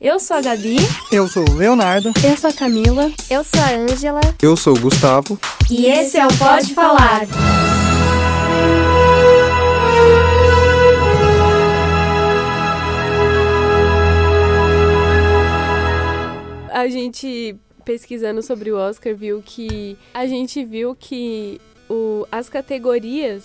Eu 0.00 0.20
sou 0.20 0.36
a 0.36 0.40
Gabi. 0.40 0.76
Eu 1.10 1.26
sou 1.26 1.44
o 1.50 1.54
Leonardo. 1.54 2.12
Eu 2.24 2.36
sou 2.36 2.50
a 2.50 2.52
Camila. 2.52 3.10
Eu 3.28 3.42
sou 3.42 3.60
a 3.60 3.70
Ângela. 3.70 4.20
Eu 4.40 4.56
sou 4.56 4.76
o 4.76 4.80
Gustavo. 4.80 5.36
E 5.68 5.86
esse 5.86 6.16
é 6.16 6.24
o 6.24 6.28
Pode 6.38 6.72
Falar. 6.72 7.22
A 16.72 16.86
gente 16.86 17.56
pesquisando 17.84 18.40
sobre 18.40 18.70
o 18.70 18.76
Oscar 18.76 19.16
viu 19.16 19.42
que 19.44 19.98
a 20.14 20.26
gente 20.26 20.64
viu 20.64 20.94
que 20.94 21.60
o, 21.90 22.24
as 22.30 22.48
categorias 22.48 23.42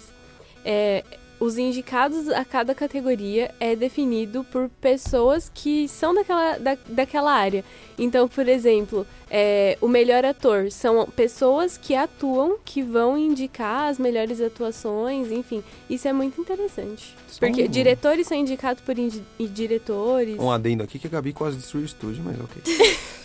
é, 0.64 1.04
os 1.44 1.57
indicados 1.57 2.30
a 2.30 2.46
cada 2.46 2.73
categoria 2.73 3.54
é 3.60 3.75
definido 3.75 4.46
por 4.46 4.70
pessoas 4.80 5.52
que 5.54 5.89
são 5.89 6.14
daquela, 6.14 6.57
da, 6.57 6.78
daquela 6.88 7.34
área. 7.34 7.66
Então, 8.00 8.30
por 8.30 8.47
exemplo, 8.47 9.06
é, 9.29 9.78
o 9.82 9.89
melhor 9.89 10.24
ator 10.24 10.71
são 10.71 11.06
pessoas 11.06 11.78
que 11.78 11.96
atuam, 11.96 12.57
que 12.64 12.82
vão 12.82 13.18
indicar 13.18 13.89
as 13.89 14.00
melhores 14.00 14.39
atuações, 14.39 15.32
enfim. 15.32 15.61
Isso 15.89 16.07
é 16.07 16.14
muito 16.14 16.39
interessante. 16.39 17.14
Porque 17.38 17.66
um... 17.66 17.68
diretores 17.68 18.25
são 18.25 18.38
indicados 18.38 18.82
por 18.82 18.97
indi 18.97 19.21
diretores. 19.39 20.39
Um 20.39 20.50
adendo 20.50 20.82
aqui 20.82 20.97
que 20.97 21.07
a 21.07 21.10
Gabi 21.10 21.33
quase 21.33 21.57
destruiu 21.57 21.83
o 21.83 21.86
estúdio, 21.86 22.24
mas 22.24 22.39
ok. 22.39 22.64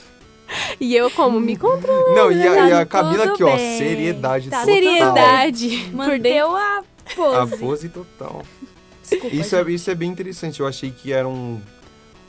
E 0.81 0.97
eu 0.97 1.11
como 1.11 1.39
me 1.39 1.57
controlando. 1.57 2.15
Não, 2.15 2.33
e 2.33 2.47
a, 2.47 2.51
né? 2.53 2.69
e 2.71 2.73
a 2.73 2.87
Camila 2.87 3.25
aqui, 3.25 3.45
ó, 3.45 3.55
bem. 3.55 3.77
seriedade 3.77 4.49
Tá 4.49 4.61
total. 4.61 4.75
Seriedade. 4.75 5.91
Manteu 5.93 6.57
a 6.57 6.83
pose. 7.15 7.55
A 7.55 7.57
pose 7.59 7.89
total. 7.89 8.43
Desculpa, 9.03 9.35
Isso 9.37 9.57
é, 9.57 9.71
isso 9.71 9.91
é 9.91 9.95
bem 9.95 10.11
interessante. 10.11 10.61
Eu 10.61 10.67
achei 10.67 10.91
que 10.91 11.13
era 11.13 11.27
um. 11.29 11.61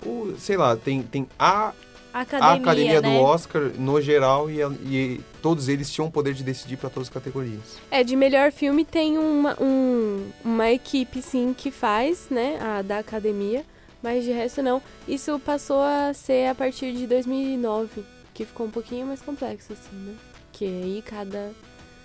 o- 0.05 0.33
sei 0.37 0.55
lá, 0.57 0.75
tem, 0.75 1.03
tem 1.03 1.27
a, 1.37 1.73
a 2.13 2.21
Academia, 2.21 2.61
academia 2.61 3.01
do 3.01 3.09
né? 3.09 3.19
Oscar 3.19 3.63
no 3.77 4.01
geral 4.01 4.49
e, 4.49 4.61
e 4.85 5.21
todos 5.41 5.67
eles 5.67 5.91
tinham 5.91 6.07
o 6.07 6.11
poder 6.11 6.33
de 6.33 6.43
decidir 6.43 6.77
para 6.77 6.89
todas 6.89 7.07
as 7.09 7.13
categorias. 7.13 7.77
É, 7.91 8.03
de 8.03 8.15
melhor 8.15 8.51
filme 8.51 8.83
tem 8.85 9.17
uma, 9.17 9.55
um- 9.61 10.29
uma 10.43 10.71
equipe, 10.71 11.21
sim, 11.21 11.53
que 11.55 11.69
faz, 11.69 12.27
né, 12.29 12.57
a 12.61 12.81
da 12.81 12.99
academia, 12.99 13.65
mas 14.01 14.23
de 14.23 14.31
resto 14.31 14.61
não. 14.63 14.81
Isso 15.07 15.37
passou 15.45 15.81
a 15.81 16.13
ser 16.13 16.47
a 16.47 16.55
partir 16.55 16.93
de 16.93 17.05
2009, 17.05 18.03
que 18.33 18.45
ficou 18.45 18.65
um 18.67 18.71
pouquinho 18.71 19.05
mais 19.07 19.21
complexo, 19.21 19.73
assim, 19.73 19.95
né? 19.97 20.13
Que 20.53 20.65
aí 20.65 21.03
cada 21.05 21.51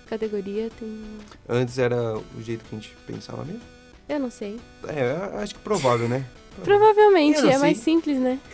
categoria 0.05 0.71
tem... 0.79 1.05
Antes 1.49 1.79
era 1.79 2.17
o 2.17 2.43
jeito 2.43 2.65
que 2.65 2.75
a 2.75 2.79
gente 2.79 2.97
pensava 3.07 3.45
mesmo. 3.45 3.63
Eu 4.09 4.21
não 4.21 4.31
sei. 4.31 4.61
É, 4.87 5.39
acho 5.43 5.55
que 5.55 5.61
provável, 5.61 6.09
né? 6.09 6.27
Provavelmente, 6.63 7.41
é 7.41 7.59
mais 7.59 7.79
sei. 7.79 7.95
simples, 7.95 8.19
né? 8.19 8.39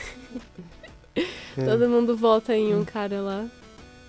É, 1.58 1.64
Todo 1.64 1.88
mundo 1.88 2.16
vota 2.16 2.54
em 2.54 2.72
um 2.74 2.84
cara 2.84 3.20
lá. 3.20 3.44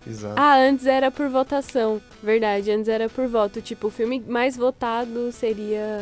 Exato. 0.07 0.35
Ah, 0.37 0.55
antes 0.57 0.85
era 0.85 1.09
por 1.09 1.27
votação. 1.29 1.99
Verdade, 2.21 2.71
antes 2.71 2.87
era 2.87 3.09
por 3.09 3.27
voto. 3.27 3.59
Tipo, 3.59 3.87
o 3.87 3.91
filme 3.91 4.23
mais 4.27 4.55
votado 4.55 5.31
seria. 5.31 5.97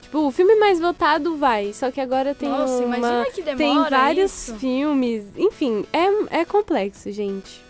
Tipo, 0.00 0.26
o 0.26 0.30
filme 0.30 0.56
mais 0.56 0.80
votado 0.80 1.36
vai. 1.36 1.72
Só 1.74 1.90
que 1.90 2.00
agora 2.00 2.34
tem 2.34 2.48
Nossa, 2.48 2.82
uma. 2.84 2.96
imagina 2.96 3.30
que 3.30 3.42
demora 3.42 3.56
Tem 3.56 3.90
vários 3.90 4.48
isso. 4.48 4.56
filmes. 4.56 5.24
Enfim, 5.36 5.84
é, 5.92 6.40
é 6.40 6.44
complexo, 6.44 7.12
gente. 7.12 7.65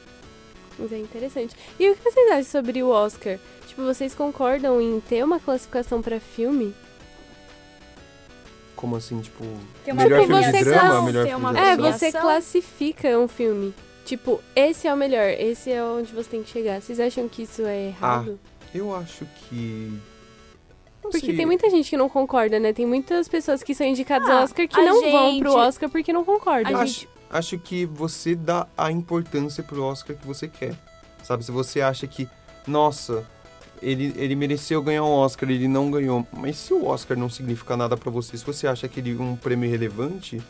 Mas 0.78 0.92
é 0.92 0.98
interessante. 0.98 1.55
E 1.78 1.91
o 1.91 1.96
que 1.96 2.02
vocês 2.02 2.30
acham 2.30 2.44
sobre 2.44 2.82
o 2.82 2.88
Oscar? 2.88 3.38
Tipo, 3.66 3.82
vocês 3.82 4.14
concordam 4.14 4.80
em 4.80 5.00
ter 5.00 5.24
uma 5.24 5.41
classificação 5.41 6.02
pra 6.02 6.20
filme? 6.20 6.74
Como 8.74 8.94
assim, 8.97 9.20
tipo, 9.20 9.42
Tem 9.84 9.94
uma 9.94 10.02
melhor 10.02 10.20
Tipo, 10.20 10.32
filme 10.34 10.44
de 10.52 10.58
você 10.58 10.64
drama, 10.64 11.02
melhor 11.02 11.27
filme 11.27 11.52
de 11.54 11.58
É, 11.58 11.77
você 11.77 12.12
classifica 12.12 13.19
um 13.19 13.27
filme. 13.27 13.74
Tipo, 14.04 14.41
esse 14.54 14.86
é 14.86 14.92
o 14.92 14.97
melhor, 14.97 15.28
esse 15.30 15.72
é 15.72 15.82
onde 15.82 16.12
você 16.12 16.28
tem 16.30 16.42
que 16.42 16.50
chegar. 16.50 16.80
Vocês 16.80 17.00
acham 17.00 17.27
que 17.28 17.42
isso 17.42 17.62
é 17.62 17.86
errado? 17.88 18.38
Eu 18.74 18.94
acho 18.94 19.24
que. 19.48 19.91
não 21.03 21.10
Porque 21.10 21.26
sei. 21.26 21.37
tem 21.37 21.47
muita 21.47 21.70
gente 21.70 21.88
que 21.88 21.97
não 21.97 22.08
concorda, 22.08 22.60
né? 22.60 22.72
Tem 22.75 22.84
muitas 22.84 23.26
pessoas 23.28 23.62
que 23.62 23.75
são 23.75 23.87
indicadas 23.87 24.28
Ah, 24.28 24.34
ao 24.38 24.44
Oscar 24.44 24.69
que 24.69 24.78
a 24.78 24.84
não 24.84 25.00
vão 25.10 25.31
gente- 25.31 25.41
pro 25.41 25.54
Oscar 25.54 25.88
porque 25.88 26.12
não 26.12 26.25
concordam. 26.25 26.76
A 26.76 26.82
Acho, 26.82 26.93
gente- 26.93 27.08
acho 27.31 27.59
que 27.59 27.87
você 27.87 28.34
dá 28.34 28.66
a 28.76 28.91
importância 28.91 29.62
pro 29.62 29.82
Oscar 29.82 30.16
que 30.16 30.26
você 30.26 30.48
quer. 30.48 30.75
Sabe, 31.22 31.44
se 31.44 31.50
você 31.50 31.81
acha 31.81 32.06
que, 32.06 32.28
nossa, 32.66 33.25
ele, 33.82 34.14
ele 34.16 34.34
mereceu 34.34 34.82
ganhar 34.82 35.04
um 35.04 35.10
Oscar, 35.10 35.50
ele 35.50 35.69
não 35.69 35.91
ganhou. 35.91 36.26
Mas 36.32 36.56
se 36.56 36.72
o 36.72 36.87
Oscar 36.87 37.16
não 37.16 37.28
significa 37.28 37.76
nada 37.76 37.97
pra 37.97 38.10
você, 38.10 38.37
se 38.37 38.44
você 38.44 38.66
acha 38.66 38.88
que 38.88 39.00
ele 39.00 39.16
é 39.16 39.20
um 39.20 39.37
prêmio 39.37 39.69
relevante, 39.69 40.41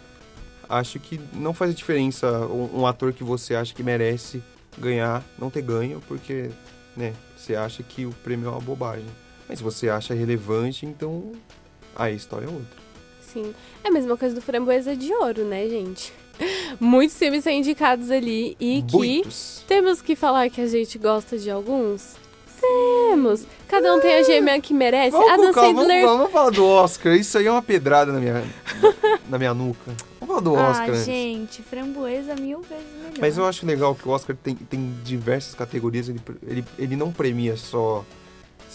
acho 0.69 0.99
que 0.99 1.21
não 1.33 1.55
faz 1.55 1.75
diferença 1.75 2.47
um, 2.47 2.81
um 2.81 2.87
ator 2.87 3.13
que 3.13 3.25
você 3.25 3.55
acha 3.55 3.75
que 3.75 3.83
merece 3.83 4.43
ganhar 4.79 5.25
não 5.39 5.51
ter 5.51 5.63
ganho, 5.63 6.03
porque, 6.07 6.51
né, 6.97 7.15
você 7.37 7.55
acha 7.55 7.83
que 7.83 8.05
o 8.05 8.13
prêmio 8.23 8.49
é 8.49 8.51
uma 8.51 8.61
bobagem. 8.61 9.07
Mas 9.49 9.59
se 9.59 9.65
você 9.65 9.89
acha 9.89 10.13
relevante, 10.13 10.85
então 10.85 11.33
a 11.95 12.11
história 12.11 12.47
é 12.47 12.49
outra. 12.49 12.87
Sim. 13.21 13.55
É 13.83 13.89
a 13.89 13.91
mesma 13.91 14.17
coisa 14.17 14.35
do 14.35 14.41
Framboesa 14.41 14.97
de 14.97 15.13
Ouro, 15.13 15.45
né, 15.45 15.69
gente? 15.69 16.13
Muitos 16.81 17.17
filmes 17.17 17.43
são 17.45 17.53
indicados 17.53 18.11
ali 18.11 18.57
e 18.61 18.83
que 18.87 18.97
Muitos. 18.97 19.65
temos 19.67 20.03
que 20.03 20.15
falar 20.15 20.51
que 20.51 20.61
a 20.61 20.67
gente 20.67 20.99
gosta 20.99 21.39
de 21.39 21.51
alguns. 21.51 22.15
Temos. 22.61 23.47
Cada 23.69 23.95
um 23.95 24.01
tem 24.01 24.15
a 24.15 24.23
gêmea 24.23 24.61
que 24.61 24.73
merece. 24.75 25.11
Vamos, 25.13 25.31
Adam 25.31 25.53
calma, 25.53 25.69
vamos, 25.73 25.83
Sandler. 25.83 26.07
vamos 26.07 26.31
falar 26.33 26.51
do 26.51 26.65
Oscar. 26.67 27.15
Isso 27.15 27.39
aí 27.39 27.47
é 27.47 27.51
uma 27.51 27.63
pedrada 27.63 28.13
na 28.13 28.19
minha, 28.19 28.45
na 29.29 29.39
minha 29.39 29.53
nuca. 29.55 29.93
Vamos 30.21 30.27
falar 30.29 30.41
do 30.41 30.53
Oscar 30.55 30.89
Ah, 30.89 30.93
antes. 30.93 31.05
gente, 31.05 31.63
framboesa 31.63 32.35
mil 32.35 32.61
vezes 32.63 32.85
melhor. 32.99 33.19
Mas 33.21 33.37
eu 33.39 33.47
acho 33.47 33.65
legal 33.67 33.95
que 33.95 34.09
o 34.09 34.11
Oscar 34.11 34.35
tem, 34.43 34.55
tem 34.55 34.95
diversas 35.05 35.55
categorias. 35.55 36.09
Ele, 36.09 36.21
ele, 36.47 36.65
ele 36.79 36.97
não 36.97 37.13
premia 37.13 37.57
só, 37.57 38.05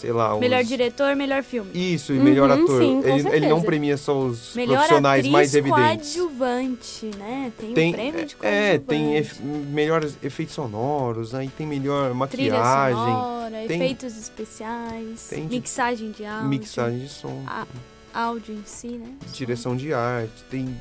sei 0.02 0.10
lá, 0.12 0.34
os... 0.34 0.40
Melhor 0.40 0.64
diretor, 0.64 1.14
melhor 1.14 1.44
filme. 1.44 1.70
Isso, 1.72 2.12
e 2.12 2.18
melhor 2.18 2.50
Uhum, 2.50 2.64
ator. 2.64 2.82
sim, 2.82 3.00
com 3.02 3.08
ele, 3.08 3.28
ele 3.36 3.48
não 3.48 3.62
premia 3.62 3.96
só 3.96 4.18
os 4.18 4.52
Melhor 4.56 4.74
profissionais 4.74 5.20
atriz 5.20 5.32
mais 5.32 5.54
evidentes. 5.54 6.16
coadjuvante, 6.16 7.10
né? 7.16 7.52
Tem, 7.56 7.72
Tem, 7.72 7.88
um 7.90 7.92
prêmio 7.92 8.26
de 8.26 8.34
é, 8.42 8.78
coadjuvante. 8.78 8.84
tem 8.88 9.16
efe- 9.16 9.42
melhores 9.44 10.16
efeitos 10.20 10.56
sonoros, 10.56 11.36
aí 11.36 11.48
tem 11.48 11.64
melhor 11.68 12.08
Trilha 12.28 12.52
maquiagem, 12.54 12.96
sonora, 13.14 13.50
tem- 13.68 13.76
efeitos 13.76 14.16
especiais, 14.18 15.28
tem 15.30 15.46
de- 15.46 15.54
mixagem 15.54 16.10
de 16.10 16.24
áudio, 16.26 16.48
mixagem 16.48 16.98
de 16.98 17.08
som, 17.08 17.40
a- 17.46 17.66
áudio 18.12 18.56
em 18.56 18.62
si, 18.66 18.88
né? 18.88 19.14
direção 19.32 19.76
de 19.76 19.94
arte, 19.94 20.42
tem 20.50 20.76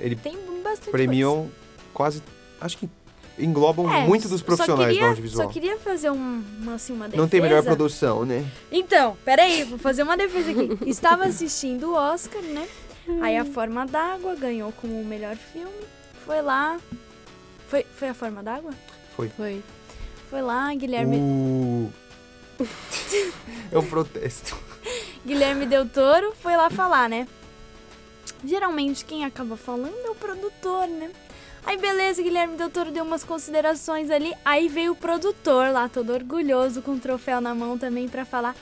ele 0.00 0.16
Tem 0.16 0.34
bastante 0.64 0.90
premiam 0.90 1.50
quase, 1.92 2.22
acho 2.58 2.78
que 2.78 2.88
englobam. 3.38 3.92
É, 3.92 4.06
muito 4.06 4.28
dos 4.28 4.42
profissionais 4.42 4.88
queria, 4.88 5.02
do 5.02 5.08
audiovisual. 5.08 5.46
Só 5.46 5.52
queria 5.52 5.78
fazer 5.78 6.10
um, 6.10 6.44
uma, 6.60 6.74
assim, 6.74 6.92
uma 6.92 7.06
defesa. 7.06 7.22
Não 7.22 7.28
tem 7.28 7.40
melhor 7.40 7.62
produção, 7.62 8.24
né? 8.24 8.44
Então, 8.70 9.16
peraí, 9.24 9.64
vou 9.64 9.78
fazer 9.78 10.02
uma 10.02 10.16
defesa 10.16 10.50
aqui. 10.50 10.78
Estava 10.88 11.24
assistindo 11.24 11.90
o 11.90 11.94
Oscar, 11.94 12.42
né? 12.42 12.68
Aí 13.20 13.36
A 13.36 13.44
Forma 13.44 13.84
d'Água 13.84 14.34
ganhou 14.36 14.72
como 14.72 15.00
o 15.00 15.04
melhor 15.04 15.36
filme. 15.36 15.72
Foi 16.24 16.40
lá. 16.40 16.78
Foi, 17.68 17.84
foi 17.96 18.08
A 18.08 18.14
Forma 18.14 18.42
d'Água? 18.42 18.72
Foi. 19.16 19.30
Foi 20.30 20.40
lá, 20.40 20.72
Guilherme, 20.74 21.18
Uh... 21.18 21.92
é 23.70 23.78
um 23.78 23.84
protesto. 23.84 24.56
Guilherme 25.26 25.66
Del 25.66 25.86
Toro 25.88 26.32
foi 26.40 26.56
lá 26.56 26.70
falar, 26.70 27.08
né? 27.08 27.28
Geralmente 28.44 29.04
quem 29.04 29.24
acaba 29.24 29.56
falando 29.56 29.94
é 30.04 30.10
o 30.10 30.14
produtor, 30.14 30.88
né? 30.88 31.10
Aí 31.64 31.76
beleza, 31.76 32.22
Guilherme 32.22 32.56
Del 32.56 32.70
Toro 32.70 32.90
deu 32.90 33.04
umas 33.04 33.22
considerações 33.24 34.10
ali. 34.10 34.34
Aí 34.44 34.68
veio 34.68 34.92
o 34.92 34.96
produtor 34.96 35.70
lá, 35.72 35.88
todo 35.88 36.12
orgulhoso, 36.12 36.82
com 36.82 36.92
o 36.92 36.98
troféu 36.98 37.40
na 37.40 37.54
mão 37.54 37.78
também 37.78 38.08
pra 38.08 38.24
falar. 38.24 38.54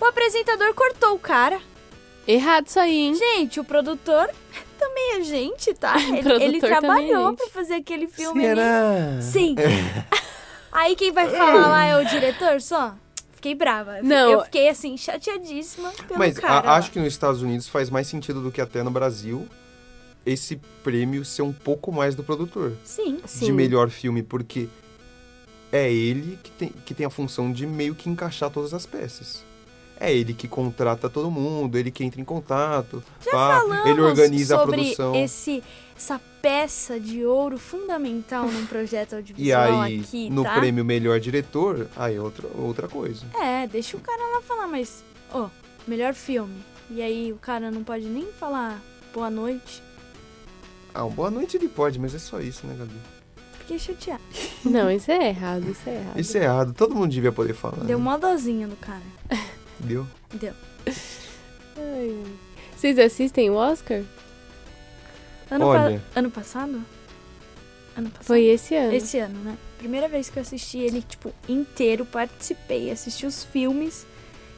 O 0.00 0.04
apresentador 0.04 0.74
cortou 0.74 1.14
o 1.14 1.18
cara. 1.18 1.60
Errado 2.26 2.66
isso 2.66 2.80
aí, 2.80 2.96
hein? 2.96 3.14
Gente, 3.14 3.60
o 3.60 3.64
produtor 3.64 4.28
também 4.78 5.18
é 5.18 5.22
gente, 5.22 5.72
tá? 5.74 5.94
Ele, 6.00 6.44
ele 6.44 6.56
é 6.56 6.60
trabalhou 6.60 7.28
gente. 7.30 7.36
pra 7.36 7.48
fazer 7.48 7.74
aquele 7.74 8.08
filme 8.08 8.44
ali. 8.46 8.56
Será? 8.56 9.22
Sim. 9.22 9.54
Aí 10.72 10.94
quem 10.94 11.10
vai 11.10 11.30
falar 11.30 11.68
lá 11.68 11.84
é 11.84 11.96
o 11.96 12.04
diretor 12.04 12.60
só? 12.60 12.94
Fiquei 13.32 13.54
brava. 13.54 14.02
Não. 14.02 14.32
Eu 14.32 14.40
fiquei 14.42 14.68
assim, 14.68 14.94
chateadíssima 14.96 15.90
pelo 16.06 16.18
Mas 16.18 16.38
cara. 16.38 16.66
lá. 16.66 16.76
acho 16.76 16.90
que 16.90 16.98
nos 16.98 17.08
Estados 17.08 17.40
Unidos 17.40 17.66
faz 17.66 17.88
mais 17.88 18.06
sentido 18.08 18.42
do 18.42 18.52
que 18.52 18.60
até 18.60 18.82
no 18.82 18.90
Brasil 18.90 19.48
esse 20.26 20.56
prêmio 20.82 21.24
ser 21.24 21.42
um 21.42 21.52
pouco 21.52 21.92
mais 21.92 22.14
do 22.14 22.24
produtor. 22.24 22.72
Sim. 22.84 23.20
Sim. 23.24 23.46
de 23.46 23.52
melhor 23.52 23.88
filme, 23.88 24.22
porque 24.22 24.68
é 25.70 25.90
ele 25.90 26.38
que 26.42 26.50
tem, 26.50 26.68
que 26.84 26.92
tem 26.92 27.06
a 27.06 27.10
função 27.10 27.52
de 27.52 27.66
meio 27.66 27.94
que 27.94 28.10
encaixar 28.10 28.50
todas 28.50 28.74
as 28.74 28.84
peças. 28.84 29.44
É 29.98 30.12
ele 30.14 30.34
que 30.34 30.46
contrata 30.46 31.08
todo 31.08 31.30
mundo, 31.30 31.78
ele 31.78 31.90
que 31.90 32.04
entra 32.04 32.20
em 32.20 32.24
contato, 32.24 33.02
pá, 33.30 33.60
Falamos 33.60 33.86
ele 33.86 34.00
organiza 34.02 34.56
a 34.56 34.58
sobre 34.58 34.76
produção. 34.76 35.14
esse 35.14 35.62
essa 35.96 36.20
peça 36.42 37.00
de 37.00 37.24
ouro 37.24 37.56
fundamental 37.56 38.46
num 38.46 38.66
projeto 38.66 39.14
E 39.38 39.52
audiovisual 39.52 39.80
aí, 39.80 40.00
aqui, 40.00 40.28
no 40.28 40.42
tá? 40.42 40.58
prêmio 40.58 40.84
melhor 40.84 41.18
diretor, 41.18 41.88
aí 41.96 42.16
é 42.16 42.20
outra, 42.20 42.46
outra 42.54 42.86
coisa. 42.86 43.24
É, 43.40 43.66
deixa 43.66 43.96
o 43.96 44.00
cara 44.00 44.34
lá 44.34 44.42
falar, 44.42 44.66
mas, 44.66 45.02
ó, 45.32 45.48
melhor 45.86 46.12
filme. 46.12 46.62
E 46.90 47.00
aí 47.00 47.32
o 47.32 47.36
cara 47.36 47.70
não 47.70 47.82
pode 47.82 48.04
nem 48.04 48.26
falar 48.32 48.78
boa 49.14 49.30
noite. 49.30 49.82
Ah, 50.96 51.04
um 51.04 51.10
boa 51.10 51.30
noite 51.30 51.58
ele 51.58 51.68
pode, 51.68 51.98
mas 51.98 52.14
é 52.14 52.18
só 52.18 52.40
isso, 52.40 52.66
né, 52.66 52.74
Gabi? 52.78 52.94
Fiquei 53.58 53.78
chateada. 53.78 54.22
Não, 54.64 54.90
isso 54.90 55.10
é 55.10 55.28
errado, 55.28 55.70
isso 55.70 55.88
é 55.90 55.94
errado. 55.94 56.18
Isso 56.18 56.38
é 56.38 56.44
errado, 56.44 56.72
todo 56.72 56.94
mundo 56.94 57.10
devia 57.10 57.30
poder 57.32 57.52
falar. 57.52 57.84
Deu 57.84 57.98
né? 57.98 58.04
uma 58.04 58.16
dozinha 58.16 58.66
no 58.66 58.76
cara. 58.76 59.02
Deu. 59.78 60.06
Deu. 60.32 60.54
Ai. 61.76 62.24
Vocês 62.74 62.98
assistem 62.98 63.50
o 63.50 63.54
Oscar? 63.54 64.02
Ano, 65.50 65.66
Olha. 65.66 66.02
pa- 66.14 66.20
ano 66.20 66.30
passado? 66.30 66.82
Ano 67.94 68.08
passado. 68.08 68.26
Foi 68.26 68.44
esse 68.44 68.74
ano. 68.74 68.92
Esse 68.94 69.18
ano, 69.18 69.38
né? 69.40 69.58
Primeira 69.76 70.08
vez 70.08 70.30
que 70.30 70.38
eu 70.38 70.42
assisti 70.42 70.78
ele, 70.78 71.02
tipo, 71.02 71.30
inteiro, 71.46 72.06
participei, 72.06 72.90
assisti 72.90 73.26
os 73.26 73.44
filmes 73.44 74.06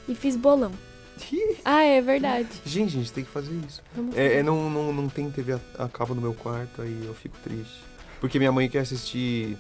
e 0.09 0.15
fiz 0.15 0.37
bolão. 0.37 0.71
Ah, 1.65 1.83
é 1.83 2.01
verdade. 2.01 2.49
Gente, 2.65 2.91
gente, 2.91 3.13
tem 3.13 3.25
que 3.25 3.31
fazer 3.31 3.53
isso. 3.67 3.83
É, 4.15 4.39
é, 4.39 4.43
não, 4.43 4.71
não, 4.71 4.93
não 4.93 5.09
tem 5.09 5.31
TV 5.31 5.53
a, 5.53 5.61
a 5.85 5.89
cabo 5.89 6.15
no 6.15 6.21
meu 6.21 6.35
quarto, 6.35 6.83
aí 6.83 7.05
eu 7.05 7.15
fico 7.15 7.37
triste. 7.43 7.83
Porque 8.21 8.39
minha 8.39 8.53
mãe 8.53 8.69
quer 8.69 8.81
assistir 8.81 9.57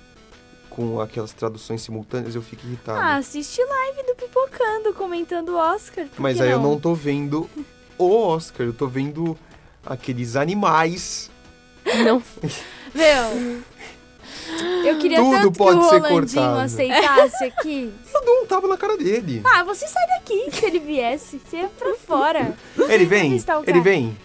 com 0.70 1.00
aquelas 1.00 1.32
traduções 1.32 1.82
simultâneas, 1.82 2.34
eu 2.34 2.42
fico 2.42 2.66
irritado. 2.66 2.98
Ah, 2.98 3.16
assisti 3.16 3.60
live 3.62 4.02
do 4.06 4.14
Pipocando, 4.14 4.94
comentando 4.94 5.50
o 5.50 5.56
Oscar. 5.56 6.06
Mas 6.18 6.40
aí 6.40 6.50
eu 6.50 6.60
não 6.60 6.78
tô 6.78 6.94
vendo 6.94 7.48
o 7.96 8.14
Oscar, 8.14 8.66
eu 8.66 8.72
tô 8.72 8.86
vendo 8.86 9.36
aqueles 9.84 10.36
animais. 10.36 11.30
Não. 12.04 12.22
Meu, 12.94 13.62
eu 14.84 14.98
queria 14.98 15.18
Tudo 15.18 15.30
tanto 15.36 15.52
pode 15.52 15.78
que 15.78 15.84
o 15.84 15.88
ser 15.88 15.98
Rolandinho 15.98 16.20
cortado. 16.42 16.58
aceitasse 16.60 17.44
aqui. 17.44 17.92
Eu 18.14 18.24
dou 18.24 18.42
um 18.42 18.46
tapa 18.46 18.66
na 18.66 18.76
cara 18.76 18.96
dele. 18.96 19.42
Ah, 19.44 19.62
você 19.62 19.86
sai 19.86 20.06
daqui 20.08 20.48
se 20.50 20.64
ele 20.66 20.78
viesse. 20.80 21.38
Você 21.44 21.58
ia 21.58 21.68
pra 21.68 21.94
fora. 21.94 22.54
Ele 22.88 23.04
vem, 23.06 23.38
ele 23.66 23.80
vem. 23.80 24.16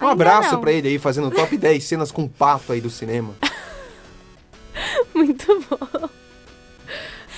Um 0.00 0.04
Ainda 0.08 0.12
abraço 0.12 0.52
não. 0.52 0.60
pra 0.60 0.72
ele 0.72 0.88
aí, 0.88 0.98
fazendo 0.98 1.30
top 1.30 1.56
10 1.58 1.84
cenas 1.84 2.10
com 2.12 2.26
pato 2.28 2.72
aí 2.72 2.80
do 2.80 2.90
cinema. 2.90 3.34
Muito 5.14 5.64
bom. 5.70 6.08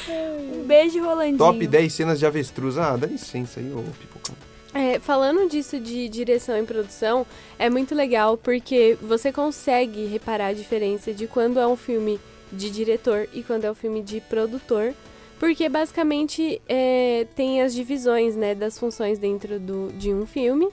Um 0.09 0.65
beijo, 0.65 1.03
Rolandinho. 1.05 1.39
Top 1.39 1.67
10 1.67 1.93
cenas 1.93 2.19
de 2.19 2.27
avestruz. 2.27 2.79
Ah, 2.79 2.97
dá 2.97 3.07
licença 3.07 3.61
aí, 3.61 3.71
ô 3.73 3.83
pipocão. 3.99 4.35
É, 4.75 4.99
falando 4.99 5.49
disso 5.49 5.81
de 5.81 6.09
direção 6.09 6.59
e 6.59 6.63
produção, 6.63 7.27
é 7.59 7.71
muito 7.71 7.95
legal 7.95 8.37
porque 8.37 8.99
você 9.01 9.33
consegue 9.33 10.07
reparar 10.07 10.49
a 10.49 10.53
diferença 10.53 11.13
de 11.13 11.27
quando 11.27 11.59
é 11.59 11.67
um 11.67 11.77
filme 11.77 12.21
de 12.53 12.71
diretor 12.71 13.29
e 13.33 13.43
quando 13.43 13.65
é 13.65 13.71
um 13.71 13.75
filme 13.75 14.03
de 14.03 14.21
produtor. 14.21 14.95
Porque 15.39 15.69
basicamente 15.69 16.61
é, 16.69 17.27
tem 17.37 17.63
as 17.63 17.73
divisões 17.73 18.35
né, 18.35 18.55
das 18.55 18.79
funções 18.79 19.19
dentro 19.19 19.59
do, 19.61 19.93
de 19.93 20.13
um 20.13 20.27
filme 20.27 20.69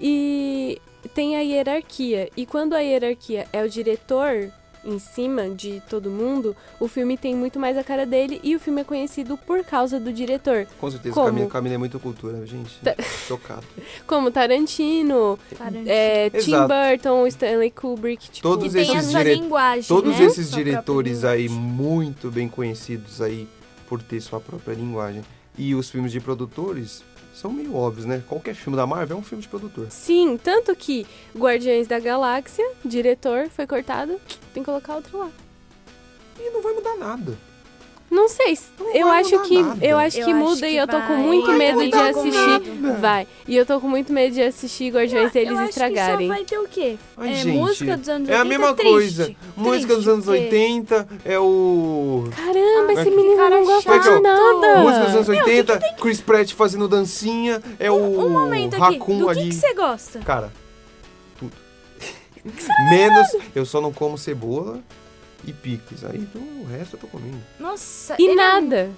e 0.00 0.80
tem 1.14 1.36
a 1.36 1.40
hierarquia. 1.40 2.28
E 2.36 2.44
quando 2.44 2.74
a 2.74 2.80
hierarquia 2.80 3.46
é 3.52 3.62
o 3.62 3.68
diretor 3.68 4.52
em 4.84 4.98
cima 4.98 5.48
de 5.50 5.82
todo 5.88 6.10
mundo, 6.10 6.56
o 6.78 6.88
filme 6.88 7.16
tem 7.18 7.34
muito 7.34 7.58
mais 7.58 7.76
a 7.76 7.84
cara 7.84 8.06
dele 8.06 8.40
e 8.42 8.56
o 8.56 8.60
filme 8.60 8.80
é 8.80 8.84
conhecido 8.84 9.36
por 9.36 9.62
causa 9.64 10.00
do 10.00 10.12
diretor. 10.12 10.66
Com 10.80 10.90
certeza, 10.90 11.14
Como? 11.14 11.26
Camila, 11.26 11.48
Camila 11.50 11.74
é 11.74 11.78
muito 11.78 11.98
cultura, 12.00 12.46
gente. 12.46 12.78
Chocado. 13.26 13.66
Como 14.06 14.30
Tarantino, 14.30 15.38
Tarantino. 15.56 15.84
é, 15.88 16.30
Tim 16.30 16.36
Exato. 16.54 16.68
Burton, 16.74 17.26
Stanley 17.26 17.70
Kubrick, 17.70 18.30
tipo, 18.30 18.48
Todos 18.48 18.74
E 18.74 18.78
tem 18.78 18.96
esses 18.96 19.10
dire- 19.10 19.34
linguagem, 19.34 19.84
Todos 19.88 20.18
né? 20.18 20.24
esses 20.26 20.50
diretores 20.50 21.24
aí, 21.24 21.48
muito 21.48 22.30
bem 22.30 22.48
conhecidos 22.48 23.20
aí 23.20 23.46
por 23.88 24.02
ter 24.02 24.20
sua 24.20 24.40
própria 24.40 24.72
linguagem. 24.74 25.22
E 25.58 25.74
os 25.74 25.90
filmes 25.90 26.12
de 26.12 26.20
produtores 26.20 27.04
são 27.34 27.52
meio 27.52 27.74
óbvios, 27.74 28.06
né? 28.06 28.22
Qualquer 28.28 28.54
filme 28.54 28.76
da 28.76 28.86
Marvel 28.86 29.16
é 29.16 29.20
um 29.20 29.22
filme 29.22 29.42
de 29.42 29.48
produtor. 29.48 29.86
Sim, 29.90 30.38
tanto 30.42 30.74
que 30.74 31.06
Guardiões 31.36 31.86
da 31.86 31.98
Galáxia, 31.98 32.68
diretor, 32.84 33.48
foi 33.48 33.66
cortado, 33.66 34.20
tem 34.52 34.62
que 34.62 34.64
colocar 34.64 34.96
outro 34.96 35.18
lá. 35.18 35.30
E 36.38 36.50
não 36.50 36.62
vai 36.62 36.72
mudar 36.72 36.96
nada. 36.96 37.49
Não 38.10 38.28
sei, 38.28 38.58
Não 38.78 38.92
eu 38.92 39.08
acho 39.08 39.40
que 39.42 39.62
nada. 39.62 39.86
eu 39.86 39.96
acho 39.96 40.18
Eu 40.18 40.24
que 40.24 40.30
acho 40.32 40.40
muda 40.40 40.60
que 40.66 40.72
e 40.72 40.76
eu 40.76 40.88
tô 40.88 41.00
com 41.02 41.14
muito 41.14 41.46
Vai 41.46 41.56
medo 41.58 41.88
de 41.88 41.94
assistir. 41.94 42.72
nada. 42.80 42.98
Vai. 42.98 43.26
E 43.46 43.56
eu 43.56 43.64
tô 43.64 43.80
com 43.80 43.88
muito 43.88 44.12
medo 44.12 44.34
de 44.34 44.42
assistir 44.42 44.92
Guardiões 44.92 45.32
e 45.32 45.38
eles 45.38 45.56
eu 45.56 45.64
estragarem. 45.64 46.16
Que 46.18 46.26
só 46.26 46.34
vai 46.34 46.44
ter 46.44 46.58
o 46.58 46.66
quê? 46.68 46.96
Ai, 47.16 47.30
é, 47.30 47.34
gente, 47.34 47.56
música 47.56 47.96
dos 47.96 48.08
anos 48.08 48.28
É 48.28 48.34
a 48.34 48.38
80 48.42 48.48
mesma 48.48 48.74
triste. 48.74 48.90
coisa. 48.92 49.34
Música 49.56 49.94
dos 49.94 50.08
anos 50.08 50.24
Triste, 50.26 50.44
80 50.44 51.08
é 51.24 51.38
o. 51.38 52.24
Caramba, 52.34 52.88
Ah, 52.88 52.92
esse 52.94 53.04
que 53.04 53.16
menino 53.16 53.36
cara 53.36 53.50
não 53.56 53.64
gosta 53.64 53.92
chato. 54.02 54.14
de 54.16 54.20
nada. 54.22 54.80
Música 54.80 55.04
dos 55.04 55.14
anos 55.14 55.28
80, 55.28 55.78
Chris 56.00 56.20
Pratt 56.20 56.52
fazendo 56.54 56.88
dancinha, 56.88 57.62
é 57.78 57.90
o 57.92 57.94
Um 57.94 58.28
momento 58.30 58.74
aqui, 58.74 58.94
Raccoon 58.98 59.18
do 59.20 59.24
que 59.26 59.38
ali. 59.38 59.48
que 59.50 59.54
você 59.54 59.72
gosta? 59.74 60.18
Cara, 60.18 60.52
tudo. 61.38 61.52
Menos, 62.90 63.28
eu 63.54 63.64
só 63.64 63.80
não 63.80 63.92
como 63.92 64.18
cebola 64.18 64.80
e 65.44 65.52
picles. 65.52 66.04
Aí 66.04 66.18
então, 66.18 66.42
o 66.42 66.66
resto 66.66 66.96
eu 66.96 67.00
tô 67.00 67.06
comendo. 67.06 67.38
Nossa, 67.58 68.16
E 68.18 68.28
é 68.28 68.34
nada. 68.34 68.90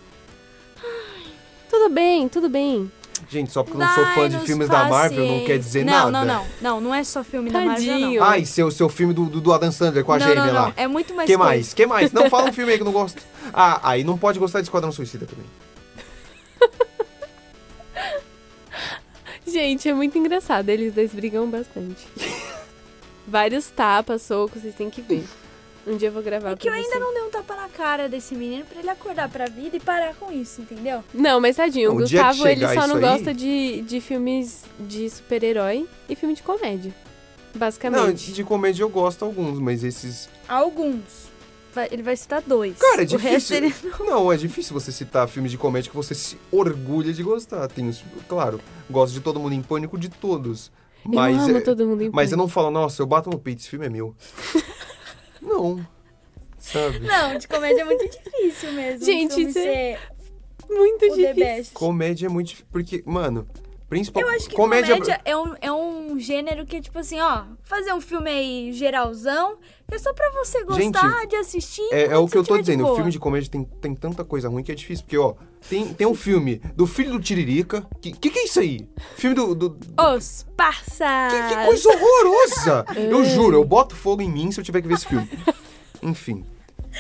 Tudo 1.69 1.89
bem, 1.89 2.29
tudo 2.29 2.49
bem. 2.49 2.91
Gente, 3.29 3.53
só 3.53 3.63
porque 3.63 3.77
eu 3.77 3.81
não 3.87 3.95
sou 3.95 4.05
fã 4.05 4.23
de 4.25 4.31
Dai-nos 4.31 4.47
filmes 4.47 4.69
da 4.69 4.85
Marvel 4.89 5.27
não 5.27 5.45
quer 5.45 5.59
dizer 5.59 5.85
não, 5.85 6.11
nada. 6.11 6.11
Não, 6.11 6.25
não, 6.25 6.47
não. 6.61 6.81
Não 6.81 6.95
é 6.95 7.05
só 7.05 7.23
filme 7.23 7.51
da 7.51 7.61
Marvel, 7.61 7.87
Tadinho. 7.87 8.21
não. 8.21 8.27
Ai, 8.27 8.45
seu, 8.45 8.71
seu 8.71 8.89
filme 8.89 9.15
do, 9.15 9.27
do, 9.27 9.41
do 9.41 9.53
Adam 9.53 9.71
Sandler 9.71 10.05
com 10.05 10.13
a 10.13 10.19
não, 10.19 10.27
gêmea 10.27 10.47
não, 10.47 10.53
lá. 10.53 10.67
não. 10.67 10.73
É 10.77 10.87
muito 10.87 11.15
mais 11.15 11.27
que 11.27 11.37
coisa. 11.37 11.51
mais? 11.51 11.75
Que 11.75 11.87
mais? 11.87 12.13
Não, 12.13 12.29
fala 12.29 12.51
um 12.51 12.53
filme 12.55 12.73
aí 12.73 12.79
que 12.79 12.83
eu 12.83 12.87
não 12.87 12.93
gosto. 12.93 13.23
Ah, 13.53 13.81
aí 13.83 14.05
não 14.05 14.19
pode 14.19 14.39
gostar 14.39 14.61
de 14.61 14.67
Esquadrão 14.67 14.93
Suicida 14.93 15.27
também. 15.27 15.47
Gente, 19.47 19.89
é 19.89 19.95
muito 19.95 20.19
engraçado. 20.19 20.69
Eles 20.69 20.93
dois 20.93 21.13
brigam 21.13 21.49
bastante. 21.49 22.07
Vários 23.27 23.71
tapas, 23.71 24.23
socos, 24.23 24.63
vocês 24.63 24.75
têm 24.75 24.91
que 24.91 25.01
ver. 25.01 25.25
Um 25.87 25.97
dia 25.97 26.09
eu 26.09 26.13
vou 26.13 26.23
gravar 26.23 26.51
É 26.53 26.57
que 26.57 26.69
eu 26.69 26.73
ainda 26.73 26.89
vocês. 26.89 27.01
não 27.01 27.13
dei 27.13 27.23
um 27.25 27.31
tapa 27.31 27.57
na 27.57 27.69
cara 27.69 28.09
desse 28.09 28.35
menino 28.37 28.65
pra 28.65 28.79
ele 28.79 28.89
acordar 28.89 29.29
pra 29.29 29.47
vida 29.47 29.77
e 29.77 29.81
parar 29.81 30.15
com 30.15 30.31
isso, 30.31 30.61
entendeu? 30.61 31.03
Não, 31.13 31.41
mas 31.41 31.57
tadinho, 31.57 31.91
o 31.91 31.95
O 31.95 31.99
Gustavo 31.99 32.47
ele 32.47 32.67
só 32.69 32.87
não 32.87 32.97
aí- 32.97 33.01
gosta 33.03 33.35
de, 33.35 33.83
de 33.83 34.01
filmes 34.01 34.63
de 34.79 35.11
super-herói 35.11 35.89
e 36.09 36.15
filme 36.15 36.35
de 36.37 36.43
comédia. 36.43 36.95
Não, 37.53 37.59
Basicamente. 37.59 38.33
de 38.33 38.45
comédia 38.45 38.83
eu 38.85 38.89
gosto 38.89 39.25
alguns, 39.25 39.59
mas 39.59 39.83
esses. 39.85 40.29
Alguns. 40.49 41.31
Vai- 41.75 41.89
ele 41.91 42.03
vai 42.03 42.17
citar 42.17 42.43
dois. 42.43 42.77
Cara, 42.79 43.03
é 43.03 43.07
O 43.07 43.17
resto 43.17 43.55
difícil. 43.55 43.57
ele... 43.57 43.75
Não, 44.09 44.31
é 44.33 44.37
difícil 44.37 44.73
você 44.75 44.93
citar 44.93 45.27
filmes 45.27 45.51
de 45.51 45.59
comédia 45.59 45.91
que 45.91 45.97
você 45.97 46.15
se 46.15 46.39
orgulha 46.51 47.13
de 47.13 47.23
gostar. 47.23 47.67
Tem 47.69 47.89
os, 47.89 48.05
claro, 48.29 48.61
gosto 48.91 49.15
de 49.15 49.21
todo 49.21 49.41
mundo 49.41 49.55
em 49.55 49.63
pânico 49.63 49.99
de 49.99 50.09
todos. 50.09 50.71
Mas, 51.05 51.37
eu 51.37 51.43
amo 51.45 51.57
é- 51.57 51.61
todo 51.61 51.85
mundo 51.87 52.03
em 52.03 52.11
mas 52.13 52.31
eu 52.31 52.37
pânico. 52.37 52.37
não 52.37 52.49
falo, 52.49 52.71
nossa, 52.71 53.03
eu 53.03 53.07
bato 53.07 53.29
no 53.29 53.39
peito, 53.39 53.59
esse 53.61 53.69
filme 53.69 53.87
é 53.87 53.89
meu. 53.91 54.15
não. 55.43 55.87
Sabe? 56.59 57.01
Não, 57.01 57.37
de 57.37 57.49
comédia 57.49 57.83
é 57.83 57.85
muito 57.85 58.09
difícil 58.09 58.73
mesmo. 58.73 59.05
Gente, 59.05 59.35
um 59.35 59.49
isso 59.49 59.59
é 59.59 59.63
ser 59.63 59.99
Muito 60.71 61.05
o 61.07 61.09
The 61.09 61.15
difícil. 61.17 61.35
Best. 61.35 61.73
Comédia 61.75 62.27
é 62.27 62.29
muito 62.29 62.47
difícil. 62.49 62.67
Porque, 62.71 63.03
mano, 63.05 63.49
principal. 63.89 64.23
Eu 64.23 64.29
acho 64.31 64.49
que 64.49 64.55
comédia. 64.55 64.95
comédia, 64.95 65.21
é, 65.25 65.37
um, 65.37 65.55
é 65.61 65.73
um 65.73 66.19
gênero 66.19 66.65
que, 66.65 66.81
tipo 66.81 66.99
assim, 66.99 67.21
ó, 67.21 67.45
fazer 67.63 67.93
um 67.93 68.01
filme 68.01 68.31
aí 68.31 68.73
geralzão, 68.73 69.59
que 69.89 69.95
é 69.95 69.99
só 69.99 70.13
pra 70.15 70.31
você 70.31 70.65
gostar 70.65 71.21
Gente, 71.21 71.31
de 71.31 71.37
assistir. 71.37 71.89
É, 71.91 72.05
é 72.05 72.17
o 72.17 72.27
que 72.29 72.39
eu 72.39 72.45
tô 72.45 72.57
dizendo, 72.57 72.87
o 72.87 72.95
filme 72.95 73.11
de 73.11 73.19
comédia 73.19 73.51
tem, 73.51 73.65
tem 73.65 73.95
tanta 73.95 74.25
coisa 74.25 74.49
ruim 74.49 74.63
que 74.63 74.73
é 74.73 74.75
difícil. 74.75 75.05
Porque, 75.05 75.19
ó, 75.19 75.35
tem, 75.69 75.93
tem 75.95 76.07
um 76.07 76.15
filme 76.15 76.61
do 76.77 76.87
filho 76.87 77.13
do 77.13 77.21
Tiririca. 77.21 77.87
Que, 78.01 78.13
que 78.13 78.31
que 78.31 78.39
é 78.39 78.45
isso 78.45 78.61
aí? 78.61 78.89
Filme 79.17 79.35
do. 79.37 79.55
do 79.55 79.79
Os 80.17 80.47
Parças! 80.57 81.33
que, 81.33 81.55
que 81.57 81.65
coisa 81.67 81.89
horrorosa! 81.89 82.85
eu 82.97 83.25
juro, 83.25 83.57
eu 83.57 83.65
boto 83.65 83.95
fogo 83.97 84.23
em 84.23 84.31
mim 84.31 84.51
se 84.53 84.61
eu 84.61 84.65
tiver 84.65 84.81
que 84.83 84.89
ver 84.89 84.95
esse 84.95 85.07
filme. 85.07 85.29
Enfim. 86.03 86.45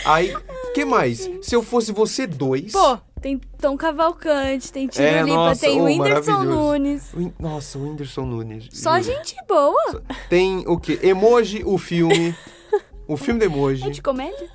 Aí, 0.04 0.34
que 0.74 0.84
mais? 0.84 1.30
Se 1.42 1.54
eu 1.54 1.62
fosse 1.62 1.92
você 1.92 2.26
dois. 2.26 2.72
Pô, 2.72 2.98
tem 3.20 3.38
Tom 3.60 3.76
Cavalcante, 3.76 4.72
tem 4.72 4.86
Tiro 4.86 5.04
É, 5.04 5.22
Lipa, 5.22 5.54
tem 5.54 5.80
o 5.80 5.84
Whindersson. 5.84 6.42
Nunes. 6.44 7.12
Whin- 7.14 7.32
Nossa, 7.38 7.78
o 7.78 7.82
Whindersson 7.82 8.22
Nunes. 8.24 8.68
Só 8.72 8.98
juro. 9.00 9.16
gente 9.18 9.36
boa. 9.46 10.02
Tem 10.30 10.64
o 10.66 10.78
quê? 10.78 10.98
Emoji, 11.02 11.62
o 11.64 11.76
filme. 11.76 12.34
o 13.06 13.16
filme 13.18 13.38
do 13.40 13.42
É 13.42 13.46
Emoji. 13.46 13.90
de 13.90 14.00
comédia? 14.00 14.48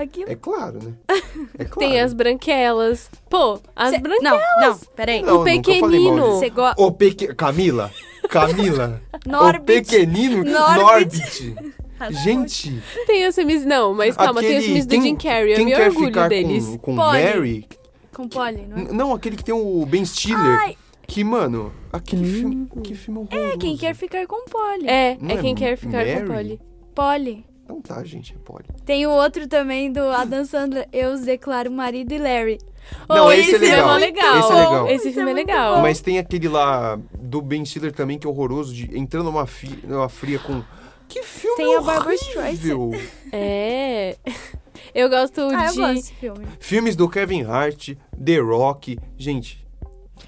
Aquilo. 0.00 0.30
É 0.30 0.36
claro, 0.36 0.78
né? 0.82 0.92
É 1.58 1.64
claro. 1.64 1.78
Tem 1.90 2.00
as 2.00 2.12
branquelas. 2.12 3.10
Pô, 3.28 3.58
as 3.74 3.90
Cê- 3.90 3.98
branquelas. 3.98 4.40
Não, 4.60 4.68
não, 4.70 4.78
peraí. 4.94 5.22
Não, 5.22 5.40
o 5.40 5.44
nunca 5.44 5.62
falei 5.62 5.80
mal 5.80 5.90
pequenino. 5.90 6.14
disso. 6.26 6.38
Você 6.38 6.50
gosta. 6.50 6.82
O 6.82 6.92
peque... 6.92 7.34
Camila. 7.34 7.90
Camila. 8.28 9.02
O 9.26 9.30
Norbit. 9.30 9.64
pequenino 9.64 10.44
Norbit. 10.44 11.54
Norbit. 12.00 12.22
Gente, 12.22 12.80
Tem 13.06 13.26
os 13.26 13.34
filmes. 13.34 13.64
Não, 13.64 13.92
mas 13.92 14.16
calma, 14.16 14.40
tem 14.40 14.50
os 14.50 14.56
aquele- 14.56 14.64
filmes 14.66 14.86
do 14.86 14.94
Jim 15.02 15.16
Carrey. 15.16 15.50
Eu 15.52 15.56
quem 15.56 15.64
me 15.66 15.72
quer 15.74 15.88
orgulho 15.88 16.06
ficar 16.06 16.28
deles. 16.28 16.64
com, 16.66 16.78
com 16.78 16.96
Polly. 16.96 17.22
Mary... 17.24 17.68
Com 18.14 18.28
Polly, 18.28 18.66
não 18.68 18.76
é? 18.78 18.92
Não, 18.92 19.12
aquele 19.12 19.36
que 19.36 19.44
tem 19.44 19.54
o 19.54 19.84
Ben 19.84 20.04
Stiller. 20.04 20.60
Ai, 20.60 20.76
Que, 21.06 21.24
mano, 21.24 21.72
aquele 21.92 22.24
filme... 22.30 22.68
Que 22.82 22.94
filme 22.94 23.20
horroroso. 23.20 23.52
é 23.54 23.58
quem 23.58 23.76
quer 23.76 23.94
ficar 23.94 24.26
com 24.28 24.44
Polly. 24.48 24.86
É, 24.88 25.16
Não 25.20 25.30
é 25.30 25.34
é 25.34 25.40
quem 25.40 25.54
quer 25.54 25.76
ficar 25.76 26.04
Mary? 26.06 26.20
com 26.20 26.26
Polly. 26.32 26.60
Polly. 26.94 27.44
Então 27.70 27.82
tá, 27.82 28.02
gente, 28.02 28.32
é 28.32 28.36
Polly. 28.42 28.64
Tem 28.86 29.06
o 29.06 29.10
outro 29.10 29.46
também 29.46 29.92
do 29.92 30.00
Adam 30.00 30.42
Sandler, 30.46 30.88
Eu 30.90 31.12
os 31.12 31.20
declaro 31.20 31.70
marido 31.70 32.12
e 32.14 32.18
Larry. 32.18 32.58
Não, 33.06 33.26
Oh, 33.26 33.30
esse 33.32 33.54
é 33.56 33.58
legal. 33.58 33.86
mó 33.88 33.96
legal. 33.96 34.38
Esse 34.38 34.52
é 34.52 34.54
legal. 34.54 34.86
Esse 34.86 34.94
Esse 34.94 35.08
é 35.08 35.12
filme 35.12 35.30
é 35.30 35.34
legal. 35.34 35.74
bom. 35.76 35.82
Mas 35.82 36.00
tem 36.00 36.18
aquele 36.18 36.48
lá 36.48 36.98
do 37.20 37.42
Ben 37.42 37.62
Stiller 37.66 37.92
também 37.92 38.18
que 38.18 38.26
é 38.26 38.30
horroroso, 38.30 38.72
de 38.72 38.98
entrando 38.98 39.24
numa, 39.26 39.46
fi, 39.46 39.78
numa 39.86 40.08
fria 40.08 40.38
com... 40.38 40.62
Que 41.08 41.22
filme 41.22 41.56
tem 41.56 41.76
a 41.76 41.80
Barbara 41.82 42.14
Streisand. 42.14 42.74
Horrível. 42.74 42.90
É. 43.32 44.16
Eu 44.94 45.10
gosto 45.10 45.40
Ah, 45.40 45.66
eu 45.66 45.72
de. 45.72 45.78
gosto 45.78 45.94
desse 45.94 46.14
filme. 46.14 46.46
Filmes 46.58 46.96
do 46.96 47.06
Kevin 47.08 47.42
Hart, 47.44 47.90
The 48.24 48.38
Rock. 48.38 48.98
Gente, 49.18 49.66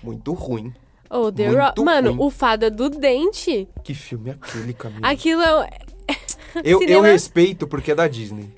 muito 0.03 0.33
ruim. 0.35 0.75
Oh, 1.09 1.33
The 1.33 1.47
Muito 1.49 1.59
Rock. 1.61 1.83
Mano, 1.83 2.11
ruim. 2.13 2.27
o 2.27 2.31
Fada 2.31 2.71
do 2.71 2.91
Dente. 2.91 3.67
Que 3.83 3.95
filme 3.95 4.29
é 4.31 4.33
aquele, 4.35 4.75
Camila? 4.75 5.09
Aquilo 5.09 5.43
é. 5.43 5.71
eu, 6.65 6.73
eu 6.73 6.79
cinema- 6.79 7.07
respeito 7.09 7.67
porque 7.67 7.93
é 7.93 7.95
da 7.95 8.07
Disney. 8.09 8.53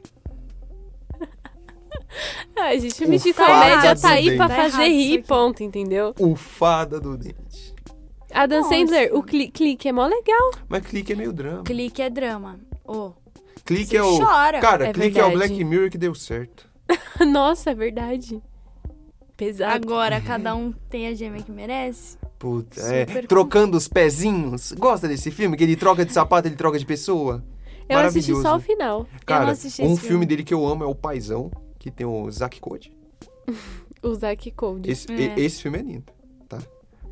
Ai, 2.57 2.79
gente, 2.81 2.95
filme 2.95 3.17
O 3.17 3.21
de 3.21 3.33
Fada 3.33 3.53
comédia 3.53 3.95
do 3.95 4.01
tá 4.01 4.09
aí 4.11 4.37
pra 4.37 4.47
Dente. 4.47 4.57
Tá 4.61 4.71
fazer 4.71 4.85
isso 4.87 5.11
rir, 5.11 5.23
ponto, 5.25 5.63
entendeu? 5.63 6.15
O 6.19 6.37
Fada 6.37 7.01
do 7.01 7.17
Dente. 7.17 7.75
Adam 8.33 8.63
Nossa. 8.63 8.75
Sandler, 8.75 9.15
o 9.15 9.23
cli 9.23 9.49
clique 9.51 9.89
é 9.89 9.93
mó 9.93 10.07
legal. 10.07 10.51
Mas 10.69 10.87
clique 10.87 11.13
é 11.13 11.17
meio 11.17 11.33
drama. 11.33 11.65
Clique 11.65 12.01
é 12.03 12.09
drama. 12.11 12.59
Ô, 12.85 13.13
Clique 13.65 13.91
você 13.91 13.97
é 13.99 14.03
o. 14.03 14.19
chora. 14.19 14.59
Cara, 14.61 14.89
É 14.89 14.93
clique 14.93 15.19
é 15.19 15.25
o 15.25 15.29
verdade. 15.29 15.49
Black 15.53 15.65
Mirror 15.65 15.91
que 15.91 15.99
deu 15.99 16.15
certo. 16.15 16.69
Nossa, 17.27 17.71
é 17.71 17.75
verdade. 17.75 18.43
Pesado. 19.37 19.75
agora 19.75 20.21
cada 20.21 20.55
um 20.55 20.73
tem 20.91 21.09
a 21.09 21.15
gêmea 21.15 21.43
que 21.43 21.51
merece. 21.51 22.17
Puta, 22.39 22.81
é. 22.81 23.07
Super 23.07 23.27
Trocando 23.27 23.77
os 23.77 23.87
pezinhos. 23.89 24.73
Gosta 24.73 25.07
desse 25.09 25.31
filme? 25.31 25.57
Que 25.57 25.65
ele 25.65 25.77
troca 25.77 26.05
de 26.05 26.13
sapato, 26.13 26.49
ele 26.49 26.57
troca 26.57 26.79
de 26.79 26.87
pessoa? 26.87 27.43
Eu 27.89 27.99
assisti 27.99 28.35
só 28.41 28.57
o 28.57 28.61
final. 28.61 29.07
Cara, 29.27 29.51
assisti 29.53 29.83
um 29.83 29.97
filme. 29.97 29.99
filme. 30.09 30.27
dele 30.27 30.45
que 30.45 30.55
eu 30.55 30.67
amo 30.67 30.85
é 30.85 30.87
O 30.87 30.95
Paizão, 30.95 31.51
que 31.79 31.91
tem 31.91 32.07
o 32.07 32.31
Zack 32.31 32.61
Code. 32.61 32.93
O 34.03 34.15
Zack 34.17 34.51
Code. 34.51 34.91
Esse, 34.91 35.07
É. 35.13 35.39
esse 35.39 35.63
filme 35.63 35.79
é 35.79 35.83
lindo, 35.83 36.05
tá? 36.49 36.59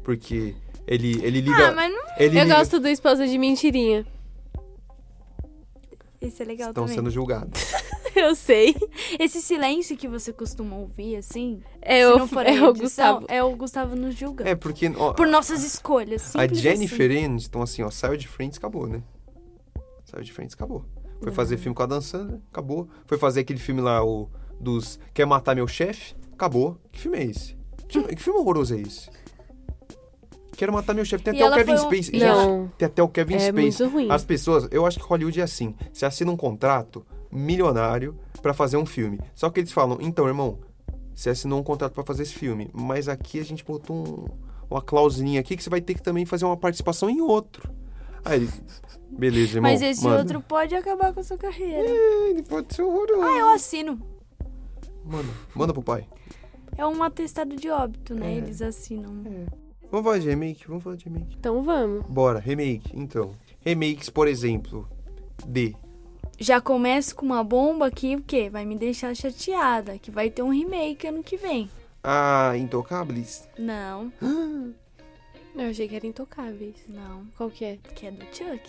Porque 0.02 0.56
ele, 0.88 1.20
ele 1.24 1.40
liga. 1.40 1.68
Ah, 1.68 1.72
mas 1.72 1.92
não... 1.92 2.02
ele 2.18 2.36
Eu 2.36 2.42
liga- 2.42 2.56
gosto 2.56 2.80
do 2.80 2.88
Esposa 2.88 3.28
de 3.28 3.38
Mentirinha. 3.38 4.04
Esse 6.20 6.42
é 6.42 6.44
legal 6.46 6.68
Estão 6.70 6.84
também. 6.84 6.96
sendo 6.96 7.10
julgados. 7.10 7.60
Eu 8.14 8.34
sei. 8.34 8.74
Esse 9.18 9.40
silêncio 9.40 9.96
que 9.96 10.08
você 10.08 10.32
costuma 10.32 10.76
ouvir, 10.76 11.14
assim, 11.16 11.62
É 11.80 12.00
se 12.04 12.12
o, 12.12 12.18
não 12.18 12.26
for 12.26 12.44
é 12.44 12.50
a 12.58 12.64
o 12.66 12.70
edição, 12.70 12.74
Gustavo. 13.20 13.26
é 13.28 13.42
o 13.42 13.54
Gustavo 13.56 13.94
nos 13.96 14.14
julgando. 14.16 14.50
É, 14.50 14.54
porque. 14.56 14.90
ó, 14.96 15.12
Por 15.12 15.28
nossas 15.28 15.62
escolhas. 15.62 16.34
a 16.34 16.46
Jennifer 16.46 17.08
assim. 17.10 17.24
Aniston, 17.24 17.62
assim, 17.62 17.82
ó, 17.82 17.90
saiu 17.90 18.16
de 18.16 18.26
Friends, 18.26 18.58
acabou, 18.58 18.86
né? 18.88 19.00
Saiu 20.10 20.24
de 20.24 20.32
Friends, 20.32 20.54
acabou. 20.54 20.84
Foi 21.22 21.30
fazer 21.32 21.56
filme 21.58 21.74
com 21.74 21.82
a 21.82 21.86
Dan 21.86 22.00
Sandler, 22.00 22.40
acabou. 22.50 22.88
Foi 23.06 23.18
fazer 23.18 23.40
aquele 23.40 23.58
filme 23.58 23.80
lá, 23.80 24.04
o 24.04 24.28
dos 24.58 24.98
Quer 25.14 25.26
Matar 25.26 25.54
Meu 25.54 25.68
Chefe, 25.68 26.14
acabou. 26.32 26.78
Que 26.90 27.00
filme 27.00 27.18
é 27.18 27.24
esse? 27.24 27.54
Que 27.86 27.94
filme, 27.98 28.14
que 28.16 28.22
filme 28.22 28.40
horroroso 28.40 28.74
é 28.74 28.80
esse? 28.80 29.08
Quero 30.56 30.72
Matar 30.72 30.94
Meu 30.94 31.04
Chefe. 31.04 31.24
Tem 31.24 31.34
E 31.38 31.42
até 31.42 31.50
o 31.50 31.54
Kevin 31.56 31.72
um- 31.72 32.16
e 32.16 32.18
Não, 32.20 32.68
Tem 32.76 32.86
até 32.86 33.02
o 33.02 33.08
Kevin 33.08 33.34
é 33.34 33.38
Spacey. 33.48 33.52
muito 33.62 33.88
ruim. 33.88 34.10
As 34.10 34.24
pessoas, 34.24 34.68
eu 34.70 34.84
acho 34.84 34.98
que 34.98 35.04
Hollywood 35.06 35.40
é 35.40 35.44
assim. 35.44 35.74
Você 35.92 36.04
assina 36.04 36.30
um 36.30 36.36
contrato 36.36 37.04
milionário 37.32 38.14
pra 38.42 38.52
fazer 38.52 38.76
um 38.76 38.84
filme. 38.84 39.18
Só 39.34 39.48
que 39.48 39.60
eles 39.60 39.72
falam, 39.72 39.96
então, 40.00 40.26
irmão, 40.26 40.58
você 41.14 41.30
assinou 41.30 41.60
um 41.60 41.62
contrato 41.62 41.92
pra 41.94 42.02
fazer 42.04 42.24
esse 42.24 42.34
filme, 42.34 42.68
mas 42.74 43.08
aqui 43.08 43.40
a 43.40 43.44
gente 43.44 43.64
botou 43.64 43.96
um- 43.96 44.26
uma 44.70 44.82
clausinha 44.82 45.40
aqui 45.40 45.56
que 45.56 45.62
você 45.62 45.70
vai 45.70 45.80
ter 45.80 45.94
que 45.94 46.02
também 46.02 46.26
fazer 46.26 46.44
uma 46.44 46.56
participação 46.56 47.08
em 47.08 47.20
outro. 47.22 47.70
Aí 48.24 48.40
ele, 48.40 48.50
beleza, 49.10 49.58
irmão. 49.58 49.70
Mas 49.70 49.82
esse 49.82 50.04
manda. 50.04 50.18
outro 50.18 50.40
pode 50.40 50.74
acabar 50.74 51.12
com 51.12 51.20
a 51.20 51.22
sua 51.24 51.38
carreira. 51.38 51.88
Ele 52.30 52.42
pode 52.42 52.74
ser 52.74 52.82
horroroso. 52.82 53.22
Ah, 53.22 53.38
eu 53.38 53.48
assino. 53.48 54.00
Manda, 55.04 55.28
manda 55.54 55.72
pro 55.72 55.82
pai. 55.82 56.06
É 56.76 56.86
um 56.86 57.02
atestado 57.02 57.56
de 57.56 57.68
óbito, 57.68 58.14
né? 58.14 58.34
É. 58.34 58.36
Eles 58.36 58.62
assinam. 58.62 59.22
Vamos 59.90 60.04
falar 60.04 60.18
de 60.18 60.28
remake? 60.28 60.66
Vamos 60.68 60.82
falar 60.82 60.96
de 60.96 61.04
remake. 61.04 61.36
então 61.38 61.62
vamos. 61.62 62.06
Bora, 62.06 62.38
remake, 62.38 62.90
então. 62.94 63.32
Remakes, 63.60 64.08
por 64.08 64.28
exemplo, 64.28 64.88
de... 65.46 65.74
Já 66.38 66.60
começo 66.60 67.14
com 67.14 67.26
uma 67.26 67.44
bomba 67.44 67.90
que 67.90 68.16
o 68.16 68.22
quê? 68.22 68.48
Vai 68.48 68.64
me 68.64 68.76
deixar 68.76 69.14
chateada. 69.14 69.98
Que 69.98 70.10
vai 70.10 70.30
ter 70.30 70.42
um 70.42 70.48
remake 70.50 71.06
ano 71.06 71.22
que 71.22 71.36
vem. 71.36 71.68
Ah, 72.02 72.52
Intocables. 72.56 73.46
Não, 73.58 74.10
Eu 75.56 75.68
achei 75.70 75.88
que 75.88 75.96
era 75.96 76.06
intocáveis. 76.06 76.76
não. 76.88 77.26
Qual 77.36 77.50
que 77.50 77.64
é? 77.64 77.78
Que 77.94 78.06
é 78.06 78.10
do 78.10 78.24
Chuck. 78.34 78.60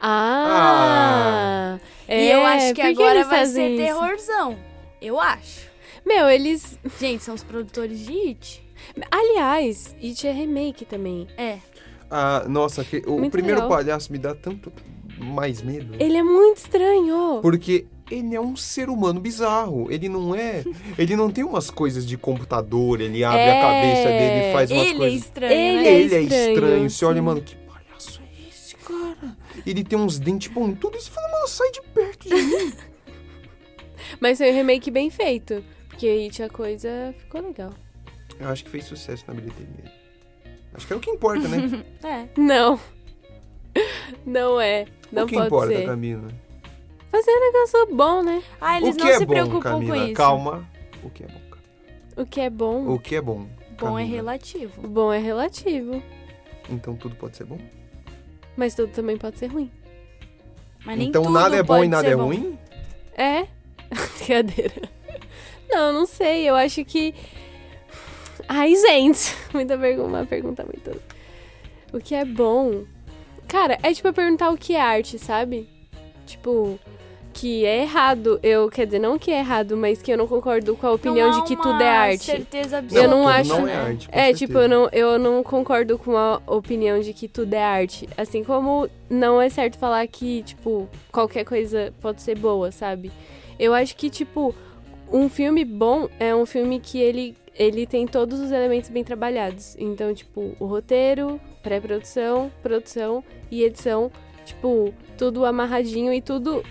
Ah! 0.00 1.78
É, 2.06 2.24
e 2.24 2.30
eu 2.32 2.44
acho 2.44 2.74
que 2.74 2.80
agora 2.82 3.24
vai 3.24 3.38
fazem 3.40 3.54
ser 3.54 3.74
isso? 3.74 3.82
terrorzão. 4.00 4.58
Eu 5.00 5.20
acho. 5.20 5.68
Meu, 6.04 6.28
eles. 6.28 6.78
Gente, 6.98 7.22
são 7.22 7.34
os 7.34 7.44
produtores 7.44 8.04
de 8.06 8.12
It. 8.28 8.62
Aliás, 9.10 9.94
It 10.02 10.26
é 10.26 10.32
remake 10.32 10.84
também. 10.84 11.26
É. 11.36 11.58
Ah, 12.10 12.44
nossa, 12.48 12.82
que- 12.84 13.02
o 13.06 13.18
Muito 13.18 13.32
primeiro 13.32 13.60
legal. 13.62 13.68
palhaço 13.76 14.10
me 14.10 14.18
dá 14.18 14.34
tanto 14.34 14.72
mais 15.18 15.60
medo. 15.62 15.94
Ele 16.00 16.16
é 16.16 16.22
muito 16.22 16.56
estranho. 16.58 17.40
Porque 17.42 17.86
ele 18.10 18.34
é 18.34 18.40
um 18.40 18.56
ser 18.56 18.88
humano 18.88 19.20
bizarro. 19.20 19.90
Ele 19.90 20.08
não 20.08 20.34
é. 20.34 20.64
Ele 20.98 21.14
não 21.16 21.30
tem 21.30 21.44
umas 21.44 21.70
coisas 21.70 22.06
de 22.06 22.16
computador, 22.16 23.00
ele 23.00 23.22
abre 23.24 23.40
É, 23.40 23.58
a 23.58 23.60
cabeça 23.62 24.08
dele 24.08 24.48
e 24.48 24.52
faz 24.52 24.70
umas 24.70 24.82
Ele 24.86 24.94
é 24.94 24.96
coisas. 24.98 25.18
estranho, 25.20 25.52
Ele 25.52 25.76
né? 25.82 25.88
é 25.88 25.92
ele 26.00 26.14
é 26.14 26.20
estranho, 26.22 26.54
estranho. 26.54 26.90
Você 26.90 27.04
olha, 27.04 27.22
mano, 27.22 27.40
que 27.42 27.56
palhaço 27.56 28.20
é 28.22 28.48
esse, 28.48 28.74
cara? 28.76 29.36
Ele 29.66 29.84
tem 29.84 29.98
uns 29.98 30.18
dentes 30.18 30.50
bom, 30.52 30.72
tudo 30.74 30.96
isso. 30.96 31.06
Você 31.06 31.12
fala, 31.14 31.28
mano, 31.32 31.48
sai 31.48 31.70
de 31.70 31.82
perto 31.82 32.28
de 32.28 32.34
mim. 32.34 32.72
Mas 34.20 34.38
foi 34.38 34.50
um 34.50 34.54
remake 34.54 34.90
bem 34.90 35.10
feito. 35.10 35.62
Porque 35.88 36.06
It 36.06 36.42
a 36.42 36.48
coisa 36.48 37.14
ficou 37.18 37.40
legal. 37.42 37.72
Eu 38.38 38.48
acho 38.48 38.64
que 38.64 38.70
fez 38.70 38.84
sucesso 38.84 39.24
na 39.26 39.34
bilheteria. 39.34 39.92
Acho 40.72 40.86
que 40.86 40.92
é 40.92 40.96
o 40.96 41.00
que 41.00 41.10
importa, 41.10 41.46
né? 41.48 41.84
É. 42.04 42.28
Não. 42.40 42.78
Não 44.24 44.60
é. 44.60 44.86
Não 45.10 45.24
o 45.24 45.26
que 45.26 45.34
pode 45.34 45.46
importa, 45.46 45.74
ser. 45.76 45.86
Camila? 45.86 46.28
Fazer 47.10 47.30
um 47.30 47.40
negócio 47.40 47.96
bom, 47.96 48.22
né? 48.22 48.42
Ah, 48.60 48.76
eles 48.78 48.94
o 48.94 48.98
que 48.98 49.04
não 49.04 49.10
é 49.10 49.18
se 49.18 49.26
bom, 49.26 49.32
preocupam 49.32 49.60
Camila? 49.62 49.96
com 49.96 50.04
isso. 50.04 50.14
Calma. 50.14 50.68
O 51.02 51.10
que 51.10 51.24
é 51.24 51.26
bom? 51.26 51.40
Camila? 51.50 51.58
O 52.16 52.26
que 52.26 52.40
é 52.40 52.50
bom. 52.50 52.94
O 52.94 52.98
que 52.98 53.16
é 53.16 53.20
bom? 53.20 53.46
Bom 53.78 53.98
é 53.98 54.04
relativo. 54.04 54.84
O 54.84 54.88
bom 54.88 55.12
é 55.12 55.18
relativo. 55.18 56.02
Então 56.68 56.96
tudo 56.96 57.14
pode 57.14 57.36
ser 57.36 57.44
bom? 57.44 57.58
Mas 58.56 58.74
tudo 58.74 58.92
também 58.92 59.16
pode 59.16 59.38
ser 59.38 59.46
ruim. 59.46 59.70
Mas 60.84 60.98
nem 60.98 61.08
então 61.08 61.22
tudo 61.22 61.32
nada 61.32 61.56
é 61.56 61.62
bom 61.62 61.82
e 61.82 61.88
nada 61.88 62.08
é 62.08 62.14
ruim? 62.14 62.58
É? 63.16 63.46
Brincadeira. 64.18 64.88
Não, 65.70 65.92
não 65.92 66.06
sei. 66.06 66.48
Eu 66.48 66.56
acho 66.56 66.84
que. 66.84 67.14
Ai, 68.48 68.74
gente. 68.74 69.34
Muita 69.54 69.78
pergunta, 69.78 70.08
uma 70.08 70.26
pergunta 70.26 70.64
muito. 70.64 71.00
O 71.92 71.98
que 71.98 72.14
é 72.14 72.24
bom? 72.24 72.84
Cara, 73.46 73.78
é 73.82 73.92
tipo 73.94 74.08
eu 74.08 74.12
perguntar 74.12 74.50
o 74.50 74.58
que 74.58 74.74
é 74.74 74.80
arte, 74.80 75.18
sabe? 75.18 75.68
Tipo, 76.26 76.78
que 77.38 77.64
é 77.64 77.82
errado. 77.82 78.38
Eu, 78.42 78.68
quer 78.68 78.86
dizer, 78.86 78.98
não 78.98 79.18
que 79.18 79.30
é 79.30 79.38
errado, 79.38 79.76
mas 79.76 80.00
que 80.02 80.10
eu 80.12 80.18
não 80.18 80.26
concordo 80.26 80.74
com 80.76 80.86
a 80.86 80.92
opinião 80.92 81.30
Não 81.30 81.40
de 81.42 81.46
que 81.48 81.56
tudo 81.56 81.82
é 81.82 81.88
arte. 81.88 82.24
certeza 82.24 82.78
absoluta. 82.78 83.04
Eu 83.06 83.10
não 83.10 83.18
tudo 83.22 83.28
acho- 83.30 83.48
Não 83.60 83.68
é 83.68 83.74
arte, 83.74 84.08
com 84.08 84.18
É, 84.18 84.32
tipo, 84.32 84.58
eu 84.58 84.68
não, 84.68 84.88
eu 84.92 85.18
não 85.18 85.42
concordo 85.42 85.98
com 85.98 86.16
a 86.16 86.40
opinião 86.46 87.00
de 87.00 87.12
que 87.12 87.28
tudo 87.28 87.54
é 87.54 87.62
arte. 87.62 88.08
Assim 88.16 88.42
como 88.42 88.88
não 89.08 89.40
é 89.40 89.48
certo 89.48 89.78
falar 89.78 90.06
que, 90.06 90.42
tipo, 90.42 90.88
qualquer 91.12 91.44
coisa 91.44 91.92
pode 92.00 92.22
ser 92.22 92.36
boa, 92.38 92.70
sabe? 92.72 93.10
Eu 93.58 93.74
acho 93.74 93.94
que, 93.96 94.08
tipo, 94.10 94.54
um 95.12 95.28
filme 95.28 95.64
bom 95.64 96.08
é 96.18 96.34
um 96.34 96.44
filme 96.46 96.78
que 96.80 96.98
ele, 96.98 97.36
ele 97.54 97.86
tem 97.86 98.06
todos 98.06 98.38
os 98.40 98.50
elementos 98.50 98.88
bem 98.90 99.02
trabalhados. 99.04 99.76
Então, 99.78 100.12
tipo, 100.14 100.54
o 100.60 100.66
roteiro, 100.66 101.40
pré-produção, 101.62 102.50
produção 102.62 103.22
e 103.50 103.62
edição, 103.64 104.10
tipo, 104.44 104.92
tudo 105.16 105.44
amarradinho 105.44 106.12
e 106.12 106.20
tudo 106.22 106.62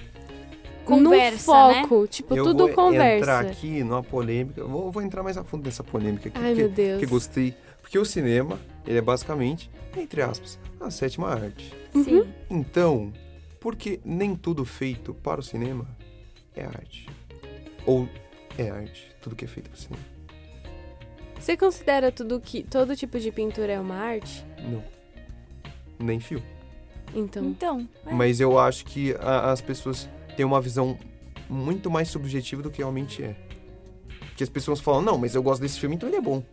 Conversa, 0.88 1.52
no 1.52 1.68
né? 1.70 1.82
foco. 1.84 2.08
Tipo, 2.08 2.36
eu 2.36 2.44
tudo 2.44 2.66
vou 2.68 2.74
conversa. 2.76 3.18
entrar 3.18 3.46
aqui 3.46 3.84
numa 3.84 4.04
polêmica. 4.04 4.64
Vou, 4.64 4.92
vou 4.92 5.02
entrar 5.04 5.24
mais 5.24 5.38
a 5.38 5.44
fundo 5.44 5.66
nessa 5.66 5.84
polêmica 5.84 6.30
aqui. 6.30 6.38
Ai, 6.40 6.50
porque, 6.50 6.62
meu 6.62 6.70
Deus. 6.72 6.92
porque 7.00 7.06
gostei. 7.06 7.56
Porque 7.82 7.98
o 7.98 8.04
cinema, 8.06 8.60
ele 8.86 8.98
é 8.98 9.02
basicamente, 9.02 9.70
entre 9.96 10.22
aspas, 10.22 10.60
a 10.80 10.92
sétima 10.92 11.30
arte. 11.30 11.74
Sim. 11.94 12.26
Então, 12.50 13.14
porque 13.62 14.00
nem 14.04 14.36
tudo 14.36 14.66
feito 14.66 15.14
para 15.14 15.40
o 15.40 15.44
cinema 15.44 15.88
é 16.56 16.64
arte. 16.66 17.08
Ou 17.86 18.08
é 18.58 18.70
arte, 18.70 19.10
tudo 19.22 19.36
que 19.36 19.46
é 19.46 19.48
feito 19.48 19.70
para 19.70 19.78
o 19.78 19.80
cinema. 19.80 20.04
Você 21.40 21.56
considera 21.56 22.12
tudo 22.12 22.40
que 22.42 22.64
todo 22.64 22.96
tipo 22.96 23.18
de 23.20 23.32
pintura 23.32 23.72
é 23.74 23.80
uma 23.80 23.96
arte? 23.96 24.46
Não. 24.70 24.84
Nem 26.00 26.20
fio. 26.20 26.44
Então, 27.16 27.46
Então, 27.46 27.88
é. 28.06 28.14
Mas 28.14 28.40
eu 28.42 28.60
acho 28.60 28.84
que 28.86 29.16
a- 29.20 29.52
as 29.52 29.62
pessoas 29.62 30.10
têm 30.38 30.46
uma 30.46 30.62
visão 30.62 30.98
muito 31.50 31.90
mais 31.92 32.08
subjetiva 32.08 32.62
do 32.62 32.70
que 32.70 32.78
realmente 32.78 33.24
é. 33.24 33.36
Que 34.38 34.44
as 34.44 34.50
pessoas 34.50 34.80
falam, 34.80 35.02
não, 35.02 35.18
mas 35.18 35.34
eu 35.36 35.42
gosto 35.44 35.62
desse 35.62 35.80
filme, 35.80 35.96
então 35.96 36.08
ele 36.08 36.18
é 36.18 36.22
bom. 36.22 36.44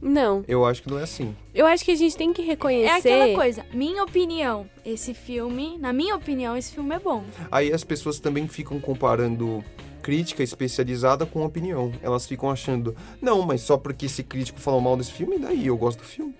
não. 0.00 0.44
Eu 0.46 0.64
acho 0.64 0.82
que 0.82 0.90
não 0.90 0.98
é 0.98 1.02
assim. 1.02 1.34
Eu 1.54 1.66
acho 1.66 1.84
que 1.84 1.90
a 1.90 1.96
gente 1.96 2.16
tem 2.16 2.32
que 2.32 2.42
reconhecer. 2.42 3.08
é 3.08 3.22
aquela 3.22 3.34
coisa. 3.34 3.64
Minha 3.72 4.04
opinião, 4.04 4.68
esse 4.84 5.14
filme, 5.14 5.76
na 5.78 5.92
minha 5.92 6.14
opinião, 6.14 6.56
esse 6.56 6.72
filme 6.72 6.94
é 6.94 6.98
bom. 6.98 7.24
Aí 7.50 7.72
as 7.72 7.82
pessoas 7.82 8.20
também 8.20 8.46
ficam 8.46 8.78
comparando 8.78 9.64
crítica 10.02 10.42
especializada 10.42 11.26
com 11.26 11.44
opinião. 11.44 11.90
Elas 12.02 12.26
ficam 12.26 12.50
achando, 12.50 12.94
não, 13.20 13.42
mas 13.42 13.62
só 13.62 13.76
porque 13.76 14.06
esse 14.06 14.22
crítico 14.22 14.60
falou 14.60 14.80
mal 14.80 14.96
desse 14.96 15.12
filme, 15.12 15.38
daí 15.38 15.66
eu 15.66 15.76
gosto 15.76 15.98
do 15.98 16.04
filme. 16.04 16.34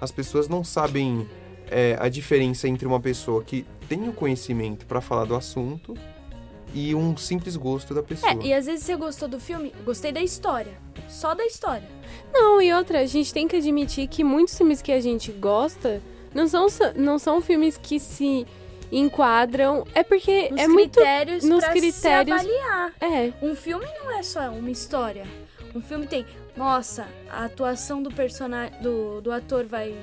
As 0.00 0.10
pessoas 0.10 0.48
não 0.48 0.64
sabem 0.64 1.28
é, 1.70 1.96
a 2.00 2.08
diferença 2.08 2.66
entre 2.68 2.86
uma 2.86 3.00
pessoa 3.00 3.42
que 3.42 3.64
tem 3.88 4.08
o 4.08 4.12
conhecimento 4.12 4.86
pra 4.86 5.00
falar 5.00 5.24
do 5.24 5.34
assunto 5.34 5.94
e 6.74 6.94
um 6.94 7.16
simples 7.16 7.56
gosto 7.56 7.94
da 7.94 8.02
pessoa. 8.02 8.32
É, 8.32 8.36
e 8.46 8.52
às 8.52 8.66
vezes 8.66 8.84
você 8.84 8.94
gostou 8.96 9.28
do 9.28 9.40
filme, 9.40 9.72
gostei 9.84 10.12
da 10.12 10.20
história. 10.22 10.72
Só 11.08 11.34
da 11.34 11.44
história. 11.44 11.88
Não, 12.32 12.60
e 12.60 12.72
outra, 12.74 13.00
a 13.00 13.06
gente 13.06 13.32
tem 13.32 13.48
que 13.48 13.56
admitir 13.56 14.06
que 14.08 14.22
muitos 14.22 14.56
filmes 14.56 14.82
que 14.82 14.92
a 14.92 15.00
gente 15.00 15.32
gosta 15.32 16.02
não 16.34 16.46
são, 16.46 16.66
não 16.96 17.18
são 17.18 17.40
filmes 17.40 17.78
que 17.78 17.98
se 17.98 18.46
enquadram. 18.92 19.86
É 19.94 20.02
porque 20.02 20.50
Nos 20.50 20.60
é 20.60 20.68
muito. 20.68 21.00
nos 21.46 21.64
pra 21.64 21.72
critérios- 21.72 21.94
se 21.94 22.08
avaliar. 22.08 22.92
É, 23.00 23.32
Um 23.42 23.54
filme 23.54 23.86
não 24.02 24.10
é 24.18 24.22
só 24.22 24.50
uma 24.50 24.70
história. 24.70 25.24
Um 25.74 25.80
filme 25.80 26.06
tem, 26.06 26.26
nossa, 26.56 27.06
a 27.30 27.44
atuação 27.44 28.02
do 28.02 28.10
personagem 28.10 28.78
do, 28.82 29.20
do 29.20 29.30
ator 29.32 29.64
vai 29.66 29.94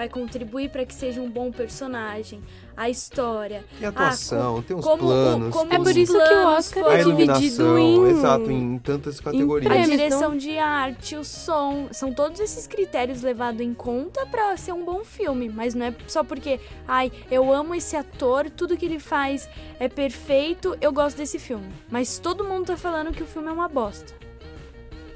vai 0.00 0.08
contribuir 0.08 0.70
para 0.70 0.86
que 0.86 0.94
seja 0.94 1.20
um 1.20 1.28
bom 1.28 1.52
personagem. 1.52 2.40
A 2.74 2.88
história, 2.88 3.62
E 3.78 3.84
a 3.84 3.90
atuação, 3.90 4.62
tem 4.62 4.74
uns 4.74 4.82
como 4.82 5.02
planos. 5.02 5.54
como 5.54 5.74
é 5.74 5.76
por 5.76 5.94
isso 5.94 6.14
que 6.14 6.34
o 6.34 6.46
Oscar 6.46 6.86
a 6.86 6.94
é 6.94 7.04
dividido 7.04 7.78
em. 7.78 8.08
exato, 8.08 8.50
em 8.50 8.78
tantas 8.78 9.20
categorias. 9.20 9.70
a 9.70 9.74
É, 9.74 9.78
mas 9.80 9.90
direção 9.90 10.34
de 10.34 10.56
arte, 10.58 11.16
o 11.16 11.22
som, 11.22 11.88
são 11.90 12.14
todos 12.14 12.40
esses 12.40 12.66
critérios 12.66 13.20
levados 13.20 13.60
em 13.60 13.74
conta 13.74 14.24
para 14.24 14.56
ser 14.56 14.72
um 14.72 14.82
bom 14.82 15.04
filme, 15.04 15.50
mas 15.50 15.74
não 15.74 15.84
é 15.84 15.94
só 16.08 16.24
porque, 16.24 16.58
ai, 16.88 17.12
eu 17.30 17.52
amo 17.52 17.74
esse 17.74 17.94
ator, 17.94 18.48
tudo 18.48 18.78
que 18.78 18.86
ele 18.86 18.98
faz 18.98 19.50
é 19.78 19.86
perfeito, 19.86 20.74
eu 20.80 20.90
gosto 20.90 21.18
desse 21.18 21.38
filme. 21.38 21.70
Mas 21.90 22.18
todo 22.18 22.42
mundo 22.42 22.68
tá 22.68 22.76
falando 22.78 23.12
que 23.12 23.22
o 23.22 23.26
filme 23.26 23.48
é 23.48 23.52
uma 23.52 23.68
bosta. 23.68 24.14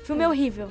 O 0.02 0.04
filme 0.04 0.22
é 0.22 0.28
horrível. 0.28 0.68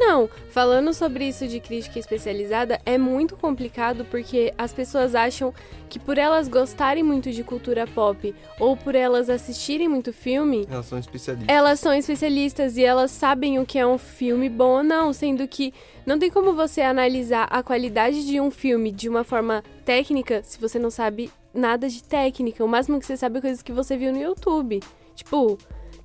Não, 0.00 0.30
falando 0.48 0.94
sobre 0.94 1.28
isso 1.28 1.46
de 1.46 1.60
crítica 1.60 1.98
especializada, 1.98 2.80
é 2.86 2.96
muito 2.96 3.36
complicado 3.36 4.06
porque 4.06 4.52
as 4.56 4.72
pessoas 4.72 5.14
acham 5.14 5.52
que 5.90 5.98
por 5.98 6.16
elas 6.16 6.48
gostarem 6.48 7.02
muito 7.02 7.30
de 7.30 7.44
cultura 7.44 7.86
pop 7.86 8.34
ou 8.58 8.76
por 8.78 8.94
elas 8.94 9.28
assistirem 9.28 9.88
muito 9.88 10.10
filme, 10.10 10.66
Elas 10.70 10.86
são 10.86 10.98
especialistas. 10.98 11.54
elas 11.54 11.78
são 11.80 11.92
especialistas 11.92 12.76
e 12.78 12.82
elas 12.84 13.10
sabem 13.10 13.58
o 13.58 13.66
que 13.66 13.78
é 13.78 13.86
um 13.86 13.98
filme 13.98 14.48
bom 14.48 14.78
ou 14.78 14.82
não, 14.82 15.12
sendo 15.12 15.46
que 15.46 15.74
não 16.06 16.18
tem 16.18 16.30
como 16.30 16.54
você 16.54 16.80
analisar 16.80 17.44
a 17.50 17.62
qualidade 17.62 18.26
de 18.26 18.40
um 18.40 18.50
filme 18.50 18.90
de 18.90 19.06
uma 19.06 19.22
forma 19.22 19.62
técnica 19.84 20.40
se 20.42 20.58
você 20.58 20.78
não 20.78 20.90
sabe 20.90 21.30
nada 21.52 21.90
de 21.90 22.02
técnica. 22.02 22.64
O 22.64 22.68
máximo 22.68 22.98
que 22.98 23.04
você 23.04 23.18
sabe 23.18 23.38
é 23.38 23.42
coisas 23.42 23.62
que 23.62 23.70
você 23.72 23.98
viu 23.98 24.12
no 24.12 24.18
YouTube. 24.18 24.80
Tipo, 25.14 25.58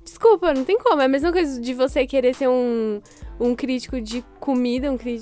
desculpa, 0.06 0.54
não 0.54 0.64
tem 0.64 0.78
como. 0.78 1.02
É 1.02 1.04
a 1.04 1.08
mesma 1.08 1.30
coisa 1.30 1.60
de 1.60 1.74
você 1.74 2.06
querer 2.06 2.34
ser 2.34 2.48
um, 2.48 3.02
um 3.38 3.54
crítico 3.54 4.00
de 4.00 4.24
comida, 4.40 4.90
um 4.90 4.96
cri- 4.96 5.20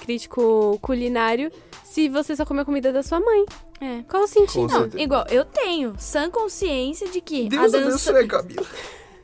crítico 0.00 0.78
culinário, 0.80 1.50
se 1.82 2.08
você 2.08 2.36
só 2.36 2.44
come 2.44 2.60
a 2.60 2.64
comida 2.64 2.92
da 2.92 3.02
sua 3.02 3.18
mãe. 3.18 3.44
É. 3.80 4.02
Qual 4.08 4.22
o 4.22 4.28
sentido? 4.28 4.68
Não, 4.68 4.88
igual, 5.00 5.26
eu 5.28 5.44
tenho 5.44 5.94
sã 5.98 6.30
consciência 6.30 7.08
de 7.08 7.20
que 7.20 7.46
a 7.46 7.48
Deus 7.48 7.72
dança, 7.72 8.10
abençoe, 8.10 8.28
Camila. 8.28 8.66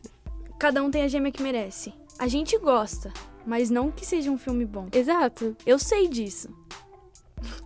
cada 0.59 0.83
um 0.83 0.90
tem 0.90 1.02
a 1.02 1.09
gêmea 1.09 1.30
que 1.30 1.42
merece. 1.42 1.92
A 2.18 2.26
gente 2.26 2.59
gosta, 2.59 3.12
mas 3.47 3.71
não 3.71 3.92
que 3.92 4.04
seja 4.04 4.30
um 4.30 4.37
filme 4.37 4.64
bom. 4.64 4.88
Exato. 4.92 5.57
Eu 5.64 5.78
sei 5.78 6.09
disso. 6.09 6.49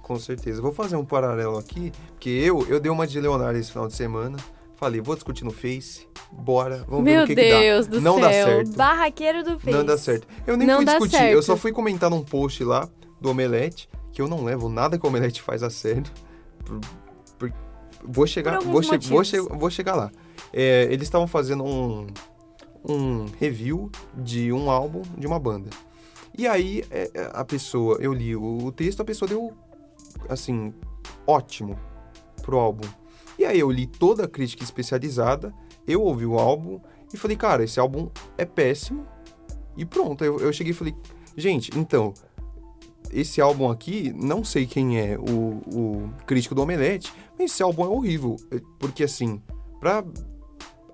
Com 0.03 0.19
certeza. 0.19 0.61
Vou 0.61 0.73
fazer 0.73 0.97
um 0.97 1.05
paralelo 1.05 1.57
aqui, 1.57 1.91
porque 2.09 2.29
eu, 2.29 2.67
eu 2.69 2.79
dei 2.79 2.91
uma 2.93 3.07
de 3.07 3.19
Leonardo 3.19 3.59
esse 3.59 3.71
final 3.73 3.89
de 3.89 3.95
semana. 3.95 4.37
Falei, 4.83 5.01
vou 5.01 5.15
discutir 5.15 5.45
no 5.45 5.53
Face. 5.53 6.09
Bora, 6.33 6.85
vamos 6.89 7.05
ver 7.05 7.13
Meu 7.15 7.23
o 7.23 7.27
que, 7.29 7.37
Deus 7.37 7.87
que 7.87 7.93
dá. 7.93 7.99
do 7.99 8.01
Não 8.03 8.19
dá 8.21 8.33
céu. 8.33 8.47
certo. 8.49 8.77
Barraqueiro 8.77 9.45
do 9.45 9.57
Face. 9.61 9.71
Não 9.77 9.85
dá 9.85 9.97
certo. 9.97 10.27
Eu 10.45 10.57
nem 10.57 10.67
Não 10.67 10.77
fui 10.79 10.85
dá 10.85 10.93
discutir, 10.95 11.17
certo. 11.19 11.33
eu 11.35 11.41
só 11.41 11.57
fui 11.57 11.71
comentar 11.71 12.11
num 12.11 12.21
post 12.25 12.65
lá 12.65 12.89
do 13.21 13.31
Omelete, 13.31 13.89
que 14.13 14.21
eu 14.21 14.27
não 14.27 14.43
levo 14.43 14.69
nada 14.69 14.99
que 14.99 15.07
o 15.07 15.09
Omelete 15.09 15.41
faz 15.41 15.63
a 15.63 15.71
sério. 15.71 16.03
Por- 16.65 16.81
por- 17.39 17.53
vou 18.05 18.27
chegar, 18.27 18.59
Por 18.59 18.67
vou, 18.73 18.83
che- 18.83 18.99
vou, 19.09 19.23
che- 19.25 19.41
vou 19.41 19.71
chegar 19.71 19.95
lá. 19.95 20.11
É, 20.53 20.89
eles 20.91 21.03
estavam 21.05 21.29
fazendo 21.29 21.63
um, 21.63 22.09
um 22.85 23.27
review 23.39 23.89
de 24.17 24.53
um 24.53 24.69
álbum 24.69 25.03
de 25.17 25.29
uma 25.29 25.39
banda. 25.39 25.71
E 26.37 26.49
aí 26.49 26.83
é, 26.91 27.09
é, 27.15 27.31
a 27.33 27.45
pessoa, 27.45 27.99
eu 28.01 28.13
li 28.13 28.35
o 28.35 28.73
texto, 28.73 29.01
a 29.01 29.05
pessoa 29.05 29.29
deu 29.29 29.53
assim, 30.29 30.75
ótimo 31.25 31.79
pro 32.43 32.59
álbum. 32.59 32.89
E 33.43 33.45
aí 33.45 33.59
eu 33.59 33.69
li 33.73 33.89
toda 33.89 34.23
a 34.25 34.29
crítica 34.29 34.63
especializada, 34.63 35.53
eu 35.85 36.01
ouvi 36.01 36.25
o 36.25 36.39
álbum 36.39 36.79
e 37.13 37.17
falei, 37.17 37.37
cara, 37.37 37.65
esse 37.65 37.81
álbum 37.81 38.09
é 38.39 38.45
péssimo. 38.45 39.05
E 39.77 39.85
pronto, 39.85 40.25
eu, 40.25 40.39
eu 40.39 40.53
cheguei 40.53 40.71
e 40.71 40.75
falei, 40.75 40.95
gente, 41.37 41.77
então, 41.77 42.15
esse 43.11 43.41
álbum 43.41 43.69
aqui, 43.69 44.13
não 44.17 44.45
sei 44.45 44.65
quem 44.65 44.97
é 45.01 45.19
o, 45.19 45.61
o 45.77 46.11
crítico 46.25 46.55
do 46.55 46.63
Omelete, 46.63 47.13
mas 47.37 47.51
esse 47.51 47.65
álbum 47.65 47.85
é 47.85 47.89
horrível. 47.89 48.37
É, 48.53 48.61
Porque 48.79 49.03
assim, 49.03 49.43
pra 49.81 50.05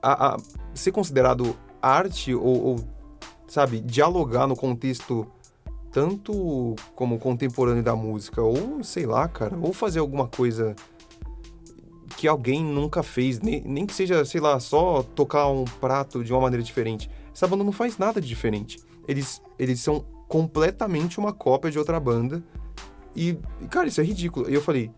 a- 0.02 0.28
a- 0.28 0.36
ser 0.72 0.92
considerado 0.92 1.54
arte 1.82 2.34
ou, 2.34 2.64
ou, 2.64 2.76
sabe, 3.46 3.78
dialogar 3.82 4.46
no 4.46 4.56
contexto 4.56 5.26
tanto 5.92 6.74
como 6.94 7.18
contemporâneo 7.18 7.82
da 7.82 7.94
música, 7.94 8.40
ou 8.40 8.82
sei 8.82 9.04
lá, 9.04 9.28
cara, 9.28 9.54
ou 9.60 9.74
fazer 9.74 9.98
alguma 9.98 10.26
coisa 10.28 10.74
que 12.16 12.26
alguém 12.26 12.62
nunca 12.64 13.02
fez, 13.02 13.40
nem, 13.40 13.62
nem 13.62 13.86
que 13.86 13.94
seja, 13.94 14.24
sei 14.24 14.40
lá, 14.40 14.58
só 14.58 15.02
tocar 15.02 15.48
um 15.48 15.64
prato 15.64 16.24
de 16.24 16.32
uma 16.32 16.40
maneira 16.40 16.62
diferente. 16.62 17.10
Essa 17.32 17.46
banda 17.46 17.62
não 17.62 17.72
faz 17.72 17.98
nada 17.98 18.20
de 18.20 18.26
diferente. 18.26 18.78
Eles, 19.06 19.40
eles 19.58 19.80
são 19.80 20.04
completamente 20.28 21.18
uma 21.18 21.32
cópia 21.32 21.70
de 21.70 21.78
outra 21.78 21.98
banda. 21.98 22.42
E, 23.14 23.38
cara, 23.70 23.88
isso 23.88 24.00
é 24.00 24.04
ridículo. 24.04 24.50
E 24.50 24.54
eu 24.54 24.60
falei, 24.60 24.90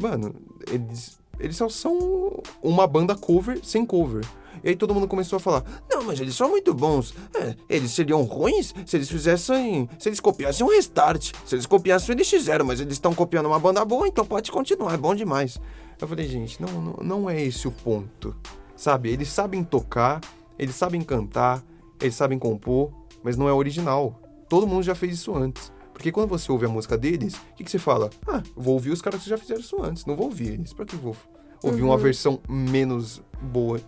mano, 0.00 0.34
eles, 0.70 1.18
eles 1.38 1.56
só 1.56 1.68
são 1.68 2.40
uma 2.62 2.86
banda 2.86 3.14
cover 3.14 3.60
sem 3.64 3.84
cover. 3.84 4.24
E 4.62 4.68
aí 4.68 4.76
todo 4.76 4.94
mundo 4.94 5.08
começou 5.08 5.38
a 5.38 5.40
falar, 5.40 5.64
não, 5.90 6.04
mas 6.04 6.20
eles 6.20 6.36
são 6.36 6.48
muito 6.48 6.72
bons. 6.72 7.14
É, 7.34 7.56
eles 7.68 7.90
seriam 7.90 8.22
ruins 8.22 8.72
se 8.86 8.96
eles 8.96 9.10
fizessem. 9.10 9.88
Se 9.98 10.08
eles 10.08 10.20
copiassem 10.20 10.64
um 10.64 10.70
restart. 10.70 11.32
Se 11.44 11.54
eles 11.54 11.66
copiassem 11.66 12.14
o 12.14 12.18
NX0, 12.18 12.64
mas 12.64 12.80
eles 12.80 12.94
estão 12.94 13.14
copiando 13.14 13.46
uma 13.46 13.58
banda 13.58 13.84
boa, 13.84 14.06
então 14.06 14.24
pode 14.24 14.52
continuar, 14.52 14.94
é 14.94 14.96
bom 14.96 15.14
demais. 15.14 15.58
Eu 16.02 16.08
falei, 16.08 16.26
gente, 16.26 16.60
não, 16.60 16.82
não, 16.82 16.94
não 17.00 17.30
é 17.30 17.40
esse 17.40 17.68
o 17.68 17.70
ponto. 17.70 18.34
Sabe, 18.74 19.08
eles 19.08 19.28
sabem 19.28 19.62
tocar, 19.62 20.20
eles 20.58 20.74
sabem 20.74 21.00
cantar, 21.00 21.62
eles 22.00 22.16
sabem 22.16 22.40
compor, 22.40 22.90
mas 23.22 23.36
não 23.36 23.48
é 23.48 23.52
original. 23.52 24.20
Todo 24.48 24.66
mundo 24.66 24.82
já 24.82 24.96
fez 24.96 25.14
isso 25.14 25.32
antes. 25.32 25.72
Porque 25.92 26.10
quando 26.10 26.28
você 26.28 26.50
ouve 26.50 26.66
a 26.66 26.68
música 26.68 26.98
deles, 26.98 27.34
o 27.34 27.54
que, 27.54 27.62
que 27.62 27.70
você 27.70 27.78
fala? 27.78 28.10
Ah, 28.26 28.42
vou 28.56 28.74
ouvir 28.74 28.90
os 28.90 29.00
caras 29.00 29.22
que 29.22 29.30
já 29.30 29.38
fizeram 29.38 29.60
isso 29.60 29.80
antes, 29.80 30.04
não 30.04 30.16
vou 30.16 30.26
ouvir 30.26 30.54
eles. 30.54 30.72
Pra 30.72 30.84
que 30.84 30.96
vou 30.96 31.14
ouvir 31.62 31.82
uma 31.82 31.96
versão 31.96 32.40
menos 32.48 33.22
boa 33.40 33.80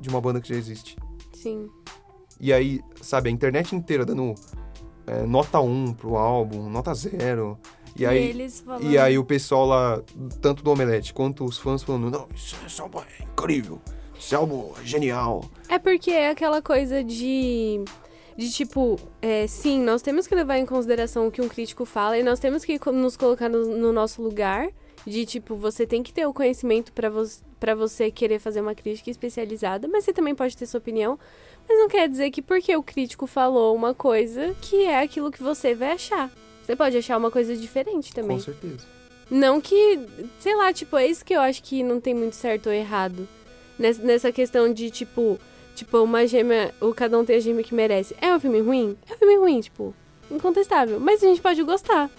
de 0.00 0.08
uma 0.08 0.20
banda 0.20 0.40
que 0.40 0.48
já 0.48 0.54
existe? 0.54 0.96
Sim. 1.32 1.68
E 2.38 2.52
aí, 2.52 2.80
sabe, 3.02 3.28
a 3.28 3.32
internet 3.32 3.74
inteira 3.74 4.04
dando 4.04 4.36
é, 5.04 5.26
nota 5.26 5.58
1 5.58 5.94
pro 5.94 6.16
álbum, 6.16 6.70
nota 6.70 6.94
0. 6.94 7.58
E 7.98 8.02
E 8.02 8.06
aí, 8.06 8.50
falando... 8.50 8.90
e 8.90 8.98
aí 8.98 9.18
o 9.18 9.24
pessoal 9.24 9.66
lá, 9.66 10.02
tanto 10.40 10.62
do 10.62 10.70
Omelete 10.70 11.14
quanto 11.14 11.44
os 11.44 11.58
fãs 11.58 11.82
falando, 11.82 12.10
não, 12.10 12.28
isso, 12.34 12.56
esse 12.66 12.80
álbum 12.80 13.00
é 13.00 13.22
incrível, 13.22 13.80
álbum 14.34 14.72
é 14.80 14.84
genial. 14.84 15.44
É 15.68 15.78
porque 15.78 16.10
é 16.10 16.30
aquela 16.30 16.60
coisa 16.62 17.02
de. 17.02 17.82
De 18.36 18.52
tipo, 18.52 18.98
é, 19.22 19.46
sim, 19.46 19.80
nós 19.82 20.02
temos 20.02 20.26
que 20.26 20.34
levar 20.34 20.58
em 20.58 20.66
consideração 20.66 21.26
o 21.26 21.30
que 21.30 21.40
um 21.40 21.48
crítico 21.48 21.86
fala 21.86 22.18
e 22.18 22.22
nós 22.22 22.38
temos 22.38 22.66
que 22.66 22.78
nos 22.90 23.16
colocar 23.16 23.48
no, 23.48 23.64
no 23.78 23.92
nosso 23.92 24.20
lugar. 24.20 24.68
De 25.06 25.24
tipo, 25.24 25.54
você 25.54 25.86
tem 25.86 26.02
que 26.02 26.12
ter 26.12 26.26
o 26.26 26.34
conhecimento 26.34 26.92
pra 26.92 27.08
vo 27.08 27.22
pra 27.58 27.74
você 27.74 28.10
querer 28.10 28.38
fazer 28.38 28.60
uma 28.60 28.74
crítica 28.74 29.08
especializada, 29.08 29.88
mas 29.88 30.04
você 30.04 30.12
também 30.12 30.34
pode 30.34 30.54
ter 30.54 30.66
sua 30.66 30.78
opinião. 30.78 31.18
Mas 31.66 31.78
não 31.78 31.88
quer 31.88 32.08
dizer 32.08 32.30
que 32.30 32.42
porque 32.42 32.76
o 32.76 32.82
crítico 32.82 33.26
falou 33.26 33.74
uma 33.74 33.94
coisa 33.94 34.54
que 34.60 34.84
é 34.84 35.00
aquilo 35.00 35.30
que 35.30 35.42
você 35.42 35.74
vai 35.74 35.92
achar. 35.92 36.30
Você 36.66 36.74
pode 36.74 36.96
achar 36.96 37.16
uma 37.16 37.30
coisa 37.30 37.56
diferente 37.56 38.12
também. 38.12 38.38
Com 38.38 38.42
certeza. 38.42 38.84
Não 39.30 39.60
que, 39.60 40.00
sei 40.40 40.56
lá, 40.56 40.72
tipo, 40.72 40.96
é 40.96 41.06
isso 41.06 41.24
que 41.24 41.32
eu 41.32 41.40
acho 41.40 41.62
que 41.62 41.80
não 41.84 42.00
tem 42.00 42.12
muito 42.12 42.34
certo 42.34 42.66
ou 42.66 42.72
errado. 42.72 43.28
Nessa, 43.78 44.02
nessa 44.02 44.32
questão 44.32 44.72
de, 44.72 44.90
tipo, 44.90 45.38
tipo, 45.76 45.98
uma 45.98 46.26
gêmea, 46.26 46.74
o 46.80 46.92
cada 46.92 47.16
um 47.18 47.24
tem 47.24 47.36
a 47.36 47.40
gêmea 47.40 47.62
que 47.62 47.72
merece. 47.74 48.16
É 48.20 48.34
um 48.34 48.40
filme 48.40 48.60
ruim? 48.60 48.96
É 49.08 49.14
um 49.14 49.16
filme 49.18 49.36
ruim, 49.36 49.60
tipo, 49.60 49.94
incontestável. 50.28 50.98
Mas 50.98 51.22
a 51.22 51.26
gente 51.28 51.40
pode 51.40 51.62
gostar. 51.62 52.10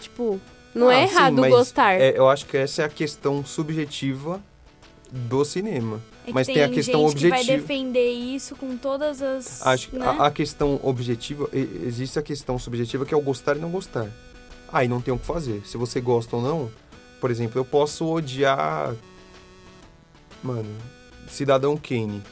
Tipo, 0.00 0.40
não 0.74 0.90
é 0.90 1.04
Ah, 1.04 1.06
sim, 1.06 1.12
errado 1.14 1.36
mas 1.36 1.50
gostar. 1.54 1.92
é, 2.00 2.16
eu 2.16 2.26
acho 2.28 2.46
que 2.46 2.56
essa 2.56 2.82
é 2.82 2.84
a 2.86 2.88
questão 2.88 3.44
subjetiva 3.44 4.42
do 5.10 5.44
cinema. 5.44 6.00
É 6.26 6.32
mas 6.32 6.46
tem 6.46 6.62
a 6.62 6.68
questão 6.68 7.08
gente 7.08 7.16
que 7.16 7.28
vai 7.28 7.40
objetiva. 7.40 7.58
defender 7.58 8.10
isso 8.10 8.56
com 8.56 8.76
todas 8.76 9.20
as... 9.20 9.66
Acho 9.66 9.90
que 9.90 9.98
né? 9.98 10.06
a, 10.06 10.26
a 10.26 10.30
questão 10.30 10.80
objetiva, 10.82 11.48
existe 11.52 12.18
a 12.18 12.22
questão 12.22 12.58
subjetiva 12.58 13.04
que 13.04 13.12
é 13.12 13.16
o 13.16 13.20
gostar 13.20 13.56
e 13.56 13.60
não 13.60 13.70
gostar. 13.70 14.08
Aí 14.72 14.88
não 14.88 15.00
tem 15.00 15.12
o 15.12 15.18
que 15.18 15.26
fazer. 15.26 15.62
Se 15.66 15.76
você 15.76 16.00
gosta 16.00 16.36
ou 16.36 16.42
não, 16.42 16.70
por 17.20 17.30
exemplo, 17.30 17.60
eu 17.60 17.64
posso 17.64 18.06
odiar. 18.06 18.94
Mano, 20.42 20.68
Cidadão 21.28 21.76
Kane. 21.76 22.22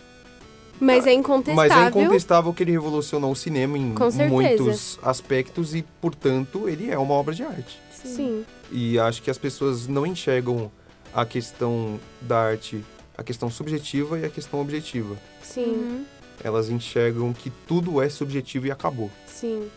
Mas 0.80 1.06
é 1.06 1.12
incontestável. 1.12 1.70
Mas 1.70 1.86
é 1.86 1.88
incontestável 1.88 2.52
que 2.52 2.62
ele 2.64 2.72
revolucionou 2.72 3.30
o 3.30 3.36
cinema 3.36 3.78
em 3.78 3.94
muitos 4.28 4.98
aspectos 5.02 5.74
e, 5.74 5.82
portanto, 6.00 6.68
ele 6.68 6.90
é 6.90 6.98
uma 6.98 7.14
obra 7.14 7.32
de 7.34 7.42
arte. 7.44 7.78
Sim. 7.92 8.44
E 8.70 8.98
acho 8.98 9.22
que 9.22 9.30
as 9.30 9.38
pessoas 9.38 9.86
não 9.86 10.04
enxergam 10.04 10.70
a 11.14 11.24
questão 11.24 12.00
da 12.20 12.38
arte, 12.38 12.84
a 13.22 13.24
questão 13.24 13.48
subjetiva 13.48 14.18
e 14.18 14.24
a 14.24 14.28
questão 14.28 14.60
objetiva. 14.60 15.16
Sim. 15.42 15.64
Uhum. 15.64 16.04
Elas 16.44 16.68
enxergam 16.68 17.32
que 17.32 17.50
tudo 17.66 18.02
é 18.02 18.08
subjetivo 18.08 18.66
e 18.66 18.70
acabou. 18.70 19.10
Sim. 19.26 19.70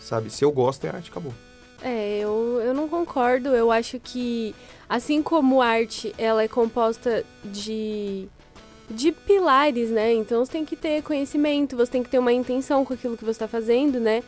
Sabe? 0.00 0.30
Se 0.30 0.44
eu 0.44 0.50
gosto, 0.50 0.84
é 0.84 0.90
arte, 0.90 1.10
acabou. 1.10 1.32
É, 1.80 2.18
eu, 2.18 2.60
eu 2.62 2.74
não 2.74 2.88
concordo. 2.88 3.50
Eu 3.50 3.70
acho 3.70 3.98
que, 4.00 4.54
assim 4.88 5.22
como 5.22 5.62
arte, 5.62 6.12
ela 6.18 6.42
é 6.42 6.48
composta 6.48 7.24
de, 7.44 8.28
de 8.90 9.12
pilares, 9.12 9.90
né? 9.90 10.12
Então 10.12 10.44
você 10.44 10.52
tem 10.52 10.64
que 10.64 10.76
ter 10.76 11.02
conhecimento, 11.02 11.76
você 11.76 11.92
tem 11.92 12.02
que 12.02 12.10
ter 12.10 12.18
uma 12.18 12.32
intenção 12.32 12.84
com 12.84 12.94
aquilo 12.94 13.16
que 13.16 13.24
você 13.24 13.30
está 13.30 13.48
fazendo, 13.48 14.00
né? 14.00 14.22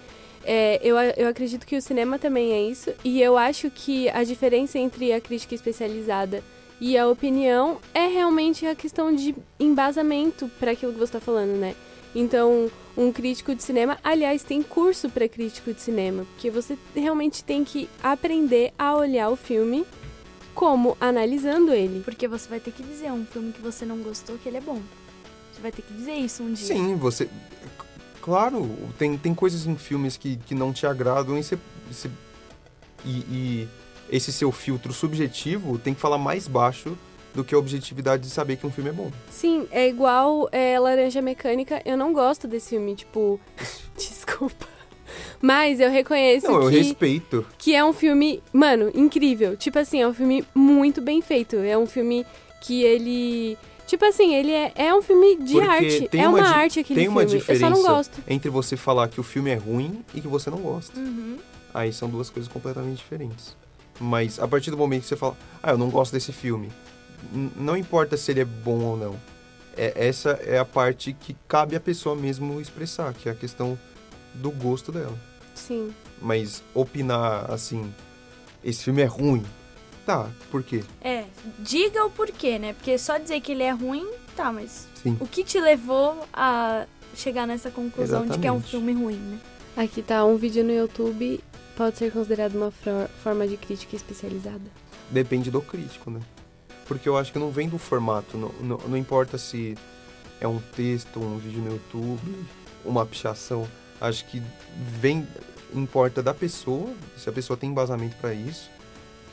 É, 0.44 0.78
eu, 0.82 0.96
eu 1.16 1.28
acredito 1.28 1.66
que 1.66 1.76
o 1.76 1.82
cinema 1.82 2.18
também 2.18 2.52
é 2.52 2.62
isso. 2.62 2.92
E 3.02 3.20
eu 3.20 3.36
acho 3.36 3.70
que 3.70 4.08
a 4.10 4.22
diferença 4.22 4.78
entre 4.78 5.12
a 5.12 5.20
crítica 5.20 5.54
especializada 5.54 6.42
e 6.86 6.98
a 6.98 7.08
opinião 7.08 7.78
é 7.94 8.06
realmente 8.08 8.66
a 8.66 8.74
questão 8.74 9.14
de 9.14 9.34
embasamento 9.58 10.50
para 10.60 10.72
aquilo 10.72 10.92
que 10.92 10.98
você 10.98 11.04
está 11.16 11.20
falando, 11.20 11.56
né? 11.58 11.74
Então, 12.14 12.70
um 12.94 13.10
crítico 13.10 13.54
de 13.54 13.62
cinema, 13.62 13.96
aliás, 14.04 14.42
tem 14.42 14.62
curso 14.62 15.08
para 15.08 15.26
crítico 15.26 15.72
de 15.72 15.80
cinema, 15.80 16.26
porque 16.34 16.50
você 16.50 16.76
realmente 16.94 17.42
tem 17.42 17.64
que 17.64 17.88
aprender 18.02 18.70
a 18.78 18.94
olhar 18.94 19.30
o 19.30 19.36
filme 19.36 19.86
como 20.54 20.94
analisando 21.00 21.72
ele. 21.72 22.02
Porque 22.04 22.28
você 22.28 22.46
vai 22.50 22.60
ter 22.60 22.70
que 22.70 22.82
dizer 22.82 23.10
um 23.10 23.24
filme 23.24 23.50
que 23.50 23.62
você 23.62 23.86
não 23.86 23.96
gostou 24.02 24.36
que 24.36 24.46
ele 24.46 24.58
é 24.58 24.60
bom. 24.60 24.80
Você 25.54 25.62
vai 25.62 25.72
ter 25.72 25.80
que 25.80 25.92
dizer 25.94 26.14
isso 26.16 26.42
um 26.42 26.52
dia. 26.52 26.66
Sim, 26.66 26.96
você. 26.96 27.30
Claro, 28.20 28.68
tem, 28.98 29.16
tem 29.16 29.34
coisas 29.34 29.66
em 29.66 29.74
filmes 29.76 30.18
que, 30.18 30.36
que 30.36 30.54
não 30.54 30.70
te 30.70 30.86
agradam 30.86 31.38
e, 31.38 31.42
você, 31.42 31.58
você- 31.90 32.10
e, 33.06 33.10
e 33.10 33.68
esse 34.10 34.32
seu 34.32 34.50
filtro 34.52 34.92
subjetivo 34.92 35.78
tem 35.78 35.94
que 35.94 36.00
falar 36.00 36.18
mais 36.18 36.46
baixo 36.48 36.96
do 37.34 37.42
que 37.42 37.54
a 37.54 37.58
objetividade 37.58 38.22
de 38.22 38.30
saber 38.30 38.56
que 38.56 38.66
um 38.66 38.70
filme 38.70 38.90
é 38.90 38.92
bom. 38.92 39.10
Sim, 39.30 39.66
é 39.72 39.88
igual 39.88 40.48
é, 40.52 40.78
Laranja 40.78 41.20
Mecânica. 41.20 41.82
Eu 41.84 41.96
não 41.96 42.12
gosto 42.12 42.46
desse 42.46 42.70
filme, 42.70 42.94
tipo. 42.94 43.40
Desculpa. 43.96 44.66
Mas 45.40 45.80
eu 45.80 45.90
reconheço 45.90 46.46
Não, 46.46 46.62
eu 46.62 46.70
que, 46.70 46.78
respeito. 46.78 47.46
que 47.58 47.74
é 47.74 47.84
um 47.84 47.92
filme, 47.92 48.42
mano, 48.52 48.90
incrível. 48.94 49.56
Tipo 49.56 49.78
assim, 49.78 50.00
é 50.00 50.08
um 50.08 50.14
filme 50.14 50.44
muito 50.54 51.00
bem 51.00 51.20
feito. 51.20 51.56
É 51.56 51.76
um 51.76 51.86
filme 51.86 52.24
que 52.62 52.82
ele. 52.82 53.58
Tipo 53.86 54.04
assim, 54.06 54.34
ele 54.34 54.50
é, 54.50 54.72
é 54.76 54.94
um 54.94 55.02
filme 55.02 55.36
de 55.36 55.52
Porque 55.54 55.68
arte. 55.68 56.08
tem 56.08 56.22
É 56.22 56.28
uma 56.28 56.38
uma, 56.38 56.46
di- 56.48 56.54
arte 56.54 56.80
aquele 56.80 57.00
tem 57.00 57.08
uma 57.08 57.20
filme. 57.20 57.36
Eu 57.36 57.40
só 57.44 57.52
não 57.52 57.70
diferença. 57.72 57.88
gosto. 57.92 58.22
Entre 58.26 58.48
você 58.50 58.76
falar 58.76 59.08
que 59.08 59.20
o 59.20 59.22
filme 59.22 59.50
é 59.50 59.56
ruim 59.56 60.02
e 60.14 60.20
que 60.20 60.26
você 60.28 60.48
não 60.50 60.58
gosta. 60.58 60.98
Uhum. 60.98 61.36
Aí 61.72 61.92
são 61.92 62.08
duas 62.08 62.30
coisas 62.30 62.50
completamente 62.50 62.96
diferentes. 62.96 63.54
Mas 64.00 64.38
a 64.38 64.48
partir 64.48 64.70
do 64.70 64.76
momento 64.76 65.02
que 65.02 65.08
você 65.08 65.16
fala, 65.16 65.36
ah, 65.62 65.70
eu 65.70 65.78
não 65.78 65.88
gosto 65.90 66.12
desse 66.12 66.32
filme, 66.32 66.70
não 67.56 67.76
importa 67.76 68.16
se 68.16 68.30
ele 68.30 68.40
é 68.40 68.44
bom 68.44 68.80
ou 68.80 68.96
não. 68.96 69.16
É, 69.76 70.06
essa 70.06 70.30
é 70.44 70.58
a 70.58 70.64
parte 70.64 71.12
que 71.12 71.36
cabe 71.48 71.74
à 71.74 71.80
pessoa 71.80 72.14
mesmo 72.14 72.60
expressar, 72.60 73.12
que 73.12 73.28
é 73.28 73.32
a 73.32 73.34
questão 73.34 73.78
do 74.34 74.50
gosto 74.50 74.92
dela. 74.92 75.16
Sim. 75.54 75.92
Mas 76.20 76.62
opinar 76.74 77.50
assim, 77.50 77.92
esse 78.62 78.84
filme 78.84 79.02
é 79.02 79.06
ruim, 79.06 79.44
tá, 80.06 80.28
por 80.50 80.62
quê? 80.62 80.84
É, 81.00 81.24
diga 81.58 82.04
o 82.04 82.10
porquê, 82.10 82.58
né? 82.58 82.72
Porque 82.72 82.96
só 82.98 83.18
dizer 83.18 83.40
que 83.40 83.52
ele 83.52 83.62
é 83.62 83.70
ruim, 83.70 84.06
tá, 84.36 84.52
mas 84.52 84.88
Sim. 85.02 85.16
o 85.20 85.26
que 85.26 85.44
te 85.44 85.60
levou 85.60 86.26
a 86.32 86.86
chegar 87.14 87.46
nessa 87.46 87.70
conclusão 87.70 88.26
de 88.26 88.38
que 88.38 88.46
é 88.46 88.52
um 88.52 88.56
Exatamente. 88.56 88.70
filme 88.70 88.92
ruim, 88.92 89.16
né? 89.16 89.38
Aqui 89.76 90.02
tá 90.02 90.24
um 90.24 90.36
vídeo 90.36 90.62
no 90.64 90.72
YouTube. 90.72 91.40
Pode 91.76 91.98
ser 91.98 92.12
considerado 92.12 92.54
uma 92.54 92.70
forma 93.22 93.46
de 93.48 93.56
crítica 93.56 93.96
especializada. 93.96 94.62
Depende 95.10 95.50
do 95.50 95.60
crítico, 95.60 96.10
né? 96.10 96.20
Porque 96.86 97.08
eu 97.08 97.16
acho 97.16 97.32
que 97.32 97.38
não 97.38 97.50
vem 97.50 97.68
do 97.68 97.78
formato, 97.78 98.36
não, 98.36 98.52
não, 98.60 98.78
não 98.88 98.96
importa 98.96 99.38
se 99.38 99.76
é 100.40 100.46
um 100.46 100.60
texto, 100.76 101.18
um 101.18 101.38
vídeo 101.38 101.60
no 101.60 101.72
YouTube, 101.72 102.44
uma 102.84 103.04
pichação. 103.06 103.66
Acho 104.00 104.24
que 104.26 104.42
vem, 105.00 105.26
importa 105.74 106.22
da 106.22 106.34
pessoa, 106.34 106.92
se 107.16 107.28
a 107.28 107.32
pessoa 107.32 107.56
tem 107.56 107.70
embasamento 107.70 108.16
pra 108.16 108.34
isso, 108.34 108.70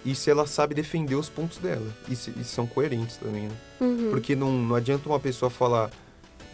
e 0.03 0.15
se 0.15 0.31
ela 0.31 0.47
sabe 0.47 0.73
defender 0.73 1.15
os 1.15 1.29
pontos 1.29 1.57
dela. 1.57 1.85
E, 2.09 2.15
se, 2.15 2.33
e 2.35 2.43
são 2.43 2.65
coerentes 2.65 3.17
também, 3.17 3.43
né? 3.49 3.55
Uhum. 3.79 4.09
Porque 4.09 4.35
não, 4.35 4.51
não 4.51 4.75
adianta 4.75 5.07
uma 5.07 5.19
pessoa 5.19 5.49
falar. 5.49 5.91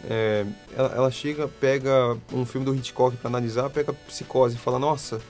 é, 0.08 0.44
ela, 0.76 0.92
ela 0.94 1.10
chega, 1.10 1.48
pega 1.48 2.16
um 2.32 2.44
filme 2.44 2.66
do 2.66 2.74
Hitchcock 2.74 3.16
pra 3.16 3.28
analisar, 3.28 3.70
pega 3.70 3.92
Psicose 3.92 4.56
e 4.56 4.58
fala: 4.58 4.78
Nossa, 4.78 5.20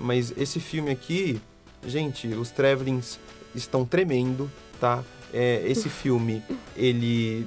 mas 0.00 0.32
esse 0.36 0.58
filme 0.58 0.90
aqui, 0.90 1.40
gente, 1.86 2.26
os 2.28 2.50
travelings 2.50 3.18
estão 3.54 3.84
tremendo, 3.84 4.50
tá? 4.80 5.04
É, 5.32 5.62
esse 5.66 5.88
filme, 5.90 6.42
ele. 6.76 7.46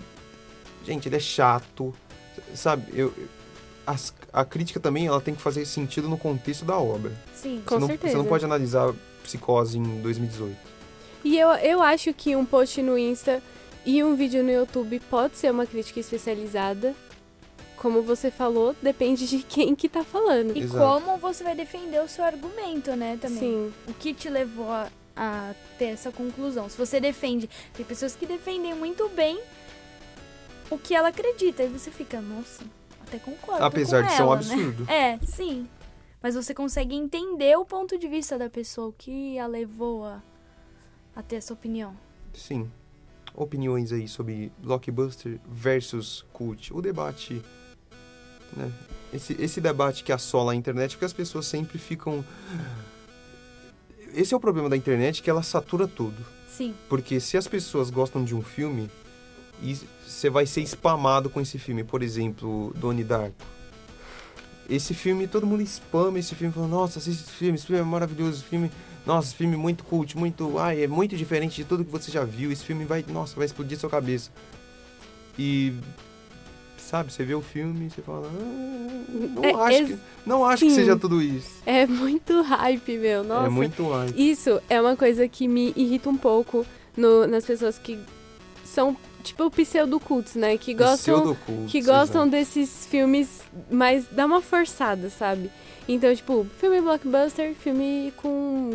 Gente, 0.86 1.08
ele 1.08 1.16
é 1.16 1.20
chato, 1.20 1.94
sabe? 2.54 2.86
Eu, 2.94 3.13
as- 3.88 4.13
a 4.32 4.44
crítica 4.46 4.80
também 4.80 5.08
ela 5.08 5.20
tem 5.22 5.34
que 5.36 5.42
fazer 5.42 5.66
sentido 5.66 6.08
no 6.10 6.18
contexto 6.18 6.66
da 6.66 6.78
obra. 6.78 7.12
Sim. 7.36 7.62
Com 7.66 7.76
você, 7.76 7.80
não, 7.82 7.88
certeza. 7.88 8.12
você 8.13 8.18
não 8.18 8.26
pode 8.26 8.46
analisar 8.46 8.94
Psicose 9.24 9.78
em 9.78 10.02
2018. 10.02 10.56
E 11.24 11.38
eu, 11.39 11.48
eu 11.50 11.82
acho 11.82 12.13
que 12.13 12.36
um 12.36 12.46
post 12.46 12.82
no 12.82 12.98
Insta 12.98 13.42
e 13.86 14.04
um 14.04 14.16
vídeo 14.16 14.44
no 14.44 14.52
YouTube 14.52 15.00
pode 15.10 15.38
ser 15.38 15.52
uma 15.52 15.66
crítica 15.66 16.00
especializada. 16.00 16.94
Como 17.84 18.02
você 18.02 18.32
falou, 18.32 18.74
depende 18.82 19.28
de 19.28 19.39
quem 19.43 19.76
que 19.76 19.89
tá 19.89 20.06
falando. 20.06 20.56
E 20.56 20.62
Exato. 20.62 21.02
como 21.04 21.17
você 21.17 21.43
vai 21.43 21.54
defender 21.54 22.02
o 22.02 22.08
seu 22.08 22.24
argumento, 22.24 22.96
né, 22.96 23.17
também. 23.19 23.39
Sim, 23.39 23.74
O 23.86 23.93
que 23.93 24.13
te 24.13 24.30
levou 24.30 24.72
a, 24.72 24.89
a 25.13 25.54
ter 25.78 25.88
essa 25.88 26.10
conclusão? 26.10 26.69
Se 26.69 26.78
você 26.78 27.02
defende, 27.02 27.50
tem 27.74 27.86
pessoas 27.86 28.15
que 28.15 28.26
defendem 28.26 28.74
muito 28.74 29.10
bem 29.10 29.38
o 30.69 30.78
que 30.78 30.96
ela 30.96 31.10
acredita, 31.10 31.62
e 31.62 31.67
você 31.67 31.91
fica, 31.91 32.22
nossa, 32.22 32.63
até 33.06 33.19
concordo 33.19 33.65
Apesar 33.65 34.04
com 34.04 34.08
de 34.08 34.13
ser 34.13 34.22
um 34.22 34.26
ela, 34.28 34.36
absurdo. 34.36 34.86
Né? 34.86 35.19
É, 35.22 35.26
sim. 35.26 35.67
Mas 36.22 36.36
você 36.36 36.54
consegue 36.54 36.96
entender 36.96 37.58
o 37.58 37.65
ponto 37.65 37.98
de 38.00 38.08
vista 38.08 38.38
da 38.38 38.50
pessoa, 38.50 38.88
o 38.88 38.93
que 38.93 39.38
a 39.38 39.46
levou 39.46 40.06
a, 40.06 40.24
a 41.13 41.22
ter 41.22 41.36
essa 41.36 41.54
opinião. 41.54 41.93
Sim. 42.34 42.72
Opiniões 43.36 43.91
aí 43.91 44.08
sobre 44.08 44.54
blockbuster 44.60 45.38
versus 45.46 46.26
cult. 46.32 46.74
O 46.74 46.82
debate, 46.82 47.41
né? 48.56 48.72
Esse, 49.13 49.36
esse 49.39 49.62
debate 49.62 50.04
que 50.04 50.12
assola 50.12 50.54
a 50.54 50.56
internet, 50.56 50.92
porque 50.92 51.06
as 51.06 51.13
pessoas 51.13 51.46
sempre 51.46 51.78
ficam... 51.78 52.26
Esse 54.16 54.34
é 54.34 54.38
o 54.38 54.39
problema 54.39 54.70
da 54.70 54.78
internet, 54.78 55.22
que 55.22 55.30
ela 55.30 55.44
satura 55.44 55.88
tudo. 55.88 56.26
Sim. 56.48 56.74
Porque 56.88 57.20
se 57.20 57.36
as 57.36 57.48
pessoas 57.48 57.89
gostam 57.89 58.24
de 58.24 58.36
um 58.36 58.42
filme, 58.42 58.89
você 60.06 60.30
vai 60.30 60.46
ser 60.46 60.62
spamado 60.62 61.30
com 61.30 61.42
esse 61.42 61.58
filme. 61.58 61.84
Por 61.84 62.04
exemplo, 62.04 62.74
Donnie 62.76 63.04
Darko. 63.04 63.36
Esse 64.70 64.94
filme, 64.94 65.28
todo 65.28 65.46
mundo 65.46 65.62
spama 65.66 66.20
esse 66.20 66.34
filme, 66.36 66.54
falando, 66.54 66.72
nossa, 66.72 67.00
assiste 67.00 67.24
esse 67.24 67.32
filme, 67.32 67.56
esse 67.56 67.66
filme 67.66 67.82
é 67.82 67.84
maravilhoso, 67.84 68.38
esse 68.38 68.44
filme, 68.46 68.72
nossa, 69.06 69.28
esse 69.28 69.36
filme 69.36 69.56
é 69.56 69.58
muito 69.58 69.84
cult, 69.84 70.18
muito, 70.18 70.58
ai, 70.58 70.84
é 70.84 70.88
muito 70.88 71.18
diferente 71.18 71.58
de 71.58 71.66
tudo 71.66 71.84
que 71.84 71.92
você 71.92 72.10
já 72.10 72.24
viu, 72.24 72.50
esse 72.50 72.63
filme 72.63 72.86
vai, 72.86 73.04
nossa, 73.10 73.36
vai 73.36 73.46
explodir 73.46 73.78
sua 73.78 73.89
cabeça. 73.89 74.32
E, 75.38 75.74
sabe, 76.84 77.12
você 77.12 77.24
vê 77.24 77.34
o 77.34 77.41
filme 77.41 77.88
e 77.88 77.89
você 77.89 78.02
fala, 78.02 78.28
ah, 78.28 79.30
não 79.36 79.43
É, 79.43 79.54
acho, 79.54 79.78
ex- 79.78 79.89
que, 79.89 79.98
não 80.26 80.46
acho 80.46 80.63
que 80.63 80.69
sim. 80.69 80.76
seja 80.76 80.96
tudo 80.96 81.22
isso. 81.22 81.50
é 81.65 81.86
muito 81.88 82.41
hype, 82.41 82.98
meu. 82.98 83.24
Nossa. 83.24 83.48
É 83.48 83.50
muito 83.50 83.88
hype. 83.89 84.13
Isso 84.32 84.62
é 84.69 84.80
uma 84.80 84.96
coisa 84.96 85.28
que 85.28 85.48
me 85.48 85.74
irrita 85.76 86.10
um 86.10 86.17
pouco 86.17 86.65
no- 86.96 87.26
nas 87.28 87.46
pessoas 87.46 87.78
que 87.78 87.98
são, 88.63 88.96
tipo, 89.24 89.50
pseudo-cultos, 89.52 90.36
né? 90.36 90.58
Que 90.58 90.74
gostam, 90.74 91.36
que 91.67 91.82
gostam 91.82 92.28
desses 92.28 92.86
filmes, 92.88 93.41
mas 93.72 94.06
dá 94.12 94.26
uma 94.26 94.41
forçada, 94.41 95.10
sabe? 95.10 95.50
Então, 95.88 96.13
tipo, 96.15 96.46
filme 96.60 96.80
blockbuster, 96.82 97.54
filme 97.56 98.13
com 98.17 98.72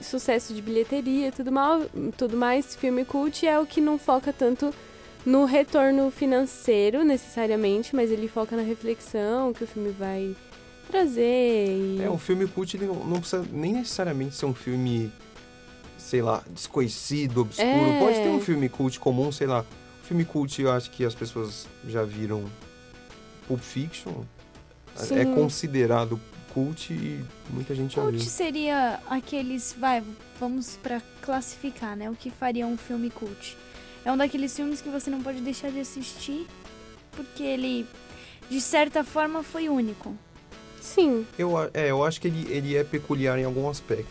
sucesso 0.00 0.54
de 0.54 0.62
bilheteria 0.62 1.30
tudo, 1.30 1.52
mal, 1.52 1.82
tudo 2.16 2.36
mais, 2.36 2.74
filme 2.74 3.04
cult 3.04 3.46
é 3.46 3.58
o 3.60 3.66
que 3.66 3.80
não 3.80 3.98
foca 3.98 4.32
tanto 4.32 4.74
no 5.24 5.44
retorno 5.44 6.10
financeiro, 6.10 7.04
necessariamente, 7.04 7.94
mas 7.94 8.10
ele 8.10 8.28
foca 8.28 8.56
na 8.56 8.62
reflexão 8.62 9.52
que 9.52 9.64
o 9.64 9.66
filme 9.66 9.90
vai 9.90 10.34
trazer. 10.90 11.68
E... 11.68 12.02
É, 12.02 12.10
um 12.10 12.18
filme 12.18 12.46
cult 12.46 12.76
ele 12.76 12.86
não, 12.86 13.04
não 13.04 13.20
precisa 13.20 13.44
nem 13.52 13.72
necessariamente 13.72 14.34
ser 14.34 14.46
um 14.46 14.54
filme, 14.54 15.12
sei 15.98 16.22
lá, 16.22 16.42
desconhecido, 16.50 17.42
obscuro. 17.42 17.68
É. 17.68 18.00
Pode 18.00 18.16
ter 18.16 18.28
um 18.28 18.40
filme 18.40 18.68
cult 18.68 18.98
comum, 18.98 19.30
sei 19.30 19.46
lá. 19.46 19.60
Um 20.02 20.04
filme 20.04 20.24
cult, 20.24 20.60
eu 20.60 20.72
acho 20.72 20.90
que 20.90 21.04
as 21.04 21.14
pessoas 21.14 21.68
já 21.86 22.02
viram 22.02 22.44
Pulp 23.46 23.60
Fiction. 23.60 24.12
É 24.96 25.24
Sim. 25.24 25.34
considerado 25.34 26.20
cult 26.52 26.92
e 26.92 27.24
muita 27.48 27.74
gente 27.74 27.94
já 27.94 28.02
Cult 28.02 28.16
viu. 28.16 28.26
seria 28.26 29.00
aqueles, 29.08 29.74
vai, 29.78 30.02
vamos 30.38 30.76
pra 30.82 31.00
classificar, 31.22 31.96
né? 31.96 32.10
O 32.10 32.14
que 32.14 32.30
faria 32.30 32.66
um 32.66 32.76
filme 32.76 33.08
cult? 33.08 33.56
É 34.04 34.10
um 34.12 34.16
daqueles 34.16 34.54
filmes 34.54 34.80
que 34.80 34.88
você 34.88 35.10
não 35.10 35.22
pode 35.22 35.40
deixar 35.40 35.70
de 35.70 35.80
assistir 35.80 36.46
porque 37.12 37.42
ele, 37.42 37.86
de 38.48 38.60
certa 38.60 39.04
forma, 39.04 39.42
foi 39.42 39.68
único. 39.68 40.16
Sim. 40.80 41.26
Eu, 41.38 41.52
é, 41.74 41.90
eu 41.90 42.02
acho 42.04 42.20
que 42.20 42.28
ele, 42.28 42.50
ele 42.50 42.76
é 42.76 42.82
peculiar 42.84 43.38
em 43.38 43.44
algum 43.44 43.68
aspecto. 43.68 44.08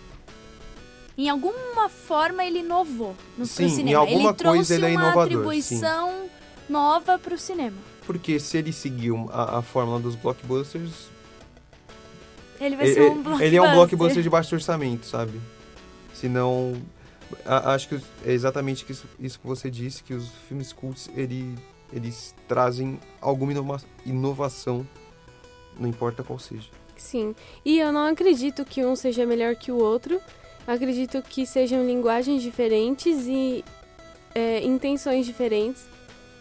Em 1.17 1.27
alguma 1.27 1.89
forma 1.89 2.45
ele 2.45 2.59
inovou 2.59 3.13
no 3.37 3.45
Sim, 3.45 3.55
pro 3.55 3.65
em 3.65 3.69
cinema. 3.69 3.99
alguma 3.99 4.29
ele 4.29 4.37
trouxe 4.37 4.57
coisa 4.57 4.75
ele 4.75 4.85
é 4.85 4.89
uma 4.89 4.93
inovador, 5.01 5.23
atribuição 5.23 6.29
nova 6.69 7.19
pro 7.19 7.37
cinema. 7.37 7.75
Porque 8.05 8.39
se 8.39 8.57
ele 8.57 8.71
seguiu 8.71 9.29
a, 9.33 9.57
a 9.57 9.61
fórmula 9.61 9.99
dos 9.99 10.15
blockbusters, 10.15 11.09
Ele 12.61 12.75
vai 12.75 12.85
ele, 12.85 12.93
ser 12.93 13.01
um 13.01 13.13
blockbuster. 13.15 13.47
ele 13.47 13.55
é 13.57 13.61
um 13.61 13.73
blockbuster 13.73 14.23
de 14.23 14.29
baixo 14.29 14.55
orçamento, 14.55 15.05
sabe? 15.05 15.41
Senão, 16.13 16.73
a- 17.45 17.73
acho 17.73 17.89
que 17.89 17.95
é 18.25 18.31
exatamente 18.31 18.85
isso, 18.89 19.07
isso 19.19 19.39
que 19.39 19.47
você 19.47 19.69
disse, 19.69 20.03
que 20.03 20.13
os 20.13 20.29
filmes 20.47 20.71
cults, 20.73 21.09
ele, 21.15 21.55
eles 21.93 22.33
trazem 22.47 22.99
alguma 23.21 23.51
inova- 23.51 23.81
inovação, 24.05 24.85
não 25.79 25.87
importa 25.87 26.23
qual 26.23 26.39
seja. 26.39 26.69
Sim. 26.97 27.33
E 27.63 27.79
eu 27.79 27.91
não 27.91 28.05
acredito 28.07 28.65
que 28.65 28.83
um 28.85 28.95
seja 28.95 29.25
melhor 29.25 29.55
que 29.55 29.71
o 29.71 29.77
outro. 29.77 30.19
Acredito 30.67 31.21
que 31.21 31.45
sejam 31.45 31.85
linguagens 31.85 32.41
diferentes 32.43 33.25
e 33.25 33.63
é, 34.35 34.61
intenções 34.63 35.25
diferentes. 35.25 35.83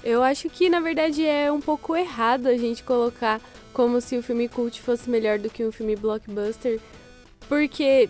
Eu 0.05 0.23
acho 0.23 0.49
que, 0.51 0.69
na 0.69 0.81
verdade, 0.81 1.25
é 1.25 1.51
um 1.51 1.61
pouco 1.61 1.97
errado 1.97 2.47
a 2.47 2.57
gente 2.57 2.83
colocar 2.83 3.41
como 3.73 4.01
se 4.01 4.17
o 4.17 4.23
filme 4.23 4.49
cult 4.49 4.81
fosse 4.83 5.09
melhor 5.09 5.39
do 5.39 5.49
que 5.49 5.65
um 5.65 5.71
filme 5.73 5.95
blockbuster. 5.97 6.81
Porque, 7.49 8.09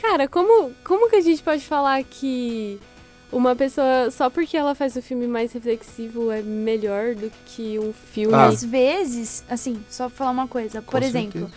cara, 0.00 0.28
como, 0.28 0.72
como 0.84 1.08
que 1.10 1.16
a 1.16 1.20
gente 1.20 1.42
pode 1.42 1.64
falar 1.64 2.02
que 2.04 2.78
uma 3.32 3.54
pessoa, 3.54 4.10
só 4.10 4.30
porque 4.30 4.56
ela 4.56 4.74
faz 4.74 4.96
o 4.96 5.02
filme 5.02 5.26
mais 5.26 5.52
reflexivo, 5.52 6.30
é 6.30 6.40
melhor 6.42 7.14
do 7.14 7.30
que 7.46 7.78
um 7.78 7.92
filme... 7.92 8.34
Ah. 8.34 8.46
Às 8.46 8.64
vezes, 8.64 9.44
assim, 9.48 9.82
só 9.90 10.08
pra 10.08 10.16
falar 10.16 10.30
uma 10.30 10.48
coisa. 10.48 10.80
Por 10.80 10.92
Com 10.92 10.98
exemplo, 11.06 11.40
certeza. 11.40 11.52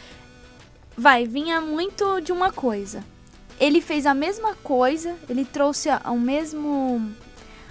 vai, 0.98 1.26
vinha 1.26 1.62
muito 1.62 2.20
de 2.22 2.32
uma 2.32 2.52
coisa. 2.52 3.04
Ele 3.60 3.80
fez 3.80 4.06
a 4.06 4.14
mesma 4.14 4.56
coisa, 4.56 5.16
ele 5.30 5.46
trouxe 5.46 5.90
a- 5.90 6.02
o 6.08 6.20
mesmo 6.20 7.10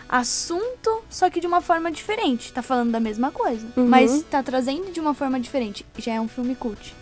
assunto, 0.08 1.02
só 1.10 1.28
que 1.30 1.40
de 1.40 1.46
uma 1.46 1.60
forma 1.60 1.90
diferente. 1.90 2.52
Tá 2.52 2.62
falando 2.62 2.90
da 2.90 3.00
mesma 3.00 3.30
coisa, 3.30 3.66
Uhum. 3.76 3.86
mas 3.86 4.22
tá 4.30 4.42
trazendo 4.42 4.90
de 4.92 4.98
uma 5.00 5.14
forma 5.14 5.38
diferente. 5.38 5.84
Já 5.98 6.14
é 6.14 6.20
um 6.20 6.28
filme 6.28 6.54
cult. 6.54 6.94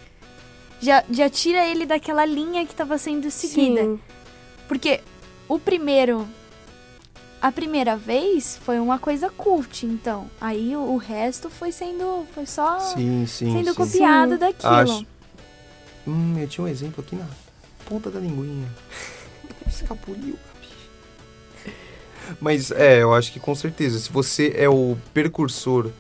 Já, 0.81 1.05
já 1.11 1.29
tira 1.29 1.67
ele 1.67 1.85
daquela 1.85 2.25
linha 2.25 2.65
que 2.65 2.75
tava 2.75 2.97
sendo 2.99 3.31
seguida. 3.31 3.83
Sim. 3.83 4.01
Porque 4.67 5.01
o 5.49 5.59
primeiro. 5.59 6.27
A 7.41 7.53
primeira 7.53 7.97
vez 7.97 8.59
foi 8.65 8.81
uma 8.81 8.99
coisa 8.99 9.31
cult, 9.31 9.87
então. 9.87 10.29
Aí 10.41 10.75
o, 10.75 10.81
o 10.81 10.97
resto 10.97 11.49
foi 11.49 11.71
sendo. 11.73 12.27
Foi 12.35 12.47
só 12.47 12.79
Sim, 12.81 13.27
sim, 13.27 13.53
sendo 13.53 13.71
sim. 13.71 13.75
copiado 13.75 14.33
Sim. 14.33 14.39
daquilo. 14.39 14.73
Acho. 14.73 15.07
Hum, 16.07 16.37
eu 16.39 16.49
tinha 16.49 16.65
um 16.65 16.69
exemplo 16.69 17.05
aqui 17.05 17.15
na 17.15 17.27
ponta 17.85 18.11
da 18.11 18.19
linguinha. 18.21 18.69
Escapuliu. 19.67 20.37
Mas 22.41 22.71
é, 22.71 23.03
eu 23.03 23.15
acho 23.15 23.33
que 23.33 23.41
com 23.41 23.55
certeza, 23.55 23.99
se 23.99 24.11
você 24.11 24.53
é 24.57 24.69
o 24.69 24.97
precursor 25.15 25.91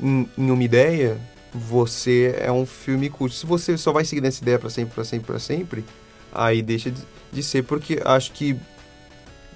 em, 0.00 0.28
em 0.36 0.50
uma 0.50 0.62
ideia, 0.62 1.20
você 1.54 2.34
é 2.38 2.50
um 2.50 2.66
filme 2.66 3.08
cult. 3.08 3.34
Se 3.34 3.46
você 3.46 3.78
só 3.78 3.92
vai 3.92 4.04
seguir 4.04 4.20
nessa 4.20 4.42
ideia 4.42 4.58
pra 4.58 4.68
sempre, 4.68 4.94
pra 4.94 5.04
sempre, 5.04 5.26
pra 5.26 5.38
sempre, 5.38 5.84
aí 6.32 6.60
deixa 6.60 6.90
de, 6.90 7.00
de 7.32 7.42
ser, 7.42 7.62
porque 7.62 8.02
acho 8.04 8.32
que 8.32 8.56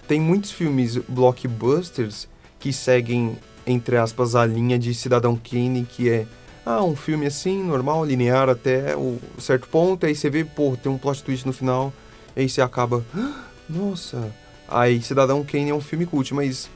tem 0.07 0.21
muitos 0.21 0.53
filmes 0.53 0.97
blockbusters 0.97 2.29
que 2.61 2.73
seguem, 2.73 3.37
entre 3.67 3.97
aspas, 3.97 4.35
a 4.35 4.47
linha 4.47 4.79
de 4.79 4.95
Cidadão 4.95 5.37
Kane, 5.37 5.85
que 5.85 6.09
é 6.09 6.27
ah, 6.65 6.83
um 6.83 6.95
filme 6.95 7.27
assim, 7.27 7.63
normal, 7.63 8.05
linear 8.05 8.49
até 8.49 8.95
o 8.97 9.19
certo 9.39 9.69
ponto, 9.69 10.05
aí 10.07 10.15
você 10.15 10.29
vê, 10.29 10.45
pô, 10.45 10.77
tem 10.77 10.93
um 10.93 10.99
plot 10.99 11.23
twist 11.25 11.47
no 11.47 11.53
final, 11.53 11.93
aí 12.37 12.49
você 12.49 12.61
acaba, 12.61 13.05
"Ah, 13.15 13.45
nossa, 13.69 14.31
aí 14.69 15.01
Cidadão 15.01 15.43
Kane 15.45 15.71
é 15.71 15.75
um 15.75 15.81
filme 15.81 16.05
cult, 16.05 16.35
mas 16.35 16.69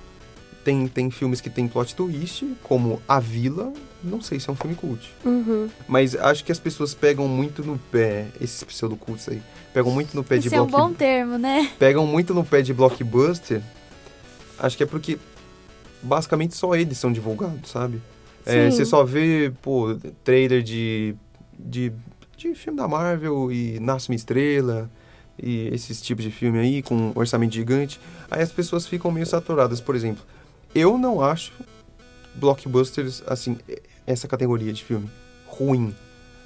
tem, 0.64 0.88
tem 0.88 1.10
filmes 1.10 1.40
que 1.40 1.50
tem 1.50 1.68
plot 1.68 1.94
twist, 1.94 2.46
como 2.62 3.02
A 3.06 3.20
Vila, 3.20 3.72
não 4.02 4.20
sei 4.20 4.40
se 4.40 4.48
é 4.48 4.52
um 4.52 4.56
filme 4.56 4.74
cult. 4.74 5.10
Uhum. 5.24 5.68
Mas 5.86 6.14
acho 6.14 6.44
que 6.44 6.52
as 6.52 6.58
pessoas 6.58 6.94
pegam 6.94 7.28
muito 7.28 7.62
no 7.64 7.78
pé, 7.78 8.26
esses 8.40 8.62
pseudo-cults 8.64 9.28
aí, 9.28 9.42
pegam 9.72 9.92
muito 9.92 10.14
no 10.14 10.24
pé 10.24 10.38
de 10.38 10.48
Esse 10.48 10.56
é 10.56 10.60
um 10.60 10.66
blockbuster 10.66 10.90
bom 10.90 10.94
termo, 10.94 11.38
né? 11.38 11.70
pegam 11.78 12.06
muito 12.06 12.34
no 12.34 12.44
pé 12.44 12.62
de 12.62 12.72
blockbuster, 12.72 13.62
acho 14.58 14.76
que 14.76 14.82
é 14.82 14.86
porque 14.86 15.18
basicamente 16.02 16.56
só 16.56 16.74
eles 16.74 16.98
são 16.98 17.12
divulgados, 17.12 17.70
sabe? 17.70 18.00
É, 18.44 18.70
você 18.70 18.84
só 18.84 19.04
vê, 19.04 19.52
pô, 19.62 19.96
trailer 20.24 20.62
de, 20.62 21.14
de, 21.56 21.92
de 22.36 22.54
filme 22.54 22.76
da 22.76 22.88
Marvel 22.88 23.52
e 23.52 23.78
Nasce 23.78 24.08
uma 24.08 24.16
Estrela 24.16 24.90
e 25.40 25.68
esses 25.68 26.02
tipos 26.02 26.24
de 26.24 26.30
filme 26.30 26.58
aí 26.58 26.82
com 26.82 27.12
orçamento 27.14 27.54
gigante. 27.54 28.00
Aí 28.30 28.42
as 28.42 28.50
pessoas 28.50 28.86
ficam 28.86 29.10
meio 29.10 29.26
saturadas. 29.26 29.80
Por 29.80 29.94
exemplo, 29.94 30.24
eu 30.74 30.98
não 30.98 31.22
acho 31.22 31.52
blockbusters, 32.34 33.22
assim, 33.26 33.56
essa 34.06 34.28
categoria 34.28 34.72
de 34.72 34.82
filme 34.82 35.10
ruim. 35.46 35.94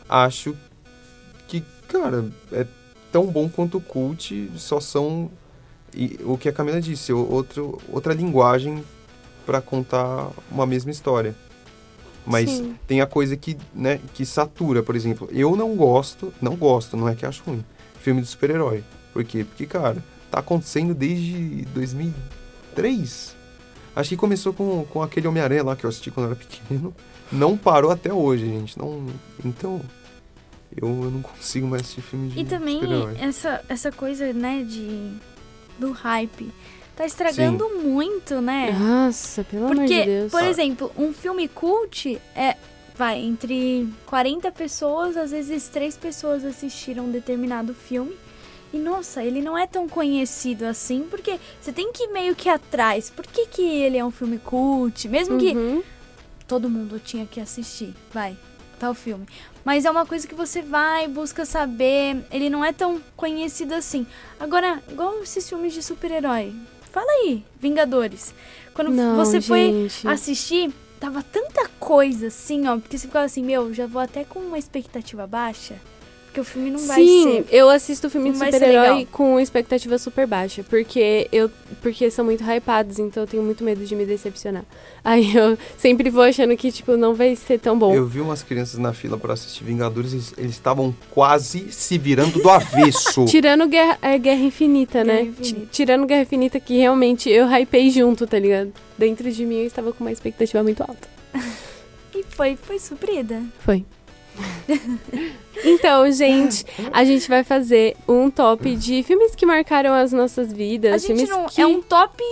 Acho 0.08 0.56
que, 1.48 1.64
cara, 1.88 2.30
é 2.52 2.66
tão 3.10 3.26
bom 3.26 3.48
quanto 3.48 3.78
o 3.78 3.80
cult, 3.80 4.50
só 4.56 4.80
são 4.80 5.30
e 5.94 6.18
o 6.24 6.36
que 6.36 6.48
a 6.48 6.52
Camila 6.52 6.80
disse, 6.80 7.10
outro, 7.12 7.80
outra 7.90 8.12
linguagem 8.12 8.84
para 9.46 9.62
contar 9.62 10.28
uma 10.50 10.66
mesma 10.66 10.90
história. 10.90 11.34
Mas 12.26 12.50
Sim. 12.50 12.76
tem 12.86 13.00
a 13.00 13.06
coisa 13.06 13.36
que, 13.36 13.56
né, 13.74 13.98
que 14.12 14.26
satura, 14.26 14.82
por 14.82 14.94
exemplo. 14.94 15.28
Eu 15.32 15.56
não 15.56 15.74
gosto, 15.74 16.34
não 16.42 16.54
gosto, 16.54 16.96
não 16.96 17.08
é 17.08 17.14
que 17.14 17.24
acho 17.24 17.42
ruim, 17.44 17.64
filme 18.00 18.20
de 18.20 18.26
super-herói. 18.26 18.84
Por 19.12 19.24
quê? 19.24 19.44
Porque, 19.44 19.64
cara, 19.64 20.02
tá 20.30 20.40
acontecendo 20.40 20.92
desde 20.92 21.62
2003. 21.72 23.36
Acho 23.94 24.08
que 24.10 24.16
começou 24.16 24.52
com, 24.52 24.84
com 24.90 25.02
aquele 25.02 25.26
Homem-Aranha 25.26 25.62
lá 25.62 25.76
que 25.76 25.86
eu 25.86 25.88
assisti 25.88 26.10
quando 26.10 26.26
eu 26.26 26.32
era 26.32 26.38
pequeno. 26.38 26.94
Não 27.30 27.56
parou 27.56 27.90
até 27.90 28.12
hoje, 28.12 28.46
gente. 28.46 28.78
Não, 28.78 29.06
então, 29.44 29.80
eu, 30.76 30.88
eu 30.88 31.10
não 31.10 31.22
consigo 31.22 31.66
mais 31.66 31.82
assistir 31.82 32.02
filme 32.02 32.28
de 32.30 32.40
E 32.40 32.44
também 32.44 32.80
essa, 33.20 33.62
essa 33.68 33.90
coisa, 33.92 34.32
né, 34.32 34.64
de. 34.66 35.12
do 35.78 35.92
hype. 35.92 36.50
Tá 36.96 37.04
estragando 37.04 37.68
muito, 37.82 38.40
né? 38.40 38.74
Nossa, 38.78 39.44
pelo 39.44 39.66
amor 39.66 39.74
de 39.74 39.82
Porque, 39.82 40.04
Deus. 40.04 40.32
por 40.32 40.42
exemplo, 40.42 40.90
um 40.96 41.12
filme 41.12 41.46
cult 41.48 42.20
é. 42.34 42.56
Vai, 42.96 43.18
entre 43.20 43.86
40 44.06 44.50
pessoas, 44.52 45.18
às 45.18 45.30
vezes 45.30 45.68
três 45.68 45.98
pessoas 45.98 46.42
assistiram 46.46 47.04
um 47.04 47.10
determinado 47.10 47.74
filme. 47.74 48.16
E 48.72 48.78
nossa, 48.78 49.22
ele 49.22 49.42
não 49.42 49.56
é 49.56 49.66
tão 49.66 49.86
conhecido 49.86 50.64
assim, 50.64 51.04
porque 51.10 51.38
você 51.60 51.72
tem 51.72 51.92
que 51.92 52.04
ir 52.04 52.08
meio 52.08 52.34
que 52.34 52.48
atrás. 52.48 53.10
Por 53.10 53.26
que, 53.26 53.46
que 53.48 53.62
ele 53.62 53.98
é 53.98 54.04
um 54.04 54.10
filme 54.10 54.38
cult? 54.38 55.06
Mesmo 55.08 55.36
que 55.36 55.54
Uhum. 55.54 55.82
Todo 56.46 56.70
mundo 56.70 57.00
tinha 57.00 57.26
que 57.26 57.40
assistir, 57.40 57.94
vai, 58.12 58.36
tal 58.78 58.94
filme. 58.94 59.26
Mas 59.64 59.84
é 59.84 59.90
uma 59.90 60.06
coisa 60.06 60.26
que 60.26 60.34
você 60.34 60.62
vai, 60.62 61.08
busca 61.08 61.44
saber, 61.44 62.24
ele 62.30 62.48
não 62.48 62.64
é 62.64 62.72
tão 62.72 63.00
conhecido 63.16 63.74
assim. 63.74 64.06
Agora, 64.38 64.82
igual 64.88 65.20
esses 65.22 65.48
filmes 65.48 65.72
de 65.74 65.82
super-herói. 65.82 66.54
Fala 66.92 67.10
aí, 67.10 67.44
Vingadores. 67.60 68.32
Quando 68.72 68.90
Não, 68.90 69.16
você 69.16 69.40
foi 69.40 69.88
gente. 69.88 70.08
assistir, 70.08 70.72
tava 71.00 71.22
tanta 71.22 71.68
coisa 71.80 72.28
assim, 72.28 72.66
ó, 72.68 72.78
porque 72.78 72.96
você 72.96 73.06
ficava 73.06 73.24
assim, 73.24 73.42
meu, 73.42 73.74
já 73.74 73.86
vou 73.86 74.00
até 74.00 74.24
com 74.24 74.38
uma 74.38 74.58
expectativa 74.58 75.26
baixa, 75.26 75.76
porque 76.36 76.40
o 76.40 76.44
filme 76.44 76.70
não 76.70 76.78
vai 76.86 76.96
Sim, 77.02 77.44
ser. 77.44 77.46
eu 77.50 77.70
assisto 77.70 78.10
filme 78.10 78.30
de 78.30 78.38
super-herói 78.38 79.08
com 79.10 79.40
expectativa 79.40 79.96
super 79.96 80.26
baixa, 80.26 80.62
porque 80.68 81.26
eu 81.32 81.50
porque 81.80 82.10
são 82.10 82.24
muito 82.24 82.44
hypados, 82.44 82.98
então 82.98 83.22
eu 83.22 83.26
tenho 83.26 83.42
muito 83.42 83.64
medo 83.64 83.84
de 83.84 83.94
me 83.96 84.04
decepcionar. 84.04 84.64
Aí 85.02 85.34
eu 85.34 85.56
sempre 85.78 86.10
vou 86.10 86.22
achando 86.22 86.54
que 86.56 86.70
tipo 86.70 86.96
não 86.96 87.14
vai 87.14 87.34
ser 87.36 87.58
tão 87.58 87.78
bom. 87.78 87.94
Eu 87.94 88.06
vi 88.06 88.20
umas 88.20 88.42
crianças 88.42 88.78
na 88.78 88.92
fila 88.92 89.16
para 89.16 89.32
assistir 89.32 89.64
Vingadores 89.64 90.12
e 90.12 90.40
eles 90.40 90.52
estavam 90.52 90.94
quase 91.10 91.72
se 91.72 91.96
virando 91.96 92.38
do 92.40 92.50
avesso. 92.50 93.24
Tirando 93.26 93.66
Guerra, 93.66 93.98
é, 94.02 94.18
Guerra 94.18 94.42
Infinita, 94.42 95.02
né? 95.02 95.16
Guerra 95.22 95.28
Infinita. 95.30 95.60
Ti- 95.60 95.68
Tirando 95.72 96.06
Guerra 96.06 96.22
Infinita, 96.22 96.60
que 96.60 96.76
realmente 96.76 97.30
eu 97.30 97.46
hypei 97.48 97.90
junto, 97.90 98.26
tá 98.26 98.38
ligado? 98.38 98.72
Dentro 98.98 99.30
de 99.30 99.44
mim 99.46 99.60
eu 99.60 99.66
estava 99.66 99.92
com 99.92 100.04
uma 100.04 100.12
expectativa 100.12 100.62
muito 100.62 100.82
alta. 100.82 101.08
E 102.14 102.22
foi, 102.30 102.56
foi 102.56 102.78
suprida. 102.78 103.42
Foi. 103.58 103.84
então, 105.64 106.10
gente, 106.10 106.64
a 106.92 107.04
gente 107.04 107.28
vai 107.28 107.42
fazer 107.44 107.96
um 108.08 108.30
top 108.30 108.74
de 108.76 109.02
filmes 109.02 109.34
que 109.34 109.46
marcaram 109.46 109.92
as 109.94 110.12
nossas 110.12 110.52
vidas. 110.52 110.94
A 110.94 110.98
gente 110.98 111.26
não. 111.26 111.46
que... 111.46 111.60
É 111.60 111.66
um 111.66 111.80
top 111.82 112.22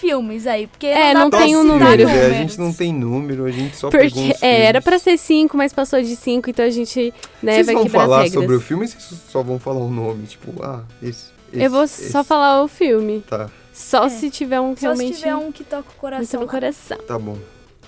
filmes 0.00 0.46
aí, 0.46 0.66
porque. 0.66 0.86
É, 0.86 1.12
não 1.12 1.28
pra 1.28 1.40
tem 1.40 1.56
um 1.56 1.62
número. 1.62 2.08
É, 2.08 2.26
a 2.26 2.32
gente 2.32 2.58
não 2.58 2.72
tem 2.72 2.92
número, 2.92 3.44
a 3.44 3.50
gente 3.50 3.76
só 3.76 3.90
pegou 3.90 4.08
Porque 4.08 4.34
uns 4.34 4.42
é, 4.42 4.64
era 4.64 4.80
pra 4.80 4.98
ser 4.98 5.18
cinco, 5.18 5.56
mas 5.56 5.72
passou 5.72 6.00
de 6.00 6.16
cinco, 6.16 6.48
então 6.48 6.64
a 6.64 6.70
gente 6.70 7.12
né, 7.42 7.54
Vocês 7.54 7.66
vai 7.66 7.74
vão 7.74 7.88
falar 7.88 8.28
sobre 8.28 8.56
o 8.56 8.60
filme 8.60 8.84
ou 8.84 8.88
vocês 8.88 9.20
só 9.28 9.42
vão 9.42 9.58
falar 9.58 9.80
o 9.80 9.90
nome? 9.90 10.26
Tipo, 10.26 10.62
ah, 10.62 10.82
esse. 11.02 11.26
esse 11.52 11.64
Eu 11.64 11.70
vou 11.70 11.84
esse. 11.84 12.10
só 12.10 12.24
falar 12.24 12.62
o 12.62 12.68
filme. 12.68 13.22
Tá, 13.28 13.50
Só 13.72 14.06
É. 14.06 14.08
se 14.08 14.30
tiver 14.30 14.60
um 14.60 14.74
Só 14.74 14.82
realmente 14.82 15.14
se 15.14 15.20
tiver 15.20 15.36
um 15.36 15.52
que 15.52 15.64
toca 15.64 15.90
o 15.90 16.00
coração. 16.00 16.40
no 16.40 16.48
coração. 16.48 16.98
tá 16.98 17.18
bom. 17.18 17.36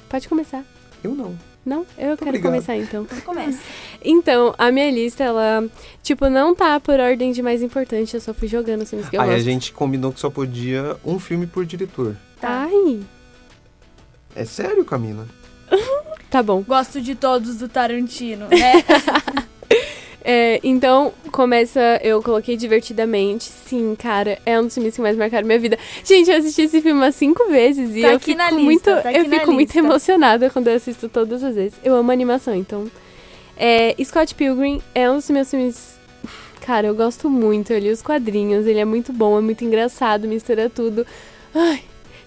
Pode 0.08 0.28
começar. 0.28 0.62
Eu 1.02 1.14
não. 1.14 1.51
Não? 1.64 1.86
Eu 1.96 2.16
quero 2.16 2.30
obrigado. 2.30 2.42
começar 2.50 2.76
então. 2.76 3.06
Começa. 3.24 3.60
Então, 4.04 4.52
a 4.58 4.72
minha 4.72 4.90
lista, 4.90 5.22
ela, 5.22 5.64
tipo, 6.02 6.28
não 6.28 6.54
tá 6.54 6.80
por 6.80 6.98
ordem 6.98 7.30
de 7.30 7.40
mais 7.42 7.62
importante, 7.62 8.14
eu 8.14 8.20
só 8.20 8.34
fui 8.34 8.48
jogando 8.48 8.82
os 8.82 8.90
filmes 8.90 9.08
que 9.08 9.16
eu 9.16 9.20
Aí 9.20 9.28
a 9.30 9.32
gosto. 9.34 9.44
gente 9.44 9.72
combinou 9.72 10.12
que 10.12 10.18
só 10.18 10.28
podia 10.28 10.96
um 11.04 11.20
filme 11.20 11.46
por 11.46 11.64
diretor. 11.64 12.16
Tá. 12.40 12.66
Ai, 12.68 13.00
É 14.34 14.44
sério, 14.44 14.84
Camila? 14.84 15.26
tá 16.28 16.42
bom. 16.42 16.62
Gosto 16.62 17.00
de 17.00 17.14
todos 17.14 17.56
do 17.58 17.68
Tarantino, 17.68 18.48
né? 18.48 18.82
É, 20.24 20.60
então, 20.62 21.12
começa, 21.32 21.80
eu 22.02 22.22
coloquei 22.22 22.56
divertidamente. 22.56 23.44
Sim, 23.44 23.96
cara, 23.98 24.38
é 24.46 24.58
um 24.60 24.64
dos 24.64 24.74
filmes 24.74 24.94
que 24.94 25.00
mais 25.00 25.16
marcaram 25.16 25.46
minha 25.46 25.58
vida. 25.58 25.78
Gente, 26.04 26.30
eu 26.30 26.36
assisti 26.36 26.62
esse 26.62 26.80
filme 26.80 26.98
umas 26.98 27.14
cinco 27.14 27.48
vezes 27.48 27.96
e 27.96 28.02
Tá 28.02 28.08
eu 28.08 28.16
aqui 28.16 28.32
fico 28.32 28.42
lista, 28.42 28.54
muito, 28.54 28.84
tá 29.02 29.12
eu 29.12 29.24
fico 29.28 29.52
muito 29.52 29.76
emocionada 29.76 30.48
quando 30.50 30.68
eu 30.68 30.76
assisto 30.76 31.08
todas 31.08 31.42
as 31.42 31.54
vezes. 31.54 31.74
Eu 31.82 31.94
amo 31.96 32.12
animação, 32.12 32.54
então. 32.54 32.90
É, 33.56 33.94
Scott 34.02 34.34
Pilgrim 34.34 34.80
é 34.94 35.10
um 35.10 35.16
dos 35.16 35.28
meus 35.30 35.50
filmes. 35.50 35.98
Cara, 36.60 36.86
eu 36.86 36.94
gosto 36.94 37.28
muito. 37.28 37.72
Eu 37.72 37.80
li 37.80 37.90
os 37.90 38.02
quadrinhos, 38.02 38.66
ele 38.66 38.78
é 38.78 38.84
muito 38.84 39.12
bom, 39.12 39.36
é 39.36 39.40
muito 39.40 39.64
engraçado, 39.64 40.28
mistura 40.28 40.70
tudo. 40.70 41.04
Ai, 41.52 41.82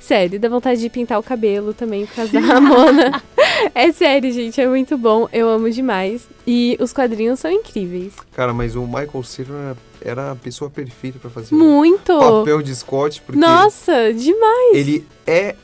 sério, 0.06 0.40
dá 0.40 0.48
vontade 0.48 0.80
de 0.80 0.90
pintar 0.90 1.20
o 1.20 1.24
cabelo 1.24 1.74
também 1.74 2.06
por 2.06 2.16
causa 2.16 2.32
da 2.32 2.40
Ramona. 2.40 3.24
é 3.74 3.92
sério, 3.92 4.32
gente, 4.32 4.62
é 4.62 4.68
muito 4.68 4.98
bom. 4.98 5.28
Eu 5.34 5.50
amo 5.50 5.70
demais. 5.70 6.28
E 6.46 6.78
os 6.80 6.94
quadrinhos 6.94 7.40
são 7.40 7.52
incríveis. 7.52 8.14
Cara, 8.32 8.54
mas 8.54 8.76
o 8.76 8.86
Michael 8.86 9.24
Cera 9.24 9.78
era, 10.02 10.32
a 10.32 10.36
pessoa 10.36 10.70
perfeita 10.70 11.18
pra 11.18 11.30
fazer 11.30 11.56
Muito! 11.56 12.14
o 12.14 12.40
papel 12.40 12.62
de 12.62 12.76
Scott, 12.76 13.22
porque 13.24 13.40
Nossa, 13.40 14.14
demais! 14.14 14.76
ele 14.76 15.06
é 15.26 15.56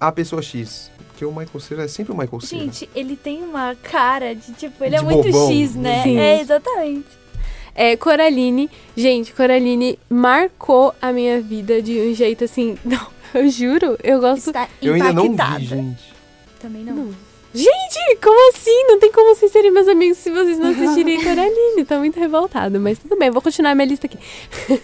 a 0.00 0.10
pessoa 0.10 0.40
X. 0.40 0.90
Porque 1.08 1.24
o 1.24 1.30
Michael 1.30 1.60
Cera 1.60 1.84
é 1.84 1.88
sempre 1.88 2.12
o 2.12 2.16
Michael 2.16 2.40
Cera. 2.40 2.62
Gente, 2.62 2.88
ele 2.94 3.14
tem 3.14 3.42
uma 3.42 3.74
cara 3.74 4.34
de 4.34 4.52
tipo, 4.54 4.82
ele 4.82 4.96
é 4.96 4.98
De 4.98 5.04
muito 5.04 5.30
bobão. 5.30 5.52
X, 5.52 5.74
né? 5.74 6.02
Sim. 6.02 6.18
É, 6.18 6.40
exatamente. 6.40 7.20
É, 7.74 7.96
Coraline. 7.96 8.70
Gente, 8.96 9.32
Coraline 9.32 9.98
marcou 10.08 10.94
a 11.00 11.12
minha 11.12 11.40
vida 11.40 11.82
de 11.82 12.00
um 12.00 12.14
jeito 12.14 12.44
assim. 12.44 12.78
Não, 12.84 13.06
eu 13.34 13.48
juro, 13.48 13.96
eu 14.02 14.20
gosto. 14.20 14.48
Está 14.48 14.68
Eu 14.82 14.94
ainda 14.94 15.12
não 15.12 15.30
vi, 15.34 15.64
gente. 15.64 16.12
Também 16.60 16.82
não. 16.84 16.94
Não. 16.94 17.30
Gente, 17.52 18.16
como 18.22 18.50
assim? 18.52 18.84
Não 18.86 19.00
tem 19.00 19.10
como 19.10 19.34
vocês 19.34 19.50
serem 19.50 19.72
meus 19.72 19.88
amigos 19.88 20.18
se 20.18 20.30
vocês 20.30 20.56
não 20.56 20.70
assistirem 20.70 21.18
Coraline. 21.24 21.84
Tô 21.84 21.98
muito 21.98 22.20
revoltada, 22.20 22.78
mas 22.78 22.98
tudo 23.00 23.16
bem, 23.18 23.28
vou 23.30 23.42
continuar 23.42 23.74
minha 23.74 23.86
lista 23.88 24.06
aqui. 24.06 24.18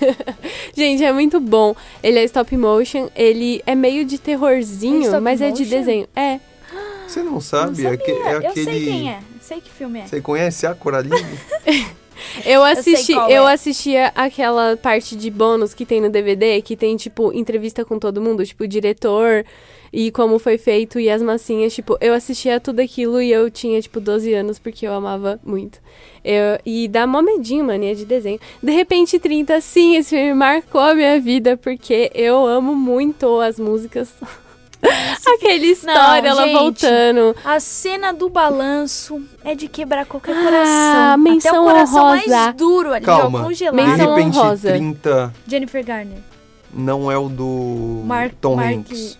Gente, 0.76 1.04
é 1.04 1.12
muito 1.12 1.38
bom. 1.38 1.76
Ele 2.02 2.18
é 2.18 2.24
stop 2.24 2.56
motion, 2.56 3.08
ele 3.14 3.62
é 3.66 3.74
meio 3.76 4.04
de 4.04 4.18
terrorzinho, 4.18 5.14
É 5.14 5.20
mas 5.20 5.40
é 5.40 5.50
de 5.52 5.62
motion? 5.64 5.76
desenho. 5.78 6.08
É. 6.16 6.40
Você 7.06 7.22
não 7.22 7.32
Não 7.34 7.40
sabe? 7.40 7.76
sabia. 7.82 7.88
é, 7.90 7.92
aque- 7.94 8.10
é 8.10 8.34
Eu 8.34 8.38
aquele. 8.50 8.64
sei 8.64 8.84
quem 8.84 9.10
é. 9.10 9.18
Sei 9.40 9.60
que 9.60 9.70
filme 9.70 10.00
é. 10.00 10.06
Você 10.08 10.20
conhece 10.20 10.66
a 10.66 10.74
Coraline? 10.74 11.14
Eu 12.44 12.62
assisti, 12.62 13.12
qual 13.12 13.30
eu 13.30 13.48
é. 13.48 13.52
assistia 13.52 14.12
aquela 14.14 14.76
parte 14.76 15.16
de 15.16 15.30
bônus 15.30 15.74
que 15.74 15.84
tem 15.84 16.00
no 16.00 16.10
DVD, 16.10 16.60
que 16.62 16.76
tem, 16.76 16.96
tipo, 16.96 17.32
entrevista 17.32 17.84
com 17.84 17.98
todo 17.98 18.20
mundo, 18.20 18.44
tipo, 18.44 18.64
o 18.64 18.68
diretor 18.68 19.44
e 19.92 20.10
como 20.10 20.38
foi 20.38 20.58
feito 20.58 20.98
e 21.00 21.08
as 21.08 21.22
massinhas, 21.22 21.74
tipo, 21.74 21.96
eu 22.00 22.12
assistia 22.12 22.60
tudo 22.60 22.80
aquilo 22.80 23.20
e 23.20 23.30
eu 23.32 23.50
tinha, 23.50 23.80
tipo, 23.80 24.00
12 24.00 24.32
anos 24.34 24.58
porque 24.58 24.86
eu 24.86 24.92
amava 24.92 25.40
muito. 25.44 25.80
Eu, 26.24 26.58
e 26.64 26.88
dá 26.88 27.06
mó 27.06 27.22
medinho, 27.22 27.64
mania 27.64 27.94
de 27.94 28.04
desenho. 28.04 28.40
De 28.62 28.72
repente, 28.72 29.18
30, 29.18 29.60
sim, 29.60 29.96
esse 29.96 30.10
filme 30.10 30.34
marcou 30.34 30.80
a 30.80 30.94
minha 30.94 31.20
vida 31.20 31.56
porque 31.56 32.10
eu 32.14 32.46
amo 32.46 32.74
muito 32.74 33.40
as 33.40 33.58
músicas. 33.58 34.12
Aquela 34.82 35.54
história, 35.66 36.28
ela 36.28 36.44
gente. 36.46 36.52
voltando. 36.58 37.36
A 37.44 37.58
cena 37.60 38.12
do 38.12 38.28
balanço 38.28 39.22
é 39.44 39.54
de 39.54 39.68
quebrar 39.68 40.06
qualquer 40.06 40.36
Ah, 40.36 40.42
coração. 40.44 41.10
Até 41.12 41.16
menção 41.16 41.62
o 41.62 41.66
coração 41.66 42.04
honrosa. 42.06 42.28
mais 42.36 42.54
duro 42.56 42.92
ali, 42.92 43.04
Calma. 43.04 43.40
ó, 43.40 43.44
congelado. 43.44 43.76
De 43.76 43.82
Menção 43.90 44.14
repente, 44.14 44.38
honrosa. 44.38 44.68
30 44.68 45.34
Jennifer 45.46 45.84
Garner. 45.84 46.18
não 46.72 47.10
é 47.10 47.18
o 47.18 47.28
do 47.28 48.02
Mark- 48.04 48.34
Tom 48.40 48.56
Mark- 48.56 48.70
Hanks. 48.76 49.18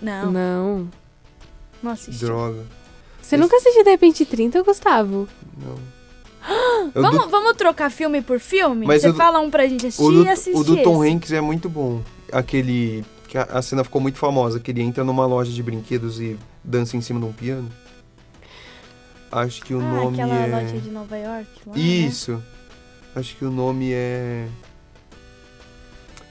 Não, 0.00 0.30
Não. 0.32 0.88
não 1.82 1.92
assisti. 1.92 2.24
Droga. 2.24 2.60
Você 3.20 3.36
nunca 3.36 3.56
assistiu 3.56 3.84
De 3.84 3.90
repente 3.90 4.24
30, 4.24 4.62
Gustavo? 4.62 5.28
Não. 5.56 5.76
Eu 6.94 7.02
Vamos, 7.02 7.22
do- 7.24 7.28
vamos 7.30 7.52
trocar 7.56 7.90
filme 7.90 8.20
por 8.20 8.40
filme? 8.40 8.84
Mas 8.86 9.02
Você 9.02 9.08
do- 9.12 9.14
fala 9.16 9.38
um 9.38 9.48
pra 9.50 9.66
gente 9.66 9.86
assistir 9.86 10.02
o 10.02 10.10
do, 10.10 10.24
e 10.24 10.28
assistir 10.28 10.58
o 10.58 10.64
do 10.64 10.82
Tom 10.82 11.04
esse. 11.04 11.14
Hanks 11.14 11.32
é 11.32 11.40
muito 11.40 11.68
bom. 11.68 12.00
Aquele. 12.32 13.04
Que 13.32 13.38
a, 13.38 13.44
a 13.44 13.62
cena 13.62 13.82
ficou 13.82 13.98
muito 13.98 14.18
famosa, 14.18 14.60
que 14.60 14.70
ele 14.70 14.82
entra 14.82 15.02
numa 15.02 15.24
loja 15.24 15.50
de 15.50 15.62
brinquedos 15.62 16.20
e 16.20 16.38
dança 16.62 16.98
em 16.98 17.00
cima 17.00 17.18
de 17.18 17.24
um 17.24 17.32
piano. 17.32 17.70
Acho 19.30 19.62
que 19.62 19.72
o 19.72 19.80
ah, 19.80 19.82
nome 19.82 20.20
aquela 20.20 20.36
é. 20.38 20.46
loja 20.62 20.78
de 20.78 20.90
Nova 20.90 21.16
York 21.16 21.48
lá, 21.64 21.74
né? 21.74 21.80
Isso. 21.80 22.42
Acho 23.16 23.34
que 23.34 23.46
o 23.46 23.50
nome 23.50 23.90
é. 23.90 24.46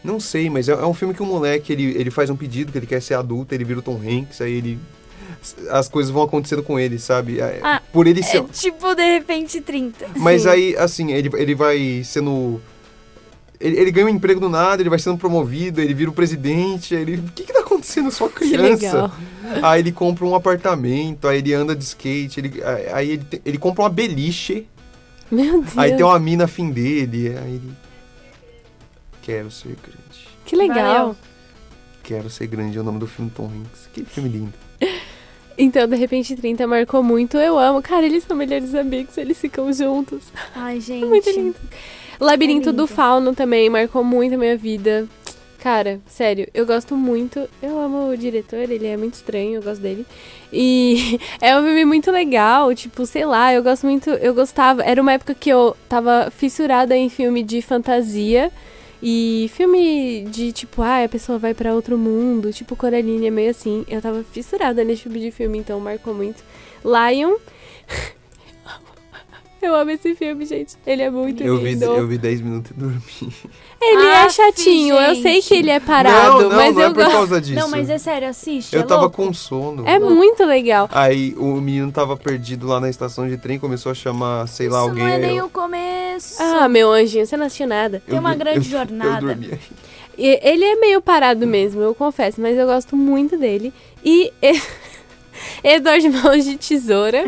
Não 0.04 0.20
sei, 0.20 0.48
mas 0.48 0.70
é, 0.70 0.74
é 0.74 0.86
um 0.86 0.94
filme 0.94 1.16
que 1.16 1.24
um 1.24 1.26
moleque 1.26 1.74
ele, 1.74 1.86
ele 2.00 2.12
faz 2.12 2.30
um 2.30 2.36
pedido 2.36 2.72
que 2.72 2.78
ele 2.78 2.86
quer 2.86 3.02
ser 3.02 3.16
adulto, 3.16 3.56
ele 3.56 3.64
vira 3.64 3.80
o 3.80 3.82
Tom 3.82 4.00
Hanks, 4.00 4.40
aí 4.40 4.54
ele. 4.54 4.80
As 5.72 5.90
coisas 5.90 6.12
vão 6.12 6.22
acontecendo 6.22 6.62
com 6.62 6.78
ele, 6.78 7.00
sabe? 7.00 7.40
É, 7.40 7.62
Ah, 7.64 7.82
Por 7.92 8.06
ele 8.06 8.22
ser. 8.22 8.38
É 8.38 8.44
tipo, 8.44 8.94
de 8.94 9.04
repente, 9.04 9.60
30. 9.60 10.10
Mas 10.18 10.44
Sim. 10.44 10.50
aí, 10.50 10.78
assim, 10.78 11.12
ele, 11.12 11.32
ele 11.34 11.56
vai 11.56 12.04
sendo. 12.06 12.62
Ele, 13.62 13.78
ele 13.80 13.92
ganha 13.92 14.08
um 14.08 14.10
emprego 14.10 14.40
do 14.40 14.50
nada, 14.50 14.82
ele 14.82 14.90
vai 14.90 14.98
sendo 15.00 15.18
promovido, 15.18 15.80
ele 15.80 15.94
vira 15.94 16.10
o 16.10 16.14
presidente, 16.14 16.96
aí 16.96 17.02
ele. 17.02 17.18
O 17.18 17.32
que 17.32 17.44
que 17.44 17.54
tá 17.54 17.60
acontecendo? 17.60 18.10
Só 18.12 18.28
Que 18.28 18.50
criança. 18.50 18.86
legal. 18.86 19.12
Aí 19.62 19.80
ele 19.82 19.92
compra 19.92 20.26
um 20.26 20.34
apartamento, 20.36 21.28
aí 21.28 21.38
ele 21.40 21.54
anda 21.54 21.76
de 21.76 21.84
skate, 21.84 22.40
ele, 22.40 22.62
aí 22.94 23.12
ele, 23.12 23.24
te- 23.24 23.42
ele 23.46 23.58
compra 23.58 23.84
uma 23.84 23.90
beliche, 23.90 24.68
Meu 25.30 25.62
Deus. 25.62 25.78
aí 25.78 25.96
tem 25.96 26.04
uma 26.06 26.18
mina 26.20 26.46
afim 26.46 26.72
dele, 26.72 27.36
aí 27.38 27.54
ele. 27.56 27.72
Quero 29.22 29.52
ser 29.52 29.76
grande. 29.82 30.28
Que 30.46 30.56
legal. 30.56 30.98
Valeu. 31.10 31.16
Quero 32.04 32.30
ser 32.30 32.48
grande 32.48 32.78
é 32.78 32.82
o 32.82 32.84
nome 32.84 32.98
do 33.00 33.06
filme 33.08 33.30
Tom 33.30 33.46
Hanks. 33.46 33.88
Que 33.94 34.04
filme 34.04 34.30
lindo. 34.30 34.54
Então, 35.58 35.86
de 35.86 35.96
repente, 35.98 36.34
30 36.36 36.66
marcou 36.66 37.04
muito. 37.04 37.38
Eu 37.38 37.60
amo. 37.60 37.82
Cara, 37.84 38.06
eles 38.06 38.24
são 38.24 38.36
melhores 38.36 38.74
amigos, 38.74 39.16
eles 39.18 39.38
ficam 39.38 39.72
juntos. 39.72 40.24
Ai, 40.56 40.80
gente. 40.82 41.06
Muito 41.06 41.30
lindo. 41.30 41.56
Labirinto 42.22 42.70
É 42.70 42.72
do 42.72 42.86
Fauno 42.86 43.34
também 43.34 43.68
marcou 43.68 44.04
muito 44.04 44.36
a 44.36 44.38
minha 44.38 44.56
vida. 44.56 45.08
Cara, 45.58 46.00
sério, 46.08 46.48
eu 46.54 46.68
gosto 46.68 46.96
muito. 46.96 47.50
Eu 47.62 47.80
amo 47.80 48.10
o 48.10 48.18
diretor, 48.18 48.60
ele 48.60 48.86
é 48.86 48.96
muito 48.96 49.16
estranho, 49.16 49.56
eu 49.56 49.64
gosto 49.64 49.82
dele. 49.82 50.06
E 50.54 51.20
é 51.42 51.58
um 51.58 51.64
filme 51.64 51.84
muito 51.84 52.12
legal, 52.12 52.74
tipo, 52.76 53.06
sei 53.08 53.26
lá, 53.26 53.52
eu 53.54 53.64
gosto 53.64 53.88
muito, 53.88 54.10
eu 54.10 54.36
gostava. 54.36 54.84
Era 54.84 55.02
uma 55.02 55.14
época 55.14 55.34
que 55.34 55.50
eu 55.50 55.76
tava 55.90 56.32
fissurada 56.32 56.96
em 56.96 57.10
filme 57.10 57.44
de 57.44 57.62
fantasia. 57.62 58.52
E 59.04 59.50
filme 59.56 60.26
de 60.30 60.52
tipo, 60.52 60.84
ah, 60.84 61.04
a 61.04 61.10
pessoa 61.10 61.40
vai 61.40 61.56
pra 61.56 61.74
outro 61.74 61.98
mundo, 61.98 62.54
tipo 62.54 62.76
Coraline, 62.76 63.28
é 63.28 63.32
meio 63.32 63.50
assim. 63.50 63.84
Eu 63.88 64.00
tava 64.00 64.24
fissurada 64.24 64.84
nesse 64.84 65.04
tipo 65.04 65.18
de 65.18 65.32
filme, 65.32 65.58
então 65.58 65.80
marcou 65.80 66.14
muito. 66.14 66.44
Lion. 66.86 67.34
Eu 69.68 69.76
amo 69.76 69.92
esse 69.92 70.16
filme, 70.16 70.44
gente. 70.46 70.76
Ele 70.88 71.04
é 71.04 71.10
muito 71.10 71.44
Eu 71.44 71.58
vi, 71.60 71.72
lindo. 71.74 71.86
eu 71.86 72.08
vi 72.08 72.18
10 72.18 72.42
minutos 72.42 72.72
e 72.72 72.74
dormi. 72.74 73.02
Ele 73.80 74.06
é 74.08 74.24
Aff, 74.24 74.36
chatinho, 74.36 74.96
eu 74.96 75.16
sei 75.22 75.42
que 75.42 75.54
ele 75.56 75.70
é 75.70 75.80
parado, 75.80 76.42
não, 76.44 76.50
não, 76.50 76.56
mas 76.56 76.76
não 76.76 76.82
eu 76.82 76.88
é 76.88 76.94
por 76.94 77.04
gosto. 77.04 77.12
causa 77.12 77.42
disso. 77.42 77.60
Não, 77.60 77.70
mas 77.70 77.90
é 77.90 77.98
sério, 77.98 78.28
assiste. 78.28 78.76
Eu 78.76 78.82
é 78.82 78.84
tava 78.84 79.02
louco. 79.02 79.18
com 79.24 79.34
sono. 79.34 79.88
É 79.88 79.98
muito 80.00 80.44
legal. 80.46 80.90
Aí 80.92 81.36
o 81.38 81.56
menino 81.62 81.92
tava 81.92 82.16
perdido 82.18 82.66
lá 82.68 82.80
na 82.80 82.90
estação 82.90 83.28
de 83.28 83.38
trem, 83.38 83.60
começou 83.60 83.92
a 83.92 83.96
chamar, 83.96 84.48
sei 84.48 84.68
lá, 84.70 84.80
Isso 84.80 84.90
alguém. 84.90 85.04
não 85.04 85.10
é 85.12 85.16
aí 85.16 85.22
nem 85.22 85.38
eu, 85.38 85.46
o 85.46 85.50
começo. 85.50 86.42
Ah, 86.42 86.68
meu 86.68 86.92
anjinho, 86.92 87.26
você 87.26 87.38
não 87.38 87.46
assistiu 87.46 87.68
nada. 87.68 88.02
tem 88.08 88.18
uma 88.20 88.34
eu- 88.34 88.38
grande 88.38 88.58
eu- 88.60 88.64
jornada. 88.80 89.18
Eu 89.26 89.36
dormi. 89.36 89.60
E 90.18 90.40
ele 90.44 90.64
é 90.66 90.76
meio 90.76 91.02
parado 91.02 91.48
mesmo, 91.48 91.82
eu 91.82 91.96
confesso, 91.96 92.40
mas 92.42 92.58
eu 92.58 92.68
gosto 92.68 92.96
muito 92.96 93.38
dele. 93.38 93.74
E 94.04 94.32
Eduardo 95.64 96.10
Mãos 96.24 96.46
de 96.46 96.58
Tesoura, 96.58 97.24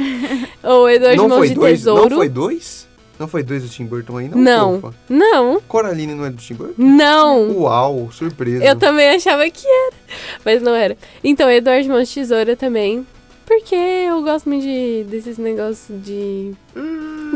ou 0.63 0.89
Eduardo 0.89 1.27
Mãos 1.29 1.49
de 1.49 1.55
dois? 1.55 1.79
Tesouro. 1.79 2.09
Não 2.09 2.17
foi 2.17 2.29
dois? 2.29 2.87
Não 3.19 3.27
foi 3.27 3.43
dois 3.43 3.61
do 3.63 3.69
Tim 3.69 3.85
Burton 3.85 4.17
aí, 4.17 4.27
não? 4.27 4.37
Não. 4.37 4.81
fofa? 4.81 4.95
Não, 5.07 5.61
Coraline 5.67 6.15
não 6.15 6.25
é 6.25 6.29
do 6.31 6.37
Tim 6.37 6.55
Burton? 6.55 6.73
não. 6.77 7.51
Uau, 7.59 8.09
surpresa. 8.11 8.63
Eu 8.65 8.75
também 8.75 9.09
achava 9.09 9.47
que 9.49 9.65
era, 9.67 9.95
mas 10.43 10.61
não 10.61 10.73
era. 10.73 10.97
Então, 11.23 11.49
Eduardo 11.49 11.87
Mãos 11.89 12.07
de 12.09 12.15
Tesoura 12.15 12.55
também, 12.55 13.05
porque 13.45 13.75
eu 13.75 14.21
gosto 14.23 14.49
muito 14.49 14.63
de, 14.63 15.05
desses 15.09 15.37
negócios 15.37 16.03
de... 16.03 16.53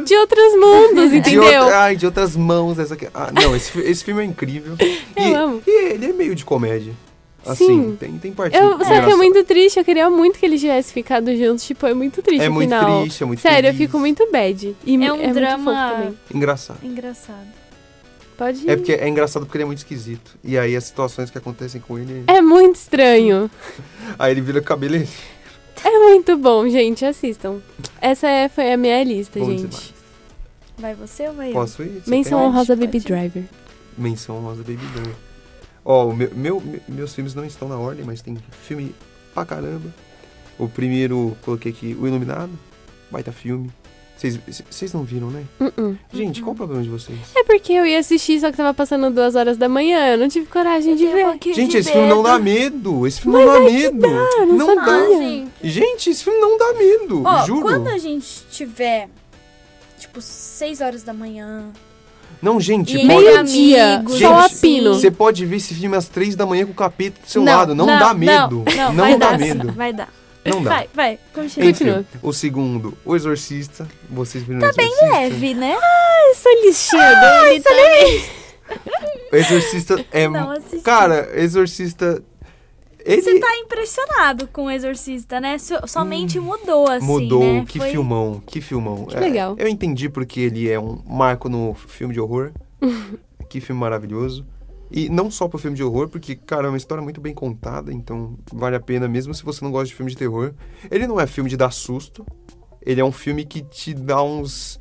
De 0.03 0.15
outros 0.15 0.53
mundos, 0.59 1.11
De 1.11 1.17
entendeu? 1.17 1.43
outra- 1.63 1.79
ai, 1.83 1.95
de 1.95 2.05
outras 2.05 2.35
mãos. 2.35 2.79
Essa 2.79 2.93
aqui. 2.95 3.07
Ah, 3.13 3.31
não, 3.33 3.55
esse, 3.55 3.77
esse 3.79 4.03
filme 4.03 4.21
é 4.21 4.25
incrível. 4.25 4.75
Eu 5.15 5.23
e, 5.29 5.33
amo. 5.35 5.61
e 5.65 5.85
ele 5.93 6.05
é 6.07 6.13
meio 6.13 6.33
de 6.35 6.43
comédia. 6.45 6.93
Assim, 7.51 7.65
Sim. 7.65 7.97
tem, 7.99 8.17
tem 8.17 8.31
parte 8.33 8.55
Eu, 8.57 8.77
só 8.79 8.85
que 9.05 9.11
é 9.11 9.15
muito 9.15 9.43
triste, 9.43 9.77
eu 9.79 9.85
queria 9.85 10.09
muito 10.09 10.37
que 10.39 10.45
eles 10.45 10.59
tivessem 10.61 10.93
ficado 10.93 11.35
juntos, 11.35 11.63
tipo, 11.65 11.85
é 11.85 11.93
muito 11.93 12.21
triste 12.21 12.43
É 12.43 12.49
muito 12.49 12.69
final. 12.69 13.01
triste, 13.01 13.23
é 13.23 13.25
muito 13.25 13.39
Sério, 13.39 13.69
eu 13.69 13.73
feliz. 13.73 13.87
fico 13.87 13.99
muito 13.99 14.29
bad. 14.31 14.75
E 14.85 14.93
É 14.93 14.95
um 14.95 14.99
muito 15.17 15.21
fofo 15.21 15.33
drama- 15.33 15.91
também. 15.95 16.17
Engraçado. 16.33 16.79
Engraçado. 16.83 17.47
Pode 18.37 18.63
ir. 18.65 18.69
É 18.69 18.75
porque 18.75 18.91
é 18.93 19.07
engraçado 19.09 19.45
porque 19.45 19.57
ele 19.57 19.63
é 19.63 19.65
muito 19.65 19.79
esquisito. 19.79 20.37
E 20.43 20.57
aí 20.57 20.75
as 20.75 20.83
situações 20.83 21.29
que 21.31 21.37
acontecem 21.37 21.81
com 21.81 21.97
ele. 21.97 22.23
É 22.27 22.39
muito 22.41 22.75
estranho. 22.75 23.49
Aí 24.19 24.31
ele 24.31 24.41
vira 24.41 24.61
cabeleireiro. 24.61 25.11
É 25.83 25.99
muito 26.09 26.37
bom, 26.37 26.67
gente. 26.69 27.03
Assistam. 27.03 27.59
Essa 27.99 28.27
é- 28.27 28.47
foi 28.49 28.71
a 28.73 28.77
minha 28.77 29.03
lista, 29.03 29.39
Bom 29.39 29.45
gente. 29.49 29.65
demais. 29.67 29.93
Vai 30.77 30.93
você 30.93 31.27
ou 31.29 31.33
vai 31.33 31.49
eu? 31.49 31.53
Posso 31.53 31.81
ir? 31.81 32.01
Você 32.03 32.09
Menção 32.11 32.43
honrosa 32.43 32.75
Baby. 32.75 32.99
Driver. 32.99 33.43
Menção 33.97 34.37
honrosa 34.37 34.61
Baby 34.61 34.85
Driver. 34.93 35.15
Ó, 35.89 36.11
meu, 36.13 36.29
meu- 36.35 36.59
me- 36.59 36.81
meus 36.89 37.15
filmes 37.15 37.33
não 37.33 37.45
estão 37.45 37.69
na 37.69 37.77
ordem, 37.77 38.03
mas 38.03 38.21
tem 38.21 38.37
filme 38.63 38.93
pra 39.33 39.45
caramba. 39.45 39.89
O 40.59 40.67
primeiro, 40.67 41.37
coloquei 41.43 41.71
aqui, 41.71 41.95
O 41.97 42.05
Iluminado. 42.05 42.51
Baita 43.09 43.31
filme. 43.31 43.71
Vocês- 44.17 44.37
Vocês 44.69 44.91
não 44.91 45.03
viram, 45.03 45.29
né? 45.29 45.43
Uh-uh. 45.61 45.95
Gente, 46.11 46.41
qual 46.41 46.53
o 46.53 46.57
problema 46.57 46.81
de 46.83 46.89
vocês? 46.89 47.17
É 47.35 47.43
porque 47.43 47.71
eu 47.71 47.85
ia 47.85 47.99
assistir, 47.99 48.39
só 48.41 48.49
que 48.51 48.57
tava 48.57 48.73
passando 48.73 49.09
duas 49.13 49.35
horas 49.35 49.55
da 49.57 49.69
manhã. 49.69 50.07
Eu 50.13 50.17
não 50.17 50.27
tive 50.27 50.47
coragem 50.47 50.95
de 50.95 51.03
Eu 51.05 51.11
um 51.11 51.13
ver. 51.13 51.23
pouquinho 51.25 51.55
Gente, 51.55 51.71
de 51.71 51.77
esse 51.77 51.91
filme 51.91 52.07
não 52.09 52.17
medo. 52.23 52.27
dá 52.27 52.39
medo. 52.39 53.07
Esse 53.07 53.21
filme 53.21 53.37
não 53.37 53.53
dá 53.53 53.59
medo. 53.61 54.07
não 54.07 54.45
não 54.57 54.65
sabia. 54.65 54.83
dá. 54.83 54.91
Ah, 54.97 55.07
gente. 55.19 55.51
Gente, 55.63 56.09
esse 56.09 56.23
filme 56.23 56.39
não 56.39 56.57
dá 56.57 56.73
medo. 56.73 57.23
Ó, 57.23 57.45
juro. 57.45 57.61
quando 57.61 57.87
a 57.89 57.97
gente 57.99 58.43
tiver, 58.49 59.07
tipo, 59.99 60.19
6 60.19 60.81
horas 60.81 61.03
da 61.03 61.13
manhã, 61.13 61.71
Não, 62.41 62.59
gente, 62.59 62.95
e 62.95 63.07
pode... 63.07 63.25
Meio-dia, 63.25 64.03
só 64.07 64.39
a 64.39 64.49
pino. 64.49 64.93
Você 64.93 65.09
pode 65.09 65.45
ver 65.45 65.57
esse 65.57 65.73
filme 65.73 65.95
às 65.95 66.07
três 66.07 66.35
da 66.35 66.45
manhã 66.45 66.65
com 66.65 66.71
o 66.71 66.75
capeta 66.75 67.19
do 67.21 67.29
seu 67.29 67.43
Não, 67.43 67.55
lado. 67.55 67.75
Não, 67.75 67.85
não, 67.85 67.99
dá 67.99 68.07
não, 68.09 68.19
medo. 68.19 68.65
não, 68.75 68.93
Não, 68.93 69.19
dá 69.19 69.31
dar, 69.31 69.39
medo. 69.39 69.71
Vai 69.73 69.93
dar. 69.93 70.09
Não 70.45 70.63
dá. 70.63 70.69
Vai, 70.69 70.89
vai, 70.93 71.19
continua. 71.33 71.69
Enfim, 71.69 72.05
o 72.21 72.31
segundo, 72.31 72.97
O 73.03 73.15
Exorcista. 73.15 73.87
Vocês 74.09 74.43
viram 74.43 74.61
tá 74.61 74.71
bem 74.77 74.91
Leve, 75.11 75.53
né? 75.53 75.75
Essa 76.31 76.49
listinha 76.65 77.13
dele 77.15 77.61
também. 77.61 78.23
O 79.31 79.35
Exorcista 79.35 80.05
é... 80.11 80.27
Cara, 80.83 81.29
Exorcista... 81.33 82.21
Ele 83.09 83.21
Você 83.21 83.39
tá 83.39 83.55
impressionado 83.59 84.47
com 84.47 84.65
o 84.65 84.69
Exorcista, 84.71 85.39
né? 85.39 85.57
So- 85.57 85.87
somente 85.87 86.39
mudou, 86.41 86.89
assim, 86.89 87.05
mudou. 87.05 87.41
né? 87.41 87.65
Que 87.65 87.79
Foi- 87.79 87.89
filmão, 87.91 88.41
que 88.45 88.59
filmão. 88.59 89.05
Que 89.05 89.15
É, 89.15 89.19
legal. 89.21 89.55
Eu 89.57 89.67
entendi 89.69 90.09
porque 90.09 90.41
ele 90.41 90.69
é 90.69 90.77
um 90.77 91.01
marco 91.07 91.47
no 91.47 91.73
filme 91.73 92.13
de 92.13 92.19
horror. 92.19 92.51
que 93.49 93.61
filme 93.61 93.79
maravilhoso. 93.79 94.45
E 94.91 95.07
não 95.07 95.31
só 95.31 95.47
pro 95.47 95.57
filme 95.57 95.75
de 95.77 95.83
horror, 95.83 96.09
porque, 96.09 96.35
cara, 96.35 96.67
é 96.67 96.69
uma 96.69 96.77
história 96.77 97.01
muito 97.01 97.21
bem 97.21 97.33
contada, 97.33 97.93
então 97.93 98.37
vale 98.51 98.75
a 98.75 98.79
pena, 98.79 99.07
mesmo 99.07 99.33
se 99.33 99.43
você 99.43 99.63
não 99.63 99.71
gosta 99.71 99.87
de 99.87 99.95
filme 99.95 100.11
de 100.11 100.17
terror. 100.17 100.53
Ele 100.91 101.07
não 101.07 101.17
é 101.19 101.25
filme 101.27 101.49
de 101.49 101.55
dar 101.55 101.71
susto, 101.71 102.25
ele 102.81 102.99
é 102.99 103.05
um 103.05 103.11
filme 103.11 103.45
que 103.45 103.61
te 103.61 103.93
dá 103.93 104.21
uns, 104.21 104.79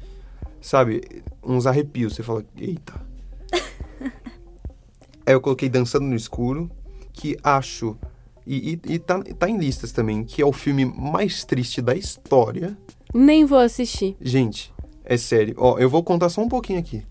sabe, 0.61 1.01
uns 1.45 1.65
arrepios. 1.67 2.15
Você 2.17 2.23
fala, 2.25 2.45
eita. 2.57 2.93
Aí 5.27 5.33
eu 5.35 5.41
coloquei 5.41 5.69
Dançando 5.69 6.05
no 6.07 6.15
Escuro, 6.15 6.71
que 7.13 7.37
acho, 7.43 7.97
e, 8.47 8.81
e, 8.87 8.95
e 8.95 8.99
tá, 8.99 9.21
tá 9.39 9.49
em 9.49 9.59
listas 9.59 9.91
também, 9.91 10.23
que 10.23 10.41
é 10.41 10.47
o 10.47 10.53
filme 10.53 10.85
mais 10.85 11.45
triste 11.45 11.83
da 11.83 11.95
história. 11.95 12.77
Nem 13.13 13.45
vou 13.45 13.59
assistir. 13.59 14.17
Gente, 14.21 14.73
é 15.05 15.17
sério. 15.17 15.55
Ó, 15.59 15.79
eu 15.79 15.91
vou 15.91 16.03
contar 16.05 16.29
só 16.29 16.41
um 16.41 16.49
pouquinho 16.49 16.79
aqui. 16.79 17.03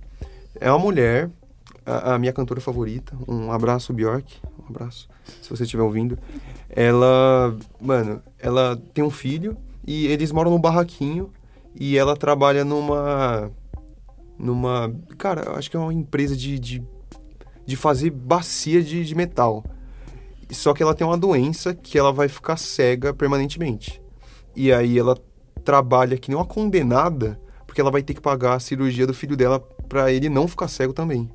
É 0.60 0.70
uma 0.72 0.80
mulher, 0.80 1.30
a, 1.86 2.14
a 2.14 2.20
minha 2.20 2.32
cantora 2.32 2.62
favorita. 2.62 3.16
Um 3.28 3.52
abraço, 3.52 3.94
Bjork. 3.94 4.38
Um 4.64 4.70
abraço, 4.70 5.10
se 5.42 5.50
você 5.50 5.64
estiver 5.64 5.84
ouvindo. 5.84 6.18
Ela, 6.70 7.56
mano, 7.80 8.22
ela 8.40 8.82
tem 8.94 9.04
um 9.04 9.10
filho 9.10 9.58
e 9.86 10.08
eles 10.08 10.32
moram 10.32 10.52
num 10.52 10.60
barraquinho 10.60 11.30
e 11.76 11.98
ela 11.98 12.16
trabalha 12.16 12.64
numa. 12.64 13.52
Numa. 14.38 14.94
Cara, 15.18 15.44
eu 15.44 15.56
acho 15.56 15.70
que 15.70 15.76
é 15.76 15.80
uma 15.80 15.94
empresa 15.94 16.36
de. 16.36 16.58
de, 16.58 16.84
de 17.66 17.76
fazer 17.76 18.10
bacia 18.10 18.82
de, 18.82 19.04
de 19.04 19.16
metal. 19.16 19.64
Só 20.50 20.74
que 20.74 20.84
ela 20.84 20.94
tem 20.94 21.06
uma 21.06 21.18
doença 21.18 21.74
que 21.74 21.98
ela 21.98 22.12
vai 22.12 22.28
ficar 22.28 22.58
cega 22.58 23.14
permanentemente. 23.14 24.02
E 24.56 24.72
aí 24.72 24.98
ela 24.98 25.18
trabalha 25.64 26.18
que 26.18 26.30
nem 26.30 26.38
uma 26.38 26.46
condenada, 26.46 27.40
porque 27.66 27.82
ela 27.82 27.92
vai 27.92 28.04
ter 28.04 28.14
que 28.14 28.22
pagar 28.22 28.54
a 28.54 28.60
cirurgia 28.60 29.08
do 29.08 29.14
filho 29.14 29.36
dela 29.36 29.60
pra 29.90 30.12
ele 30.12 30.30
não 30.30 30.48
ficar 30.48 30.68
cego 30.68 30.94
também. 30.94 31.30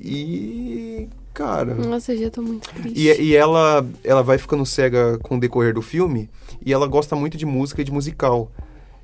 E. 0.00 1.08
Cara. 1.32 1.74
Nossa, 1.74 2.14
eu 2.14 2.18
já 2.18 2.30
tô 2.30 2.40
muito 2.40 2.68
triste. 2.70 2.98
E, 2.98 3.22
e 3.22 3.36
ela, 3.36 3.86
ela 4.02 4.22
vai 4.22 4.38
ficando 4.38 4.64
cega 4.64 5.18
com 5.18 5.36
o 5.36 5.40
decorrer 5.40 5.74
do 5.74 5.82
filme, 5.82 6.30
e 6.64 6.72
ela 6.72 6.86
gosta 6.86 7.14
muito 7.14 7.36
de 7.36 7.44
música 7.44 7.82
e 7.82 7.84
de 7.84 7.92
musical. 7.92 8.50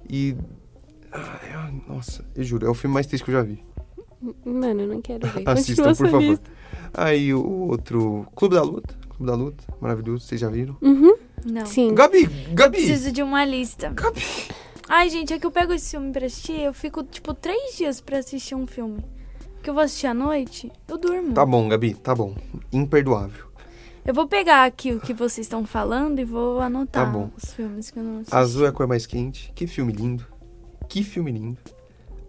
E. 0.08 0.34
nossa, 1.86 2.24
eu 2.34 2.42
juro, 2.42 2.66
é 2.66 2.70
o 2.70 2.74
filme 2.74 2.94
mais 2.94 3.06
triste 3.06 3.24
que 3.24 3.30
eu 3.30 3.34
já 3.34 3.42
vi. 3.42 3.62
Mano, 4.44 4.82
eu 4.82 4.88
não 4.88 5.02
quero 5.02 5.26
ver. 5.28 5.42
Assistam, 5.48 5.94
por 5.94 6.08
favor. 6.08 6.40
Aí 6.94 7.34
o 7.34 7.44
outro. 7.44 8.26
Clube 8.34 8.54
da 8.54 8.62
Luta. 8.62 9.01
Clube 9.22 9.26
da 9.26 9.34
Luta, 9.36 9.64
maravilhoso, 9.80 10.26
vocês 10.26 10.40
já 10.40 10.48
viram? 10.48 10.76
Uhum, 10.82 11.14
Não. 11.46 11.64
sim. 11.64 11.94
Gabi! 11.94 12.26
Gabi! 12.52 12.78
Preciso 12.78 13.12
de 13.12 13.22
uma 13.22 13.44
lista. 13.44 13.90
Gabi! 13.90 14.20
Ai, 14.88 15.08
gente, 15.08 15.32
é 15.32 15.38
que 15.38 15.46
eu 15.46 15.50
pego 15.52 15.72
esse 15.72 15.92
filme 15.92 16.10
pra 16.12 16.26
assistir, 16.26 16.60
eu 16.60 16.74
fico, 16.74 17.04
tipo, 17.04 17.32
três 17.32 17.76
dias 17.76 18.00
pra 18.00 18.18
assistir 18.18 18.54
um 18.56 18.66
filme. 18.66 19.02
Que 19.62 19.70
eu 19.70 19.74
vou 19.74 19.82
assistir 19.84 20.08
à 20.08 20.14
noite, 20.14 20.72
eu 20.88 20.98
durmo. 20.98 21.32
Tá 21.34 21.46
bom, 21.46 21.68
Gabi, 21.68 21.94
tá 21.94 22.14
bom. 22.14 22.34
Imperdoável. 22.72 23.46
Eu 24.04 24.12
vou 24.12 24.26
pegar 24.26 24.64
aqui 24.64 24.92
o 24.92 24.98
que 24.98 25.14
vocês 25.14 25.46
estão 25.46 25.64
falando 25.64 26.18
e 26.18 26.24
vou 26.24 26.60
anotar 26.60 27.06
Tá 27.06 27.10
bom. 27.10 27.30
os 27.40 27.52
filmes 27.54 27.90
que 27.92 28.00
eu 28.00 28.02
não 28.02 28.16
assisti. 28.16 28.34
Azul 28.34 28.66
é 28.66 28.68
a 28.70 28.72
cor 28.72 28.88
mais 28.88 29.06
quente. 29.06 29.52
Que 29.54 29.68
filme 29.68 29.92
lindo. 29.92 30.26
Que 30.88 31.04
filme 31.04 31.30
lindo. 31.30 31.58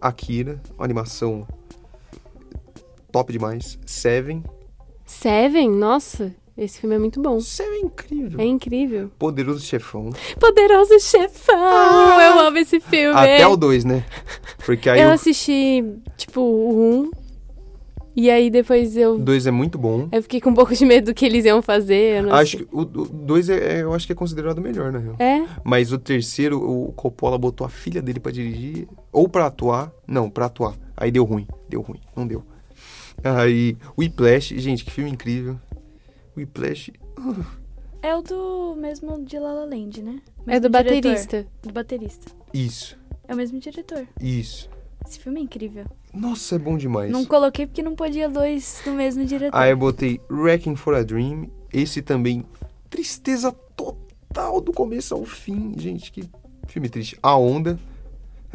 Akira, 0.00 0.62
uma 0.76 0.84
animação 0.84 1.44
top 3.10 3.32
demais. 3.32 3.76
Seven. 3.84 4.44
Seven? 5.04 5.68
Nossa, 5.70 6.32
esse 6.56 6.78
filme 6.80 6.94
é 6.96 6.98
muito 6.98 7.20
bom. 7.20 7.40
Seven 7.40 7.80
é 7.82 7.84
incrível. 7.86 8.40
É 8.40 8.44
incrível. 8.44 9.10
Poderoso 9.18 9.60
Chefão. 9.64 10.10
Poderoso 10.38 10.98
Chefão! 11.00 12.20
Eu 12.20 12.38
amo 12.40 12.58
esse 12.58 12.78
filme. 12.80 13.16
Até 13.18 13.46
o 13.46 13.56
2, 13.56 13.84
né? 13.84 14.04
Porque 14.64 14.88
aí 14.88 15.00
Eu 15.00 15.08
o 15.08 15.12
assisti, 15.12 15.84
tipo, 16.16 16.40
o 16.40 17.10
1. 17.10 17.24
E 18.16 18.30
aí 18.30 18.48
depois 18.48 18.96
eu. 18.96 19.18
2 19.18 19.48
é 19.48 19.50
muito 19.50 19.76
bom. 19.76 20.08
Eu 20.12 20.22
fiquei 20.22 20.40
com 20.40 20.50
um 20.50 20.54
pouco 20.54 20.72
de 20.72 20.84
medo 20.86 21.06
do 21.06 21.14
que 21.14 21.24
eles 21.26 21.44
iam 21.44 21.60
fazer. 21.60 22.18
Eu 22.18 22.22
não 22.22 22.34
Acho 22.34 22.58
sei. 22.58 22.66
que 22.66 22.68
o 22.76 22.84
2 22.84 23.48
é, 23.48 23.78
é- 23.78 23.82
eu 23.82 23.92
acho 23.92 24.06
que 24.06 24.12
é 24.12 24.14
considerado 24.14 24.58
o 24.58 24.60
melhor, 24.62 24.92
na 24.92 25.00
real. 25.00 25.16
É? 25.18 25.44
Mas 25.64 25.90
o 25.90 25.98
terceiro, 25.98 26.58
o 26.62 26.92
Coppola 26.92 27.36
botou 27.36 27.66
a 27.66 27.70
filha 27.70 28.00
dele 28.00 28.20
pra 28.20 28.30
dirigir, 28.30 28.86
ou 29.12 29.28
pra 29.28 29.46
atuar. 29.46 29.90
Não, 30.06 30.30
pra 30.30 30.46
atuar. 30.46 30.74
Aí 30.96 31.10
deu 31.10 31.24
ruim, 31.24 31.48
deu 31.68 31.80
ruim, 31.80 31.98
não 32.16 32.24
deu. 32.24 32.44
Aí, 33.24 33.76
Whiplash, 33.98 34.54
gente, 34.58 34.84
que 34.84 34.92
filme 34.92 35.10
incrível. 35.10 35.58
Whiplash, 36.36 36.92
É 38.02 38.14
o 38.14 38.22
do 38.22 38.76
mesmo 38.78 39.24
de 39.24 39.38
La 39.38 39.52
La 39.52 39.64
Land, 39.64 40.02
né? 40.02 40.20
É 40.46 40.60
do 40.60 40.68
Mesmo 40.68 40.88
diretor. 40.88 41.02
baterista. 41.10 41.46
Do 41.62 41.72
baterista. 41.72 42.32
isso, 42.52 42.98
É 43.26 43.32
o 43.34 43.36
mesmo 43.36 43.58
diretor. 43.58 44.06
isso. 44.20 44.68
Esse 45.06 45.18
filme 45.18 45.40
é 45.40 45.42
incrível. 45.44 45.84
Nossa, 46.14 46.54
é 46.56 46.58
bom 46.58 46.76
demais. 46.78 47.10
Não 47.10 47.24
coloquei 47.26 47.66
porque 47.66 47.82
não 47.82 47.94
podia 47.94 48.28
dois 48.28 48.80
do 48.84 48.92
mesmo 48.92 49.24
diretor. 49.24 49.56
Aí 49.56 49.70
eu 49.70 49.76
botei 49.76 50.18
Wrecking 50.30 50.76
for 50.76 50.94
a 50.94 51.02
Dream. 51.02 51.50
Esse 51.72 52.00
também, 52.00 52.44
tristeza 52.88 53.52
total 53.76 54.60
do 54.62 54.72
começo 54.72 55.14
ao 55.14 55.24
fim. 55.26 55.74
Gente, 55.78 56.10
que 56.10 56.28
filme 56.68 56.88
triste. 56.88 57.18
A 57.22 57.36
Onda. 57.36 57.78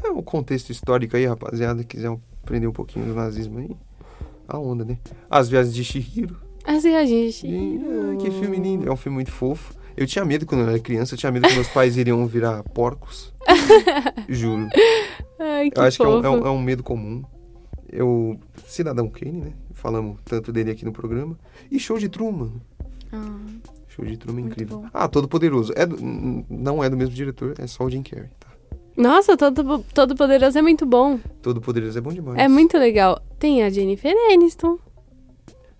É 0.04 0.10
um 0.10 0.22
contexto 0.24 0.72
histórico 0.72 1.16
aí, 1.18 1.26
rapaziada. 1.26 1.84
Quiser 1.84 2.10
aprender 2.42 2.66
um 2.68 2.72
pouquinho 2.72 3.06
do 3.06 3.14
nazismo 3.14 3.60
aí. 3.60 3.70
A 4.48 4.58
Onda, 4.58 4.84
né? 4.86 4.98
As 5.30 5.50
Viagens 5.50 5.76
de 5.76 5.84
Shihiro. 5.84 6.38
As 6.72 6.84
viagens. 6.84 7.42
E, 7.44 7.82
ah, 7.84 8.16
que 8.22 8.30
filme 8.32 8.58
lindo. 8.58 8.88
É 8.88 8.92
um 8.92 8.96
filme 8.96 9.16
muito 9.16 9.32
fofo. 9.32 9.74
Eu 9.98 10.06
tinha 10.06 10.24
medo 10.24 10.46
quando 10.46 10.62
eu 10.62 10.70
era 10.70 10.80
criança. 10.80 11.16
Eu 11.16 11.18
tinha 11.18 11.32
medo 11.32 11.48
que 11.48 11.54
meus 11.56 11.68
pais 11.68 11.98
iriam 11.98 12.26
virar 12.28 12.62
porcos. 12.64 13.34
Juro. 14.30 14.68
Ai, 15.40 15.72
que 15.72 15.80
Eu 15.80 15.84
acho 15.84 15.98
que 15.98 16.04
é 16.04 16.08
um, 16.08 16.12
fofo. 16.22 16.26
é 16.28 16.30
um- 16.30 16.48
é 16.48 16.50
um 16.52 16.62
medo 16.62 16.84
comum. 16.84 17.24
Eu. 17.92 18.40
Cidadão 18.68 19.10
Kane, 19.10 19.32
né? 19.42 19.52
Falamos 19.74 20.18
tanto 20.24 20.52
dele 20.52 20.70
aqui 20.72 20.86
no 20.86 20.92
programa. 20.92 21.38
E 21.72 21.80
Show 21.80 21.98
de 21.98 22.08
Truman. 22.08 22.52
Ah, 23.12 23.36
Show 23.88 24.06
de 24.06 24.16
Truman 24.16 24.42
é 24.44 24.46
incrível. 24.46 24.82
bom. 24.82 24.88
Ah, 24.94 25.08
Todo 25.08 25.28
Poderoso. 25.28 25.74
É 25.76 25.86
do- 25.88 25.98
não 26.50 26.84
é 26.84 26.90
do 26.90 26.96
mesmo 26.96 27.16
diretor, 27.16 27.56
é 27.58 27.66
só 27.66 27.84
o 27.86 27.90
Jim 27.90 28.04
Carrey, 28.04 28.30
tá? 28.40 28.48
Nossa, 28.96 29.36
todo, 29.38 29.84
todo 29.94 30.16
Poderoso 30.16 30.58
é 30.58 30.62
muito 30.62 30.86
bom. 30.86 31.20
Todo 31.42 31.60
Poderoso 31.62 31.98
é 31.98 32.02
bom 32.02 32.12
demais. 32.12 32.38
É 32.38 32.48
muito 32.48 32.78
legal. 32.78 33.20
Tem 33.40 33.64
a 33.64 33.70
Jennifer 33.70 34.14
Aniston. 34.32 34.78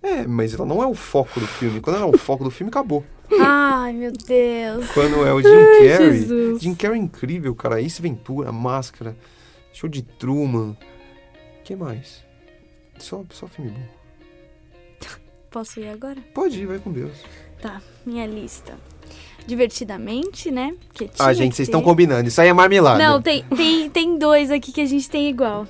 É, 0.02 0.26
mas 0.26 0.54
ela 0.54 0.64
não 0.64 0.82
é 0.82 0.86
o 0.86 0.94
foco 0.94 1.38
do 1.40 1.46
filme. 1.46 1.80
Quando 1.80 1.96
ela 1.96 2.06
é 2.06 2.08
o 2.14 2.18
foco 2.18 2.42
do 2.44 2.50
filme, 2.50 2.70
acabou. 2.70 3.04
Ai, 3.40 3.92
meu 3.92 4.10
Deus. 4.12 4.90
Quando 4.92 5.24
é 5.26 5.32
o 5.32 5.40
Jim 5.42 5.48
Carrey. 5.88 6.20
Jesus. 6.20 6.60
Jim 6.62 6.74
Carrey 6.74 6.98
é 6.98 7.02
incrível, 7.02 7.54
cara. 7.54 7.80
Ace 7.80 8.00
Ventura, 8.00 8.50
Máscara, 8.50 9.16
Show 9.72 9.88
de 9.88 10.02
Truman. 10.02 10.76
que 11.64 11.76
mais? 11.76 12.24
Só, 12.98 13.24
só 13.30 13.46
filme 13.46 13.70
bom. 13.70 14.00
Posso 15.50 15.80
ir 15.80 15.88
agora? 15.88 16.18
Pode 16.32 16.60
ir, 16.60 16.66
vai 16.66 16.78
com 16.78 16.92
Deus. 16.92 17.12
Tá, 17.60 17.82
minha 18.06 18.26
lista. 18.26 18.74
Divertidamente, 19.46 20.50
né? 20.50 20.74
Que 20.94 21.10
Ah, 21.18 21.32
gente, 21.32 21.56
vocês 21.56 21.66
estão 21.66 21.82
combinando. 21.82 22.28
Isso 22.28 22.40
aí 22.40 22.48
é 22.48 22.52
marmelada. 22.52 23.02
Não, 23.02 23.20
tem, 23.20 23.44
tem, 23.56 23.90
tem 23.90 24.16
dois 24.18 24.50
aqui 24.50 24.70
que 24.70 24.80
a 24.80 24.86
gente 24.86 25.10
tem 25.10 25.28
igual. 25.28 25.66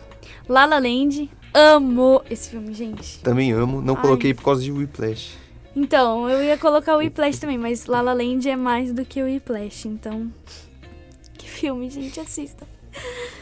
La 0.49 0.67
La 0.67 0.79
Land. 0.79 1.31
Amo 1.53 2.23
esse 2.31 2.51
filme, 2.51 2.73
gente. 2.73 3.19
Também 3.21 3.53
amo. 3.53 3.81
Não 3.81 3.95
Ai. 3.97 4.03
coloquei 4.03 4.35
por 4.35 4.45
causa 4.45 4.63
de 4.63 4.71
Whiplash. 4.71 5.37
Então, 5.75 6.29
eu 6.29 6.43
ia 6.43 6.59
colocar 6.59 6.95
o 6.97 6.99
Whiplash 6.99 7.39
também, 7.39 7.59
mas 7.59 7.87
La 7.87 8.01
La 8.01 8.13
Land 8.13 8.49
é 8.49 8.57
mais 8.57 8.93
do 8.93 9.05
que 9.05 9.23
o 9.23 9.27
Whiplash, 9.27 9.87
então... 9.87 10.33
Que 11.35 11.49
filme, 11.49 11.89
gente, 11.89 12.19
assistam. 12.21 12.67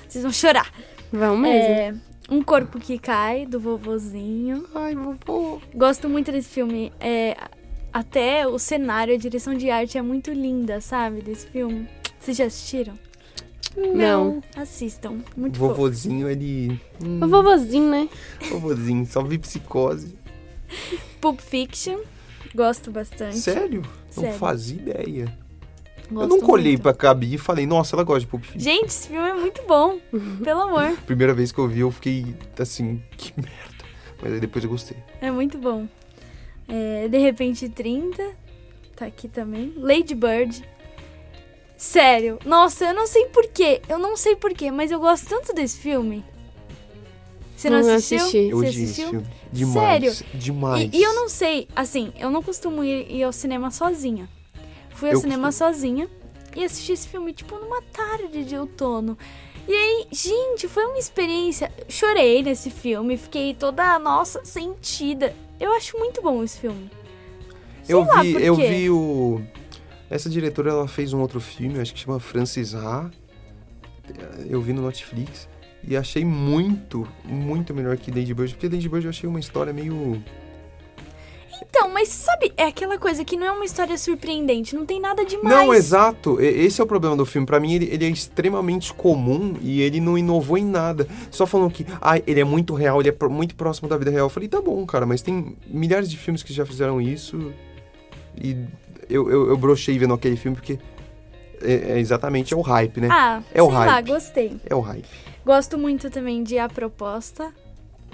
Vocês 0.07 0.23
vão 0.23 0.33
chorar. 0.33 0.73
Vamos 1.13 1.41
mesmo. 1.41 1.75
É, 1.75 1.95
um 2.31 2.43
Corpo 2.43 2.79
que 2.79 2.99
Cai, 2.99 3.47
do 3.47 3.59
vovozinho. 3.59 4.65
Ai, 4.75 4.95
vovô. 4.95 5.61
Gosto 5.75 6.09
muito 6.09 6.31
desse 6.31 6.51
filme. 6.51 6.93
É, 7.01 7.37
até 7.93 8.47
o 8.47 8.59
cenário, 8.59 9.15
a 9.15 9.19
direção 9.19 9.55
de 9.55 9.71
arte 9.71 9.97
é 9.97 10.03
muito 10.03 10.31
linda, 10.31 10.81
sabe? 10.81 11.23
Desse 11.23 11.47
filme. 11.47 11.89
Vocês 12.21 12.37
já 12.37 12.45
assistiram? 12.45 12.95
Não. 13.77 14.43
Assistam. 14.57 15.19
Muito 15.37 15.59
fofo. 15.59 15.75
Vovozinho, 15.75 16.29
ele. 16.29 16.81
Hum, 17.05 17.21
O 17.23 17.29
vovozinho, 17.29 17.91
né? 17.91 18.09
vovozinho, 18.51 19.07
só 19.07 19.23
vi 19.23 19.39
psicose. 19.39 20.17
Pulp 21.21 21.41
Fiction. 21.41 21.99
Gosto 22.55 22.91
bastante. 22.91 23.39
Sério? 23.39 23.83
Não 24.17 24.23
Sério. 24.25 24.39
fazia 24.39 24.77
ideia. 24.81 25.39
eu 26.11 26.15
Gosto 26.15 26.41
colhei 26.45 26.73
muito. 26.73 26.83
pra 26.83 26.93
Gabi 26.93 27.35
e 27.35 27.39
falei, 27.39 27.67
nossa, 27.67 27.95
ela 27.95 28.03
gosta 28.05 28.21
de 28.21 28.27
Pulp 28.27 28.43
Fiction. 28.45 28.61
Gente, 28.61 28.87
esse 28.87 29.09
filme 29.09 29.29
é 29.29 29.35
muito 29.35 29.63
bom. 29.67 29.99
Pelo 30.43 30.63
amor. 30.63 30.97
Primeira 31.07 31.35
vez 31.35 31.53
que 31.53 31.59
eu 31.59 31.69
vi, 31.69 31.81
eu 31.81 31.91
fiquei 31.91 32.35
assim, 32.59 33.03
que 33.17 33.33
merda. 33.37 33.85
Mas 34.23 34.33
aí 34.33 34.41
depois 34.41 34.65
eu 34.65 34.71
gostei. 34.71 34.97
É 35.21 35.31
muito 35.31 35.59
bom. 35.59 35.87
É, 36.67 37.07
de 37.09 37.19
repente 37.19 37.69
30. 37.69 38.23
Tá 38.97 39.07
aqui 39.07 39.29
também. 39.29 39.73
Lady 39.77 40.15
Bird. 40.15 40.63
Sério. 41.79 42.39
Nossa, 42.45 42.87
eu 42.87 42.95
não 42.95 43.07
sei 43.07 43.27
porquê. 43.27 43.81
Eu 43.89 43.99
não 43.99 44.17
sei 44.17 44.35
porquê, 44.35 44.71
mas 44.71 44.91
eu 44.91 44.99
gosto 44.99 45.29
tanto 45.29 45.55
desse 45.55 45.79
filme. 45.79 46.25
Você 47.57 47.71
não, 47.71 47.81
Não 47.81 47.95
assistiu? 47.95 48.19
assisti. 48.19 48.49
Eu 48.51 48.59
Você 48.59 48.67
assistiu? 48.67 49.23
Demais. 49.53 50.23
Demais. 50.35 50.91
E, 50.93 50.97
e 50.99 51.03
eu 51.03 51.15
não 51.15 51.29
sei, 51.29 51.69
assim, 51.75 52.13
eu 52.19 52.31
não 52.31 52.43
costumo 52.43 52.85
ir, 52.85 53.11
ir 53.11 53.23
ao 53.23 53.33
cinema 53.33 53.71
sozinha. 53.71 54.29
Fui 54.91 55.09
ao 55.09 55.15
Eu 55.15 55.21
cinema 55.21 55.49
costumo. 55.49 55.73
sozinha 55.73 56.09
e 56.57 56.65
assisti 56.65 56.93
esse 56.93 57.09
filme, 57.09 57.33
tipo, 57.33 57.57
numa 57.57 57.81
tarde 57.83 58.45
de 58.45 58.57
outono. 58.57 59.17
E 59.67 59.73
aí, 59.73 60.07
gente, 60.11 60.67
foi 60.67 60.85
uma 60.87 60.99
experiência. 60.99 61.71
Chorei 61.89 62.43
nesse 62.43 62.71
filme, 62.71 63.17
fiquei 63.17 63.55
toda, 63.55 63.99
nossa, 63.99 64.45
sentida. 64.45 65.35
Eu 65.61 65.73
acho 65.75 65.97
muito 65.99 66.21
bom 66.23 66.43
esse 66.43 66.59
filme. 66.59 66.91
Sei 67.83 67.95
eu 67.95 68.01
lá 68.05 68.23
vi, 68.23 68.43
eu 68.45 68.55
vi 68.55 68.91
o. 68.91 69.41
Essa 70.11 70.31
diretora 70.31 70.71
ela 70.71 70.89
fez 70.89 71.13
um 71.13 71.21
outro 71.21 71.41
filme, 71.41 71.81
acho 71.81 71.93
que 71.93 72.01
chama 72.01 72.19
Francis 72.19 72.75
Ha. 72.75 73.11
Eu 74.49 74.61
vi 74.61 74.73
no 74.73 74.83
Netflix. 74.83 75.49
E 75.87 75.97
achei 75.97 76.25
muito, 76.25 77.07
muito 77.25 77.73
melhor 77.73 77.97
que 77.97 78.11
Lady 78.11 78.35
Bird. 78.35 78.55
Porque 78.55 78.69
Lady 78.69 78.89
Bird 78.89 79.07
eu 79.07 79.11
achei 79.11 79.29
uma 79.29 79.39
história 79.39 79.73
meio. 79.73 80.23
Então, 81.61 81.93
mas 81.93 82.09
sabe, 82.09 82.53
é 82.57 82.65
aquela 82.65 82.99
coisa 82.99 83.25
que 83.25 83.37
não 83.37 83.47
é 83.47 83.53
uma 83.53 83.65
história 83.65 83.97
surpreendente, 83.99 84.75
não 84.75 84.87
tem 84.87 85.01
nada 85.01 85.25
demais. 85.25 85.49
Não, 85.49 85.75
exato. 85.75 86.41
Esse 86.41 86.81
é 86.81 86.85
o 86.85 86.87
problema 86.87 87.17
do 87.17 87.27
filme. 87.27 87.47
Pra 87.47 87.61
mim, 87.61 87.75
ele, 87.75 87.89
ele 87.93 88.07
é 88.07 88.09
extremamente 88.09 88.93
comum 88.95 89.55
e 89.61 89.83
ele 89.83 90.01
não 90.01 90.17
inovou 90.17 90.57
em 90.57 90.65
nada. 90.65 91.07
Só 91.31 91.47
falando 91.47 91.71
que, 91.71 91.87
ah, 92.01 92.19
ele 92.27 92.41
é 92.41 92.45
muito 92.45 92.75
real, 92.75 93.01
ele 93.01 93.11
é 93.11 93.29
muito 93.29 93.55
próximo 93.55 93.89
da 93.89 93.97
vida 93.97 94.11
real. 94.11 94.27
Eu 94.27 94.31
falei, 94.31 94.49
tá 94.49 94.61
bom, 94.61 94.85
cara, 94.87 95.05
mas 95.05 95.21
tem 95.21 95.57
milhares 95.67 96.11
de 96.11 96.17
filmes 96.17 96.43
que 96.43 96.53
já 96.53 96.65
fizeram 96.65 97.01
isso. 97.01 97.53
E 98.37 98.57
eu, 99.09 99.31
eu, 99.31 99.49
eu 99.49 99.57
brochei 99.57 99.99
vendo 99.99 100.15
aquele 100.15 100.37
filme 100.37 100.57
porque 100.57 100.79
é, 101.63 101.93
é 101.93 101.99
exatamente 101.99 102.55
é 102.55 102.57
o 102.57 102.61
hype, 102.61 103.01
né? 103.01 103.09
Ah, 103.11 103.43
É 103.55 103.63
o 103.63 103.67
sei 103.67 103.75
lá, 103.75 103.85
hype. 103.87 104.07
gostei. 104.09 104.57
É 104.69 104.75
o 104.75 104.81
hype. 104.81 105.07
Gosto 105.45 105.79
muito 105.79 106.11
também 106.11 106.43
de 106.43 106.59
A 106.59 106.69
Proposta, 106.69 107.53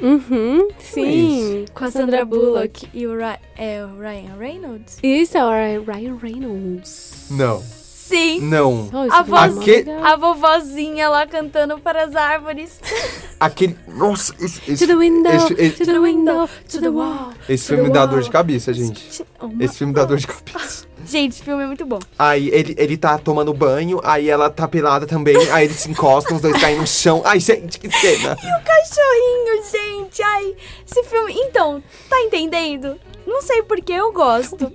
Uhum, 0.03 0.69
sim. 0.81 1.65
com 1.73 1.85
a 1.85 1.91
Sandra 1.91 2.25
Bullock 2.25 2.89
e 2.93 3.07
o, 3.07 3.15
Ry 3.17 3.37
é, 3.57 3.85
o 3.85 3.97
Ryan 3.99 4.37
Reynolds. 4.37 4.99
Isso 5.03 5.39
é 5.39 5.45
o 5.45 5.85
Ryan 5.85 6.17
Reynolds. 6.21 7.29
Não. 7.31 7.63
Sim, 8.07 8.41
Não. 8.41 8.91
Oh, 8.93 9.11
A 9.13 9.23
voz- 9.23 9.57
Aque- 9.59 9.87
a 10.03 10.15
vovozinha 10.17 11.09
lá 11.09 11.27
cantando 11.27 11.79
para 11.79 12.05
as 12.05 12.15
árvores. 12.15 12.79
Aquele. 13.41 13.79
Nossa, 13.89 14.35
esse, 14.39 14.61
To 14.61 14.73
esse, 14.73 14.87
the 14.87 14.95
window, 14.95 15.33
esse- 15.33 15.55
esse- 15.55 15.77
to 15.79 15.87
the 15.87 15.99
window, 15.99 16.49
to 16.69 16.81
the 16.83 16.89
wall. 16.91 17.33
esse 17.49 17.67
to 17.67 17.75
filme 17.75 17.91
dá 17.91 18.05
dor 18.05 18.21
de 18.23 18.31
cabeça, 18.31 18.75
gente. 18.75 19.25
Esse 19.59 19.79
filme 19.79 19.95
dá 19.95 20.05
dor 20.05 20.19
de 20.19 20.27
cabeça. 20.27 20.87
Gente, 21.07 21.33
esse 21.33 21.43
filme 21.43 21.63
é 21.65 21.67
muito 21.67 21.85
bom. 21.87 21.99
Aí 22.19 22.49
ele, 22.51 22.75
ele 22.79 22.97
tá 22.99 23.17
tomando 23.19 23.53
banho, 23.55 24.01
aí 24.05 24.29
ela 24.29 24.49
tá 24.51 24.69
pelada 24.69 25.07
também, 25.07 25.37
aí 25.51 25.65
eles 25.67 25.77
se 25.77 25.91
encostam, 25.91 26.37
os 26.37 26.43
dois 26.43 26.59
caem 26.61 26.79
no 26.79 26.87
chão. 26.87 27.23
Ai, 27.25 27.41
gente, 27.41 27.79
que 27.79 27.91
cena! 27.91 28.37
Cachorrinho, 28.65 29.65
gente. 29.71 30.23
Ai, 30.23 30.55
esse 30.87 31.03
filme. 31.05 31.33
Então, 31.37 31.83
tá 32.09 32.21
entendendo? 32.21 32.97
Não 33.27 33.41
sei 33.43 33.63
porque 33.63 33.93
eu 33.93 34.13
gosto. 34.13 34.71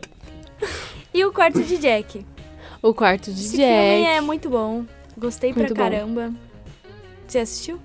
E 1.13 1.23
o 1.25 1.31
quarto 1.31 1.61
de 1.61 1.77
Jack. 1.77 2.25
O 2.81 2.93
quarto 2.93 3.31
de 3.31 3.41
Esse 3.41 3.57
Jack. 3.57 3.67
filme 3.67 4.03
é 4.05 4.21
muito 4.21 4.49
bom. 4.49 4.85
Gostei 5.17 5.51
Muito 5.53 5.73
pra 5.73 5.83
bom. 5.85 5.91
caramba. 5.91 6.33
Você 7.27 7.39
assistiu? 7.39 7.79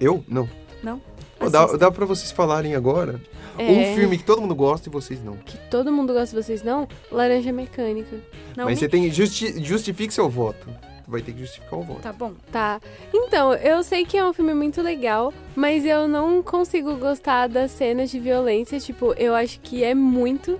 Eu? 0.00 0.24
Não. 0.28 0.48
Não? 0.82 1.00
Pô, 1.38 1.50
dá, 1.50 1.66
dá 1.76 1.90
pra 1.90 2.06
vocês 2.06 2.30
falarem 2.30 2.74
agora 2.74 3.20
É, 3.58 3.64
um 3.64 3.94
filme 3.96 4.16
que 4.16 4.24
todo 4.24 4.40
mundo 4.40 4.54
gosta 4.54 4.88
e 4.88 4.92
vocês 4.92 5.22
não. 5.22 5.36
que 5.36 5.56
todo 5.68 5.92
mundo 5.92 6.12
gosta, 6.14 6.40
vocês 6.40 6.62
não? 6.62 6.86
Laranja 7.10 7.52
Mecânica. 7.52 8.16
Não 8.56 8.64
Mas 8.66 8.74
me- 8.74 8.80
você 8.80 8.88
tem. 8.88 9.10
Justi 9.10 9.62
justifique 9.64 10.14
seu 10.14 10.28
voto. 10.28 10.68
Vai 11.08 11.22
ter 11.22 11.32
que 11.32 11.40
justificar 11.40 11.78
o 11.78 11.82
voto. 11.82 12.00
Tá 12.00 12.12
bom. 12.12 12.32
Tá. 12.50 12.80
Então, 13.14 13.54
eu 13.54 13.82
sei 13.84 14.04
que 14.04 14.16
é 14.16 14.24
um 14.24 14.32
filme 14.32 14.52
muito 14.54 14.82
legal, 14.82 15.32
mas 15.54 15.84
eu 15.84 16.08
não 16.08 16.42
consigo 16.42 16.96
gostar 16.96 17.48
das 17.48 17.70
cenas 17.70 18.10
de 18.10 18.18
violência. 18.18 18.80
Tipo, 18.80 19.12
eu 19.14 19.32
acho 19.34 19.60
que 19.60 19.84
é 19.84 19.94
muito. 19.94 20.58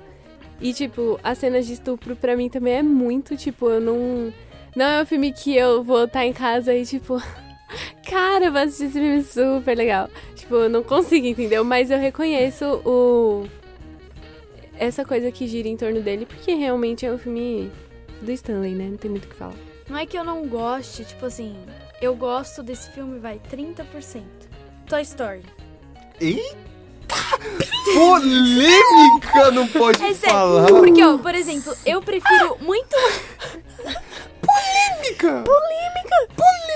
E, 0.60 0.72
tipo, 0.72 1.20
as 1.22 1.38
cenas 1.38 1.66
de 1.66 1.74
estupro 1.74 2.16
pra 2.16 2.36
mim 2.36 2.48
também 2.48 2.74
é 2.74 2.82
muito. 2.82 3.36
Tipo, 3.36 3.68
eu 3.68 3.80
não. 3.80 4.32
Não 4.74 4.84
é 4.84 5.02
um 5.02 5.06
filme 5.06 5.32
que 5.32 5.56
eu 5.56 5.82
vou 5.82 6.04
estar 6.04 6.24
em 6.24 6.32
casa 6.32 6.74
e, 6.74 6.84
tipo. 6.84 7.20
Cara, 8.08 8.46
eu 8.46 8.52
vou 8.52 8.60
assistir 8.60 8.84
esse 8.84 8.92
filme 9.00 9.22
super 9.22 9.76
legal. 9.76 10.08
Tipo, 10.34 10.54
eu 10.54 10.70
não 10.70 10.82
consigo, 10.82 11.26
entendeu? 11.26 11.64
Mas 11.64 11.90
eu 11.90 11.98
reconheço 11.98 12.64
o. 12.84 13.46
Essa 14.78 15.04
coisa 15.04 15.32
que 15.32 15.46
gira 15.46 15.68
em 15.68 15.76
torno 15.76 16.00
dele, 16.00 16.26
porque 16.26 16.54
realmente 16.54 17.06
é 17.06 17.12
um 17.12 17.18
filme 17.18 17.70
do 18.20 18.30
Stanley, 18.30 18.74
né? 18.74 18.88
Não 18.90 18.96
tem 18.96 19.10
muito 19.10 19.24
o 19.24 19.28
que 19.28 19.34
falar. 19.34 19.54
Não 19.88 19.96
é 19.96 20.04
que 20.04 20.18
eu 20.18 20.24
não 20.24 20.46
goste, 20.46 21.04
tipo 21.04 21.24
assim, 21.24 21.56
eu 22.00 22.14
gosto 22.14 22.62
desse 22.62 22.90
filme, 22.90 23.18
vai, 23.18 23.40
30%. 23.50 24.22
Toy 24.86 25.02
Story. 25.02 25.42
Eita! 26.20 26.75
Polêmica! 27.94 29.50
Não 29.52 29.66
pode 29.68 30.02
É 30.04 30.12
sério, 30.14 30.34
falar! 30.34 30.66
porque, 30.66 31.02
ó, 31.04 31.18
por 31.18 31.34
exemplo, 31.34 31.74
eu 31.84 32.02
prefiro 32.02 32.56
muito. 32.60 32.94
Polêmica! 34.42 35.44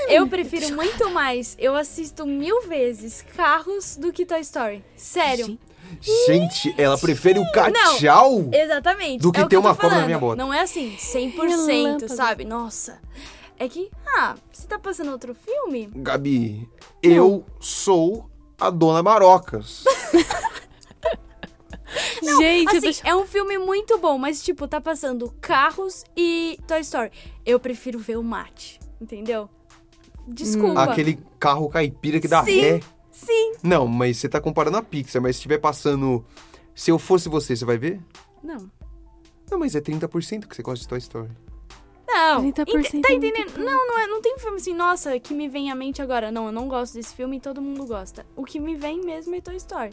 Eu 0.09 0.26
prefiro 0.28 0.74
muito 0.74 1.11
mais. 1.11 1.57
Eu 1.59 1.74
assisto 1.76 2.26
mil 2.26 2.62
vezes 2.62 3.24
Carros 3.36 3.97
do 3.97 4.12
que 4.12 4.26
Toy 4.26 4.41
Story. 4.41 4.84
Sério. 4.97 5.59
Gente, 6.26 6.72
ela 6.78 6.97
prefere 6.97 7.38
o 7.41 7.51
cachau? 7.53 8.49
Exatamente. 8.53 9.20
Do 9.22 9.32
que 9.32 9.41
é 9.41 9.47
ter 9.47 9.57
eu 9.57 9.62
tô 9.62 9.68
uma 9.68 9.74
cobra 9.74 9.99
na 10.01 10.07
minha 10.07 10.18
bota. 10.18 10.36
Não 10.36 10.55
é 10.55 10.61
assim, 10.61 10.97
100%, 10.97 11.36
Relâmpago. 11.36 12.09
sabe? 12.14 12.45
Nossa. 12.45 12.99
É 13.59 13.68
que, 13.68 13.91
ah, 14.16 14.36
você 14.53 14.66
tá 14.66 14.78
passando 14.78 15.11
outro 15.11 15.34
filme? 15.34 15.91
Gabi, 15.97 16.68
eu 17.03 17.45
sou 17.59 18.30
a 18.61 18.71
dona 18.71 19.03
Marocas. 19.03 19.85
Gente, 22.23 22.75
eu 22.77 22.83
tô 22.83 22.89
Assim, 22.89 23.01
é 23.05 23.17
um 23.17 23.27
filme 23.27 23.59
muito 23.59 23.99
bom, 23.99 24.17
mas, 24.19 24.43
tipo, 24.43 24.69
tá 24.69 24.81
passando 24.81 25.35
Carros 25.41 26.05
e 26.17 26.59
Toy 26.67 26.81
Story. 26.81 27.11
Eu 27.45 27.59
prefiro 27.59 27.99
ver 27.99 28.17
o 28.17 28.23
mate, 28.23 28.79
entendeu? 29.01 29.49
Desculpa. 30.29 30.83
Aquele 30.83 31.19
carro 31.39 31.69
caipira 31.69 32.21
que 32.21 32.29
dá 32.29 32.45
Sim. 32.45 32.61
ré. 32.61 32.81
Sim. 33.11 33.55
Não, 33.63 33.87
mas 33.89 34.19
você 34.19 34.29
tá 34.29 34.41
comparando 34.41 34.77
a 34.77 34.83
Pixar, 34.83 35.21
mas 35.21 35.37
se 35.37 35.41
estiver 35.41 35.59
passando. 35.59 36.25
Se 36.75 36.91
eu 36.91 36.99
fosse 36.99 37.29
você, 37.29 37.57
você 37.57 37.65
vai 37.65 37.77
ver? 37.77 38.01
Não. 38.43 38.71
Não, 39.51 39.59
mas 39.59 39.75
é 39.75 39.81
30% 39.81 40.47
que 40.47 40.55
você 40.55 40.63
gosta 40.63 40.83
de 40.83 40.89
Toy 40.89 40.99
Story. 40.99 41.31
Não. 42.13 42.43
30% 42.43 42.69
Ente- 42.69 43.01
tá 43.01 43.09
é 43.13 43.15
entendendo? 43.15 43.59
Não, 43.59 43.87
não, 43.87 43.99
é, 44.01 44.07
não 44.07 44.21
tem 44.21 44.39
filme 44.39 44.57
assim, 44.57 44.75
nossa, 44.75 45.19
que 45.21 45.33
me 45.33 45.49
vem 45.49 45.71
à 45.71 45.75
mente 45.75 46.03
agora. 46.03 46.31
Não, 46.33 46.47
eu 46.47 46.53
não 46.53 46.69
gosto 46.69 46.95
desse 46.95 47.15
filme 47.15 47.37
e 47.37 47.41
todo 47.41 47.63
mundo 47.63 47.87
gosta. 47.87 48.27
O 48.37 48.45
que 48.45 48.59
me 48.59 48.75
vem 48.75 49.01
mesmo 49.05 49.35
é 49.35 49.41
Toy 49.41 49.57
Story. 49.57 49.93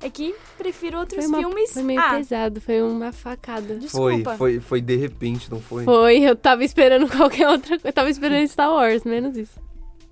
É 0.00 0.10
que 0.10 0.34
prefiro 0.58 0.98
outros 0.98 1.24
Foi, 1.24 1.28
uma, 1.28 1.38
filmes. 1.38 1.72
foi 1.72 1.82
meio 1.84 2.00
ah, 2.00 2.16
pesado, 2.16 2.60
foi 2.60 2.82
uma 2.82 3.12
facada. 3.12 3.76
desculpa. 3.76 4.36
Foi, 4.36 4.36
foi, 4.54 4.60
foi 4.60 4.80
de 4.80 4.96
repente, 4.96 5.48
não 5.48 5.60
foi? 5.60 5.84
Foi, 5.84 6.18
eu 6.18 6.34
tava 6.34 6.64
esperando 6.64 7.06
qualquer 7.14 7.48
outra 7.48 7.68
coisa. 7.78 7.88
Eu 7.88 7.92
tava 7.92 8.10
esperando 8.10 8.46
Star 8.48 8.72
Wars, 8.72 9.04
menos 9.04 9.36
isso. 9.36 9.60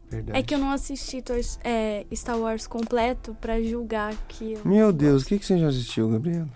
Verdade. 0.09 0.39
É 0.39 0.43
que 0.43 0.55
eu 0.55 0.59
não 0.59 0.71
assisti 0.71 1.23
Toy- 1.23 1.41
é, 1.65 2.05
Star 2.15 2.39
Wars 2.39 2.67
completo 2.67 3.37
pra 3.41 3.61
julgar 3.63 4.15
que 4.29 4.53
eu 4.55 4.61
Meu 4.65 4.93
Deus, 4.93 5.23
o 5.23 5.27
que, 5.27 5.39
que 5.39 5.47
você 5.47 5.59
já 5.59 5.69
assistiu, 5.69 6.09
Gabriela? 6.09 6.49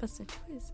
bastante 0.00 0.34
coisa. 0.46 0.71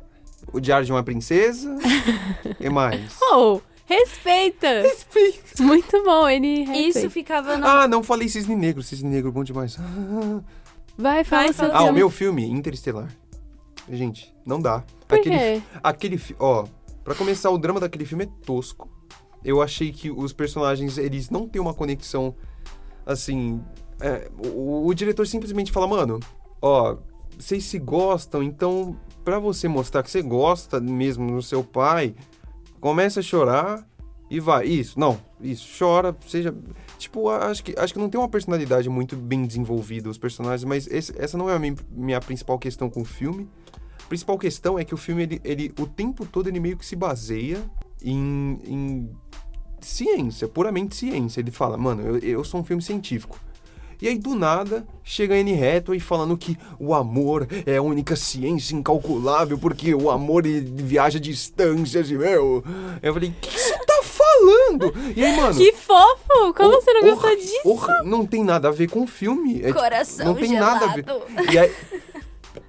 O 0.53 0.61
Diário 0.61 0.87
de 0.87 0.93
uma 0.93 1.03
Princesa? 1.03 1.77
e 2.59 2.69
mais? 2.71 3.17
Oh, 3.33 3.61
respeita! 3.87 4.83
Respeito. 4.83 5.63
Muito 5.63 6.03
bom, 6.05 6.29
ele 6.29 6.65
respeita. 6.65 6.99
Isso 6.99 7.11
ficava 7.11 7.57
na. 7.57 7.83
Ah, 7.83 7.89
não 7.89 8.03
falei 8.03 8.29
Cisne 8.29 8.57
Negro. 8.57 8.83
Cisne 8.83 9.09
Negro, 9.11 9.31
bom 9.33 9.45
demais. 9.45 9.77
Ah, 9.79 10.41
Vai, 10.97 11.23
fala 11.23 11.45
Vai, 11.45 11.53
seu 11.53 11.75
ah 11.77 11.85
o 11.85 11.93
meu 11.93 12.11
filme, 12.11 12.45
Interestelar. 12.45 13.09
Gente, 13.91 14.35
não 14.45 14.61
dá. 14.61 14.83
Por 15.07 15.19
aquele, 15.19 15.39
quê? 15.39 15.63
aquele, 15.83 16.19
fi- 16.19 16.37
ó, 16.39 16.67
pra 17.05 17.15
começar, 17.15 17.51
o 17.51 17.59
drama 17.59 17.81
daquele 17.81 18.05
filme 18.05 18.25
é 18.25 18.29
tosco. 18.45 18.91
Eu 19.45 19.63
achei 19.63 19.93
que 19.93 20.11
os 20.11 20.33
personagens, 20.33 20.99
eles 20.99 21.31
não 21.31 21.49
têm 21.49 21.63
uma 21.63 21.73
conexão, 21.73 22.35
assim, 23.07 23.63
é, 24.01 24.29
o, 24.53 24.87
o 24.87 24.93
diretor 24.95 25.27
simplesmente 25.27 25.71
fala, 25.73 25.87
mano, 25.87 26.21
ó, 26.61 26.97
vocês 27.39 27.65
se 27.65 27.79
gostam, 27.79 28.43
então, 28.43 28.97
pra 29.29 29.39
você 29.39 29.69
mostrar 29.69 30.03
que 30.03 30.11
você 30.11 30.23
gosta 30.23 30.81
mesmo 30.81 31.31
do 31.31 31.43
seu 31.43 31.63
pai, 31.63 32.15
começa 32.81 33.21
a 33.21 33.23
chorar 33.23 33.87
e 34.31 34.41
vai. 34.41 34.67
Isso, 34.67 34.99
não, 34.99 35.21
isso, 35.41 35.67
chora, 35.79 36.17
seja... 36.27 36.55
Tipo, 36.99 37.29
acho 37.31 37.63
que, 37.63 37.75
acho 37.79 37.93
que 37.93 37.99
não 38.01 38.09
tem 38.11 38.21
uma 38.21 38.29
personalidade 38.29 38.89
muito 38.89 39.15
bem 39.17 39.47
desenvolvida 39.47 40.11
os 40.11 40.19
personagens, 40.19 40.65
mas 40.65 40.87
esse- 40.89 41.15
essa 41.17 41.39
não 41.39 41.49
é 41.49 41.55
a 41.55 41.59
minha, 41.59 41.77
minha 41.91 42.21
principal 42.21 42.59
questão 42.59 42.91
com 42.91 43.03
o 43.03 43.05
filme. 43.05 43.49
A 44.03 44.09
principal 44.09 44.37
questão 44.37 44.79
é 44.79 44.85
que 44.85 44.95
o 44.95 44.97
filme, 44.97 45.23
ele, 45.23 45.41
ele 45.45 45.73
o 45.79 45.87
tempo 45.87 46.27
todo, 46.27 46.49
ele 46.49 46.59
meio 46.59 46.77
que 46.77 46.85
se 46.85 46.97
baseia 46.97 47.63
em, 48.03 48.59
em 48.65 49.11
ciência, 49.81 50.49
puramente 50.49 50.97
ciência. 50.97 51.41
Ele 51.41 51.51
fala, 51.53 51.77
mano, 51.77 52.03
eu, 52.03 52.19
eu 52.19 52.45
sou 52.45 52.61
um 52.61 52.65
filme 52.65 52.83
científico. 52.83 53.39
E 54.01 54.07
aí, 54.09 54.17
do 54.17 54.35
nada, 54.35 54.87
chega 55.03 55.35
Anne 55.35 55.53
Hathaway 55.55 55.99
falando 55.99 56.37
que 56.37 56.57
o 56.79 56.95
amor 56.95 57.49
é 57.67 57.77
a 57.79 57.83
única 57.83 58.15
ciência 58.15 58.75
incalculável, 58.77 59.59
porque 59.59 59.93
o 59.95 60.09
amor 60.11 60.45
viaja 60.47 61.19
distâncias 61.19 62.09
e, 62.11 62.15
meu... 62.17 62.63
Eu 63.03 63.13
falei, 63.15 63.31
o 63.31 63.33
que 63.41 63.59
você 63.59 63.77
tá 63.85 64.01
falando? 64.05 64.93
E 65.17 65.25
aí, 65.25 65.37
mano... 65.37 65.55
Que 65.57 65.73
fofo! 65.73 66.55
Como 66.55 66.69
hor- 66.69 66.81
você 66.83 66.93
não 66.93 67.01
gostou 67.11 67.37
disso? 67.37 67.61
hor- 67.65 68.05
não 68.05 68.25
tem 68.25 68.45
nada 68.45 68.69
a 68.69 68.71
ver 68.71 68.89
com 68.89 69.03
o 69.03 69.07
filme. 69.07 69.61
É, 69.63 69.67
tipo, 69.69 69.81
Coração 69.81 70.27
não 70.27 70.35
tem 70.37 70.53
nada 70.53 70.85
a 70.87 70.95
ver. 70.95 71.05
gelado. 71.05 71.53
E 71.53 71.59
aí, 71.59 71.73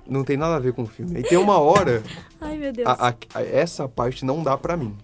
não 0.08 0.24
tem 0.24 0.36
nada 0.36 0.56
a 0.56 0.60
ver 0.60 0.74
com 0.74 0.82
o 0.84 0.88
filme. 0.88 1.18
Aí 1.18 1.24
tem 1.24 1.38
uma 1.38 1.60
hora 1.60 2.02
Ai, 2.42 2.58
meu 2.58 2.74
Deus. 2.74 2.88
a- 2.88 3.10
a- 3.10 3.14
a- 3.36 3.44
essa 3.44 3.88
parte 3.88 4.26
não 4.26 4.42
dá 4.42 4.58
pra 4.58 4.76
mim. 4.76 4.98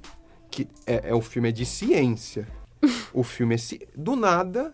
Que 0.49 0.67
é, 0.87 1.09
é 1.09 1.13
o 1.13 1.21
filme 1.21 1.49
é 1.49 1.51
de 1.51 1.65
ciência. 1.67 2.47
o 3.13 3.21
filme 3.23 3.53
é 3.55 3.57
ci... 3.59 3.87
do 3.95 4.15
nada 4.15 4.73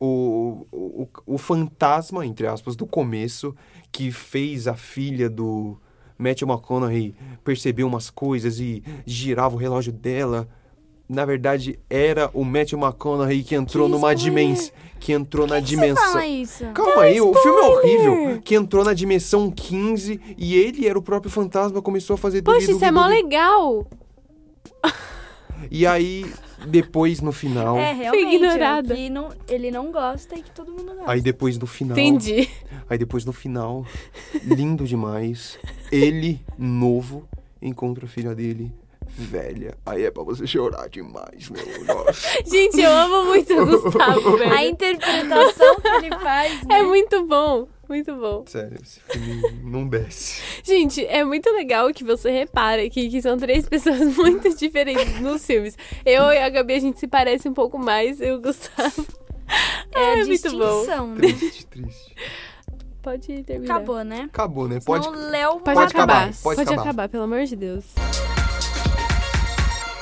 o, 0.00 0.66
o, 0.72 1.08
o 1.26 1.38
fantasma 1.38 2.24
entre 2.24 2.46
aspas 2.46 2.76
do 2.76 2.86
começo 2.86 3.54
que 3.90 4.10
fez 4.12 4.68
a 4.68 4.74
filha 4.74 5.28
do 5.28 5.76
Matthew 6.16 6.48
McConaughey 6.48 7.14
perceber 7.44 7.84
umas 7.84 8.10
coisas 8.10 8.58
e 8.60 8.82
girava 9.06 9.54
o 9.54 9.58
relógio 9.58 9.92
dela. 9.92 10.48
Na 11.08 11.24
verdade, 11.24 11.78
era 11.88 12.28
o 12.34 12.44
Matthew 12.44 12.78
McConaughey 12.78 13.42
que 13.42 13.54
entrou 13.54 13.86
Que 13.86 13.92
numa 13.92 14.12
spoiler! 14.12 14.46
dimensão. 14.46 14.74
Que 15.00 15.12
entrou 15.12 15.46
na 15.46 15.54
Você 15.56 15.62
dimensão. 15.62 16.04
fala 16.12 16.26
isso? 16.26 16.66
Calma 16.74 17.02
aí, 17.02 17.20
o 17.20 17.32
filme 17.32 17.58
é 17.58 17.62
horrível. 17.62 18.42
Que 18.42 18.54
entrou 18.56 18.84
na 18.84 18.92
dimensão 18.92 19.50
15 19.50 20.20
e 20.36 20.54
ele 20.54 20.86
era 20.86 20.98
o 20.98 21.02
próprio 21.02 21.30
fantasma, 21.30 21.80
começou 21.80 22.14
a 22.14 22.18
fazer 22.18 22.42
Poxa, 22.42 22.58
duvido, 22.60 22.72
isso 22.76 22.84
é 22.84 22.90
mó 22.90 23.06
legal! 23.06 23.86
E 25.70 25.86
aí, 25.86 26.24
depois 26.66 27.20
no 27.20 27.32
final. 27.32 27.76
É, 27.76 27.92
realmente. 27.92 28.34
ignorada. 28.34 28.94
Que 28.94 29.08
não, 29.08 29.30
ele 29.48 29.70
não 29.70 29.90
gosta 29.90 30.36
e 30.36 30.42
que 30.42 30.50
todo 30.50 30.70
mundo 30.70 30.94
gosta. 30.94 31.10
Aí 31.10 31.20
depois 31.20 31.58
no 31.58 31.66
final. 31.66 31.98
Entendi. 31.98 32.48
Aí 32.88 32.98
depois 32.98 33.24
no 33.24 33.32
final, 33.32 33.84
lindo 34.44 34.84
demais. 34.84 35.58
Ele, 35.90 36.40
novo, 36.56 37.28
encontra 37.60 38.06
a 38.06 38.08
filha 38.08 38.34
dele, 38.34 38.72
velha. 39.06 39.76
Aí 39.84 40.04
é 40.04 40.10
pra 40.10 40.22
você 40.22 40.46
chorar 40.46 40.88
demais, 40.88 41.50
meu. 41.50 41.84
Nossa. 41.84 42.28
Gente, 42.46 42.80
eu 42.80 42.90
amo 42.90 43.26
muito 43.26 43.52
o 43.54 43.66
Gustavo, 43.66 44.36
velho. 44.38 44.52
A 44.52 44.64
interpretação 44.64 45.76
que 45.80 45.88
ele 45.88 46.18
faz, 46.18 46.62
né? 46.66 46.78
É 46.78 46.82
muito 46.82 47.24
bom, 47.26 47.68
muito 47.88 48.14
bom. 48.16 48.44
Sério, 48.46 48.78
esse 48.82 49.00
filme 49.00 49.42
não 49.62 49.86
desce. 49.88 50.42
Gente, 50.62 51.04
é 51.06 51.24
muito 51.24 51.50
legal 51.50 51.92
que 51.92 52.04
você 52.04 52.30
repara 52.30 52.82
aqui 52.84 53.08
que 53.08 53.22
são 53.22 53.36
três 53.38 53.68
pessoas 53.68 54.00
muito 54.16 54.54
diferentes 54.56 55.20
nos 55.20 55.44
filmes. 55.44 55.76
Eu 56.04 56.24
e 56.32 56.38
a 56.38 56.48
Gabi, 56.48 56.74
a 56.74 56.80
gente 56.80 57.00
se 57.00 57.06
parece 57.06 57.48
um 57.48 57.54
pouco 57.54 57.78
mais, 57.78 58.20
eu 58.20 58.34
e 58.34 58.38
o 58.38 58.40
Gustavo. 58.40 59.06
É 59.94 59.98
a 60.12 60.18
é 60.18 60.24
muito 60.24 60.50
bom. 60.58 61.06
né? 61.14 61.16
Triste, 61.16 61.66
triste. 61.68 62.14
Pode 63.00 63.42
terminar. 63.44 63.76
Acabou, 63.76 64.04
né? 64.04 64.28
Acabou, 64.30 64.68
né? 64.68 64.78
Pode. 64.84 65.06
Senão 65.06 65.18
o 65.18 65.30
Léo 65.30 65.60
Pode, 65.60 65.62
Pode 65.62 65.78
acabar. 65.94 66.14
acabar, 66.16 66.26
pode 66.26 66.42
Pode 66.42 66.60
acabar. 66.60 66.82
acabar, 66.82 67.08
pelo 67.08 67.22
amor 67.22 67.44
de 67.44 67.56
Deus. 67.56 67.86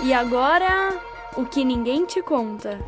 E 0.02 0.12
agora, 0.12 1.00
o 1.36 1.44
que 1.44 1.64
ninguém 1.64 2.04
te 2.04 2.20
conta. 2.22 2.80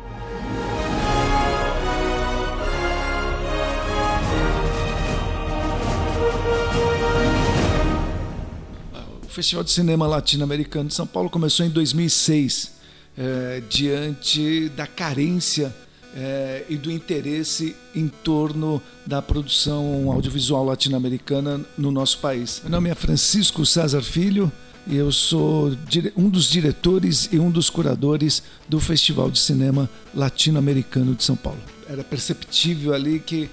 O 9.29 9.31
Festival 9.31 9.63
de 9.63 9.69
Cinema 9.69 10.07
Latino-Americano 10.07 10.89
de 10.89 10.95
São 10.95 11.05
Paulo 11.05 11.29
começou 11.29 11.63
em 11.63 11.69
2006, 11.69 12.71
eh, 13.15 13.61
diante 13.69 14.69
da 14.69 14.87
carência 14.87 15.71
eh, 16.15 16.65
e 16.67 16.75
do 16.75 16.91
interesse 16.91 17.75
em 17.93 18.07
torno 18.07 18.81
da 19.05 19.21
produção 19.21 20.11
audiovisual 20.11 20.65
latino-americana 20.65 21.61
no 21.77 21.91
nosso 21.91 22.17
país. 22.17 22.59
Meu 22.63 22.71
nome 22.71 22.89
é 22.89 22.95
Francisco 22.95 23.63
César 23.67 24.01
Filho 24.01 24.51
e 24.87 24.95
eu 24.95 25.11
sou 25.11 25.77
um 26.17 26.27
dos 26.27 26.49
diretores 26.49 27.29
e 27.31 27.37
um 27.37 27.51
dos 27.51 27.69
curadores 27.69 28.41
do 28.67 28.79
Festival 28.79 29.29
de 29.29 29.37
Cinema 29.37 29.87
Latino-Americano 30.15 31.13
de 31.13 31.23
São 31.23 31.35
Paulo. 31.35 31.59
Era 31.87 32.03
perceptível 32.03 32.95
ali 32.95 33.19
que 33.19 33.47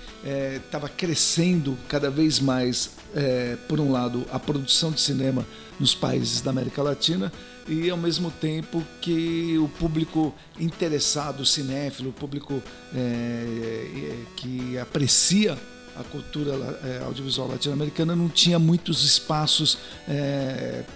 estava 0.56 0.88
crescendo 0.88 1.76
cada 1.86 2.10
vez 2.10 2.40
mais, 2.40 2.90
eh, 3.14 3.56
por 3.68 3.78
um 3.78 3.92
lado, 3.92 4.26
a 4.30 4.38
produção 4.38 4.90
de 4.90 5.00
cinema 5.00 5.44
nos 5.78 5.94
países 5.94 6.40
da 6.40 6.50
América 6.50 6.82
Latina 6.82 7.32
e 7.68 7.90
ao 7.90 7.96
mesmo 7.96 8.30
tempo 8.30 8.82
que 9.00 9.58
o 9.58 9.68
público 9.68 10.34
interessado, 10.58 11.44
cinéfilo, 11.44 12.10
o 12.10 12.12
público 12.12 12.62
eh, 12.94 12.98
eh, 13.94 14.16
que 14.36 14.78
aprecia 14.78 15.58
a 15.98 16.04
cultura 16.04 16.52
eh, 16.84 17.02
audiovisual 17.04 17.48
latino-americana 17.48 18.14
não 18.14 18.28
tinha 18.28 18.58
muitos 18.58 19.02
espaços 19.02 19.78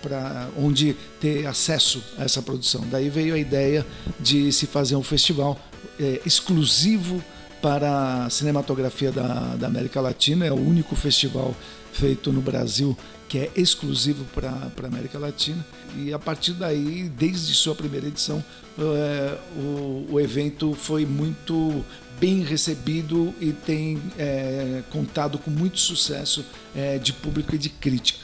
para 0.03 0.51
onde 0.57 0.95
ter 1.19 1.47
acesso 1.47 2.03
a 2.19 2.25
essa 2.25 2.43
produção. 2.43 2.87
Daí 2.91 3.09
veio 3.09 3.35
a 3.35 3.39
ideia 3.39 3.87
de 4.21 4.53
se 4.53 4.67
fazer 4.67 4.97
um 4.97 5.03
festival 5.03 5.59
eh, 5.99 6.21
exclusivo 6.25 7.23
para 7.61 8.25
a 8.25 8.31
cinematografia 8.31 9.13
da, 9.13 9.57
da 9.57 9.67
América 9.67 10.01
Latina. 10.01 10.47
É 10.47 10.53
o 10.53 10.57
único 10.57 10.97
festival 10.97 11.55
feito 11.93 12.33
no 12.33 12.41
Brasil 12.41 12.97
que 13.31 13.39
é 13.39 13.51
exclusivo 13.55 14.25
para 14.35 14.51
a 14.51 14.87
América 14.89 15.17
Latina. 15.17 15.65
E 15.97 16.13
a 16.13 16.19
partir 16.19 16.53
daí, 16.53 17.09
desde 17.17 17.55
sua 17.55 17.77
primeira 17.77 18.09
edição, 18.09 18.45
eh, 18.77 19.39
o, 19.57 20.07
o 20.11 20.21
evento 20.21 20.75
foi 20.75 21.07
muito 21.07 21.85
bem 22.19 22.43
recebido 22.43 23.33
e 23.41 23.53
tem 23.53 24.03
eh, 24.19 24.83
contado 24.91 25.39
com 25.39 25.49
muito 25.49 25.79
sucesso 25.79 26.45
eh, 26.75 26.99
de 26.99 27.13
público 27.13 27.55
e 27.55 27.59
de 27.59 27.69
crítica. 27.69 28.19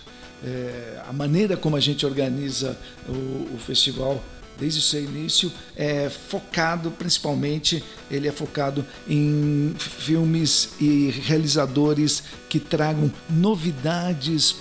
A 1.08 1.12
maneira 1.14 1.56
como 1.56 1.76
a 1.76 1.80
gente 1.80 2.04
organiza 2.04 2.76
o, 3.08 3.54
o 3.54 3.58
festival 3.58 4.22
desde 4.58 4.80
o 4.80 4.82
seu 4.82 5.02
início 5.02 5.50
é 5.74 6.08
focado 6.10 6.90
principalmente 6.90 7.82
ele 8.10 8.28
é 8.28 8.32
focado 8.32 8.84
em 9.08 9.74
filmes 9.78 10.70
e 10.80 11.10
realizadores 11.10 12.22
que 12.48 12.60
tragam 12.60 13.10
novidades 13.28 14.56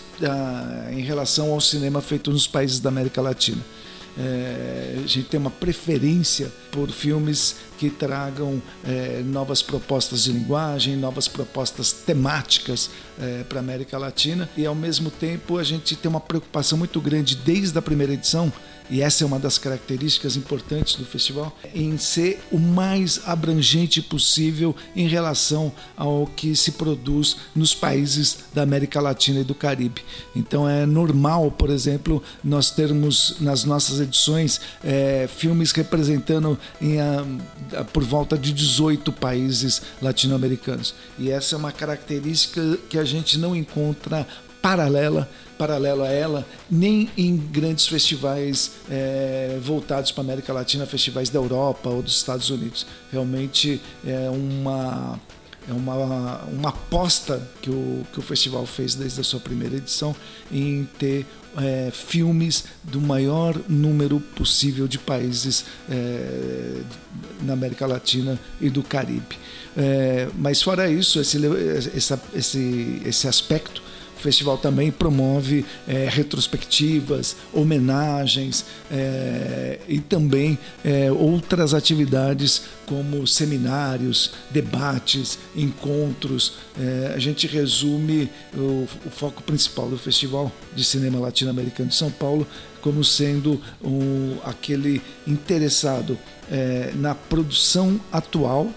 em 0.91 1.01
relação 1.01 1.51
ao 1.51 1.61
cinema 1.61 2.01
feito 2.01 2.31
nos 2.31 2.47
países 2.47 2.79
da 2.79 2.89
América 2.89 3.21
Latina. 3.21 3.61
É, 4.17 5.01
a 5.03 5.07
gente 5.07 5.23
tem 5.23 5.37
uma 5.37 5.51
preferência 5.51 6.49
por 6.71 6.89
filmes 6.89 7.57
que 7.77 7.89
tragam 7.89 8.61
é, 8.85 9.21
novas 9.25 9.61
propostas 9.61 10.23
de 10.23 10.31
linguagem, 10.31 10.95
novas 10.95 11.27
propostas 11.27 11.91
temáticas 11.91 12.89
é, 13.19 13.43
para 13.43 13.59
a 13.59 13.61
América 13.61 13.97
Latina. 13.97 14.49
E 14.55 14.65
ao 14.65 14.75
mesmo 14.75 15.11
tempo 15.11 15.57
a 15.57 15.63
gente 15.63 15.95
tem 15.95 16.09
uma 16.09 16.21
preocupação 16.21 16.77
muito 16.77 17.01
grande 17.01 17.35
desde 17.35 17.77
a 17.77 17.81
primeira 17.81 18.13
edição 18.13 18.51
e 18.89 19.01
essa 19.01 19.23
é 19.23 19.27
uma 19.27 19.39
das 19.39 19.57
características 19.57 20.35
importantes 20.35 20.95
do 20.95 21.05
festival, 21.05 21.55
em 21.73 21.97
ser 21.97 22.39
o 22.51 22.59
mais 22.59 23.21
abrangente 23.25 24.01
possível 24.01 24.75
em 24.95 25.07
relação 25.07 25.71
ao 25.97 26.27
que 26.27 26.55
se 26.55 26.73
produz 26.73 27.37
nos 27.55 27.73
países 27.73 28.37
da 28.53 28.61
América 28.61 29.01
Latina 29.01 29.39
e 29.39 29.43
do 29.43 29.55
Caribe. 29.55 30.03
Então 30.35 30.67
é 30.69 30.85
normal, 30.85 31.51
por 31.51 31.69
exemplo, 31.69 32.21
nós 32.43 32.69
termos 32.71 33.37
nas 33.39 33.63
nossas 33.63 33.99
edições 33.99 34.61
é, 34.83 35.27
filmes 35.27 35.71
representando 35.71 36.57
em, 36.81 36.99
a, 36.99 37.25
a, 37.77 37.83
por 37.83 38.03
volta 38.03 38.37
de 38.37 38.53
18 38.53 39.11
países 39.11 39.81
latino-americanos. 40.01 40.93
E 41.17 41.31
essa 41.31 41.55
é 41.55 41.57
uma 41.57 41.71
característica 41.71 42.77
que 42.89 42.97
a 42.97 43.03
gente 43.03 43.37
não 43.37 43.55
encontra 43.55 44.27
paralela 44.61 45.29
paralelo 45.57 46.03
a 46.03 46.09
ela, 46.09 46.45
nem 46.69 47.09
em 47.17 47.35
grandes 47.35 47.87
festivais 47.87 48.71
é, 48.89 49.57
voltados 49.61 50.11
para 50.11 50.21
a 50.21 50.25
América 50.25 50.53
Latina, 50.53 50.85
festivais 50.85 51.29
da 51.29 51.39
Europa 51.39 51.89
ou 51.89 52.01
dos 52.01 52.15
Estados 52.15 52.49
Unidos. 52.49 52.85
Realmente 53.11 53.81
é 54.05 54.29
uma 54.29 55.19
é 55.67 55.73
uma, 55.73 56.43
uma 56.43 56.69
aposta 56.69 57.41
que 57.61 57.71
o, 57.71 58.05
que 58.13 58.19
o 58.19 58.21
festival 58.21 58.65
fez 58.67 58.93
desde 58.93 59.19
a 59.21 59.23
sua 59.23 59.39
primeira 59.39 59.75
edição 59.75 60.15
em 60.51 60.87
ter 60.99 61.25
é, 61.57 61.89
filmes 61.91 62.65
do 62.83 63.01
maior 63.01 63.59
número 63.67 64.19
possível 64.19 64.87
de 64.87 64.99
países 64.99 65.65
é, 65.89 66.81
na 67.41 67.53
América 67.53 67.87
Latina 67.87 68.39
e 68.61 68.69
do 68.69 68.83
Caribe. 68.83 69.37
É, 69.75 70.29
mas 70.35 70.61
fora 70.61 70.89
isso, 70.89 71.19
esse, 71.19 71.39
esse, 72.33 73.01
esse 73.03 73.27
aspecto 73.27 73.81
festival 74.17 74.57
também 74.57 74.91
promove 74.91 75.65
é, 75.87 76.07
retrospectivas, 76.09 77.35
homenagens 77.53 78.65
é, 78.91 79.79
e 79.87 79.99
também 79.99 80.57
é, 80.83 81.11
outras 81.11 81.73
atividades 81.73 82.63
como 82.85 83.25
seminários, 83.25 84.31
debates, 84.51 85.39
encontros. 85.55 86.53
É, 86.79 87.13
a 87.15 87.19
gente 87.19 87.47
resume 87.47 88.29
o, 88.53 88.87
o, 89.05 89.09
foco 89.09 89.41
principal 89.43 89.89
do 89.89 89.97
Festival 89.97 90.51
de 90.75 90.83
Cinema 90.83 91.19
Latino-Americano 91.19 91.89
de 91.89 91.95
São 91.95 92.11
Paulo 92.11 92.47
como 92.81 93.03
sendo 93.03 93.59
um, 93.83 94.37
aquele 94.43 95.01
interessado 95.25 96.17
é, 96.51 96.91
na 96.95 97.15
produção 97.15 97.99
atual 98.11 98.69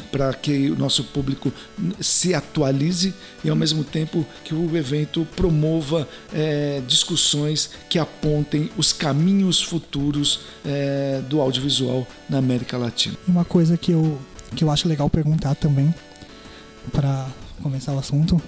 para 0.00 0.32
que 0.34 0.70
o 0.70 0.76
nosso 0.76 1.04
público 1.04 1.52
se 2.00 2.34
atualize 2.34 3.12
e 3.44 3.50
ao 3.50 3.56
mesmo 3.56 3.84
tempo 3.84 4.24
que 4.44 4.54
o 4.54 4.76
evento 4.76 5.26
promova 5.36 6.08
é, 6.32 6.80
discussões 6.86 7.70
que 7.88 7.98
apontem 7.98 8.70
os 8.76 8.92
caminhos 8.92 9.62
futuros 9.62 10.40
é, 10.64 11.20
do 11.28 11.40
audiovisual 11.40 12.06
na 12.28 12.38
América 12.38 12.78
Latina. 12.78 13.16
Uma 13.26 13.44
coisa 13.44 13.76
que 13.76 13.92
eu, 13.92 14.18
que 14.54 14.64
eu 14.64 14.70
acho 14.70 14.88
legal 14.88 15.10
perguntar 15.10 15.54
também 15.54 15.94
para 16.92 17.28
começar 17.60 17.92
o 17.92 17.98
assunto 17.98 18.40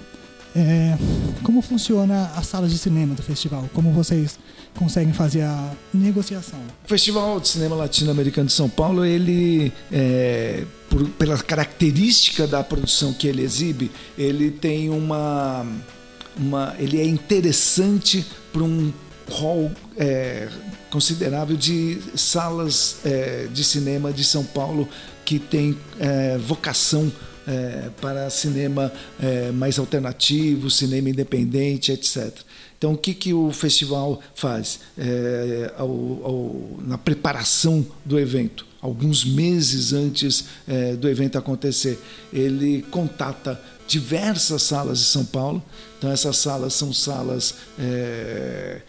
é, 0.55 0.97
como 1.43 1.61
funciona 1.61 2.31
a 2.33 2.41
sala 2.41 2.69
de 2.69 2.77
cinema 2.77 3.13
do 3.13 3.21
festival? 3.21 3.69
Como 3.73 3.91
vocês 3.91 4.39
conseguem 4.75 5.13
fazer 5.13 5.41
a 5.41 5.71
negociação? 5.93 6.59
O 6.83 6.87
Festival 6.87 7.39
de 7.39 7.47
Cinema 7.47 7.75
Latino-Americano 7.75 8.47
de 8.47 8.53
São 8.53 8.69
Paulo, 8.69 9.05
ele, 9.05 9.71
é, 9.91 10.63
por, 10.89 11.07
pela 11.09 11.37
característica 11.37 12.45
da 12.45 12.63
produção 12.63 13.13
que 13.13 13.27
ele 13.27 13.41
exibe, 13.41 13.91
ele 14.17 14.51
tem 14.51 14.89
uma, 14.89 15.65
uma 16.37 16.75
ele 16.77 16.99
é 16.99 17.05
interessante 17.05 18.25
para 18.51 18.63
um 18.63 18.93
hall 19.31 19.71
é, 19.97 20.47
considerável 20.89 21.57
de 21.57 21.99
salas 22.15 22.97
é, 23.03 23.47
de 23.51 23.63
cinema 23.63 24.13
de 24.13 24.23
São 24.23 24.43
Paulo 24.43 24.87
que 25.25 25.39
tem 25.39 25.77
é, 25.99 26.37
vocação 26.37 27.11
é, 27.47 27.89
para 28.01 28.29
cinema 28.29 28.91
é, 29.21 29.51
mais 29.51 29.77
alternativo, 29.77 30.69
cinema 30.69 31.09
independente, 31.09 31.91
etc. 31.91 32.31
Então, 32.85 32.93
o 32.93 32.97
que, 32.99 33.15
que 33.15 33.33
o 33.33 33.51
festival 33.51 34.21
faz 34.35 34.79
é, 34.95 35.73
ao, 35.75 35.89
ao, 35.89 36.55
na 36.85 36.99
preparação 36.99 37.83
do 38.05 38.19
evento? 38.19 38.63
Alguns 38.79 39.25
meses 39.25 39.91
antes 39.91 40.45
é, 40.67 40.93
do 40.93 41.09
evento 41.09 41.35
acontecer, 41.35 41.99
ele 42.31 42.83
contata 42.91 43.59
diversas 43.87 44.61
salas 44.61 44.99
de 44.99 45.05
São 45.05 45.25
Paulo. 45.25 45.63
Então, 45.97 46.11
essas 46.11 46.37
salas 46.37 46.75
são 46.75 46.93
salas 46.93 47.55
é, 47.79 48.81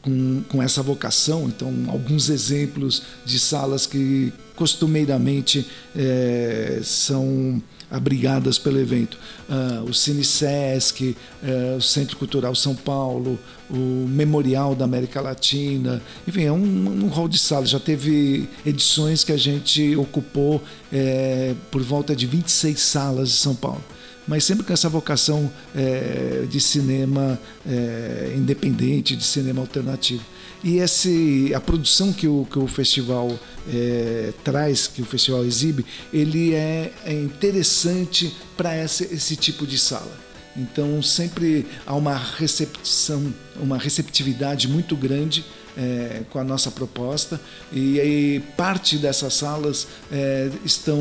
com, 0.00 0.42
com 0.48 0.62
essa 0.62 0.82
vocação. 0.82 1.46
Então, 1.46 1.70
alguns 1.88 2.30
exemplos 2.30 3.02
de 3.26 3.38
salas 3.38 3.84
que 3.84 4.32
costumeiramente 4.56 5.68
é, 5.94 6.80
são 6.82 7.62
abrigadas 7.94 8.58
pelo 8.58 8.78
evento. 8.78 9.18
Uh, 9.48 9.88
o 9.88 9.94
Cine 9.94 10.24
Sesc, 10.24 11.16
uh, 11.42 11.76
o 11.76 11.80
Centro 11.80 12.16
Cultural 12.16 12.54
São 12.54 12.74
Paulo, 12.74 13.38
o 13.70 14.06
Memorial 14.08 14.74
da 14.74 14.84
América 14.84 15.20
Latina, 15.20 16.02
enfim, 16.26 16.42
é 16.42 16.52
um, 16.52 17.04
um 17.04 17.08
hall 17.08 17.28
de 17.28 17.38
salas. 17.38 17.70
Já 17.70 17.80
teve 17.80 18.48
edições 18.66 19.22
que 19.22 19.32
a 19.32 19.36
gente 19.36 19.94
ocupou 19.96 20.62
é, 20.92 21.54
por 21.70 21.82
volta 21.82 22.14
de 22.14 22.26
26 22.26 22.80
salas 22.80 23.28
de 23.30 23.36
São 23.36 23.54
Paulo 23.54 23.82
mas 24.26 24.44
sempre 24.44 24.64
com 24.64 24.72
essa 24.72 24.88
vocação 24.88 25.50
é, 25.74 26.46
de 26.48 26.60
cinema 26.60 27.38
é, 27.66 28.32
independente, 28.36 29.14
de 29.14 29.24
cinema 29.24 29.60
alternativo. 29.60 30.24
E 30.64 30.78
esse, 30.78 31.52
a 31.54 31.60
produção 31.60 32.10
que 32.10 32.26
o, 32.26 32.46
que 32.50 32.58
o 32.58 32.66
festival 32.66 33.38
é, 33.70 34.32
traz, 34.42 34.86
que 34.86 35.02
o 35.02 35.04
festival 35.04 35.44
exibe, 35.44 35.84
ele 36.10 36.54
é, 36.54 36.90
é 37.04 37.12
interessante 37.12 38.34
para 38.56 38.82
esse, 38.82 39.04
esse 39.14 39.36
tipo 39.36 39.66
de 39.66 39.76
sala. 39.76 40.24
Então 40.56 41.02
sempre 41.02 41.66
há 41.84 41.94
uma 41.94 42.16
recepção, 42.16 43.34
uma 43.56 43.76
receptividade 43.76 44.66
muito 44.66 44.96
grande 44.96 45.44
é, 45.76 46.22
com 46.30 46.38
a 46.38 46.44
nossa 46.44 46.70
proposta 46.70 47.40
e 47.72 48.00
aí 48.00 48.40
parte 48.56 48.96
dessas 48.96 49.34
salas 49.34 49.88
é, 50.10 50.48
estão 50.64 50.98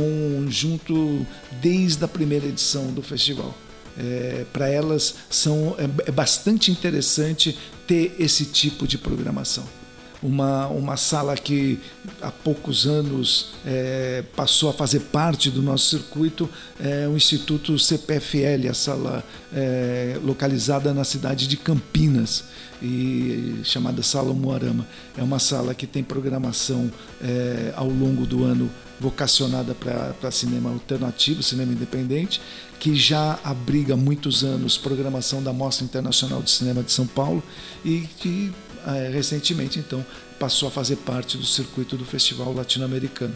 junto 0.49 1.26
desde 1.61 2.03
a 2.03 2.07
primeira 2.07 2.47
edição 2.47 2.88
do 2.88 3.01
festival. 3.01 3.55
É, 3.95 4.43
para 4.51 4.68
elas 4.68 5.14
são, 5.30 5.76
é, 5.78 5.84
é 6.09 6.11
bastante 6.11 6.72
interessante 6.72 7.55
ter 7.88 8.16
esse 8.20 8.46
tipo 8.46 8.88
de 8.88 8.98
programação. 8.98 9.64
Uma, 10.22 10.68
uma 10.68 10.96
sala 10.96 11.36
que 11.36 11.78
há 12.22 12.32
poucos 12.32 12.88
anos 12.88 13.56
é, 13.66 14.24
passou 14.38 14.70
a 14.70 14.74
fazer 14.74 15.02
parte 15.02 15.52
do 15.52 15.62
nosso 15.62 15.98
circuito 15.98 16.50
é 16.80 17.06
o 17.10 17.18
Instituto 17.18 17.78
CPFL, 17.78 18.70
a 18.70 18.74
sala 18.74 19.24
é, 19.54 20.18
localizada 20.24 20.94
na 20.94 21.04
cidade 21.04 21.46
de 21.46 21.58
Campinas 21.58 22.46
e 22.82 23.60
chamada 23.66 24.02
Sala 24.02 24.34
Moarama. 24.34 24.88
É 25.18 25.22
uma 25.22 25.40
sala 25.40 25.76
que 25.76 25.86
tem 25.86 26.02
programação 26.02 26.90
é, 27.22 27.74
ao 27.76 27.90
longo 27.90 28.26
do 28.26 28.46
ano 28.46 28.70
vocacionada 29.04 29.76
para 29.76 30.32
cinema 30.32 30.70
alternativo, 30.70 31.43
cinema 31.43 31.74
independente, 31.74 32.41
que 32.80 32.95
já 32.95 33.38
abriga 33.43 33.95
há 33.95 33.97
muitos 33.97 34.45
anos 34.45 34.78
programação 34.78 35.43
da 35.43 35.51
Mostra 35.51 35.84
Internacional 35.84 36.41
de 36.41 36.49
Cinema 36.49 36.82
de 36.82 36.91
São 36.93 37.06
Paulo 37.06 37.43
e 37.84 38.08
que 38.18 38.54
é, 38.88 39.10
recentemente 39.14 39.78
então 39.78 40.06
passou 40.39 40.70
a 40.70 40.72
fazer 40.72 40.95
parte 40.97 41.38
do 41.38 41.45
circuito 41.45 41.97
do 41.97 42.06
Festival 42.06 42.54
Latino-Americano. 42.54 43.36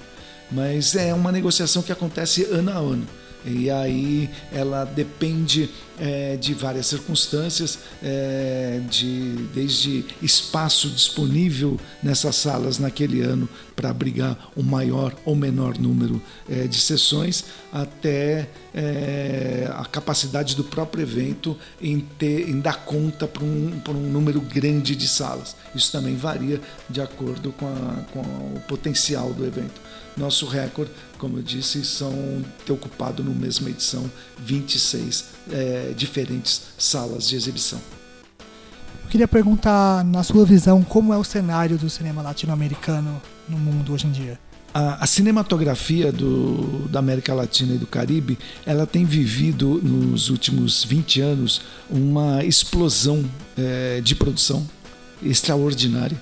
Mas 0.49 0.95
é 0.95 1.13
uma 1.13 1.34
negociação 1.34 1.84
que 1.84 1.91
acontece 1.91 2.45
ano 2.45 2.72
a 2.72 2.76
ano. 2.76 3.07
E 3.48 3.70
aí 3.70 4.30
ela 4.52 4.84
depende 4.84 5.70
é, 6.00 6.36
de 6.36 6.54
várias 6.54 6.88
circunstâncias, 6.88 7.80
é, 8.04 8.82
de, 8.89 9.48
desde 9.54 10.06
espaço 10.22 10.89
disponível 10.89 11.80
nessas 12.04 12.36
salas 12.36 12.78
naquele 12.78 13.22
ano 13.22 13.50
para 13.76 13.89
abrigar 13.89 14.38
um 14.56 14.64
maior 14.64 15.16
ou 15.26 15.36
menor 15.36 15.78
número 15.78 16.22
é, 16.50 16.68
de 16.68 16.80
sessões, 16.80 17.45
até 17.72 18.50
é, 18.74 19.70
a 19.76 19.86
capacidade 19.86 20.56
do 20.56 20.64
próprio 20.64 21.04
evento 21.04 21.58
em, 21.82 22.00
ter, 22.00 22.50
em 22.50 22.60
dar 22.60 22.86
conta 22.86 23.28
para 23.28 23.43
um, 23.43 23.82
um 23.89 24.12
número 24.12 24.41
grande 24.41 24.95
de 24.95 25.08
salas. 25.08 25.56
Isso 25.74 25.91
também 25.91 26.16
varia 26.16 26.62
de 26.89 27.02
acordo 27.02 27.52
com, 27.54 27.68
a, 27.68 28.04
com 28.12 28.20
o 28.20 28.62
potencial 28.68 29.34
do 29.34 29.45
evento. 29.45 29.82
Nosso 30.18 30.47
recorde, 30.47 30.91
como 31.20 31.38
eu 31.38 31.43
disse, 31.43 31.86
são 31.86 32.43
ter 32.65 32.74
ocupado 32.74 33.24
no 33.24 33.34
mesma 33.34 33.70
edição 33.70 34.09
26 34.39 35.26
é, 35.51 35.93
diferentes 35.95 36.63
salas 36.78 37.28
de 37.30 37.36
exibição. 37.36 37.80
Eu 39.03 39.09
queria 39.09 39.28
perguntar, 39.28 40.03
na 40.03 40.24
sua 40.24 40.43
visão, 40.43 40.84
como 40.84 41.13
é 41.13 41.18
o 41.18 41.24
cenário 41.24 41.78
do 41.78 41.89
cinema 41.89 42.22
latino-americano 42.22 43.22
no 43.47 43.57
mundo 43.57 43.93
hoje 43.93 44.07
em 44.07 44.11
dia? 44.11 44.39
A, 44.74 45.03
a, 45.03 45.07
cinematografia 45.07 46.11
do, 46.11 46.88
da 46.89 46.99
América 46.99 47.34
Latina 47.34 47.76
e 47.76 47.78
do 47.78 47.88
Caribe 47.88 48.38
ela 48.65 48.86
tem 48.86 49.05
vivido 49.05 49.80
nos 49.82 50.30
últimos 50.30 50.84
20 50.84 51.22
anos 51.22 51.61
uma 51.89 52.43
explosão 52.43 53.24
é, 53.57 54.01
de 54.01 54.13
produção 54.13 54.68
extraordinária 55.24 56.20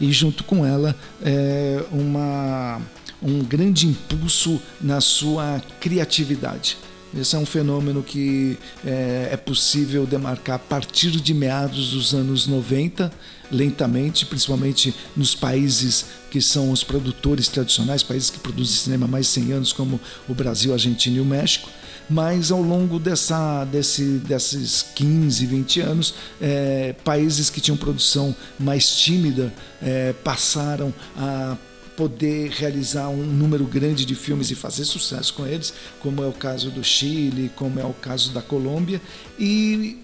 e 0.00 0.12
junto 0.12 0.42
com 0.42 0.66
ela 0.66 0.94
é, 1.22 1.84
uma 1.92 2.80
um 3.24 3.42
grande 3.42 3.86
impulso 3.86 4.60
na 4.80 5.00
sua 5.00 5.60
criatividade. 5.80 6.76
Esse 7.18 7.36
é 7.36 7.38
um 7.38 7.46
fenômeno 7.46 8.02
que 8.02 8.58
é, 8.84 9.30
é, 9.32 9.36
possível 9.36 10.04
demarcar 10.04 10.56
a 10.56 10.58
partir 10.58 11.12
de 11.12 11.32
meados 11.32 11.90
dos 11.90 12.12
anos 12.12 12.48
90, 12.48 13.10
lentamente, 13.52 14.26
principalmente 14.26 14.92
nos 15.16 15.32
países 15.32 16.06
que 16.28 16.42
são 16.42 16.72
os 16.72 16.82
produtores 16.82 17.46
tradicionais, 17.46 18.02
países 18.02 18.30
que 18.30 18.38
produzem 18.40 18.74
cinema 18.74 19.06
há 19.06 19.08
mais 19.08 19.26
de 19.26 19.32
100 19.32 19.52
anos, 19.52 19.72
como 19.72 20.00
o 20.28 20.34
Brasil, 20.34 20.72
a 20.72 20.74
Argentina 20.74 21.18
e 21.18 21.20
o 21.20 21.24
México. 21.24 21.70
Mas 22.10 22.50
ao 22.50 22.60
longo 22.60 22.98
dessa, 22.98 23.64
desse, 23.64 24.02
desses 24.18 24.84
15, 24.94 25.46
20 25.46 25.80
anos, 25.80 26.14
é, 26.40 26.94
países 27.04 27.48
que 27.48 27.60
tinham 27.60 27.76
produção 27.76 28.34
mais 28.58 28.90
tímida 28.96 29.54
é, 29.80 30.12
passaram 30.12 30.92
a 31.16 31.56
poder 31.96 32.50
realizar 32.50 33.08
um 33.08 33.24
número 33.24 33.64
grande 33.64 34.04
de 34.04 34.14
filmes 34.14 34.50
e 34.50 34.54
fazer 34.54 34.84
sucesso 34.84 35.34
com 35.34 35.46
eles, 35.46 35.72
como 36.00 36.22
é 36.22 36.26
o 36.26 36.32
caso 36.32 36.70
do 36.70 36.82
Chile, 36.82 37.50
como 37.54 37.78
é 37.78 37.84
o 37.84 37.92
caso 37.92 38.32
da 38.32 38.42
Colômbia, 38.42 39.00
e 39.38 40.03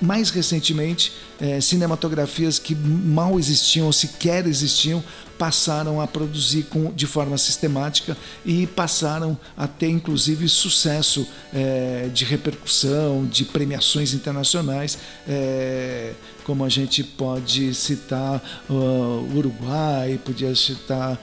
mais 0.00 0.30
recentemente, 0.30 1.12
é, 1.40 1.60
cinematografias 1.60 2.58
que 2.58 2.74
mal 2.74 3.38
existiam 3.38 3.86
ou 3.86 3.92
sequer 3.92 4.46
existiam 4.46 5.02
passaram 5.38 6.00
a 6.00 6.06
produzir 6.06 6.64
com, 6.64 6.92
de 6.92 7.06
forma 7.06 7.38
sistemática 7.38 8.16
e 8.44 8.66
passaram 8.66 9.38
a 9.56 9.68
ter 9.68 9.88
inclusive 9.88 10.48
sucesso 10.48 11.26
é, 11.54 12.08
de 12.12 12.24
repercussão, 12.24 13.24
de 13.24 13.44
premiações 13.44 14.12
internacionais, 14.12 14.98
é, 15.28 16.12
como 16.42 16.64
a 16.64 16.68
gente 16.68 17.04
pode 17.04 17.74
citar 17.74 18.42
uh, 18.70 19.36
Uruguai, 19.36 20.18
podia 20.24 20.54
citar 20.54 21.20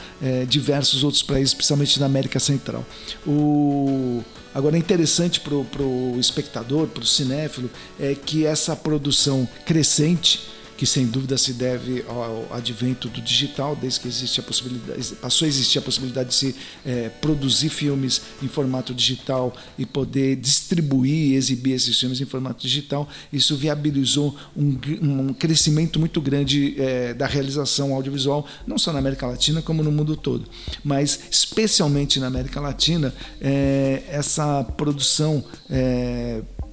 diversos 0.48 1.04
outros 1.04 1.24
países, 1.24 1.52
principalmente 1.52 2.00
na 2.00 2.06
América 2.06 2.40
Central. 2.40 2.86
O 3.26 4.24
Agora, 4.56 4.78
é 4.78 4.80
interessante 4.80 5.42
para 5.42 5.54
o 5.54 6.16
espectador, 6.18 6.88
para 6.88 7.04
o 7.04 7.06
cinéfilo, 7.06 7.70
é 8.00 8.16
que 8.16 8.46
essa 8.46 8.74
produção 8.74 9.46
crescente 9.66 10.48
que 10.78 10.86
sem 10.86 11.06
dúvida 11.06 11.38
se 11.38 11.54
deve 11.54 12.04
ao 12.08 12.48
advento 12.52 13.08
do 13.08 13.22
digital, 13.22 13.76
desde 13.76 14.00
que 14.02 14.08
existe 14.08 14.40
a 14.40 14.44
possibilidade, 14.44 15.16
passou 15.16 15.46
a 15.46 15.50
existir 15.50 15.80
a 15.80 15.82
possibilidade 15.82 16.30
de 16.30 16.36
se 16.36 16.56
é, 16.86 17.10
produzir 17.10 17.70
filmes 17.70 18.22
em 18.44 18.48
formato 18.48 18.94
digital 18.94 19.56
e 19.78 19.86
poder 19.86 20.36
distribuir 20.36 21.32
e 21.32 21.36
exibir 21.36 21.74
esses 21.74 22.00
filmes 22.00 22.20
em 22.20 22.26
formato 22.26 22.62
digital, 22.62 23.08
isso 23.32 23.56
viabilizou 23.56 24.36
um, 24.56 24.78
um 25.02 25.34
crescimento 25.34 26.00
muito 26.00 26.20
grande 26.20 26.76
é, 26.78 27.14
da 27.14 27.26
realização 27.26 27.94
audiovisual, 27.94 28.46
não 28.68 28.78
só 28.78 28.92
na 28.92 29.00
América 29.00 29.28
Latina, 29.28 29.62
como 29.62 29.82
no 29.82 29.92
mundo 29.92 30.16
todo. 30.16 30.46
Mas, 30.84 31.20
especialmente 31.32 32.20
na 32.20 32.28
América 32.28 32.60
Latina, 32.60 33.14
é, 33.40 34.04
essa 34.10 34.64
produção 34.64 35.44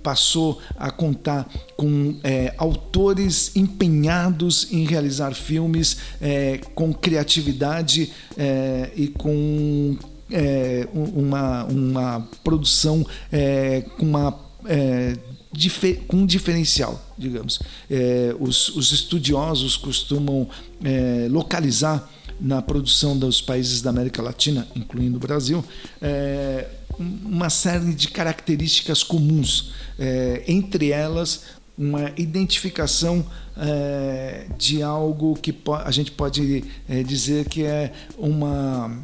passou 0.02 0.60
a 0.76 0.90
contar 0.90 1.48
com 1.76 2.16
é, 2.24 2.54
autores 2.58 3.54
empenhados 3.56 4.72
em 4.72 4.84
realizar 4.84 5.34
filmes 5.34 5.96
é, 6.20 6.58
com 6.74 6.92
criatividade 6.92 8.12
é, 8.36 8.90
e 8.96 9.08
com 9.08 9.96
é, 10.30 10.88
uma, 10.92 11.64
uma 11.64 12.28
produção 12.42 13.06
é, 13.30 13.82
com 13.98 14.06
uma 14.06 14.40
é, 14.66 15.16
com 16.08 16.18
um 16.18 16.26
diferencial, 16.26 16.98
digamos. 17.18 17.60
Os, 18.40 18.68
os, 18.68 18.90
estudiosos 18.90 19.76
costumam 19.76 20.48
localizar 21.28 22.08
na 22.40 22.62
produção 22.62 23.18
dos 23.18 23.42
países 23.42 23.82
da 23.82 23.90
América 23.90 24.22
Latina, 24.22 24.66
incluindo 24.74 25.18
o 25.18 25.20
Brasil, 25.20 25.62
uma 26.98 27.50
série 27.50 27.94
de 27.94 28.08
características 28.08 29.02
comuns, 29.02 29.72
é, 29.98 30.42
entre 30.46 30.90
elas 30.90 31.62
uma 31.76 32.12
identificação 32.16 33.24
é, 33.56 34.46
de 34.58 34.82
algo 34.82 35.34
que 35.34 35.54
a 35.84 35.90
gente 35.90 36.12
pode 36.12 36.64
é, 36.88 37.02
dizer 37.02 37.48
que 37.48 37.64
é 37.64 37.92
uma, 38.16 38.98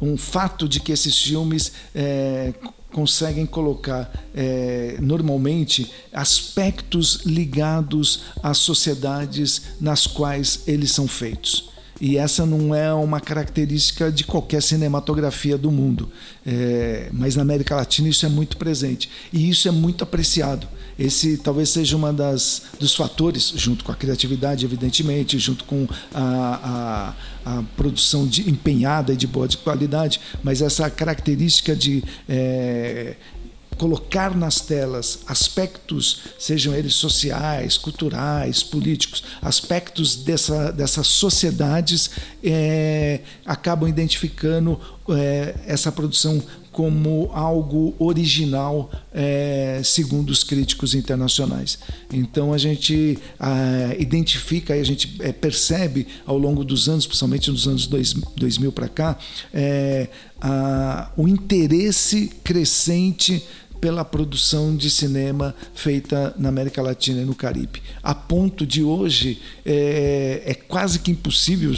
um 0.00 0.16
fato 0.16 0.68
de 0.68 0.80
que 0.80 0.92
esses 0.92 1.20
filmes 1.20 1.72
é, 1.94 2.54
conseguem 2.92 3.44
colocar 3.44 4.10
é, 4.34 4.96
normalmente 5.00 5.92
aspectos 6.12 7.20
ligados 7.26 8.22
às 8.42 8.58
sociedades 8.58 9.62
nas 9.80 10.06
quais 10.06 10.62
eles 10.66 10.92
são 10.92 11.06
feitos. 11.06 11.75
E 12.00 12.18
essa 12.18 12.44
não 12.44 12.74
é 12.74 12.92
uma 12.92 13.20
característica 13.20 14.12
de 14.12 14.24
qualquer 14.24 14.62
cinematografia 14.62 15.56
do 15.56 15.70
mundo. 15.70 16.10
É, 16.46 17.08
mas 17.12 17.36
na 17.36 17.42
América 17.42 17.74
Latina 17.74 18.08
isso 18.08 18.26
é 18.26 18.28
muito 18.28 18.56
presente. 18.56 19.08
E 19.32 19.48
isso 19.48 19.66
é 19.66 19.70
muito 19.70 20.04
apreciado. 20.04 20.68
Esse 20.98 21.36
talvez 21.36 21.68
seja 21.68 21.96
uma 21.96 22.12
das 22.12 22.62
dos 22.80 22.94
fatores, 22.94 23.52
junto 23.54 23.84
com 23.84 23.92
a 23.92 23.94
criatividade, 23.94 24.64
evidentemente, 24.64 25.38
junto 25.38 25.64
com 25.64 25.86
a, 26.14 27.14
a, 27.44 27.58
a 27.58 27.62
produção 27.76 28.26
de, 28.26 28.48
empenhada 28.48 29.12
e 29.12 29.16
de 29.16 29.26
boa 29.26 29.46
de 29.46 29.58
qualidade, 29.58 30.20
mas 30.42 30.62
essa 30.62 30.88
característica 30.88 31.76
de 31.76 32.02
é, 32.26 33.16
colocar 33.76 34.34
nas 34.34 34.60
telas 34.60 35.20
aspectos, 35.26 36.20
sejam 36.38 36.74
eles 36.74 36.94
sociais, 36.94 37.76
culturais, 37.76 38.62
políticos, 38.62 39.22
aspectos 39.42 40.16
dessa, 40.16 40.72
dessas 40.72 41.06
sociedades, 41.06 42.10
é, 42.42 43.20
acabam 43.44 43.88
identificando 43.88 44.80
é, 45.08 45.54
essa 45.66 45.92
produção 45.92 46.42
como 46.76 47.30
algo 47.32 47.94
original, 47.98 48.90
é, 49.10 49.80
segundo 49.82 50.28
os 50.28 50.44
críticos 50.44 50.94
internacionais. 50.94 51.78
Então 52.12 52.52
a 52.52 52.58
gente 52.58 53.18
a, 53.40 53.94
identifica 53.98 54.76
e 54.76 54.80
a 54.80 54.84
gente 54.84 55.16
é, 55.20 55.32
percebe 55.32 56.06
ao 56.26 56.36
longo 56.36 56.62
dos 56.62 56.86
anos, 56.86 57.06
principalmente 57.06 57.50
nos 57.50 57.66
anos 57.66 57.86
dois, 57.86 58.12
2000 58.12 58.72
para 58.72 58.88
cá, 58.90 59.18
é, 59.54 60.08
a, 60.38 61.10
o 61.16 61.26
interesse 61.26 62.30
crescente 62.44 63.42
pela 63.80 64.04
produção 64.04 64.76
de 64.76 64.90
cinema 64.90 65.54
feita 65.74 66.34
na 66.38 66.48
América 66.48 66.82
Latina 66.82 67.22
e 67.22 67.24
no 67.24 67.34
Caribe. 67.34 67.82
A 68.02 68.14
ponto 68.14 68.66
de 68.66 68.82
hoje 68.82 69.40
é, 69.64 70.42
é 70.46 70.54
quase 70.54 70.98
que 70.98 71.10
impossível, 71.10 71.74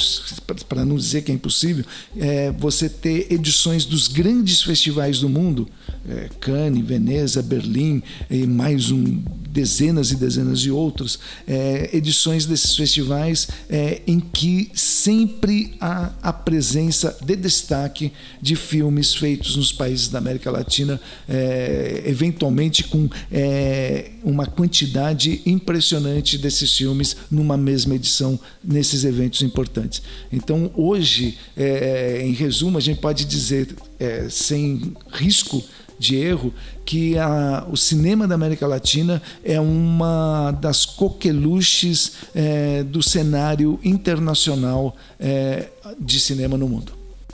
para 0.68 0.84
não 0.84 0.96
dizer 0.96 1.22
que 1.22 1.32
é 1.32 1.34
impossível, 1.34 1.84
é, 2.16 2.52
você 2.52 2.88
ter 2.88 3.32
edições 3.32 3.84
dos 3.84 4.08
grandes 4.08 4.62
festivais 4.62 5.20
do 5.20 5.28
mundo, 5.28 5.68
é, 6.08 6.28
Cannes, 6.40 6.84
Veneza, 6.84 7.42
Berlim 7.42 8.02
e 8.30 8.46
mais 8.46 8.90
um, 8.90 9.22
dezenas 9.50 10.12
e 10.12 10.16
dezenas 10.16 10.60
de 10.60 10.70
outros, 10.70 11.18
é, 11.46 11.90
edições 11.92 12.46
desses 12.46 12.76
festivais 12.76 13.48
é, 13.68 14.02
em 14.06 14.20
que 14.20 14.70
sempre 14.74 15.74
há 15.80 16.12
a 16.22 16.32
presença 16.32 17.16
de 17.24 17.34
destaque 17.34 18.12
de 18.40 18.54
filmes 18.54 19.14
feitos 19.14 19.56
nos 19.56 19.72
países 19.72 20.08
da 20.08 20.18
América 20.18 20.50
Latina 20.50 21.00
é, 21.28 21.97
eventualmente 22.06 22.84
com 22.84 23.08
é, 23.30 24.10
uma 24.22 24.46
quantidade 24.46 25.42
impressionante 25.46 26.38
desses 26.38 26.76
filmes 26.76 27.16
numa 27.30 27.56
mesma 27.56 27.94
edição 27.94 28.38
nesses 28.62 29.04
eventos 29.04 29.42
importantes. 29.42 30.02
Então, 30.32 30.70
hoje, 30.74 31.38
é, 31.56 32.22
em 32.24 32.32
resumo, 32.32 32.78
a 32.78 32.80
gente 32.80 33.00
pode 33.00 33.24
dizer, 33.24 33.74
é, 33.98 34.28
sem 34.28 34.94
risco 35.12 35.62
de 35.98 36.16
erro, 36.16 36.54
que 36.84 37.18
a, 37.18 37.66
o 37.70 37.76
cinema 37.76 38.26
da 38.26 38.34
América 38.34 38.66
Latina 38.66 39.20
é 39.44 39.60
uma 39.60 40.52
das 40.52 40.86
coqueluches 40.86 42.12
é, 42.34 42.82
do 42.84 43.02
cenário 43.02 43.78
internacional 43.82 44.96
é, 45.18 45.68
de 45.98 46.20
cinema 46.20 46.56
no 46.56 46.68
mundo. 46.68 46.92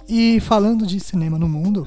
E 0.08 0.40
falando 0.40 0.86
de 0.86 0.98
cinema 1.00 1.38
no 1.38 1.48
mundo, 1.48 1.86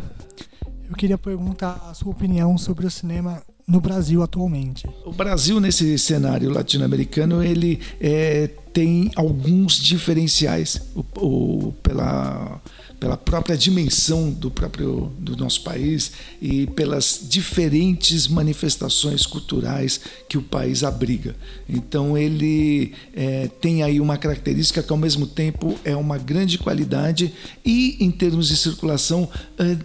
eu 0.90 0.96
queria 0.96 1.18
perguntar 1.18 1.88
a 1.90 1.94
sua 1.94 2.12
opinião 2.12 2.58
sobre 2.58 2.86
o 2.86 2.92
cinema 2.92 3.42
no 3.68 3.82
Brasil 3.82 4.24
atualmente. 4.24 4.88
O 5.06 5.12
Brasil 5.12 5.60
nesse 5.60 5.98
cenário 6.00 6.50
latino-americano 6.50 7.44
ele 7.44 7.80
é, 8.00 8.50
tem 8.72 9.12
alguns 9.16 9.78
diferenciais 9.78 10.82
o, 10.96 11.04
o, 11.18 11.74
pela 11.84 12.62
pela 13.00 13.16
própria 13.16 13.56
dimensão 13.56 14.32
do 14.32 14.50
próprio 14.50 15.12
do 15.20 15.38
nosso 15.38 15.62
país 15.64 16.12
e 16.42 16.66
pelas 16.68 17.20
diferentes 17.30 18.28
manifestações 18.28 19.26
culturais 19.26 20.00
que 20.28 20.38
o 20.38 20.42
país 20.42 20.84
abriga. 20.84 21.36
Então 21.70 22.18
ele 22.18 22.94
é, 23.14 23.50
tem 23.62 23.84
aí 23.84 24.00
uma 24.00 24.18
característica 24.18 24.82
que 24.82 24.92
ao 24.92 24.98
mesmo 24.98 25.28
tempo 25.28 25.78
é 25.84 25.96
uma 25.96 26.18
grande 26.18 26.58
qualidade 26.58 27.32
e 27.64 28.04
em 28.04 28.10
termos 28.10 28.48
de 28.48 28.58
circulação 28.58 29.30
é, 29.60 29.78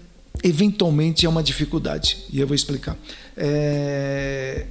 eventualmente 0.43 1.27
é 1.27 1.29
uma 1.29 1.43
dificuldade. 1.43 2.19
E 2.31 2.41
eu 2.41 2.47
vou 2.47 2.55
explicar. 2.55 2.97
É, 3.37 4.67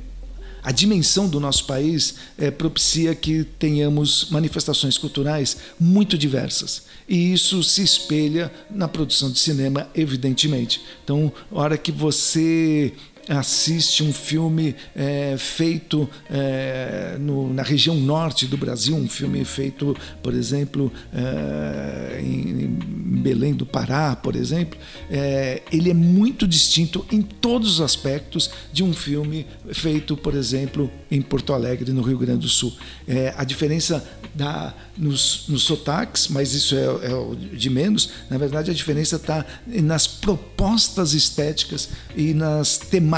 a 0.64 0.72
dimensão 0.72 1.28
do 1.28 1.40
nosso 1.40 1.66
país 1.66 2.16
é, 2.38 2.52
propicia 2.52 3.16
que 3.16 3.44
tenhamos 3.44 4.28
manifestações 4.30 4.98
culturais 4.98 5.58
muito 5.80 6.18
diversas. 6.18 6.84
E 7.10 7.34
isso 7.34 7.64
se 7.64 7.82
espelha 7.82 8.52
na 8.70 8.88
produção 8.88 9.32
de 9.32 9.40
cinema, 9.40 9.90
evidentemente. 9.96 10.82
Então, 11.04 11.34
a 11.52 11.60
hora 11.60 11.78
que 11.78 11.92
você 11.92 12.94
assiste 13.28 14.04
um 14.04 14.14
filme 14.14 14.76
é, 14.96 15.36
feito 15.38 16.10
é, 16.30 17.18
no, 17.20 17.54
na 17.54 17.64
região 17.64 17.96
norte 17.96 18.46
do 18.48 18.58
Brasil, 18.58 18.96
um 18.96 19.08
filme 19.08 19.44
feito, 19.46 19.96
por 20.22 20.34
exemplo, 20.34 20.92
é, 21.14 22.20
em, 22.22 22.80
Belém 23.22 23.54
do 23.54 23.66
Pará, 23.66 24.16
por 24.16 24.36
exemplo, 24.36 24.80
é, 25.10 25.62
ele 25.72 25.92
é 25.92 25.94
muito 25.94 26.48
distinto 26.48 27.06
em 27.12 27.22
todos 27.22 27.74
os 27.74 27.82
aspectos 27.82 28.50
de 28.74 28.84
um 28.84 28.94
filme 28.94 29.46
feito, 29.72 30.18
por 30.18 30.34
exemplo, 30.34 30.92
em 31.10 31.22
Porto 31.22 31.54
Alegre, 31.54 31.92
no 31.92 32.02
Rio 32.02 32.18
Grande 32.18 32.40
do 32.40 32.50
Sul. 32.50 32.74
É, 33.08 33.34
a 33.38 33.44
diferença 33.44 34.04
da, 34.34 34.74
nos, 34.98 35.46
nos 35.48 35.64
sotaques, 35.64 36.30
mas 36.30 36.54
isso 36.54 36.76
é, 36.76 36.86
é 36.86 37.56
de 37.56 37.70
menos, 37.70 38.10
na 38.30 38.38
verdade 38.38 38.72
a 38.72 38.74
diferença 38.74 39.18
está 39.18 39.46
nas 39.68 40.08
propostas 40.08 41.14
estéticas 41.14 41.90
e 42.16 42.34
nas 42.34 42.78
temáticas 42.78 43.11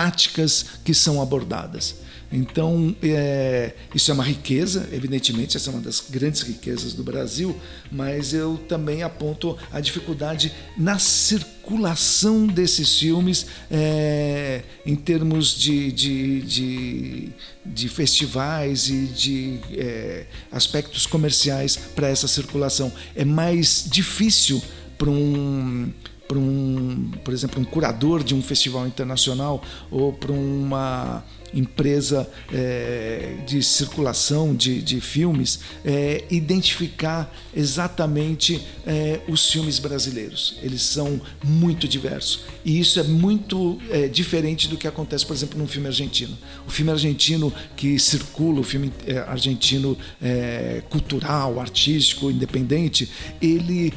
que 0.83 0.93
são 0.93 1.21
abordadas. 1.21 1.95
Então, 2.35 2.95
é, 3.03 3.73
isso 3.93 4.09
é 4.09 4.13
uma 4.15 4.23
riqueza, 4.23 4.89
evidentemente, 4.91 5.55
essa 5.55 5.69
é 5.69 5.73
uma 5.73 5.81
das 5.83 5.99
grandes 5.99 6.41
riquezas 6.41 6.93
do 6.93 7.03
Brasil, 7.03 7.55
mas 7.91 8.33
eu 8.33 8.59
também 8.67 9.03
aponto 9.03 9.55
a 9.71 9.79
dificuldade 9.79 10.51
na 10.75 10.97
circulação 10.97 12.47
desses 12.47 12.97
filmes 12.97 13.45
é, 13.69 14.63
em 14.83 14.95
termos 14.95 15.55
de, 15.55 15.91
de, 15.91 16.41
de, 16.41 17.29
de, 17.63 17.87
festivais 17.87 18.89
e 18.89 19.05
de 19.05 19.59
é, 19.77 20.25
aspectos 20.51 21.05
comerciais 21.05 21.75
para 21.75 22.09
essa 22.09 22.27
circulação. 22.27 22.91
É 23.15 23.23
mais 23.23 23.85
difícil 23.87 24.59
para 24.97 25.11
um 25.11 25.91
para 26.28 26.38
um, 26.38 27.11
por 27.24 27.34
exemplo, 27.34 27.61
um 27.61 27.65
curador 27.65 28.24
de 28.24 28.34
um 28.34 28.41
festival 28.41 28.88
internacional 28.88 29.61
ou 29.91 30.13
para 30.13 30.32
uma 30.32 31.24
empresa 31.54 32.30
é, 32.51 33.36
de 33.45 33.62
circulação 33.62 34.56
de, 34.56 34.82
de 34.82 34.99
filmes, 34.99 35.60
é, 35.86 36.24
identificar 36.30 37.34
exatamente 37.56 38.62
é, 38.86 39.22
os 39.28 39.49
filmes 39.49 39.80
brasileiros. 39.80 40.58
Eles 40.62 40.82
são 40.82 41.22
muito 41.43 41.88
diversos. 41.88 42.41
E 42.66 42.80
isso 42.80 42.99
é 42.99 43.04
muito 43.04 43.80
é, 43.89 44.08
diferente 44.08 44.68
do 44.68 44.78
que 44.78 44.88
acontece, 44.88 45.26
por 45.26 45.36
exemplo, 45.36 45.58
num 45.58 45.68
filme 45.68 45.88
argentino. 45.88 46.38
O 46.68 46.72
filme 46.72 46.91
argentino 46.91 47.54
que 47.76 47.99
circula, 47.99 48.60
o 48.60 48.64
filme 48.64 48.91
é, 49.06 49.20
argentino 49.20 49.97
é, 50.22 50.82
cultural, 50.89 51.60
artístico, 51.60 52.32
independente, 52.32 53.10
ele, 53.41 53.93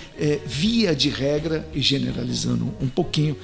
via 0.47 0.95
de 0.95 1.09
regra, 1.09 1.67
e 1.73 1.81
generalizando 1.81 2.75
um 2.81 2.89
pouquinho, 2.89 3.37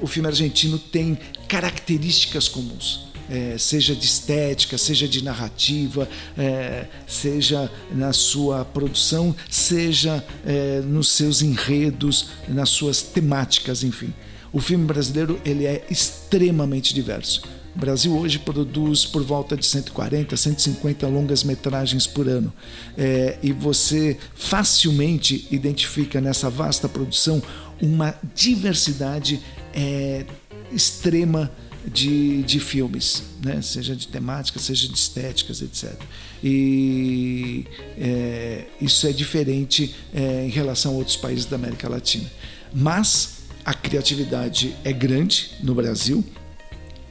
o 0.00 0.06
filme 0.06 0.28
argentino 0.28 0.78
tem 0.78 1.18
características 1.48 2.48
comuns 2.48 3.11
é, 3.30 3.56
seja 3.58 3.94
de 3.94 4.04
estética, 4.04 4.76
seja 4.78 5.08
de 5.08 5.22
narrativa, 5.22 6.08
é, 6.36 6.86
seja 7.06 7.70
na 7.92 8.12
sua 8.12 8.64
produção, 8.64 9.34
seja 9.50 10.24
é, 10.44 10.80
nos 10.80 11.08
seus 11.08 11.42
enredos, 11.42 12.28
nas 12.48 12.68
suas 12.68 13.02
temáticas, 13.02 13.82
enfim. 13.82 14.12
O 14.52 14.60
filme 14.60 14.84
brasileiro 14.84 15.40
ele 15.44 15.66
é 15.66 15.84
extremamente 15.90 16.92
diverso. 16.92 17.42
O 17.74 17.78
Brasil 17.78 18.14
hoje 18.14 18.38
produz 18.38 19.06
por 19.06 19.22
volta 19.22 19.56
de 19.56 19.64
140, 19.64 20.36
150 20.36 21.08
longas 21.08 21.42
metragens 21.42 22.06
por 22.06 22.28
ano. 22.28 22.52
É, 22.98 23.38
e 23.42 23.50
você 23.50 24.18
facilmente 24.34 25.48
identifica 25.50 26.20
nessa 26.20 26.50
vasta 26.50 26.86
produção 26.86 27.42
uma 27.80 28.14
diversidade 28.34 29.40
é, 29.74 30.26
extrema 30.70 31.50
de, 31.90 32.42
de 32.42 32.60
filmes, 32.60 33.22
né? 33.44 33.60
seja 33.62 33.96
de 33.96 34.06
temática, 34.08 34.58
seja 34.58 34.88
de 34.88 34.94
estéticas, 34.94 35.62
etc. 35.62 35.94
E 36.42 37.66
é, 37.98 38.66
isso 38.80 39.06
é 39.06 39.12
diferente 39.12 39.94
é, 40.12 40.46
em 40.46 40.50
relação 40.50 40.92
a 40.92 40.94
outros 40.96 41.16
países 41.16 41.46
da 41.46 41.56
América 41.56 41.88
Latina. 41.88 42.30
Mas 42.72 43.42
a 43.64 43.74
criatividade 43.74 44.74
é 44.84 44.92
grande 44.92 45.52
no 45.62 45.74
Brasil 45.74 46.24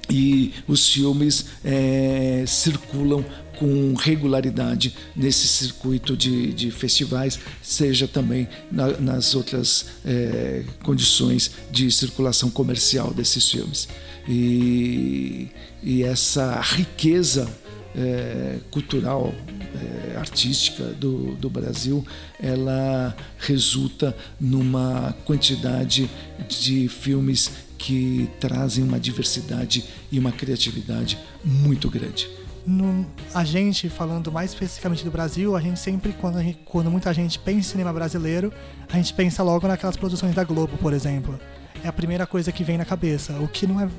e 0.10 0.54
os 0.68 0.90
filmes 0.90 1.46
é, 1.64 2.44
circulam 2.46 3.24
com 3.58 3.94
regularidade 3.94 4.96
nesse 5.16 5.48
circuito 5.48 6.18
de, 6.18 6.52
de 6.52 6.72
festivais, 6.72 7.40
seja 7.62 8.08
também 8.08 8.48
na, 8.72 8.88
nas 8.98 9.36
outras 9.36 9.86
é, 10.04 10.64
condições 10.84 11.52
de 11.70 11.92
circulação 11.92 12.50
comercial 12.50 13.14
desses 13.14 13.50
filmes. 13.50 13.88
E, 14.34 15.50
e 15.84 16.04
essa 16.04 16.62
riqueza 16.62 17.50
é, 17.94 18.60
cultural, 18.72 19.34
é, 19.76 20.16
artística 20.18 20.86
do, 20.86 21.36
do 21.36 21.50
Brasil, 21.50 22.06
ela 22.42 23.14
resulta 23.38 24.16
numa 24.40 25.14
quantidade 25.26 26.10
de 26.48 26.88
filmes 26.88 27.52
que 27.78 28.30
trazem 28.40 28.86
uma 28.86 28.98
diversidade 28.98 29.84
e 30.10 30.18
uma 30.18 30.32
criatividade 30.32 31.20
muito 31.44 31.90
grande. 31.90 32.30
No, 32.66 33.06
a 33.34 33.44
gente, 33.44 33.90
falando 33.90 34.32
mais 34.32 34.52
especificamente 34.52 35.04
do 35.04 35.12
Brasil, 35.12 35.58
a 35.58 35.60
gente 35.60 35.80
sempre, 35.80 36.14
quando, 36.14 36.40
gente, 36.40 36.60
quando 36.64 36.90
muita 36.90 37.14
gente 37.14 37.38
pensa 37.38 37.60
em 37.60 37.64
cinema 37.64 37.92
brasileiro, 37.92 38.54
a 38.90 38.96
gente 38.96 39.14
pensa 39.14 39.44
logo 39.44 39.68
naquelas 39.68 39.98
produções 39.98 40.34
da 40.34 40.46
Globo, 40.46 40.78
por 40.78 40.94
exemplo. 40.94 41.38
É 41.84 41.88
a 41.90 41.92
primeira 41.92 42.26
coisa 42.26 42.50
que 42.50 42.64
vem 42.64 42.78
na 42.78 42.86
cabeça. 42.86 43.34
O 43.40 43.48
que 43.48 43.68
não 43.68 43.82
é 43.82 43.90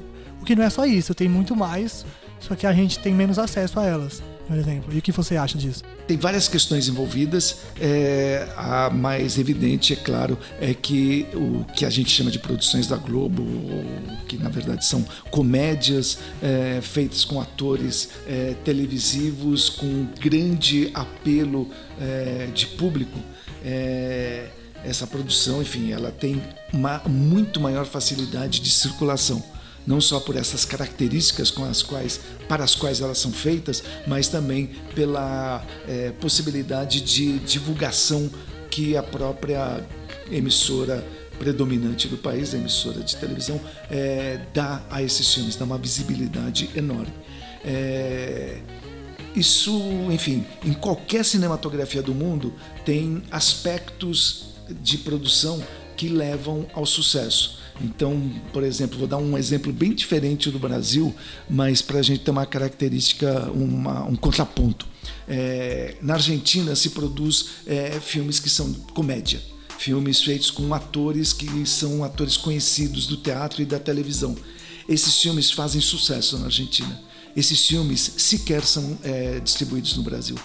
o 0.43 0.45
que 0.45 0.57
não 0.57 0.65
é 0.65 0.71
só 0.71 0.85
isso, 0.85 1.15
tem 1.15 1.29
muito 1.29 1.55
mais, 1.55 2.05
só 2.41 2.57
que 2.57 2.67
a 2.67 2.73
gente 2.73 2.99
tem 2.99 3.15
menos 3.15 3.39
acesso 3.39 3.79
a 3.79 3.87
elas, 3.87 4.21
por 4.49 4.57
exemplo. 4.57 4.93
E 4.93 4.99
o 4.99 5.03
que 5.03 5.13
você 5.13 5.37
acha 5.37 5.57
disso? 5.57 5.85
Tem 6.05 6.17
várias 6.17 6.49
questões 6.49 6.89
envolvidas. 6.89 7.59
É, 7.81 8.49
a 8.57 8.91
mais 8.91 9.39
evidente, 9.39 9.93
é 9.93 9.97
claro, 9.97 10.37
é 10.61 10.75
que 10.75 11.29
o 11.33 11.65
que 11.73 11.85
a 11.85 11.91
gente 11.91 12.11
chama 12.11 12.29
de 12.29 12.41
produções 12.41 12.89
da 12.89 12.97
Globo, 12.97 13.45
que 14.27 14.37
na 14.37 14.49
verdade 14.49 14.85
são 14.85 15.05
comédias 15.31 16.19
é, 16.43 16.81
feitas 16.83 17.25
com 17.25 17.41
atores 17.41 18.09
é, 18.27 18.57
televisivos, 18.65 19.69
com 19.69 20.09
grande 20.21 20.91
apelo 20.93 21.71
é, 22.01 22.49
de 22.53 22.67
público 22.67 23.17
é, 23.65 24.49
essa 24.85 25.07
produção, 25.07 25.63
enfim, 25.63 25.93
ela 25.93 26.11
tem 26.11 26.43
uma 26.73 27.01
muito 27.07 27.61
maior 27.61 27.87
facilidade 27.87 28.59
de 28.59 28.73
circulação 28.73 29.41
não 29.87 30.01
só 30.01 30.21
por 30.21 30.37
essas 30.37 30.65
características 30.65 31.51
com 31.51 31.65
as 31.65 31.83
quais, 31.83 32.21
para 32.49 32.65
as 32.65 32.75
quais 32.75 33.01
elas 33.01 33.19
são 33.19 33.33
feitas, 33.33 33.83
mas 34.07 34.29
também 34.29 34.71
pela 34.95 35.65
é, 35.89 36.11
possibilidade 36.13 37.01
de 37.01 37.39
divulgação 37.41 38.31
que 38.71 38.97
a 38.97 39.03
própria 39.03 39.85
emissora 40.31 41.05
predominante 41.39 42.09
do 42.09 42.17
país, 42.17 42.55
a 42.55 42.59
emissora 42.59 43.01
de 43.01 43.17
televisão, 43.17 43.61
é, 43.91 44.41
dá 44.55 44.83
a 44.91 45.03
esses 45.03 45.33
filmes, 45.35 45.57
dá 45.57 45.65
uma 45.65 45.79
visibilidade 45.79 46.71
enorme. 46.77 47.13
É, 47.65 48.61
isso, 49.35 49.73
enfim, 50.11 50.45
em 50.65 50.73
qualquer 50.73 51.25
cinematografia 51.25 52.03
do 52.03 52.15
mundo 52.15 52.53
tem 52.85 53.23
aspectos 53.31 54.53
de 54.83 54.99
produção 54.99 55.63
que 55.97 56.09
levam 56.09 56.67
ao 56.75 56.85
sucesso. 56.85 57.62
Então, 57.81 58.31
por 58.53 58.63
exemplo, 58.63 58.99
vou 58.99 59.09
dar 59.09 59.19
um 59.19 59.37
exemplo 59.37 59.73
bem 59.73 59.95
diferente 59.95 60.51
do 60.51 60.59
Brasil, 60.59 61.15
mas 61.49 61.81
para 61.81 61.99
a 61.99 62.03
gente 62.03 62.21
ter 62.21 62.31
uma 62.31 62.47
característica, 62.47 63.51
uma, 63.53 64.05
um 64.05 64.15
contraponto. 64.15 64.87
É, 65.27 65.97
na 66.03 66.15
Argentina 66.15 66.77
se 66.77 66.91
produz 66.91 67.47
é, 67.67 67.99
filmes 68.01 68.39
que 68.39 68.51
são 68.51 68.73
comédia, 68.95 69.41
filmes 69.79 70.23
feitos 70.23 70.51
com 70.51 70.73
atores 70.75 71.33
que 71.33 71.67
são 71.67 72.05
atores 72.05 72.37
conhecidos 72.37 73.07
do 73.07 73.17
teatro 73.17 73.63
e 73.63 73.65
da 73.65 73.79
televisão. 73.79 74.37
Esses 74.89 75.21
filmes 75.21 75.51
fazem 75.51 75.81
sucesso 75.81 76.39
na 76.39 76.47
Argentina. 76.47 77.01
Esses 77.35 77.67
filmes 77.67 78.15
sequer 78.19 78.63
são 78.65 78.99
é, 79.03 79.41
distribuídos 79.41 79.97
no 79.97 80.03
Brasil 80.03 80.37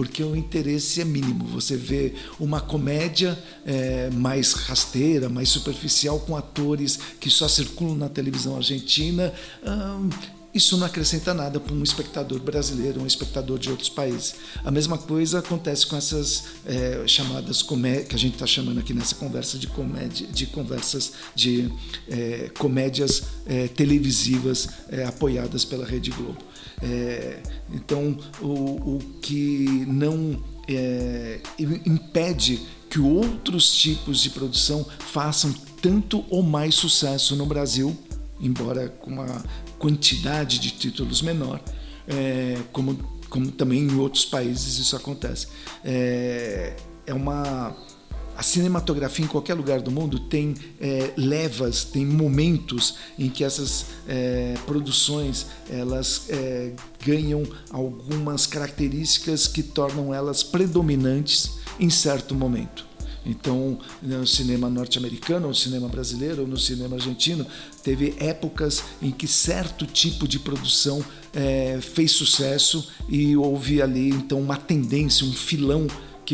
porque 0.00 0.24
o 0.24 0.34
interesse 0.34 1.02
é 1.02 1.04
mínimo. 1.04 1.44
Você 1.48 1.76
vê 1.76 2.14
uma 2.38 2.58
comédia 2.58 3.38
é, 3.66 4.08
mais 4.08 4.54
rasteira, 4.54 5.28
mais 5.28 5.50
superficial, 5.50 6.18
com 6.20 6.34
atores 6.34 6.98
que 7.20 7.28
só 7.28 7.46
circulam 7.46 7.94
na 7.94 8.08
televisão 8.08 8.56
argentina. 8.56 9.30
Hum, 9.62 10.08
isso 10.54 10.78
não 10.78 10.86
acrescenta 10.86 11.34
nada 11.34 11.60
para 11.60 11.74
um 11.74 11.82
espectador 11.82 12.40
brasileiro, 12.40 13.02
um 13.02 13.06
espectador 13.06 13.58
de 13.58 13.70
outros 13.70 13.90
países. 13.90 14.36
A 14.64 14.70
mesma 14.70 14.96
coisa 14.96 15.40
acontece 15.40 15.86
com 15.86 15.94
essas 15.94 16.44
é, 16.64 17.06
chamadas 17.06 17.60
que 17.62 18.14
a 18.14 18.18
gente 18.18 18.32
está 18.32 18.46
chamando 18.46 18.80
aqui 18.80 18.94
nessa 18.94 19.16
conversa 19.16 19.58
de 19.58 19.66
comédia, 19.66 20.26
de 20.28 20.46
conversas 20.46 21.12
de 21.34 21.70
é, 22.08 22.50
comédias 22.58 23.22
é, 23.44 23.68
televisivas 23.68 24.66
é, 24.88 25.04
apoiadas 25.04 25.66
pela 25.66 25.84
Rede 25.84 26.10
Globo. 26.10 26.49
É, 26.82 27.40
então, 27.72 28.16
o, 28.40 28.96
o, 28.96 28.98
que 29.20 29.84
não 29.86 30.42
é, 30.68 31.40
impede 31.58 32.60
que 32.88 32.98
outros 32.98 33.72
tipos 33.72 34.20
de 34.22 34.30
produção 34.30 34.86
façam 34.98 35.52
tanto 35.82 36.24
ou 36.30 36.42
mais 36.42 36.74
sucesso 36.74 37.36
no 37.36 37.46
Brasil 37.46 37.96
embora 38.40 38.88
com 38.88 39.10
uma 39.10 39.44
quantidade 39.78 40.58
de 40.58 40.70
títulos 40.70 41.22
menor, 41.22 41.60
é, 42.08 42.58
como, 42.72 42.96
como 43.28 43.50
também 43.52 43.82
em 43.82 43.96
outros 43.96 44.24
países 44.24 44.78
isso 44.78 44.96
acontece. 44.96 45.48
É, 45.84 46.74
é 47.06 47.14
uma 47.14 47.76
a 48.40 48.42
cinematografia 48.42 49.22
em 49.22 49.28
qualquer 49.28 49.52
lugar 49.52 49.82
do 49.82 49.90
mundo 49.90 50.18
tem 50.18 50.54
é, 50.80 51.12
levas, 51.14 51.84
tem 51.84 52.06
momentos 52.06 52.94
em 53.18 53.28
que 53.28 53.44
essas 53.44 53.84
é, 54.08 54.54
produções 54.64 55.44
elas 55.68 56.22
é, 56.30 56.72
ganham 57.04 57.42
algumas 57.68 58.46
características 58.46 59.46
que 59.46 59.62
tornam 59.62 60.14
elas 60.14 60.42
predominantes 60.42 61.50
em 61.78 61.90
certo 61.90 62.34
momento. 62.34 62.88
Então, 63.26 63.78
no 64.02 64.26
cinema 64.26 64.70
norte-americano, 64.70 65.48
no 65.48 65.54
cinema 65.54 65.86
brasileiro, 65.88 66.46
no 66.46 66.56
cinema 66.56 66.96
argentino, 66.96 67.46
teve 67.82 68.14
épocas 68.18 68.82
em 69.02 69.10
que 69.10 69.28
certo 69.28 69.84
tipo 69.84 70.26
de 70.26 70.38
produção 70.38 71.04
é, 71.34 71.78
fez 71.82 72.12
sucesso 72.12 72.88
e 73.06 73.36
houve 73.36 73.82
ali 73.82 74.08
então 74.08 74.40
uma 74.40 74.56
tendência, 74.56 75.26
um 75.26 75.32
filão 75.34 75.86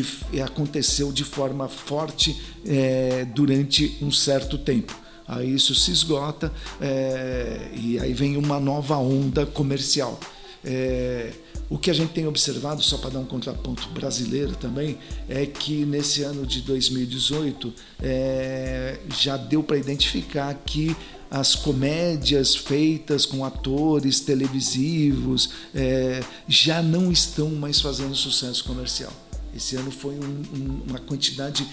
que 0.02 0.40
aconteceu 0.40 1.10
de 1.10 1.24
forma 1.24 1.68
forte 1.68 2.36
é, 2.66 3.24
durante 3.24 3.96
um 4.02 4.10
certo 4.10 4.58
tempo. 4.58 4.94
Aí 5.26 5.54
isso 5.54 5.74
se 5.74 5.90
esgota 5.90 6.52
é, 6.80 7.70
e 7.74 7.98
aí 7.98 8.12
vem 8.12 8.36
uma 8.36 8.60
nova 8.60 8.96
onda 8.98 9.46
comercial. 9.46 10.20
É, 10.64 11.32
o 11.70 11.78
que 11.78 11.90
a 11.90 11.94
gente 11.94 12.12
tem 12.12 12.26
observado, 12.26 12.82
só 12.82 12.98
para 12.98 13.10
dar 13.10 13.20
um 13.20 13.24
contraponto 13.24 13.88
brasileiro 13.88 14.54
também, 14.54 14.98
é 15.28 15.46
que 15.46 15.84
nesse 15.84 16.22
ano 16.22 16.46
de 16.46 16.60
2018 16.60 17.72
é, 18.02 18.98
já 19.08 19.36
deu 19.36 19.62
para 19.62 19.78
identificar 19.78 20.52
que 20.54 20.94
as 21.30 21.54
comédias 21.54 22.54
feitas 22.54 23.26
com 23.26 23.44
atores 23.44 24.20
televisivos 24.20 25.50
é, 25.74 26.22
já 26.46 26.82
não 26.82 27.10
estão 27.10 27.50
mais 27.50 27.80
fazendo 27.80 28.14
sucesso 28.14 28.62
comercial. 28.62 29.12
Esse 29.56 29.76
ano 29.76 29.90
foi 29.90 30.14
um, 30.14 30.42
um, 30.54 30.82
uma 30.88 30.98
quantidade 30.98 31.66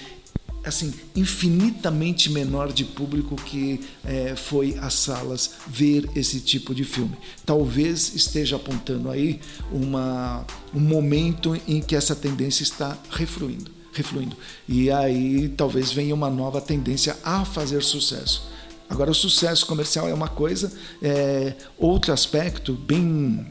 assim 0.63 0.93
infinitamente 1.13 2.31
menor 2.31 2.71
de 2.71 2.85
público 2.85 3.35
que 3.35 3.81
é, 4.05 4.33
foi 4.35 4.77
às 4.79 4.93
salas 4.93 5.55
ver 5.67 6.09
esse 6.15 6.39
tipo 6.39 6.73
de 6.73 6.85
filme. 6.85 7.17
Talvez 7.45 8.15
esteja 8.15 8.55
apontando 8.55 9.09
aí 9.09 9.41
uma, 9.71 10.45
um 10.73 10.79
momento 10.79 11.59
em 11.67 11.81
que 11.81 11.95
essa 11.95 12.15
tendência 12.15 12.63
está 12.63 12.97
refluindo, 13.09 13.69
refluindo. 13.91 14.37
E 14.67 14.89
aí 14.89 15.49
talvez 15.49 15.91
venha 15.91 16.15
uma 16.15 16.29
nova 16.29 16.61
tendência 16.61 17.17
a 17.23 17.43
fazer 17.43 17.83
sucesso. 17.83 18.47
Agora 18.89 19.11
o 19.11 19.15
sucesso 19.15 19.65
comercial 19.65 20.07
é 20.07 20.13
uma 20.13 20.27
coisa, 20.27 20.71
é, 21.01 21.55
outro 21.77 22.13
aspecto 22.13 22.73
bem 22.73 23.45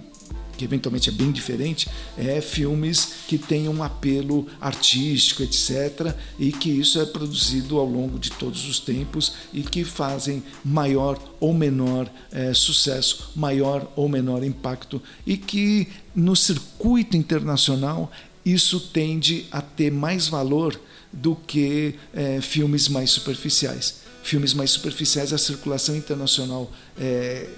que 0.57 0.65
eventualmente 0.65 1.09
é 1.09 1.13
bem 1.13 1.33
diferente, 1.33 1.89
é 2.17 2.41
filmes 2.41 3.15
que 3.27 3.39
têm 3.39 3.69
um 3.69 3.83
apelo 3.83 4.47
artístico, 4.61 5.43
etc., 5.43 6.15
e 6.39 6.53
que 6.53 6.71
isso 6.71 7.01
é 7.01 7.07
produzido 7.07 7.79
ao 7.79 7.87
longo 7.87 8.19
de 8.19 8.31
todos 8.31 8.69
os 8.69 8.79
tempos 8.79 9.35
e 9.53 9.63
que 9.63 9.85
fazem 9.85 10.43
maior 10.65 11.19
ou 11.41 11.53
menor 11.53 12.11
é, 12.31 12.53
sucesso, 12.55 13.33
maior 13.35 13.91
ou 13.97 14.09
menor 14.09 14.45
impacto, 14.45 15.03
e 15.27 15.37
que 15.37 15.89
no 16.15 16.37
circuito 16.37 17.17
internacional 17.17 18.11
isso 18.45 18.81
tende 18.81 19.47
a 19.51 19.61
ter 19.61 19.91
mais 19.91 20.29
valor 20.29 20.79
do 21.13 21.37
que 21.37 21.95
é, 22.13 22.41
filmes 22.41 22.89
mais 22.89 23.11
superficiais. 23.11 24.03
Filmes 24.23 24.55
mais 24.55 24.71
superficiais, 24.71 25.33
a 25.33 25.39
circulação 25.39 25.97
internacional 25.97 26.71
é, 26.99 27.49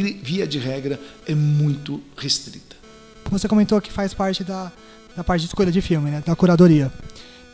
via 0.00 0.46
de 0.46 0.58
regra, 0.58 0.98
é 1.26 1.34
muito 1.34 2.00
restrita. 2.16 2.76
Você 3.30 3.48
comentou 3.48 3.80
que 3.80 3.92
faz 3.92 4.14
parte 4.14 4.42
da, 4.44 4.72
da 5.16 5.22
parte 5.22 5.42
de 5.42 5.48
escolha 5.48 5.70
de 5.70 5.80
filme, 5.80 6.10
né? 6.10 6.22
da 6.24 6.34
curadoria. 6.34 6.90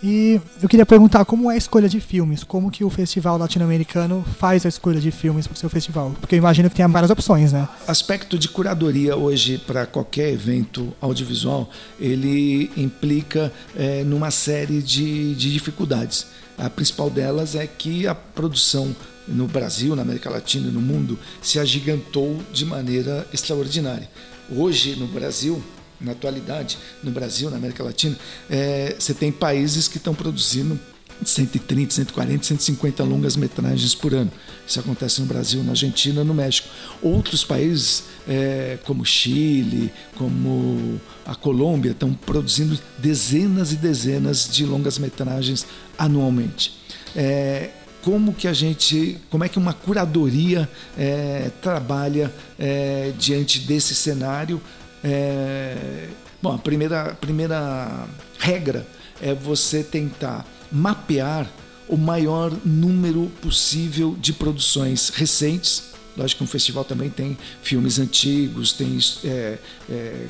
E 0.01 0.41
eu 0.63 0.69
queria 0.69 0.87
perguntar 0.87 1.25
como 1.25 1.51
é 1.51 1.55
a 1.55 1.57
escolha 1.57 1.89
de 1.89 2.01
filmes, 2.01 2.45
como 2.45 2.71
que 2.71 2.85
o 2.85 2.91
festival 2.91 3.37
latino-americano 3.37 4.25
faz 4.39 4.65
a 4.65 4.69
escolha 4.69 5.01
de 5.01 5.11
filmes 5.11 5.49
para 5.49 5.57
o 5.57 5.59
seu 5.59 5.69
festival? 5.69 6.15
Porque 6.21 6.37
eu 6.37 6.39
imagino 6.39 6.71
que 6.71 6.77
tem 6.77 6.87
várias 6.87 7.11
opções, 7.11 7.53
né? 7.53 7.69
Aspecto 7.87 8.39
de 8.39 8.49
curadoria 8.49 9.17
hoje 9.17 9.59
para 9.59 9.87
qualquer 9.87 10.33
evento 10.33 10.95
audiovisual, 11.01 11.69
ele 11.99 12.71
implica 12.77 13.53
é, 13.77 14.05
numa 14.05 14.31
série 14.31 14.81
de, 14.81 15.35
de 15.35 15.53
dificuldades. 15.53 16.27
A 16.57 16.71
principal 16.71 17.11
delas 17.11 17.57
é 17.57 17.67
que 17.67 18.07
a 18.07 18.15
produção 18.15 18.95
no 19.29 19.47
Brasil, 19.47 19.95
na 19.95 20.03
América 20.03 20.31
Latina 20.31 20.69
e 20.69 20.71
no 20.71 20.81
mundo 20.81 21.19
se 21.43 21.59
agigantou 21.59 22.43
de 22.53 22.65
maneira 22.65 23.27
extraordinária. 23.33 24.09
Hoje, 24.51 24.97
no 24.97 25.07
Brasil, 25.07 25.63
na 26.01 26.13
atualidade, 26.13 26.79
no 27.03 27.11
Brasil, 27.11 27.51
na 27.51 27.57
América 27.57 27.83
Latina, 27.83 28.17
é, 28.49 28.97
você 28.99 29.13
tem 29.13 29.31
países 29.31 29.89
que 29.89 29.99
estão 29.99 30.15
produzindo 30.15 30.79
130, 31.25 31.95
140, 31.95 32.45
150 32.45 33.03
longas 33.03 33.37
metragens 33.37 33.95
por 33.95 34.15
ano. 34.15 34.31
Isso 34.67 34.79
acontece 34.79 35.21
no 35.21 35.27
Brasil, 35.27 35.63
na 35.65 35.71
Argentina, 35.71 36.23
no 36.23 36.33
México. 36.33 36.69
Outros 37.03 37.45
países, 37.45 38.05
é, 38.29 38.79
como 38.85 39.05
Chile, 39.05 39.93
como 40.17 41.01
a 41.27 41.35
Colômbia, 41.35 41.91
estão 41.91 42.15
produzindo 42.15 42.79
dezenas 42.99 43.73
e 43.73 43.77
dezenas 43.77 44.49
de 44.49 44.65
longas 44.65 44.99
metragens 44.99 45.67
anualmente. 45.99 46.79
É, 47.17 47.71
como 48.03 48.33
que 48.33 48.47
a 48.49 48.53
gente, 48.53 49.19
como 49.31 49.45
é 49.45 49.49
que 49.49 49.59
uma 49.59 49.73
curadoria 49.73 50.69
é, 50.97 51.51
trabalha 51.61 52.33
é, 52.59 53.13
diante 53.19 53.61
desse 53.61 53.95
cenário. 53.95 54.61
É, 55.03 56.09
bom, 56.43 56.55
a 56.55 56.59
primeira, 56.59 57.17
primeira 57.21 58.07
regra 58.39 58.87
é 59.21 59.35
você 59.35 59.83
tentar 59.83 60.47
mapear 60.71 61.51
o 61.89 61.97
maior 61.97 62.53
número 62.65 63.31
possível 63.41 64.17
de 64.21 64.33
produções 64.33 65.09
recentes. 65.09 65.85
Lógico 66.17 66.39
que 66.39 66.45
um 66.45 66.49
festival 66.49 66.85
também 66.85 67.09
tem 67.09 67.39
filmes 67.63 67.99
antigos, 67.99 68.73
tem 68.73 68.99
é, 69.25 69.59
é, 69.89 70.27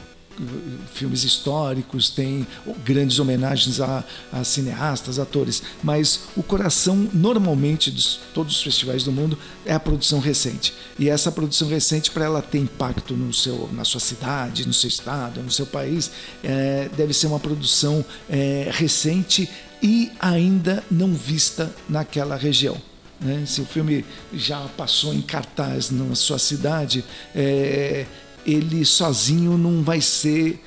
filmes 0.92 1.24
históricos, 1.24 2.10
tem 2.10 2.46
grandes 2.84 3.18
homenagens 3.18 3.80
a, 3.80 4.04
a, 4.32 4.44
cineastas, 4.44 5.18
atores, 5.18 5.62
mas 5.82 6.20
o 6.36 6.42
coração, 6.42 7.08
normalmente, 7.12 7.90
de 7.90 8.18
todos 8.32 8.56
os 8.56 8.62
festivais 8.62 9.04
do 9.04 9.12
mundo, 9.12 9.38
é 9.64 9.72
a 9.74 9.80
produção 9.80 10.20
recente. 10.20 10.74
E 10.98 11.08
essa 11.08 11.30
produção 11.30 11.68
recente, 11.68 12.10
para 12.10 12.24
ela 12.24 12.42
ter 12.42 12.58
impacto 12.58 13.14
no 13.14 13.32
seu, 13.32 13.68
na 13.72 13.84
sua 13.84 14.00
cidade, 14.00 14.66
no 14.66 14.74
seu 14.74 14.88
estado, 14.88 15.42
no 15.42 15.50
seu 15.50 15.66
país, 15.66 16.10
é, 16.42 16.88
deve 16.96 17.12
ser 17.12 17.26
uma 17.26 17.40
produção 17.40 18.04
é, 18.28 18.70
recente 18.72 19.48
e 19.82 20.10
ainda 20.20 20.82
não 20.90 21.14
vista 21.14 21.72
naquela 21.88 22.36
região. 22.36 22.76
Né? 23.20 23.44
Se 23.46 23.60
o 23.60 23.66
filme 23.66 24.04
já 24.32 24.60
passou 24.76 25.12
em 25.12 25.20
cartaz 25.20 25.90
na 25.90 26.14
sua 26.14 26.38
cidade, 26.38 27.04
é, 27.34 28.06
ele 28.48 28.84
sozinho 28.84 29.58
não 29.58 29.82
vai 29.82 30.00
ser 30.00 30.64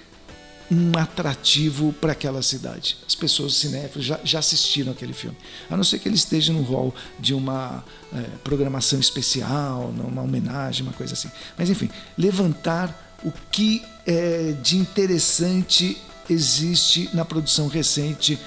um 0.69 0.97
atrativo 0.97 1.91
para 1.93 2.13
aquela 2.13 2.41
cidade. 2.41 2.97
As 3.05 3.13
pessoas 3.13 3.55
cinéfilas 3.55 4.05
já, 4.05 4.19
já, 4.23 4.39
assistiram 4.39 4.93
aquele 4.93 5.11
filme, 5.11 5.35
a 5.69 5.75
não 5.75 5.83
ser 5.83 5.99
que 5.99 6.07
ele 6.07 6.15
esteja 6.15 6.53
no 6.53 6.61
rol 6.61 6.95
de 7.19 7.33
uma 7.33 7.83
é, 8.13 8.21
programação 8.43 8.99
especial, 8.99 9.89
uma 9.89 10.21
homenagem, 10.21 10.83
uma 10.83 10.93
coisa 10.93 11.13
assim. 11.13 11.29
Mas 11.57 11.69
enfim, 11.69 11.89
levantar 12.17 13.17
o 13.23 13.33
que 13.51 13.83
é, 14.05 14.53
de 14.63 14.77
interessante 14.77 15.97
existe 16.29 17.09
na 17.13 17.25
produção 17.25 17.67
recente 17.67 18.39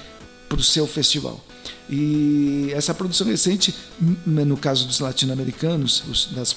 para 0.48 0.58
o 0.58 0.62
seu 0.62 0.86
festival. 0.86 1.44
E 1.88 2.70
essa 2.72 2.94
produção 2.94 3.26
recente, 3.26 3.74
no 4.24 4.56
caso 4.56 4.86
dos 4.86 5.00
latino-americanos, 5.00 6.02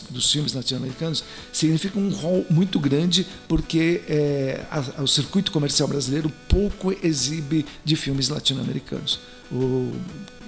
dos 0.10 0.32
filmes 0.32 0.54
latino-americanos, 0.54 1.24
significa 1.52 2.00
um 2.00 2.10
rol 2.10 2.46
muito 2.50 2.80
grande 2.80 3.28
porque 3.48 4.04
é, 4.08 4.66
a, 4.72 5.02
o 5.02 5.08
circuito 5.08 5.52
comercial 5.52 5.88
brasileiro 5.88 6.32
pouco 6.48 6.96
exibe 7.06 7.66
de 7.84 7.96
filmes 7.96 8.30
latino-americanos. 8.30 9.20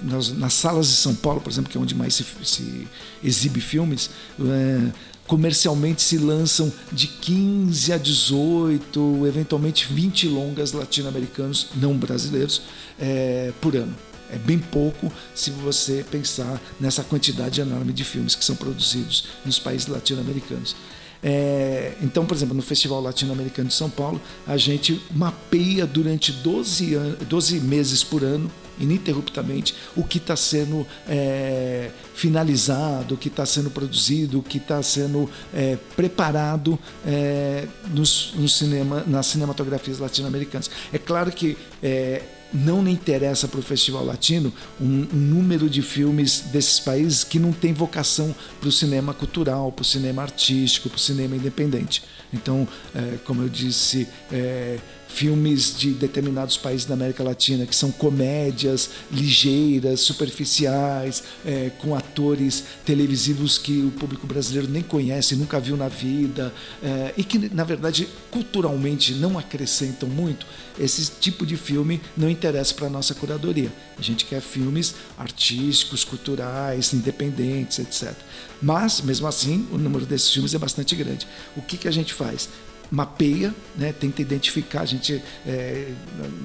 Nas, 0.02 0.30
nas, 0.30 0.54
salas 0.54 0.88
de 0.88 0.94
São 0.94 1.14
Paulo, 1.14 1.40
por 1.40 1.50
exemplo, 1.50 1.70
que 1.70 1.76
é 1.76 1.80
onde 1.80 1.94
mais 1.94 2.14
se, 2.14 2.24
se 2.42 2.86
exibe 3.22 3.60
filmes, 3.60 4.10
é, 4.40 4.92
comercialmente 5.26 6.00
se 6.00 6.16
lançam 6.16 6.72
de 6.90 7.06
15 7.06 7.92
a 7.92 7.98
18, 7.98 9.26
eventualmente 9.26 9.86
20 9.92 10.26
longas 10.28 10.72
latino-americanos, 10.72 11.68
não 11.76 11.96
brasileiros, 11.96 12.62
é, 12.98 13.52
por 13.60 13.76
ano. 13.76 13.94
É 14.32 14.38
bem 14.38 14.58
pouco 14.58 15.12
se 15.34 15.50
você 15.50 16.04
pensar 16.10 16.60
nessa 16.78 17.02
quantidade 17.02 17.60
enorme 17.60 17.92
de 17.92 18.04
filmes 18.04 18.34
que 18.34 18.44
são 18.44 18.56
produzidos 18.56 19.28
nos 19.44 19.58
países 19.58 19.86
latino-americanos. 19.86 20.76
É, 21.22 21.94
então, 22.00 22.24
por 22.24 22.34
exemplo, 22.34 22.54
no 22.54 22.62
Festival 22.62 23.00
Latino-Americano 23.00 23.68
de 23.68 23.74
São 23.74 23.90
Paulo, 23.90 24.20
a 24.46 24.56
gente 24.56 25.00
mapeia 25.10 25.86
durante 25.86 26.32
12, 26.32 26.96
12 27.28 27.60
meses 27.60 28.02
por 28.02 28.24
ano 28.24 28.50
ininterruptamente 28.78 29.74
o 29.94 30.02
que 30.02 30.16
está 30.16 30.34
sendo 30.34 30.86
é, 31.06 31.90
finalizado, 32.14 33.14
o 33.14 33.18
que 33.18 33.28
está 33.28 33.44
sendo 33.44 33.70
produzido, 33.70 34.38
o 34.38 34.42
que 34.42 34.56
está 34.56 34.82
sendo 34.82 35.28
é, 35.52 35.76
preparado 35.94 36.78
é, 37.06 37.66
nos, 37.90 38.32
no 38.34 38.48
cinema, 38.48 39.04
nas 39.06 39.26
cinematografias 39.26 39.98
latino-americanas. 39.98 40.70
É 40.92 40.98
claro 40.98 41.30
que 41.30 41.58
é, 41.82 42.22
não 42.52 42.82
me 42.82 42.90
interessa 42.92 43.46
para 43.46 43.60
o 43.60 43.62
Festival 43.62 44.04
Latino 44.04 44.52
um, 44.80 45.06
um, 45.12 45.16
número 45.16 45.68
de 45.68 45.82
filmes 45.82 46.40
desses 46.52 46.80
países 46.80 47.24
que 47.24 47.38
não 47.38 47.52
tem 47.52 47.72
vocação 47.72 48.34
para 48.58 48.68
o 48.68 48.72
cinema 48.72 49.14
cultural, 49.14 49.70
para 49.72 49.82
o 49.82 49.84
cinema 49.84 50.22
artístico, 50.22 50.88
para 50.88 50.96
o 50.96 51.00
cinema 51.00 51.36
independente. 51.36 52.02
Então, 52.32 52.66
é, 52.94 53.18
como 53.24 53.42
eu 53.42 53.48
disse, 53.48 54.06
é, 54.32 54.78
filmes 55.12 55.76
de 55.76 55.90
determinados 55.90 56.56
países 56.56 56.86
da 56.86 56.94
América 56.94 57.22
Latina 57.22 57.66
que 57.66 57.74
são 57.74 57.90
comédias 57.90 58.90
ligeiras, 59.10 60.00
superficiais, 60.00 61.22
é, 61.44 61.70
com 61.78 61.94
atores 61.94 62.64
televisivos 62.84 63.58
que 63.58 63.80
o 63.80 63.90
público 63.90 64.26
brasileiro 64.26 64.68
nem 64.70 64.82
conhece, 64.82 65.34
nunca 65.36 65.58
viu 65.58 65.76
na 65.76 65.88
vida 65.88 66.52
é, 66.82 67.12
e 67.16 67.24
que, 67.24 67.52
na 67.52 67.64
verdade, 67.64 68.08
culturalmente 68.30 69.12
não 69.14 69.38
acrescentam 69.38 70.08
muito. 70.08 70.46
Esse 70.78 71.10
tipo 71.20 71.44
de 71.44 71.56
filme 71.56 72.00
não 72.16 72.30
interessa 72.30 72.72
para 72.72 72.86
a 72.86 72.90
nossa 72.90 73.14
curadoria. 73.14 73.70
A 73.98 74.02
gente 74.02 74.24
quer 74.24 74.40
filmes 74.40 74.94
artísticos, 75.18 76.04
culturais, 76.04 76.94
independentes, 76.94 77.78
etc. 77.78 78.14
Mas, 78.62 79.00
mesmo 79.00 79.26
assim, 79.26 79.66
o 79.72 79.76
número 79.76 80.06
desses 80.06 80.32
filmes 80.32 80.54
é 80.54 80.58
bastante 80.58 80.94
grande. 80.94 81.26
O 81.56 81.62
que, 81.62 81.76
que 81.76 81.88
a 81.88 81.90
gente 81.90 82.14
faz? 82.14 82.48
Mapeia, 82.90 83.54
né, 83.76 83.92
tenta 83.92 84.20
identificar. 84.20 84.82
A 84.82 84.86
gente, 84.86 85.22
é, 85.46 85.92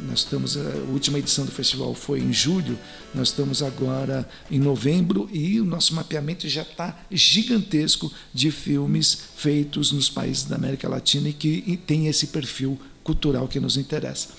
nós 0.08 0.20
estamos, 0.20 0.56
a 0.56 0.62
última 0.92 1.18
edição 1.18 1.46
do 1.46 1.52
festival 1.52 1.94
foi 1.96 2.20
em 2.20 2.32
julho, 2.32 2.78
nós 3.14 3.30
estamos 3.30 3.64
agora 3.64 4.28
em 4.52 4.60
novembro 4.60 5.30
e 5.32 5.60
o 5.60 5.66
nosso 5.66 5.96
mapeamento 5.96 6.48
já 6.48 6.62
está 6.62 7.00
gigantesco 7.10 8.12
de 8.34 8.52
filmes 8.52 9.18
feitos 9.36 9.92
nos 9.92 10.10
países 10.10 10.44
da 10.46 10.56
América 10.56 10.88
Latina 10.88 11.30
e 11.30 11.34
que 11.34 11.80
tem 11.86 12.08
esse 12.08 12.28
perfil 12.28 12.80
cultural 13.04 13.48
que 13.48 13.60
nos 13.60 13.78
interessa. 13.78 14.30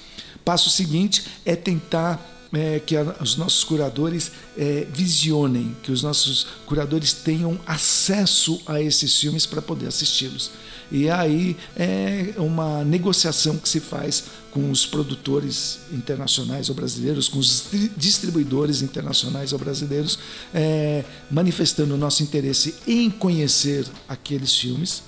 Passo 0.45 0.71
seguinte 0.71 1.25
é 1.45 1.57
tentar 1.57 2.35
é, 2.53 2.81
que 2.81 2.97
a, 2.97 3.17
os 3.21 3.37
nossos 3.37 3.65
curadores 3.65 4.31
é, 4.57 4.87
visionem, 4.91 5.77
que 5.83 5.91
os 5.91 6.03
nossos 6.03 6.47
curadores 6.65 7.13
tenham 7.13 7.59
acesso 7.67 8.61
a 8.67 8.81
esses 8.81 9.19
filmes 9.19 9.47
para 9.47 9.61
poder 9.61 9.89
assisti-los. 9.89 10.51
E 10.91 11.11
aí 11.11 11.57
é 11.77 12.35
uma 12.37 12.85
negociação 12.85 13.57
que 13.57 13.69
se 13.69 13.81
faz 13.81 14.25
com 14.51 14.71
os 14.71 14.87
produtores 14.87 15.81
internacionais 15.93 16.69
ou 16.71 16.75
brasileiros, 16.75 17.29
com 17.29 17.39
os 17.39 17.65
distribuidores 17.97 18.81
internacionais 18.81 19.53
ou 19.53 19.59
brasileiros, 19.59 20.19
é, 20.55 21.05
manifestando 21.31 21.95
o 21.95 21.99
nosso 21.99 22.23
interesse 22.23 22.75
em 22.87 23.11
conhecer 23.11 23.87
aqueles 24.09 24.57
filmes. 24.57 25.03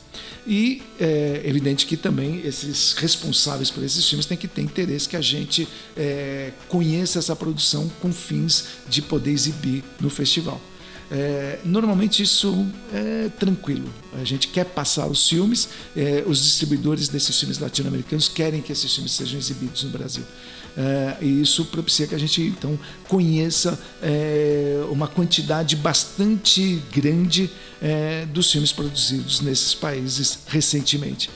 E 0.46 0.82
é 0.98 1.42
evidente 1.44 1.86
que 1.86 1.96
também 1.96 2.40
esses 2.44 2.92
responsáveis 2.94 3.70
por 3.70 3.82
esses 3.84 4.06
filmes 4.06 4.26
têm 4.26 4.36
que 4.36 4.48
ter 4.48 4.62
interesse 4.62 5.08
que 5.08 5.16
a 5.16 5.20
gente 5.20 5.68
é, 5.96 6.52
conheça 6.68 7.18
essa 7.18 7.36
produção 7.36 7.90
com 8.00 8.12
fins 8.12 8.64
de 8.88 9.00
poder 9.00 9.30
exibir 9.30 9.84
no 10.00 10.10
festival. 10.10 10.60
É, 11.10 11.60
normalmente 11.64 12.22
isso 12.22 12.66
é 12.92 13.30
tranquilo. 13.38 13.88
A 14.20 14.24
gente 14.24 14.48
quer 14.48 14.64
passar 14.64 15.06
os 15.06 15.28
filmes, 15.28 15.68
é, 15.96 16.22
os 16.26 16.42
distribuidores 16.42 17.08
desses 17.08 17.38
filmes 17.38 17.58
latino-americanos 17.58 18.28
querem 18.28 18.60
que 18.60 18.72
esses 18.72 18.92
filmes 18.94 19.12
sejam 19.12 19.38
exibidos 19.38 19.84
no 19.84 19.90
Brasil. 19.90 20.24
É, 20.76 21.16
e 21.22 21.40
isso 21.40 21.64
propicia 21.64 22.06
que 22.06 22.14
a 22.14 22.18
gente 22.18 22.40
então 22.42 22.78
conheça 23.08 23.78
é, 24.02 24.80
uma 24.90 25.08
quantidade 25.08 25.74
bastante 25.74 26.80
grande 26.92 27.50
é, 27.82 28.26
dos 28.26 28.52
filmes 28.52 28.70
produzidos 28.70 29.40
nesses 29.40 29.74
países 29.74 30.38
recentemente. 30.46 31.30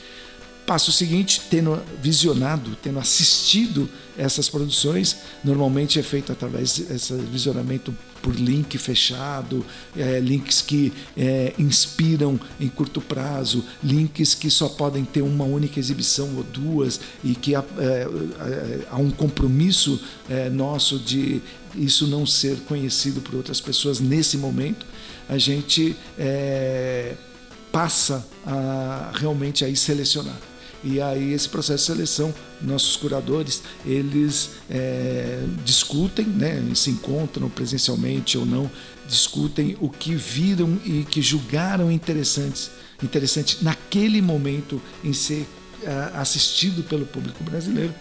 Passo 0.65 0.93
seguinte, 0.93 1.41
tendo 1.49 1.81
visionado, 2.01 2.77
tendo 2.81 2.99
assistido 2.99 3.89
essas 4.17 4.47
produções, 4.47 5.17
normalmente 5.43 5.99
é 5.99 6.03
feito 6.03 6.31
através 6.31 6.77
desse 6.79 7.13
visionamento 7.13 7.93
por 8.23 8.33
link 8.33 8.77
fechado, 8.77 9.65
é, 9.95 10.19
links 10.21 10.61
que 10.61 10.93
é, 11.15 11.53
inspiram 11.59 12.39
em 12.59 12.69
curto 12.69 13.01
prazo, 13.01 13.63
links 13.83 14.33
que 14.33 14.49
só 14.49 14.69
podem 14.69 15.03
ter 15.03 15.21
uma 15.21 15.43
única 15.43 15.77
exibição 15.77 16.33
ou 16.37 16.43
duas 16.43 17.01
e 17.21 17.35
que 17.35 17.53
há, 17.53 17.63
é, 17.77 18.07
há 18.89 18.97
um 18.97 19.11
compromisso 19.11 20.01
é, 20.29 20.49
nosso 20.49 20.97
de 20.97 21.41
isso 21.75 22.07
não 22.07 22.25
ser 22.25 22.57
conhecido 22.61 23.19
por 23.19 23.35
outras 23.35 23.59
pessoas 23.59 23.99
nesse 23.99 24.37
momento, 24.37 24.85
a 25.27 25.37
gente 25.37 25.95
é, 26.17 27.15
passa 27.71 28.25
a 28.45 29.11
realmente 29.15 29.65
aí 29.65 29.75
selecionar. 29.75 30.52
E 30.83 31.01
aí 31.01 31.33
esse 31.33 31.47
processo 31.47 31.85
de 31.85 31.93
seleção, 31.93 32.33
nossos 32.61 32.97
curadores, 32.97 33.63
eles 33.85 34.51
é, 34.69 35.43
discutem, 35.63 36.25
né, 36.25 36.61
se 36.75 36.89
encontram 36.89 37.49
presencialmente 37.49 38.37
ou 38.37 38.45
não, 38.45 38.69
discutem 39.07 39.77
o 39.79 39.89
que 39.89 40.13
viram 40.13 40.77
e 40.83 41.05
que 41.09 41.21
julgaram 41.21 41.91
interessantes, 41.91 42.69
interessante 43.01 43.63
naquele 43.63 44.21
momento 44.21 44.81
em 45.03 45.13
ser 45.13 45.47
é, 45.83 46.11
assistido 46.17 46.83
pelo 46.83 47.05
público 47.05 47.43
brasileiro. 47.43 47.93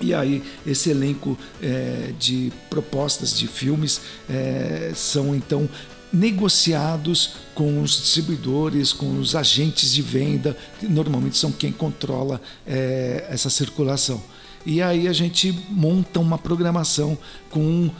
E 0.00 0.12
aí, 0.12 0.42
esse 0.66 0.90
elenco 0.90 1.38
é, 1.62 2.12
de 2.18 2.52
propostas 2.68 3.38
de 3.38 3.46
filmes 3.46 4.00
é, 4.28 4.92
são 4.94 5.34
então 5.34 5.68
negociados 6.12 7.34
com 7.54 7.82
os 7.82 7.92
distribuidores, 7.92 8.92
com 8.92 9.18
os 9.18 9.34
agentes 9.34 9.92
de 9.92 10.02
venda, 10.02 10.56
que 10.78 10.86
normalmente 10.86 11.36
são 11.36 11.50
quem 11.50 11.72
controla 11.72 12.40
é, 12.66 13.26
essa 13.30 13.48
circulação. 13.48 14.22
E 14.64 14.80
aí 14.80 15.08
a 15.08 15.12
gente 15.12 15.52
monta 15.68 16.20
uma 16.20 16.38
programação 16.38 17.16
com 17.50 17.90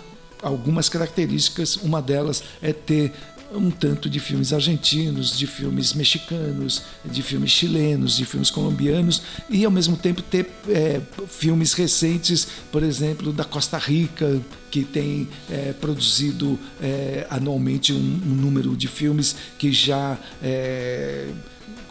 algumas 0.43 0.89
características. 0.89 1.77
Uma 1.77 2.03
delas 2.03 2.43
é 2.61 2.73
ter 2.73 3.13
um 3.55 3.71
tanto 3.71 4.09
de 4.09 4.19
filmes 4.19 4.53
argentinos, 4.53 5.37
de 5.37 5.47
filmes 5.47 5.93
mexicanos, 5.93 6.83
de 7.05 7.23
filmes 7.23 7.51
chilenos, 7.51 8.17
de 8.17 8.25
filmes 8.25 8.51
colombianos 8.51 9.23
e 9.49 9.65
ao 9.65 9.71
mesmo 9.71 9.97
tempo 9.97 10.23
ter 10.23 10.49
é, 10.69 11.01
filmes 11.29 11.73
recentes, 11.75 12.47
por 12.71 12.83
exemplo, 12.83 13.33
da 13.33 13.45
Costa 13.45 13.79
Rica, 13.79 14.41
que 14.71 14.85
tem 14.85 15.29
é, 15.51 15.73
produzido 15.75 16.59
é, 16.81 17.27
anualmente 17.29 17.93
um, 17.93 17.97
um, 17.97 18.35
número 18.35 18.77
de 18.77 18.89
filmes 18.89 19.37
que 19.59 19.73
já 19.73 20.19
é, 20.43 21.29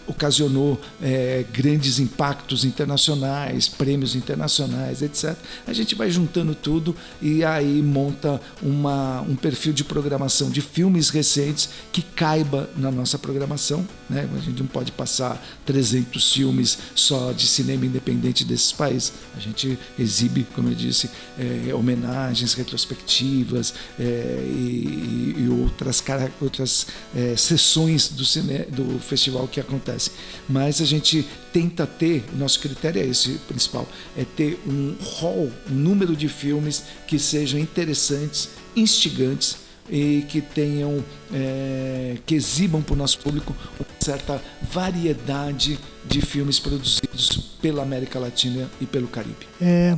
ocasionou 0.08 0.80
é, 1.02 1.46
grandes 1.52 2.00
impactos 2.00 2.66
internacionais, 2.66 3.68
prêmios 3.68 4.16
internacionais, 4.16 5.02
etc. 5.02 5.36
A 5.68 5.74
gente 5.74 5.96
vai 5.96 6.10
juntando 6.10 6.56
tudo 6.56 6.96
e 7.22 7.44
aí 7.44 7.82
monta 7.82 8.42
uma, 8.62 9.22
um 9.22 9.36
perfil 9.36 9.74
de 9.74 9.84
programação 9.84 10.50
de 10.50 10.62
filmes 10.62 11.10
recentes 11.10 11.70
que 11.92 12.02
caiba 12.02 12.70
na 12.76 12.92
nossa 12.92 13.18
programação. 13.18 13.88
Né? 14.10 14.28
A 14.36 14.40
gente 14.40 14.60
não 14.60 14.68
pode 14.68 14.92
passar 14.92 15.42
300 15.66 16.34
filmes 16.34 16.78
só 16.96 17.32
de 17.32 17.48
cinema 17.48 17.86
independente 17.86 18.44
desses 18.44 18.72
países. 18.72 19.14
A 19.36 19.40
gente 19.40 19.78
exibe, 19.98 20.46
como 20.56 20.70
eu 20.70 20.76
disse, 20.76 21.10
é, 21.38 21.74
homenagens, 21.74 22.54
retrospectivas 22.54 23.74
é, 24.00 24.04
e, 24.48 25.36
e, 25.38 25.50
outras, 25.50 26.04
outras 26.42 26.88
é, 27.16 27.36
sessões 27.36 28.10
do, 28.10 28.26
cine, 28.26 28.66
do 28.66 29.00
festival 29.00 29.48
que 29.48 29.60
acontece 29.60 30.01
acontece. 30.02 30.12
Mas 30.50 30.82
a 30.82 30.86
gente 30.86 31.28
tenta 31.54 31.86
ter, 31.86 32.24
o 32.34 32.38
nosso 32.38 32.60
critério 32.60 33.02
é 33.02 33.06
esse 33.06 33.34
principal, 33.48 33.88
é 34.18 34.26
ter 34.36 34.60
um 34.66 34.96
hall, 35.20 35.52
um 35.70 35.74
número 35.74 36.16
de 36.16 36.28
filmes 36.28 36.84
que 37.08 37.20
sejam 37.20 37.60
interessantes, 37.60 38.50
instigantes 38.76 39.58
e 39.90 40.26
que 40.30 40.42
tenham, 40.42 41.04
é, 41.34 42.18
que 42.26 42.36
exibam 42.36 42.82
para 42.82 42.94
o 42.94 42.98
nosso 42.98 43.20
público 43.20 43.56
uma 43.80 43.88
certa 44.00 44.42
variedade 44.72 45.78
de 46.06 46.22
filmes 46.22 46.60
produzidos 46.60 47.52
pela 47.62 47.84
América 47.84 48.18
Latina 48.18 48.70
e 48.80 48.86
pelo 48.86 49.08
Caribe. 49.08 49.48
É, 49.62 49.96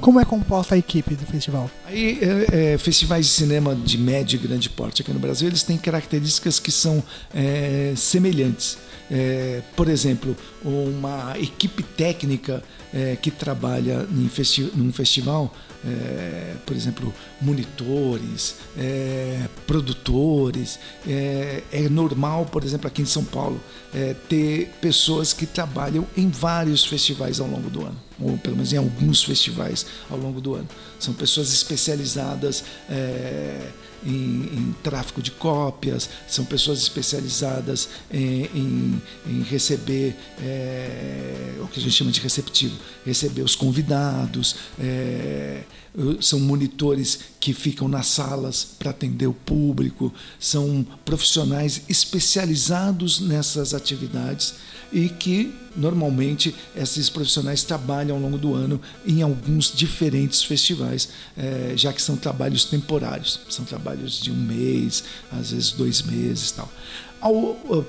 como 0.00 0.20
é 0.20 0.24
composta 0.24 0.74
a 0.74 0.78
equipe 0.78 1.14
do 1.14 1.24
festival? 1.26 1.70
Aí, 1.86 2.18
é, 2.20 2.74
é, 2.74 2.78
festivais 2.78 3.26
de 3.26 3.32
cinema 3.32 3.74
de 3.74 3.96
médio 3.96 4.36
e 4.36 4.46
grande 4.46 4.68
porte 4.68 5.02
aqui 5.02 5.12
no 5.12 5.18
Brasil, 5.18 5.48
eles 5.48 5.62
têm 5.62 5.78
características 5.78 6.58
que 6.58 6.70
são 6.70 7.02
é, 7.34 7.94
semelhantes. 7.96 8.78
É, 9.10 9.62
por 9.76 9.88
exemplo, 9.88 10.36
uma 10.64 11.34
equipe 11.38 11.82
técnica 11.82 12.62
é, 12.92 13.16
que 13.16 13.30
trabalha 13.30 14.06
em 14.10 14.28
festi 14.28 14.70
num 14.74 14.92
festival, 14.92 15.54
é, 15.84 16.54
por 16.64 16.74
exemplo, 16.74 17.14
monitores, 17.40 18.56
é, 18.76 19.46
produtores. 19.66 20.78
É, 21.06 21.62
é, 21.72 21.88
normal, 21.88 22.46
por 22.46 22.64
exemplo, 22.64 22.88
aqui 22.88 23.02
em 23.02 23.06
São 23.06 23.24
Paulo, 23.24 23.60
é, 23.94 24.14
ter 24.28 24.70
pessoas 24.80 25.32
que 25.32 25.46
trabalham 25.46 26.06
em 26.16 26.28
vários 26.28 26.84
festivais 26.84 27.38
ao 27.38 27.46
longo 27.46 27.70
do 27.70 27.82
ano. 27.82 27.96
ou 28.18 28.36
pelo 28.38 28.56
menos 28.56 28.72
em 28.72 28.76
alguns 28.76 29.22
festivais 29.22 29.86
ao 30.10 30.18
longo 30.18 30.40
do 30.40 30.54
ano. 30.54 30.68
São 30.98 31.14
pessoas 31.14 31.52
especializadas 31.52 32.64
é, 32.88 33.68
em, 34.06 34.58
em, 34.58 34.74
tráfico 34.82 35.20
de 35.20 35.30
cópias, 35.32 36.08
são 36.28 36.44
pessoas 36.44 36.78
especializadas 36.78 37.88
em, 38.10 38.44
em, 38.54 39.02
em 39.26 39.42
receber 39.42 40.16
é, 40.40 41.56
o 41.60 41.66
que 41.66 41.80
a 41.80 41.82
gente 41.82 41.94
chama 41.94 42.10
de 42.10 42.20
receptivo, 42.20 42.76
receber 43.04 43.42
os 43.42 43.56
convidados, 43.56 44.56
é, 44.78 45.62
são 46.20 46.38
monitores 46.38 47.20
que 47.40 47.52
ficam 47.52 47.88
nas 47.88 48.06
salas 48.06 48.64
para 48.78 48.90
atender 48.90 49.26
o 49.26 49.32
público, 49.32 50.12
são 50.38 50.86
profissionais 51.04 51.82
especializados 51.88 53.20
nessas 53.20 53.72
atividades 53.72 54.54
e 54.92 55.08
que 55.08 55.54
normalmente 55.76 56.54
esses 56.74 57.08
profissionais 57.10 57.62
trabalham 57.62 58.16
ao 58.16 58.22
longo 58.22 58.38
do 58.38 58.54
ano 58.54 58.80
em 59.06 59.22
alguns 59.22 59.72
diferentes 59.72 60.42
festivais, 60.42 61.08
é, 61.36 61.72
já 61.76 61.92
que 61.92 62.00
são 62.00 62.16
trabalhos 62.16 62.64
temporários, 62.64 63.40
são 63.48 63.64
trabalhos 63.64 64.20
de 64.20 64.30
um 64.30 64.36
mês, 64.36 65.04
às 65.30 65.50
vezes 65.50 65.72
dois 65.72 66.02
meses, 66.02 66.50
tal. 66.50 66.70
Ao, 67.20 67.34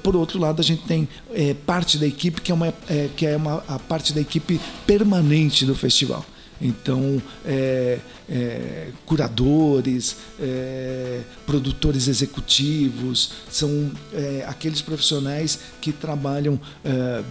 por 0.03 0.15
outro 0.15 0.39
lado, 0.39 0.59
a 0.61 0.63
gente 0.63 0.83
tem 0.83 1.07
é, 1.33 1.53
parte 1.53 1.97
da 1.97 2.07
equipe 2.07 2.41
que 2.41 2.51
é, 2.51 2.55
uma, 2.55 2.73
é, 2.89 3.09
que 3.15 3.25
é 3.25 3.35
uma, 3.35 3.63
a 3.67 3.77
parte 3.77 4.13
da 4.13 4.21
equipe 4.21 4.59
permanente 4.85 5.65
do 5.65 5.75
festival. 5.75 6.25
Então, 6.61 7.21
é, 7.45 7.99
é, 8.29 8.89
curadores, 9.05 10.17
é, 10.39 11.21
produtores 11.45 12.07
executivos, 12.07 13.31
são 13.49 13.91
é, 14.13 14.45
aqueles 14.47 14.81
profissionais 14.81 15.59
que 15.81 15.91
trabalham 15.91 16.59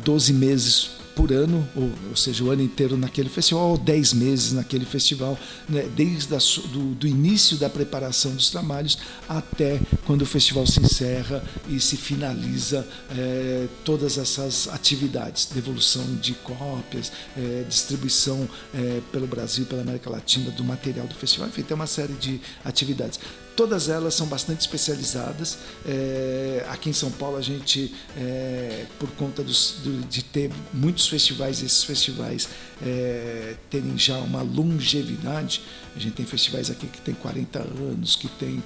12 0.04 0.32
é, 0.32 0.34
meses 0.34 0.90
por 1.16 1.32
ano, 1.32 1.66
ou, 1.74 1.90
ou, 2.10 2.14
seja, 2.14 2.44
o 2.44 2.50
ano 2.50 2.62
inteiro 2.62 2.94
naquele 2.94 3.30
festival, 3.30 3.70
ou 3.70 3.78
10 3.78 4.12
meses 4.12 4.52
naquele 4.52 4.84
festival, 4.84 5.36
né, 5.66 5.88
desde 5.96 6.34
a, 6.34 6.38
do, 6.38 6.94
do, 6.94 7.06
início 7.06 7.56
da 7.56 7.70
preparação 7.70 8.32
dos 8.32 8.50
trabalhos 8.50 8.98
até 9.26 9.80
quando 10.04 10.22
o 10.22 10.26
festival 10.26 10.66
se 10.66 10.78
encerra 10.78 11.42
e 11.70 11.80
se 11.80 11.96
finaliza 11.96 12.86
é, 13.16 13.66
todas 13.82 14.18
essas 14.18 14.68
atividades, 14.68 15.46
devolução 15.46 16.04
de 16.16 16.34
cópias, 16.34 17.10
é, 17.34 17.64
distribuição 17.66 18.46
é, 18.74 19.00
pelo 19.10 19.26
Brasil, 19.26 19.64
pela 19.64 19.80
América 19.80 20.10
Latina 20.10 20.50
do 20.50 20.62
material 20.62 20.85
do 20.92 21.14
festival, 21.14 21.48
enfim, 21.48 21.62
tem 21.62 21.74
uma 21.74 21.86
série 21.86 22.12
de 22.14 22.40
atividades. 22.64 23.18
Todas 23.56 23.88
elas 23.88 24.14
são 24.14 24.26
bastante 24.26 24.60
especializadas. 24.60 25.56
É, 25.86 26.66
aqui 26.68 26.90
em 26.90 26.92
São 26.92 27.10
Paulo, 27.10 27.38
a 27.38 27.40
gente, 27.40 27.94
é, 28.16 28.84
por 28.98 29.10
conta 29.12 29.42
dos, 29.42 29.76
do, 29.82 30.06
de 30.06 30.22
ter 30.22 30.50
muitos 30.74 31.08
festivais, 31.08 31.62
esses 31.62 31.82
festivais 31.82 32.48
é, 32.82 33.54
terem 33.70 33.96
já 33.96 34.18
uma 34.18 34.42
longevidade, 34.42 35.62
a 35.94 35.98
gente 35.98 36.14
tem 36.14 36.26
festivais 36.26 36.70
aqui 36.70 36.86
que 36.86 37.00
tem 37.00 37.14
40 37.14 37.58
anos, 37.60 38.16
que 38.16 38.28
tem. 38.28 38.62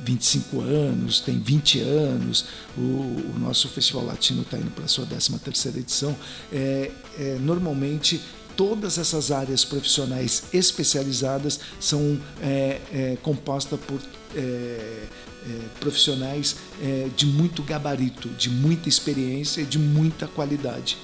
25 0.00 0.60
anos, 0.60 1.20
tem 1.20 1.38
20 1.38 1.80
anos, 1.80 2.46
o, 2.76 2.80
o 2.80 3.34
nosso 3.38 3.68
Festival 3.68 4.04
Latino 4.04 4.42
está 4.42 4.58
indo 4.58 4.70
para 4.70 4.84
a 4.84 4.88
sua 4.88 5.06
13 5.06 5.38
terceira 5.38 5.78
edição. 5.78 6.14
É, 6.52 6.90
é, 7.18 7.38
normalmente 7.40 8.20
todas 8.56 8.98
essas 8.98 9.30
áreas 9.30 9.64
profissionais 9.64 10.44
especializadas 10.52 11.60
são 11.80 12.18
é, 12.42 12.80
é, 12.92 13.16
compostas 13.22 13.78
por 13.80 14.00
é, 14.34 14.38
é, 14.40 15.06
profissionais 15.80 16.56
é, 16.82 17.08
de 17.16 17.26
muito 17.26 17.62
gabarito, 17.62 18.28
de 18.30 18.50
muita 18.50 18.88
experiência 18.88 19.60
e 19.60 19.64
de 19.64 19.78
muita 19.78 20.26
qualidade. 20.26 20.96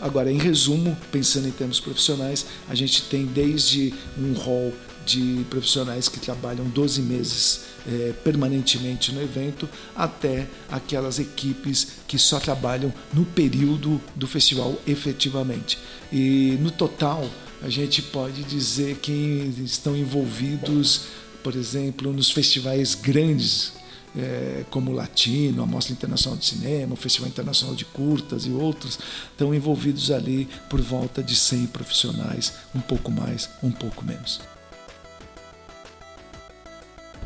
Agora, 0.00 0.30
em 0.30 0.38
resumo, 0.38 0.96
pensando 1.12 1.48
em 1.48 1.50
termos 1.50 1.80
profissionais, 1.80 2.46
a 2.68 2.74
gente 2.74 3.02
tem 3.02 3.26
desde 3.26 3.92
um 4.18 4.32
rol 4.32 4.72
de 5.06 5.46
profissionais 5.48 6.08
que 6.08 6.18
trabalham 6.18 6.64
12 6.66 7.00
meses 7.00 7.60
é, 7.86 8.12
permanentemente 8.24 9.12
no 9.12 9.22
evento, 9.22 9.68
até 9.94 10.48
aquelas 10.68 11.20
equipes 11.20 11.88
que 12.08 12.18
só 12.18 12.40
trabalham 12.40 12.92
no 13.14 13.24
período 13.24 14.00
do 14.16 14.26
festival 14.26 14.74
efetivamente. 14.86 15.78
E 16.12 16.58
no 16.60 16.72
total, 16.72 17.30
a 17.62 17.68
gente 17.68 18.02
pode 18.02 18.42
dizer 18.42 18.96
que 18.96 19.54
estão 19.64 19.96
envolvidos, 19.96 21.02
por 21.42 21.54
exemplo, 21.54 22.12
nos 22.12 22.30
festivais 22.30 22.94
grandes 22.94 23.72
é, 24.16 24.64
como 24.70 24.90
o 24.90 24.94
Latino, 24.94 25.62
a 25.62 25.66
Mostra 25.66 25.92
Internacional 25.92 26.38
de 26.38 26.46
Cinema, 26.46 26.94
o 26.94 26.96
Festival 26.96 27.28
Internacional 27.28 27.76
de 27.76 27.84
Curtas 27.84 28.46
e 28.46 28.50
outros, 28.50 28.98
estão 29.30 29.54
envolvidos 29.54 30.10
ali 30.10 30.48
por 30.70 30.80
volta 30.80 31.22
de 31.22 31.36
100 31.36 31.66
profissionais, 31.66 32.52
um 32.74 32.80
pouco 32.80 33.12
mais, 33.12 33.48
um 33.62 33.70
pouco 33.70 34.04
menos. 34.04 34.40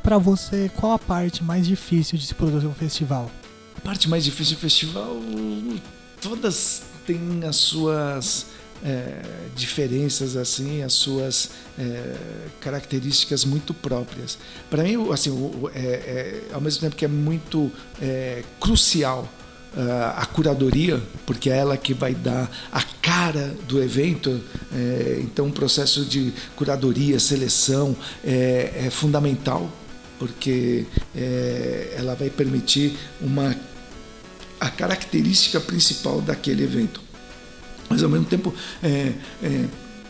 Para 0.03 0.19
você, 0.19 0.71
qual 0.77 0.93
a 0.93 0.99
parte 0.99 1.45
mais 1.45 1.67
difícil 1.67 2.19
de 2.19 2.27
se 2.27 2.35
produzir 2.35 2.67
um 2.67 2.75
festival? 2.75 3.31
A 3.77 3.81
parte 3.81 4.09
mais 4.09 4.25
difícil 4.25 4.57
do 4.57 4.61
festival, 4.61 5.17
todas 6.21 6.83
têm 7.07 7.43
as 7.47 7.57
suas 7.57 8.47
é, 8.85 9.23
diferenças 9.55 10.37
assim, 10.37 10.83
as 10.83 10.93
suas 10.93 11.51
é, 11.79 12.17
características 12.61 13.45
muito 13.45 13.75
próprias. 13.75 14.39
Para 14.69 14.83
mim, 14.83 15.11
assim, 15.13 15.31
é, 15.75 15.79
é, 15.81 16.43
ao 16.53 16.61
mesmo 16.61 16.81
tempo 16.81 16.97
que 16.97 17.05
é 17.05 17.09
muito 17.09 17.71
é, 18.01 18.43
crucial 18.59 19.29
uh, 19.75 20.17
a 20.17 20.27
curadoria, 20.27 21.01
porque 21.27 21.51
é 21.51 21.57
ela 21.57 21.77
que 21.77 21.95
vai 21.95 22.15
dar 22.15 22.51
a 22.73 22.83
cara 22.83 23.55
do 23.67 23.83
evento. 23.83 24.41
É, 24.73 25.21
então, 25.21 25.49
o 25.49 25.53
processo 25.53 26.05
de 26.05 26.33
curadoria, 26.57 27.19
seleção 27.19 27.97
é, 28.25 28.85
é 28.87 28.91
fundamental, 28.91 29.71
porque 30.21 30.85
ela 31.97 32.15
vai 32.15 32.31
permitir 32.31 32.97
uma 33.21 33.57
a 34.61 34.69
característica 34.69 35.59
principal 35.59 36.21
daquele 36.21 36.63
evento. 36.63 37.01
Mas 37.89 38.03
ao 38.03 38.11
mesmo 38.11 38.27
tempo 38.27 38.55
é, 38.83 39.15
é, 39.43 39.65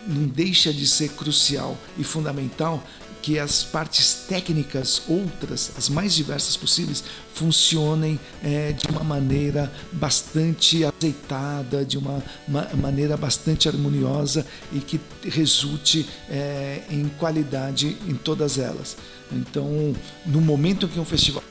não 0.06 0.26
deixa 0.26 0.72
de 0.72 0.86
ser 0.86 1.10
crucial 1.10 1.78
e 1.96 2.02
fundamental 2.02 2.84
que 3.22 3.38
as 3.38 3.62
partes 3.62 4.24
técnicas, 4.28 5.02
outras, 5.08 5.72
as 5.76 5.88
mais 5.88 6.14
diversas 6.14 6.56
possíveis, 6.56 7.04
funcionem 7.34 8.18
é, 8.42 8.72
de 8.72 8.86
uma 8.88 9.04
maneira 9.04 9.72
bastante 9.92 10.84
azeitada, 10.84 11.84
de 11.84 11.98
uma, 11.98 12.22
uma, 12.46 12.68
maneira 12.76 13.16
bastante 13.16 13.68
harmoniosa 13.68 14.46
e 14.72 14.78
que 14.78 15.00
resulte 15.24 16.08
é, 16.28 16.82
em 16.90 17.08
qualidade 17.18 17.96
em 18.08 18.14
todas 18.14 18.58
elas. 18.58 18.96
Então, 19.32 19.94
no 20.26 20.40
momento 20.40 20.88
que 20.88 20.98
um 20.98 21.04
festival 21.04 21.42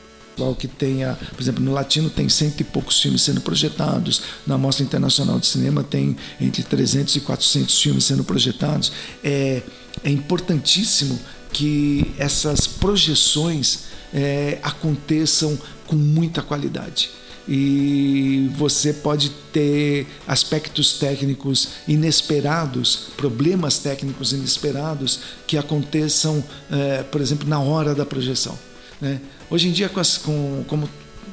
que 0.58 0.68
tenha, 0.68 1.18
por 1.32 1.42
exemplo, 1.42 1.64
no 1.64 1.74
Latino 1.74 2.10
tem 2.10 2.30
cento 2.30 2.62
e 2.62 2.64
poucos 2.64 3.02
filmes 3.02 3.22
sendo 3.22 3.42
projetados, 3.42 4.22
na 4.48 4.58
Mostra 4.58 4.86
Internacional 4.86 5.38
de 5.38 5.48
Cinema 5.48 5.84
tem 5.84 6.16
entre 6.40 6.64
300 6.64 7.18
e 7.18 7.20
400 7.22 7.82
filmes 7.82 8.06
sendo 8.06 8.24
projetados. 8.24 8.92
É, 9.24 9.62
é 10.04 10.10
importantíssimo 10.10 11.20
que 11.52 12.14
essas 12.18 12.68
projeções 12.68 13.86
é, 14.14 14.60
aconteçam 14.64 15.58
com 15.88 15.96
muita 15.96 16.42
qualidade 16.42 17.10
e 17.52 18.48
você 18.56 18.94
pode 18.94 19.32
ter 19.52 20.06
aspectos 20.28 20.94
técnicos 20.94 21.70
inesperados, 21.88 23.08
problemas 23.18 23.80
técnicos 23.80 24.34
inesperados 24.34 25.20
que 25.48 25.58
aconteçam, 25.58 26.44
é, 26.72 27.02
por 27.02 27.20
exemplo, 27.20 27.50
na 27.50 27.60
hora 27.60 27.96
da 27.96 28.06
projeção. 28.06 28.58
Né? 29.02 29.20
Hoje 29.50 29.68
em 29.68 29.72
dia, 29.72 29.90
com, 29.90 30.00
as, 30.00 30.16
com 30.16 30.64
como 30.68 30.88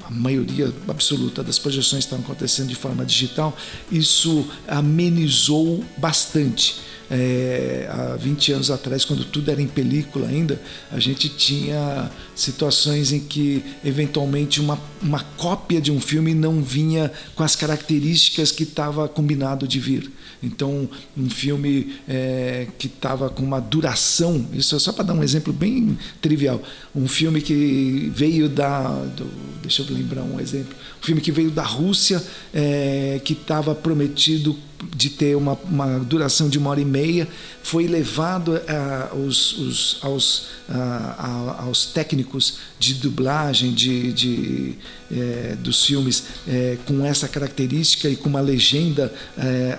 a 0.05 0.11
maioria 0.11 0.73
absoluta 0.89 1.43
das 1.45 1.59
projeções 1.59 2.05
estão 2.05 2.19
acontecendo 2.19 2.69
de 2.69 2.75
forma 2.75 3.05
digital, 3.05 3.55
isso 3.93 4.49
amenizou 4.67 5.85
bastante. 5.99 6.77
É, 7.11 7.89
há 7.89 8.16
20 8.16 8.53
anos 8.53 8.70
atrás, 8.70 9.05
quando 9.05 9.24
tudo 9.24 9.51
era 9.51 9.62
em 9.62 9.66
película 9.66 10.27
ainda, 10.27 10.61
a 10.91 10.99
gente 10.99 11.28
tinha 11.28 12.11
situações 12.35 13.12
em 13.12 13.20
que, 13.20 13.62
eventualmente, 13.85 14.61
uma, 14.61 14.78
uma 15.01 15.20
cópia 15.37 15.81
de 15.81 15.93
um 15.93 16.01
filme 16.01 16.35
não 16.35 16.62
vinha 16.62 17.12
com 17.35 17.43
as 17.43 17.55
características 17.55 18.51
que 18.51 18.65
estava 18.65 19.09
combinado 19.09 19.69
de 19.69 19.78
vir. 19.78 20.11
Então, 20.43 20.89
um 21.16 21.31
filme 21.31 21.97
é, 22.09 22.66
que 22.78 22.87
estava 22.87 23.31
com 23.31 23.43
uma 23.43 23.61
duração, 23.61 24.47
isso 24.53 24.77
é 24.77 24.78
só 24.78 24.93
para 24.93 25.05
dar 25.05 25.15
um 25.15 25.23
exemplo 25.23 25.53
bem 25.53 25.99
trivial, 26.20 26.61
um 26.95 27.09
filme 27.09 27.41
que 27.41 28.11
veio 28.15 28.49
da. 28.49 28.89
Do, 29.16 29.27
deixa 29.62 29.83
eu 29.83 29.87
lembrar 29.91 30.23
um 30.23 30.39
exemplo. 30.39 30.74
Um 31.01 31.05
filme 31.05 31.20
que 31.20 31.33
veio 31.33 31.51
da 31.51 31.62
Rússia, 31.62 32.23
é, 32.53 33.20
que 33.24 33.33
estava 33.33 33.74
prometido 33.74 34.57
de 34.94 35.11
ter 35.11 35.36
uma, 35.36 35.53
uma 35.65 35.98
duração 35.98 36.48
de 36.48 36.59
uma 36.59 36.70
hora 36.70 36.81
e 36.81 36.85
meia, 36.85 37.28
foi 37.62 37.86
levado 37.86 38.55
uh, 38.55 39.16
os, 39.16 39.59
os, 39.59 39.98
aos, 40.03 40.39
uh, 40.69 41.65
aos 41.65 41.86
técnicos 41.86 42.59
de 42.78 42.94
dublagem 42.94 43.73
de, 43.73 44.12
de 44.12 44.78
eh, 45.09 45.57
dos 45.61 45.85
filmes 45.85 46.24
eh, 46.48 46.78
com 46.85 47.07
essa 47.07 47.28
característica 47.28 48.09
e 48.09 48.16
com 48.16 48.28
uma 48.28 48.40
legenda 48.40 49.15
eh, 49.39 49.78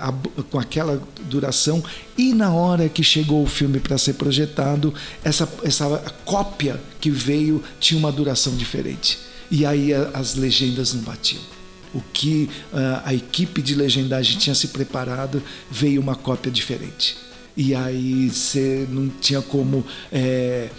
com 0.50 0.58
aquela 0.58 1.02
duração. 1.30 1.84
E 2.18 2.34
na 2.34 2.54
hora 2.54 2.88
que 2.88 3.04
chegou 3.04 3.44
o 3.44 3.48
filme 3.48 3.78
para 3.78 3.98
ser 3.98 4.14
projetado, 4.14 4.94
essa, 5.26 5.48
essa 5.64 6.00
cópia 6.24 6.80
que 7.02 7.12
veio 7.12 7.62
tinha 7.78 8.00
uma 8.00 8.10
duração 8.10 8.56
diferente. 8.56 9.20
E 9.52 9.66
aí 9.66 9.94
as 9.94 10.36
legendas 10.36 10.94
não 10.94 11.02
batiam 11.02 11.57
o 11.94 12.02
que 12.14 12.50
uh, 12.74 13.02
a 13.06 13.14
equipe 13.14 13.62
de 13.62 13.76
legendagem 13.76 14.38
tinha 14.38 14.56
se 14.56 14.70
preparado, 14.70 15.42
veio 15.70 16.02
uma 16.02 16.16
cópia 16.16 16.52
diferente. 16.52 17.18
E 17.56 17.74
aí 17.74 18.30
você 18.30 18.88
não 18.90 19.10
tinha 19.10 19.42
como 19.42 19.84
é, 20.12 20.70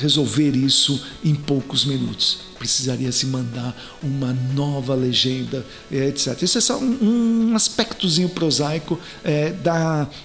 resolver 0.00 0.50
isso 0.50 1.02
em 1.24 1.34
poucos 1.34 1.84
minutos. 1.84 2.40
Precisaria 2.58 3.12
se 3.12 3.26
mandar 3.26 3.74
uma 4.02 4.32
nova 4.54 4.94
legenda, 4.94 5.64
etc. 5.90 6.42
Isso 6.42 6.58
é 6.58 6.60
só 6.60 6.78
um, 6.78 7.50
um 7.50 7.56
aspectozinho 7.56 8.28
prosaico 8.28 8.98
é, 9.22 9.50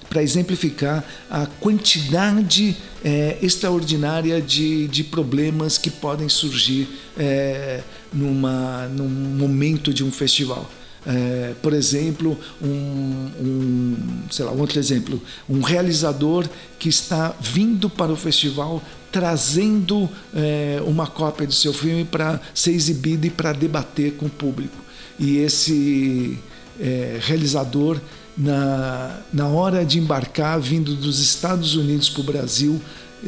para 0.09 0.23
exemplificar 0.23 1.03
a 1.29 1.45
quantidade 1.45 2.75
é, 3.03 3.37
extraordinária 3.41 4.41
de, 4.41 4.87
de 4.87 5.03
problemas 5.03 5.77
que 5.77 5.89
podem 5.89 6.27
surgir 6.27 6.87
é, 7.17 7.83
numa, 8.13 8.87
num 8.87 9.07
momento 9.07 9.93
de 9.93 10.03
um 10.03 10.11
festival. 10.11 10.69
É, 11.05 11.53
por 11.61 11.73
exemplo, 11.73 12.37
um, 12.61 12.67
um, 12.67 13.97
sei 14.29 14.43
lá, 14.43 14.51
outro 14.51 14.77
exemplo, 14.77 15.21
um 15.49 15.61
realizador 15.61 16.47
que 16.77 16.89
está 16.89 17.33
vindo 17.39 17.89
para 17.89 18.11
o 18.11 18.17
festival 18.17 18.83
trazendo 19.11 20.09
é, 20.35 20.81
uma 20.85 21.07
cópia 21.07 21.47
do 21.47 21.53
seu 21.53 21.73
filme 21.73 22.05
para 22.05 22.39
ser 22.53 22.71
exibido 22.71 23.25
e 23.25 23.29
para 23.29 23.53
debater 23.53 24.13
com 24.13 24.27
o 24.27 24.29
público. 24.29 24.75
E 25.17 25.37
esse 25.37 26.37
é, 26.79 27.17
realizador, 27.21 27.99
na, 28.37 29.19
na 29.33 29.47
hora 29.47 29.85
de 29.85 29.99
embarcar, 29.99 30.59
vindo 30.59 30.95
dos 30.95 31.19
Estados 31.19 31.75
Unidos 31.75 32.09
para 32.09 32.21
o 32.21 32.23
Brasil, 32.23 32.81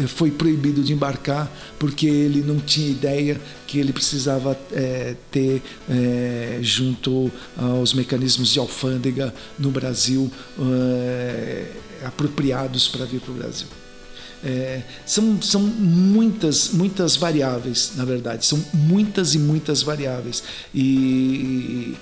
foi 0.07 0.31
proibido 0.31 0.83
de 0.83 0.93
embarcar 0.93 1.51
porque 1.77 2.07
ele 2.07 2.41
não 2.41 2.59
tinha 2.59 2.89
ideia 2.89 3.39
que 3.67 3.79
ele 3.79 3.91
precisava 3.91 4.57
é, 4.71 5.15
ter 5.31 5.61
é, 5.89 6.59
junto 6.61 7.31
aos 7.57 7.93
mecanismos 7.93 8.49
de 8.49 8.59
alfândega 8.59 9.33
no 9.59 9.69
Brasil 9.69 10.31
é, 10.59 11.65
apropriados 12.05 12.87
para 12.87 13.05
vir 13.05 13.19
para 13.19 13.31
o 13.31 13.35
Brasil. 13.35 13.67
são, 15.05 15.41
são 15.41 15.61
muitas, 15.61 16.71
muitas 16.71 17.15
variáveis, 17.15 17.91
na 17.95 18.05
verdade, 18.05 18.45
são 18.45 18.63
muitas 18.73 19.35
e 19.35 19.39
muitas 19.39 19.83
variáveis. 19.83 20.43
E 20.73 21.95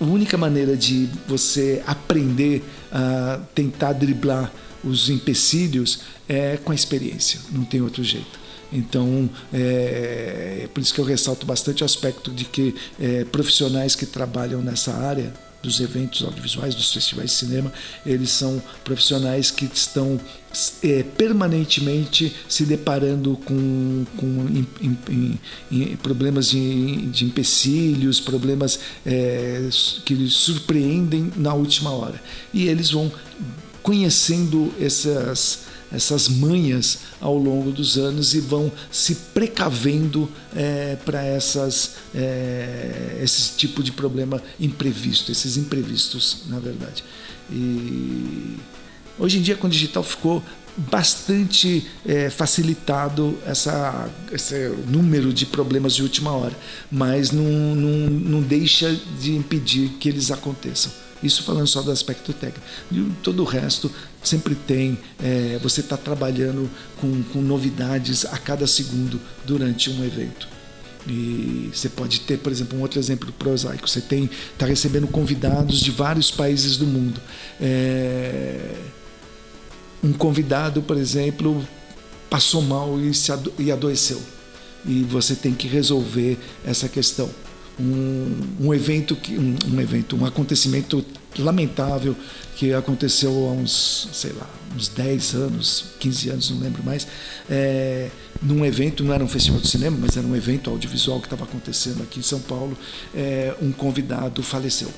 a 0.00 0.04
única 0.04 0.36
maneira 0.36 0.76
de 0.76 1.08
você 1.26 1.82
aprender 1.86 2.62
a 2.92 3.40
tentar 3.54 3.92
driblar 3.92 4.52
os 4.84 5.08
empecilhos 5.08 6.00
é 6.28 6.56
com 6.56 6.72
a 6.72 6.74
experiência, 6.74 7.40
não 7.50 7.64
tem 7.64 7.80
outro 7.80 8.02
jeito. 8.02 8.46
Então, 8.72 9.30
é, 9.52 10.62
é 10.64 10.68
por 10.72 10.80
isso 10.80 10.92
que 10.92 11.00
eu 11.00 11.04
ressalto 11.04 11.46
bastante 11.46 11.82
o 11.82 11.86
aspecto 11.86 12.30
de 12.30 12.44
que 12.44 12.74
é, 13.00 13.24
profissionais 13.24 13.94
que 13.94 14.04
trabalham 14.04 14.60
nessa 14.60 14.92
área 14.92 15.32
dos 15.62 15.80
eventos 15.80 16.22
audiovisuais, 16.22 16.74
dos 16.74 16.92
festivais 16.92 17.30
de 17.30 17.36
cinema, 17.36 17.72
eles 18.04 18.30
são 18.30 18.62
profissionais 18.84 19.50
que 19.50 19.64
estão 19.64 20.20
é, 20.82 21.02
permanentemente 21.02 22.34
se 22.48 22.64
deparando 22.64 23.36
com, 23.44 24.04
com 24.16 24.26
em, 24.48 24.66
em, 24.80 25.40
em, 25.70 25.96
problemas 25.96 26.50
de, 26.50 27.06
de, 27.06 27.24
empecilhos, 27.24 28.20
problemas 28.20 28.78
é, 29.04 29.68
que 30.04 30.28
surpreendem 30.28 31.32
na 31.36 31.52
última 31.52 31.90
hora. 31.90 32.22
E 32.54 32.68
eles 32.68 32.90
vão 32.90 33.10
conhecendo 33.82 34.72
essas, 34.80 35.64
essas 35.96 36.28
manhas 36.28 36.98
ao 37.20 37.36
longo 37.36 37.72
dos 37.72 37.96
anos 37.96 38.34
e 38.34 38.40
vão 38.40 38.70
se 38.90 39.14
precavendo 39.34 40.30
é, 40.54 40.96
para 41.04 41.24
essas 41.24 41.96
é, 42.14 43.18
esse 43.22 43.56
tipo 43.56 43.82
de 43.82 43.90
problema 43.90 44.42
imprevisto, 44.60 45.32
esses 45.32 45.56
imprevistos, 45.56 46.42
na 46.46 46.58
verdade. 46.58 47.02
E 47.50 48.56
hoje 49.18 49.38
em 49.38 49.42
dia 49.42 49.56
com 49.56 49.66
o 49.66 49.70
digital 49.70 50.04
ficou 50.04 50.42
bastante 50.76 51.86
é, 52.04 52.28
facilitado 52.28 53.38
essa, 53.46 54.10
esse 54.30 54.68
número 54.86 55.32
de 55.32 55.46
problemas 55.46 55.94
de 55.94 56.02
última 56.02 56.32
hora, 56.32 56.56
mas 56.92 57.30
não, 57.30 57.42
não, 57.42 58.10
não 58.10 58.42
deixa 58.42 58.94
de 59.18 59.34
impedir 59.34 59.88
que 59.98 60.08
eles 60.08 60.30
aconteçam. 60.30 60.92
Isso 61.22 61.42
falando 61.42 61.66
só 61.66 61.80
do 61.80 61.90
aspecto 61.90 62.32
técnico. 62.32 62.66
E 62.92 63.10
todo 63.22 63.40
o 63.40 63.44
resto 63.44 63.90
sempre 64.26 64.54
tem. 64.54 64.98
É, 65.22 65.58
você 65.62 65.80
está 65.80 65.96
trabalhando 65.96 66.68
com, 67.00 67.22
com 67.32 67.40
novidades 67.40 68.24
a 68.26 68.38
cada 68.38 68.66
segundo 68.66 69.20
durante 69.44 69.90
um 69.90 70.04
evento. 70.04 70.48
E 71.08 71.70
você 71.72 71.88
pode 71.88 72.20
ter, 72.20 72.38
por 72.38 72.50
exemplo, 72.50 72.78
um 72.78 72.82
outro 72.82 72.98
exemplo 72.98 73.32
prosaico. 73.32 73.88
Você 73.88 74.00
tem 74.00 74.28
está 74.52 74.66
recebendo 74.66 75.06
convidados 75.06 75.80
de 75.80 75.90
vários 75.90 76.30
países 76.30 76.76
do 76.76 76.86
mundo. 76.86 77.20
É, 77.60 78.74
um 80.02 80.12
convidado, 80.12 80.82
por 80.82 80.96
exemplo, 80.96 81.66
passou 82.28 82.62
mal 82.62 83.00
e, 83.00 83.14
se 83.14 83.30
ado 83.30 83.52
e 83.58 83.70
adoeceu. 83.70 84.20
E 84.84 85.02
você 85.02 85.34
tem 85.34 85.54
que 85.54 85.68
resolver 85.68 86.38
essa 86.64 86.88
questão 86.88 87.30
um, 87.78 88.40
um 88.60 88.74
evento 88.74 89.14
que 89.14 89.38
um, 89.38 89.54
um, 89.72 89.80
evento, 89.80 90.16
um 90.16 90.24
acontecimento 90.24 91.04
lamentável 91.42 92.16
que 92.56 92.72
aconteceu 92.72 93.30
há 93.48 93.52
uns, 93.52 94.08
sei 94.12 94.32
lá, 94.32 94.48
uns 94.74 94.88
10 94.88 95.34
anos, 95.34 95.84
15 96.00 96.30
anos, 96.30 96.50
não 96.50 96.60
lembro 96.60 96.82
mais, 96.82 97.06
é, 97.48 98.10
num 98.42 98.64
evento, 98.64 99.04
não 99.04 99.12
era 99.12 99.22
um 99.22 99.28
festival 99.28 99.60
de 99.60 99.68
cinema, 99.68 99.96
mas 100.00 100.16
era 100.16 100.26
um 100.26 100.34
evento 100.34 100.70
audiovisual 100.70 101.20
que 101.20 101.26
estava 101.26 101.44
acontecendo 101.44 102.02
aqui 102.02 102.20
em 102.20 102.22
São 102.22 102.40
Paulo, 102.40 102.76
é, 103.14 103.54
um 103.60 103.72
convidado 103.72 104.42
faleceu. 104.42 104.90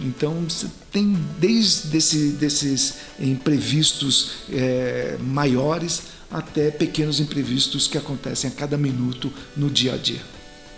Então 0.00 0.46
tem 0.90 1.16
desde 1.38 1.96
esse, 1.96 2.28
desses 2.30 2.94
imprevistos 3.20 4.30
é, 4.50 5.16
maiores 5.20 6.02
até 6.30 6.70
pequenos 6.70 7.20
imprevistos 7.20 7.86
que 7.86 7.98
acontecem 7.98 8.48
a 8.48 8.52
cada 8.52 8.78
minuto 8.78 9.32
no 9.56 9.68
dia 9.68 9.94
a 9.94 9.96
dia 9.96 10.22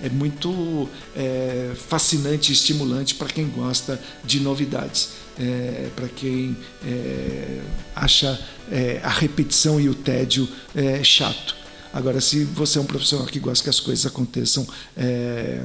é 0.03 0.09
muito 0.09 0.89
é, 1.17 1.73
fascinante 1.89 2.51
e 2.51 2.53
estimulante 2.53 3.15
para 3.15 3.29
quem 3.29 3.49
gosta 3.49 4.01
de 4.25 4.41
novidades, 4.41 5.11
é, 5.39 5.89
para 5.95 6.09
quem 6.09 6.57
é, 6.85 7.61
acha 7.95 8.39
é, 8.71 9.01
a 9.03 9.09
repetição 9.09 9.81
e 9.81 9.89
o 9.89 9.95
tédio 9.95 10.49
é, 10.75 11.03
chato. 11.05 11.57
Agora, 11.93 12.21
se 12.21 12.45
você 12.45 12.79
é 12.79 12.81
um 12.81 12.87
profissional 12.87 13.27
que 13.27 13.39
gosta 13.39 13.63
que 13.63 13.71
as 13.71 13.79
coisas 13.79 14.05
aconteçam 14.05 14.67
é, 14.97 15.63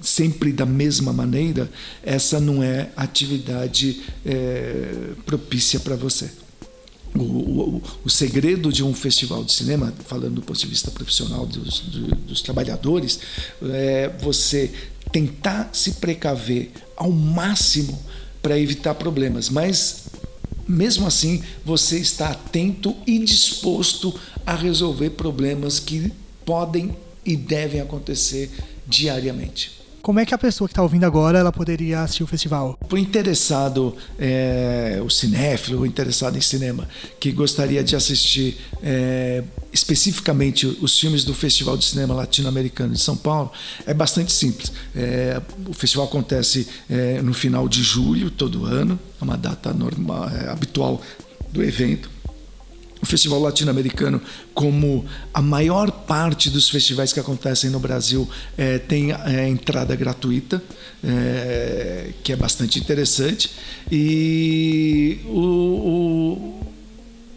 sempre 0.00 0.52
da 0.52 0.66
mesma 0.66 1.12
maneira, 1.12 1.70
essa 2.02 2.38
não 2.38 2.62
é 2.62 2.90
atividade 2.96 4.02
propícia 5.24 5.80
para 5.80 5.96
você. 5.96 6.43
O, 7.16 7.22
o, 7.22 7.82
o, 8.04 8.10
segredo 8.10 8.72
de 8.72 8.82
um 8.82 8.92
festival 8.92 9.44
de 9.44 9.52
cinema, 9.52 9.94
falando 10.06 10.34
do 10.34 10.42
ponto 10.42 10.58
de 10.58 10.66
vista 10.66 10.90
profissional 10.90 11.46
dos, 11.46 11.80
do, 11.80 12.14
dos 12.16 12.42
trabalhadores, 12.42 13.20
é 13.62 14.10
você 14.20 14.72
tentar 15.12 15.70
se 15.72 15.92
precaver 15.92 16.72
ao 16.96 17.12
máximo 17.12 17.96
para 18.42 18.58
evitar 18.58 18.94
problemas, 18.96 19.48
mas 19.48 20.06
mesmo 20.66 21.06
assim 21.06 21.42
você 21.64 21.98
está 21.98 22.30
atento 22.30 22.96
e 23.06 23.18
disposto 23.20 24.12
a 24.44 24.56
resolver 24.56 25.10
problemas 25.10 25.78
que 25.78 26.12
podem 26.44 26.96
e 27.24 27.36
devem 27.36 27.80
acontecer 27.80 28.50
diariamente. 28.86 29.83
Como 30.04 30.20
é 30.20 30.26
que 30.26 30.34
a 30.34 30.38
pessoa 30.38 30.68
que 30.68 30.72
está 30.72 30.82
ouvindo 30.82 31.04
agora 31.04 31.38
ela 31.38 31.50
poderia 31.50 32.02
assistir 32.02 32.22
o 32.22 32.26
festival? 32.26 32.78
Para 32.86 32.94
o 32.94 32.98
interessado, 32.98 33.96
é, 34.18 35.00
o 35.02 35.08
cinéfilo, 35.08 35.80
o 35.80 35.86
interessado 35.86 36.36
em 36.36 36.42
cinema, 36.42 36.86
que 37.18 37.32
gostaria 37.32 37.82
de 37.82 37.96
assistir 37.96 38.58
é, 38.82 39.42
especificamente 39.72 40.66
os 40.66 41.00
filmes 41.00 41.24
do 41.24 41.32
Festival 41.32 41.78
de 41.78 41.86
Cinema 41.86 42.12
Latino-Americano 42.12 42.92
de 42.92 43.00
São 43.00 43.16
Paulo, 43.16 43.50
é 43.86 43.94
bastante 43.94 44.30
simples. 44.30 44.70
É, 44.94 45.40
o 45.66 45.72
festival 45.72 46.04
acontece 46.04 46.68
é, 46.90 47.22
no 47.22 47.32
final 47.32 47.66
de 47.66 47.82
julho, 47.82 48.30
todo 48.30 48.66
ano, 48.66 49.00
é 49.18 49.24
uma 49.24 49.38
data 49.38 49.72
normal, 49.72 50.28
é, 50.28 50.50
habitual 50.50 51.00
do 51.50 51.62
evento. 51.62 52.13
O 53.04 53.06
Festival 53.06 53.38
Latino-Americano, 53.38 54.20
como 54.54 55.04
a 55.32 55.42
maior 55.42 55.90
parte 55.90 56.48
dos 56.48 56.70
festivais 56.70 57.12
que 57.12 57.20
acontecem 57.20 57.68
no 57.70 57.78
Brasil, 57.78 58.28
é, 58.56 58.78
tem 58.78 59.12
é, 59.12 59.46
entrada 59.46 59.94
gratuita, 59.94 60.62
é, 61.04 62.12
que 62.24 62.32
é 62.32 62.36
bastante 62.36 62.78
interessante. 62.78 63.50
E 63.92 65.20
o, 65.26 65.38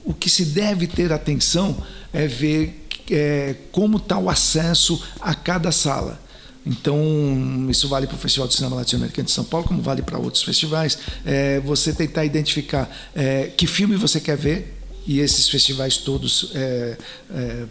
o, 0.06 0.11
o 0.11 0.14
que 0.14 0.30
se 0.30 0.45
deve 0.45 0.88
ter 0.88 1.11
atenção 1.11 1.77
é 2.14 2.26
ver 2.27 2.88
é, 3.11 3.56
como 3.72 3.98
está 3.98 4.18
o 4.18 4.30
acesso 4.30 5.03
a 5.19 5.35
cada 5.35 5.72
sala. 5.72 6.27
Então, 6.65 7.68
isso 7.69 7.88
vale 7.88 8.07
para 8.07 8.15
o 8.15 8.19
Festival 8.19 8.48
de 8.48 8.56
Cinema 8.56 8.76
Latino-Americano 8.77 9.26
de 9.26 9.31
São 9.31 9.45
Paulo, 9.45 9.65
como 9.68 9.81
vale 9.81 10.02
para 10.02 10.18
outros 10.18 10.44
festivais. 10.44 10.98
É, 11.26 11.60
você 11.61 11.94
tentar 11.94 12.26
identificar 12.26 12.89
é, 13.15 13.52
que 13.56 13.68
filme 13.68 13.95
você 13.95 14.19
quer 14.19 14.35
ver, 14.35 14.77
e 15.08 15.20
esses 15.20 15.48
festivais 15.48 15.98
todos 15.98 16.52
é, 16.54 16.98
é, 17.32 17.66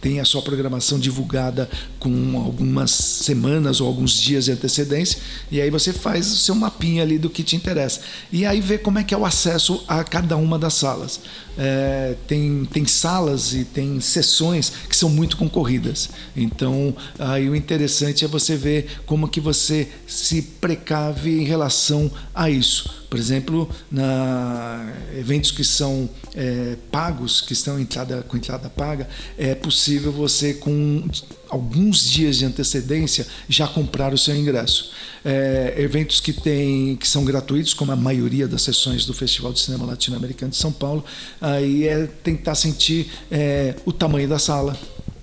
tem 0.00 0.20
a 0.20 0.24
sua 0.24 0.40
programação 0.40 0.98
divulgada 0.98 1.68
com 1.98 2.38
algumas 2.38 2.92
semanas 2.92 3.80
ou 3.80 3.88
alguns 3.88 4.12
dias 4.12 4.44
de 4.44 4.52
antecedência, 4.52 5.18
e 5.50 5.60
aí 5.60 5.68
você 5.68 5.92
faz 5.92 6.30
o 6.32 6.36
seu 6.36 6.54
mapinha 6.54 7.02
ali 7.02 7.18
do 7.18 7.28
que 7.28 7.42
te 7.42 7.56
interessa. 7.56 8.00
E 8.30 8.46
aí 8.46 8.60
vê 8.60 8.78
como 8.78 9.00
é 9.00 9.04
que 9.04 9.12
é 9.12 9.18
o 9.18 9.26
acesso 9.26 9.82
a 9.88 10.04
cada 10.04 10.36
uma 10.36 10.58
das 10.58 10.74
salas 10.74 11.20
é, 11.58 12.14
tem, 12.28 12.64
tem 12.66 12.86
salas 12.86 13.52
e 13.52 13.64
tem 13.64 14.00
sessões 14.00 14.72
que 14.88 14.96
são 14.96 15.10
muito 15.10 15.36
concorridas. 15.36 16.08
Então, 16.36 16.94
aí 17.18 17.48
o 17.48 17.56
interessante 17.56 18.24
é 18.24 18.28
você 18.28 18.56
ver 18.56 19.00
como 19.04 19.28
que 19.28 19.40
você 19.40 19.88
se 20.06 20.40
precave 20.40 21.40
em 21.40 21.44
relação 21.44 22.10
a 22.32 22.48
isso. 22.48 22.98
Por 23.10 23.18
exemplo, 23.18 23.68
na 23.90 24.92
eventos 25.16 25.50
que 25.50 25.64
são 25.64 26.08
é, 26.34 26.76
pagos, 26.90 27.40
que 27.40 27.54
estão 27.54 27.80
entrada, 27.80 28.22
com 28.28 28.36
entrada 28.36 28.68
paga, 28.68 29.08
é 29.36 29.54
possível 29.54 30.12
você 30.12 30.54
com 30.54 31.08
alguns 31.48 32.08
dias 32.08 32.36
de 32.36 32.44
antecedência 32.44 33.26
já 33.48 33.66
comprar 33.66 34.12
o 34.12 34.18
seu 34.18 34.34
ingresso. 34.34 34.90
É, 35.24 35.74
eventos 35.78 36.20
que, 36.20 36.32
tem, 36.32 36.96
que 36.96 37.08
são 37.08 37.24
gratuitos, 37.24 37.74
como 37.74 37.92
a 37.92 37.96
maioria 37.96 38.46
das 38.46 38.62
sessões 38.62 39.04
do 39.04 39.14
Festival 39.14 39.52
de 39.52 39.60
Cinema 39.60 39.84
Latino-Americano 39.86 40.50
de 40.50 40.56
São 40.56 40.72
Paulo, 40.72 41.04
aí 41.40 41.86
é 41.86 42.06
tentar 42.06 42.54
sentir 42.54 43.10
é, 43.30 43.74
o 43.84 43.92
tamanho 43.92 44.28
da 44.28 44.38
sala. 44.38 44.78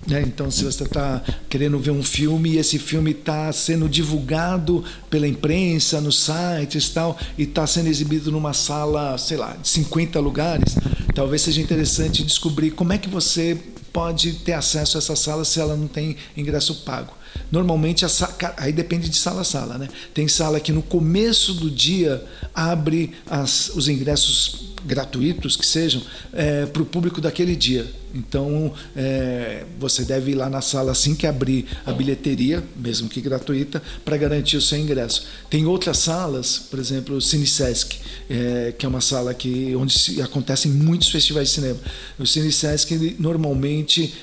Né? 0.06 0.22
Então, 0.22 0.50
se 0.50 0.64
você 0.64 0.84
está 0.84 1.22
querendo 1.48 1.78
ver 1.78 1.90
um 1.90 2.02
filme 2.02 2.50
e 2.52 2.58
esse 2.58 2.78
filme 2.78 3.10
está 3.10 3.52
sendo 3.52 3.88
divulgado 3.88 4.84
pela 5.10 5.26
imprensa, 5.26 6.00
nos 6.00 6.20
sites 6.20 6.88
e 6.88 6.92
tal, 6.92 7.18
e 7.36 7.42
está 7.42 7.66
sendo 7.66 7.88
exibido 7.88 8.30
numa 8.30 8.52
sala, 8.52 9.18
sei 9.18 9.36
lá, 9.36 9.56
de 9.60 9.68
50 9.68 10.20
lugares, 10.20 10.76
talvez 11.14 11.42
seja 11.42 11.60
interessante 11.60 12.22
descobrir 12.22 12.70
como 12.70 12.92
é 12.92 12.98
que 12.98 13.08
você 13.08 13.58
pode 13.96 14.34
ter 14.34 14.52
acesso 14.52 14.98
a 14.98 15.00
essa 15.00 15.16
sala 15.16 15.42
se 15.42 15.58
ela 15.58 15.74
não 15.74 15.88
tem 15.88 16.18
ingresso 16.36 16.82
pago. 16.84 17.14
Normalmente, 17.50 18.04
a, 18.04 18.08
aí 18.56 18.72
depende 18.72 19.08
de 19.08 19.16
sala 19.16 19.42
a 19.42 19.44
sala, 19.44 19.78
né? 19.78 19.88
Tem 20.14 20.26
sala 20.28 20.60
que 20.60 20.72
no 20.72 20.82
começo 20.82 21.54
do 21.54 21.70
dia 21.70 22.24
abre 22.54 23.12
as, 23.26 23.70
os 23.74 23.88
ingressos 23.88 24.76
gratuitos 24.86 25.56
que 25.56 25.66
sejam 25.66 26.00
é, 26.32 26.64
para 26.66 26.80
o 26.82 26.86
público 26.86 27.20
daquele 27.20 27.56
dia. 27.56 27.86
Então 28.14 28.72
é, 28.96 29.64
você 29.78 30.04
deve 30.04 30.30
ir 30.30 30.34
lá 30.34 30.48
na 30.48 30.62
sala 30.62 30.92
assim 30.92 31.14
que 31.14 31.26
abrir 31.26 31.66
a 31.84 31.92
bilheteria, 31.92 32.62
mesmo 32.76 33.08
que 33.08 33.20
gratuita, 33.20 33.82
para 34.04 34.16
garantir 34.16 34.56
o 34.56 34.62
seu 34.62 34.78
ingresso. 34.78 35.26
Tem 35.50 35.66
outras 35.66 35.98
salas, 35.98 36.58
por 36.58 36.78
exemplo, 36.78 37.16
o 37.16 37.20
Cine 37.20 37.46
Sesc, 37.46 37.98
é, 38.30 38.72
que 38.78 38.86
é 38.86 38.88
uma 38.88 39.00
sala 39.00 39.34
que 39.34 39.74
onde 39.76 39.92
se, 39.92 40.22
acontecem 40.22 40.70
muitos 40.70 41.08
festivais 41.08 41.48
de 41.48 41.54
cinema. 41.54 41.78
O 42.18 42.26
Cine 42.26 42.52
Sesc 42.52 43.16
normalmente 43.18 44.14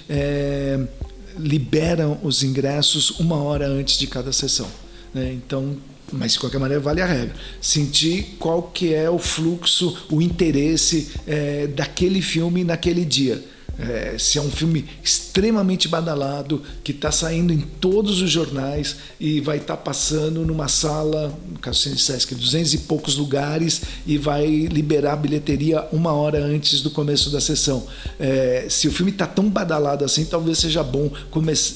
liberam 1.37 2.19
os 2.23 2.43
ingressos 2.43 3.11
uma 3.19 3.37
hora 3.37 3.67
antes 3.67 3.97
de 3.97 4.07
cada 4.07 4.31
sessão. 4.31 4.67
Né? 5.13 5.33
Então, 5.33 5.77
mas 6.11 6.33
de 6.33 6.39
qualquer 6.39 6.59
maneira 6.59 6.81
vale 6.81 7.01
a 7.01 7.05
regra. 7.05 7.35
Sentir 7.61 8.35
qual 8.39 8.63
que 8.63 8.93
é 8.93 9.09
o 9.09 9.17
fluxo, 9.17 10.05
o 10.11 10.21
interesse 10.21 11.11
é, 11.25 11.67
daquele 11.67 12.21
filme 12.21 12.63
naquele 12.63 13.03
dia. 13.03 13.43
É, 13.77 14.17
se 14.19 14.37
é 14.37 14.41
um 14.41 14.51
filme 14.51 14.85
extremamente 15.03 15.87
badalado, 15.87 16.61
que 16.83 16.91
está 16.91 17.11
saindo 17.11 17.51
em 17.51 17.59
todos 17.59 18.21
os 18.21 18.29
jornais 18.29 18.97
e 19.19 19.41
vai 19.41 19.57
estar 19.57 19.77
tá 19.77 19.81
passando 19.81 20.45
numa 20.45 20.67
sala, 20.67 21.35
no 21.51 21.57
caso 21.57 21.89
do 21.89 21.97
Sesc, 21.97 22.35
200 22.35 22.73
e 22.75 22.77
poucos 22.79 23.17
lugares 23.17 23.81
e 24.05 24.17
vai 24.17 24.45
liberar 24.67 25.13
a 25.13 25.15
bilheteria 25.15 25.87
uma 25.91 26.13
hora 26.13 26.43
antes 26.43 26.81
do 26.81 26.91
começo 26.91 27.31
da 27.31 27.41
sessão. 27.41 27.87
É, 28.19 28.67
se 28.69 28.87
o 28.87 28.91
filme 28.91 29.11
está 29.11 29.25
tão 29.25 29.49
badalado 29.49 30.05
assim, 30.05 30.23
talvez 30.25 30.59
seja 30.59 30.83
bom 30.83 31.11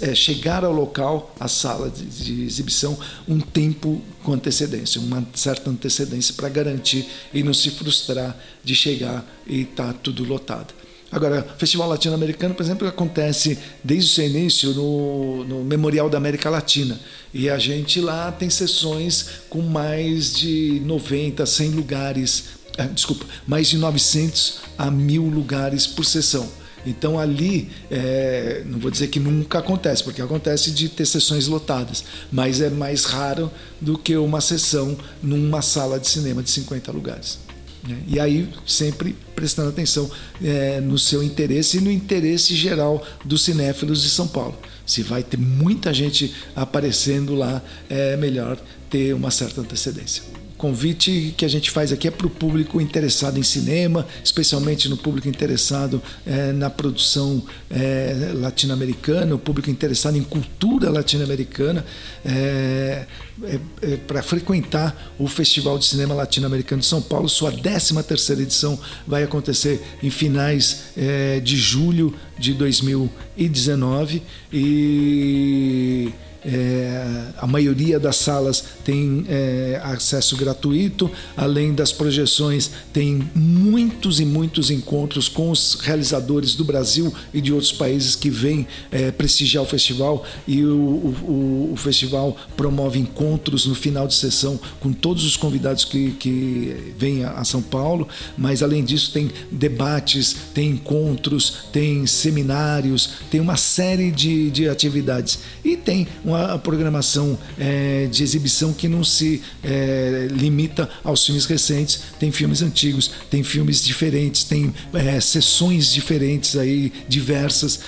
é, 0.02 0.14
chegar 0.14 0.64
ao 0.64 0.74
local, 0.74 1.36
à 1.40 1.48
sala 1.48 1.90
de, 1.90 2.06
de 2.06 2.44
exibição, 2.44 2.98
um 3.28 3.40
tempo 3.40 4.02
com 4.24 4.34
antecedência, 4.34 5.02
uma 5.02 5.26
certa 5.34 5.70
antecedência 5.70 6.34
para 6.36 6.50
garantir 6.50 7.08
e 7.34 7.42
não 7.42 7.54
se 7.54 7.72
frustrar 7.72 8.38
de 8.64 8.76
chegar 8.76 9.26
e 9.48 9.62
estar 9.62 9.94
tá 9.94 10.00
tudo 10.04 10.24
lotado. 10.24 10.77
Agora, 11.18 11.48
o 11.56 11.60
Festival 11.60 11.90
Latino-Americano, 11.90 12.54
por 12.54 12.62
exemplo, 12.62 12.88
acontece 12.88 13.58
desde 13.84 14.12
o 14.12 14.14
seu 14.14 14.26
início 14.28 14.72
no, 14.74 15.44
no, 15.46 15.64
Memorial 15.64 16.08
da 16.12 16.18
América 16.20 16.48
Latina. 16.48 17.00
E 17.34 17.50
a 17.50 17.58
gente 17.58 18.00
lá 18.00 18.32
tem 18.32 18.52
sessões 18.52 19.28
com 19.50 19.64
mais 19.64 20.36
de 20.36 20.80
90, 20.86 21.44
100 21.44 21.72
lugares, 21.72 22.44
ah, 22.78 22.84
desculpa, 22.86 23.26
mais 23.48 23.68
de 23.68 23.80
900 23.80 24.60
a 24.78 24.92
1000 24.92 25.24
lugares 25.24 25.88
por 25.88 26.06
sessão. 26.06 26.48
Então 26.86 27.20
ali, 27.20 27.68
é, 27.90 28.62
não 28.68 28.78
vou 28.78 28.92
dizer 28.92 29.08
que 29.08 29.20
nunca 29.20 29.58
acontece, 29.58 30.04
porque 30.04 30.22
acontece 30.22 30.70
de 30.70 30.88
ter 30.88 31.08
sessões 31.08 31.48
lotadas, 31.48 32.04
mas 32.32 32.62
é 32.62 32.70
mais 32.70 33.06
raro 33.06 33.52
do 33.82 33.98
que 33.98 34.16
uma 34.16 34.40
sessão 34.40 34.96
numa 35.22 35.64
sala 35.64 36.00
de 36.00 36.08
cinema 36.08 36.44
de 36.44 36.52
50 36.52 36.92
lugares. 36.92 37.47
Né? 37.88 37.98
E 38.08 38.20
aí 38.20 38.50
sempre 38.66 39.16
prestando 39.36 39.70
atenção 39.70 40.10
é, 40.44 40.82
no 40.82 40.98
seu 40.98 41.24
interesse 41.24 41.78
e 41.78 41.82
no 41.82 41.92
interesse 41.92 42.56
geral 42.56 43.06
dos 43.24 43.44
cinéfilos 43.44 44.02
de 44.02 44.10
São 44.10 44.28
Paulo. 44.28 44.58
Se 44.86 45.02
vai 45.02 45.24
ter 45.24 45.38
muita 45.38 45.94
gente 45.94 46.34
aparecendo 46.56 47.36
lá, 47.36 47.62
é 47.90 48.16
melhor 48.18 48.58
ter 48.90 49.14
uma 49.14 49.32
certa 49.32 49.62
antecedência 49.62 50.24
convite 50.58 51.34
que 51.38 51.46
a 51.46 51.48
gente 51.48 51.70
faz 51.70 51.92
aqui 51.94 52.08
é 52.08 52.12
para 52.12 52.26
o 52.28 52.30
público 52.30 52.82
interessado 52.82 53.38
em 53.38 53.44
cinema, 53.44 54.06
especialmente 54.24 54.90
no 54.90 54.98
público 54.98 55.28
interessado 55.30 56.02
é, 56.26 56.52
na 56.52 56.70
produção 56.70 57.44
é, 57.70 58.32
latino-americana, 58.34 59.36
o 59.36 59.40
público 59.40 59.70
interessado 59.70 60.18
em 60.18 60.24
cultura 60.24 60.90
latino-americana, 60.90 61.86
é, 62.26 63.06
é, 63.44 63.60
é 63.82 63.98
para 63.98 64.22
frequentar 64.24 65.14
o 65.18 65.28
Festival 65.28 65.78
de 65.78 65.86
Cinema 65.86 66.14
Latino-Americano 66.14 66.82
de 66.82 66.88
São 66.88 67.02
Paulo. 67.02 67.30
Sua 67.30 67.52
13 67.52 68.02
terceira 68.04 68.42
edição 68.42 68.80
vai 69.06 69.24
acontecer 69.24 69.82
em 70.02 70.10
finais 70.10 70.86
é, 70.98 71.40
de 71.40 71.56
julho 71.56 72.14
de 72.38 72.54
2019 72.54 74.24
e 74.52 76.12
é, 76.48 77.34
a 77.38 77.46
maioria 77.46 78.00
das 78.00 78.16
salas 78.16 78.64
tem 78.86 79.26
é, 79.28 79.82
acesso 79.84 80.38
gratuito, 80.38 81.12
além 81.36 81.74
das 81.74 81.92
projeções, 81.92 82.72
tem 82.94 83.28
muitos 83.36 84.22
e 84.22 84.26
muitos 84.26 84.72
encontros 84.72 85.28
com 85.28 85.52
os 85.52 85.76
realizadores 85.82 86.56
do 86.56 86.64
Brasil 86.64 87.14
e 87.34 87.42
de 87.42 87.52
outros 87.52 87.74
países 87.74 88.16
que 88.16 88.30
vêm 88.30 88.66
é, 88.90 89.12
prestigiar 89.12 89.62
o 89.62 89.68
festival. 89.68 90.26
E 90.48 90.64
o, 90.64 90.74
o, 90.74 91.70
o, 91.74 91.76
festival 91.76 92.38
promove 92.56 92.98
encontros 92.98 93.66
no 93.66 93.76
final 93.76 94.08
de 94.08 94.14
sessão 94.14 94.58
com 94.80 94.94
todos 94.94 95.26
os 95.26 95.36
convidados 95.36 95.84
que, 95.84 96.12
que 96.12 96.94
vêm 96.98 97.26
a, 97.26 97.32
a 97.32 97.44
São 97.44 97.62
Paulo, 97.62 98.08
mas 98.38 98.64
além 98.64 98.86
disso, 98.86 99.12
tem 99.12 99.30
debates, 99.52 100.34
tem 100.54 100.70
encontros, 100.70 101.66
tem 101.74 102.08
seminários, 102.08 103.10
tem 103.30 103.42
uma 103.42 103.58
série 103.58 104.12
de, 104.12 104.50
de 104.50 104.70
atividades. 104.70 105.40
E 105.64 105.76
tem 105.76 106.08
uma 106.24 106.37
uma 106.46 106.60
programação 106.60 107.38
é, 107.58 108.08
de 108.10 108.24
exibição 108.24 108.74
que 108.74 108.88
não 108.88 109.04
se 109.04 109.42
é, 109.64 110.28
limita 110.30 110.90
aos 111.04 111.26
filmes 111.26 111.46
recentes, 111.46 112.02
tem 112.20 112.32
filmes 112.32 112.62
antigos, 112.62 113.12
tem 113.30 113.44
filmes 113.44 113.84
diferentes, 113.84 114.44
tem 114.44 114.74
é, 114.94 115.20
sessões 115.20 115.92
diferentes 115.92 116.56
aí, 116.56 116.92
diversas, 117.08 117.80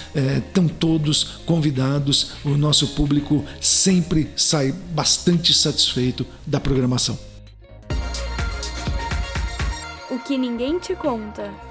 estão 0.48 0.66
é, 0.66 0.70
todos 0.80 1.24
convidados. 1.46 2.32
O 2.44 2.50
nosso 2.50 2.88
público 2.90 3.44
sempre 3.62 4.30
sai 4.36 4.74
bastante 4.94 5.54
satisfeito 5.54 6.26
da 6.46 6.60
programação. 6.60 7.18
O 10.10 10.18
que 10.20 10.38
ninguém 10.38 10.80
te 10.80 10.96
conta. 10.96 11.69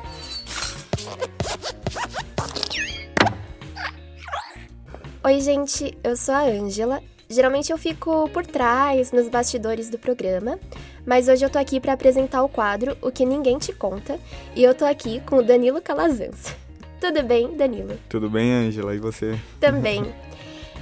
Oi, 5.28 5.42
gente, 5.42 5.94
eu 6.02 6.16
sou 6.16 6.34
a 6.34 6.44
Ângela 6.44 7.02
geralmente 7.28 7.70
eu 7.70 7.76
fico 7.76 8.30
por 8.30 8.46
trás, 8.46 9.12
nos 9.12 9.28
bastidores 9.28 9.90
do 9.90 9.98
programa, 9.98 10.58
mas 11.04 11.28
hoje 11.28 11.44
eu 11.44 11.50
tô 11.50 11.58
aqui 11.58 11.78
para 11.78 11.92
apresentar 11.92 12.42
o 12.42 12.48
quadro 12.48 12.96
O 13.02 13.10
que 13.10 13.26
Ninguém 13.26 13.58
Te 13.58 13.70
Conta, 13.74 14.18
e 14.56 14.64
eu 14.64 14.74
tô 14.74 14.86
aqui 14.86 15.20
com 15.26 15.36
o 15.36 15.42
Danilo 15.42 15.82
Calazans. 15.82 16.56
Tudo 16.98 17.22
bem, 17.24 17.54
Danilo? 17.54 17.98
Tudo 18.08 18.30
bem, 18.30 18.50
Angela? 18.50 18.94
E 18.94 18.98
você? 18.98 19.38
Também. 19.60 20.02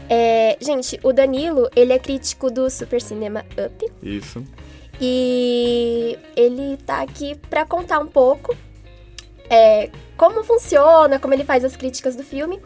É, 0.09 0.57
gente, 0.61 1.01
o 1.03 1.13
Danilo, 1.13 1.69
ele 1.75 1.93
é 1.93 1.99
crítico 1.99 2.49
do 2.49 2.71
Super 2.71 3.03
Cinema 3.03 3.45
Up. 3.59 3.93
Isso. 4.01 4.41
E 5.01 6.17
ele 6.37 6.77
tá 6.87 7.03
aqui 7.03 7.35
para 7.51 7.67
contar 7.67 7.99
um 7.99 8.07
pouco 8.07 8.55
é, 9.51 9.91
como 10.17 10.43
funciona, 10.45 11.19
como 11.19 11.35
ele 11.35 11.45
faz 11.45 11.65
as 11.65 11.77
críticas 11.77 12.17
do 12.17 12.23
filme. 12.23 12.61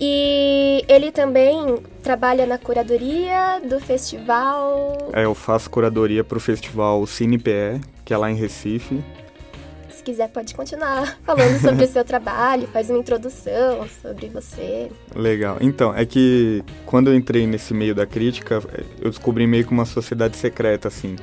E 0.00 0.82
ele 0.88 1.12
também 1.12 1.76
trabalha 2.02 2.46
na 2.46 2.56
curadoria 2.56 3.60
do 3.68 3.78
festival. 3.78 5.10
É, 5.12 5.24
eu 5.24 5.34
faço 5.34 5.68
curadoria 5.68 6.24
pro 6.24 6.40
festival 6.40 7.06
CinePE, 7.06 7.82
que 8.02 8.14
é 8.14 8.16
lá 8.16 8.30
em 8.30 8.34
Recife. 8.34 9.04
Se 9.90 10.02
quiser, 10.02 10.28
pode 10.28 10.54
continuar 10.54 11.18
falando 11.22 11.60
sobre 11.60 11.84
o 11.84 11.86
seu 11.86 12.02
trabalho, 12.02 12.66
faz 12.68 12.88
uma 12.88 12.98
introdução 12.98 13.86
sobre 14.00 14.28
você. 14.28 14.90
Legal. 15.14 15.58
Então, 15.60 15.94
é 15.94 16.06
que 16.06 16.64
quando 16.86 17.08
eu 17.08 17.14
entrei 17.14 17.46
nesse 17.46 17.74
meio 17.74 17.94
da 17.94 18.06
crítica, 18.06 18.62
eu 19.02 19.10
descobri 19.10 19.46
meio 19.46 19.66
que 19.66 19.72
uma 19.72 19.84
sociedade 19.84 20.38
secreta, 20.38 20.88
assim. 20.88 21.16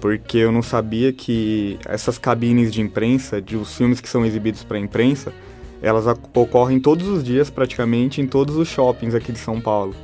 Porque 0.00 0.38
eu 0.38 0.50
não 0.50 0.62
sabia 0.62 1.12
que 1.12 1.78
essas 1.84 2.16
cabines 2.16 2.72
de 2.72 2.80
imprensa, 2.80 3.42
de 3.42 3.54
os 3.54 3.76
filmes 3.76 4.00
que 4.00 4.08
são 4.08 4.24
exibidos 4.24 4.64
para 4.64 4.78
imprensa, 4.78 5.30
elas 5.84 6.06
ocorrem 6.34 6.80
todos 6.80 7.06
os 7.06 7.22
dias 7.22 7.50
praticamente 7.50 8.20
em 8.20 8.26
todos 8.26 8.56
os 8.56 8.68
shoppings 8.68 9.14
aqui 9.14 9.30
de 9.30 9.38
São 9.38 9.60
Paulo. 9.60 9.94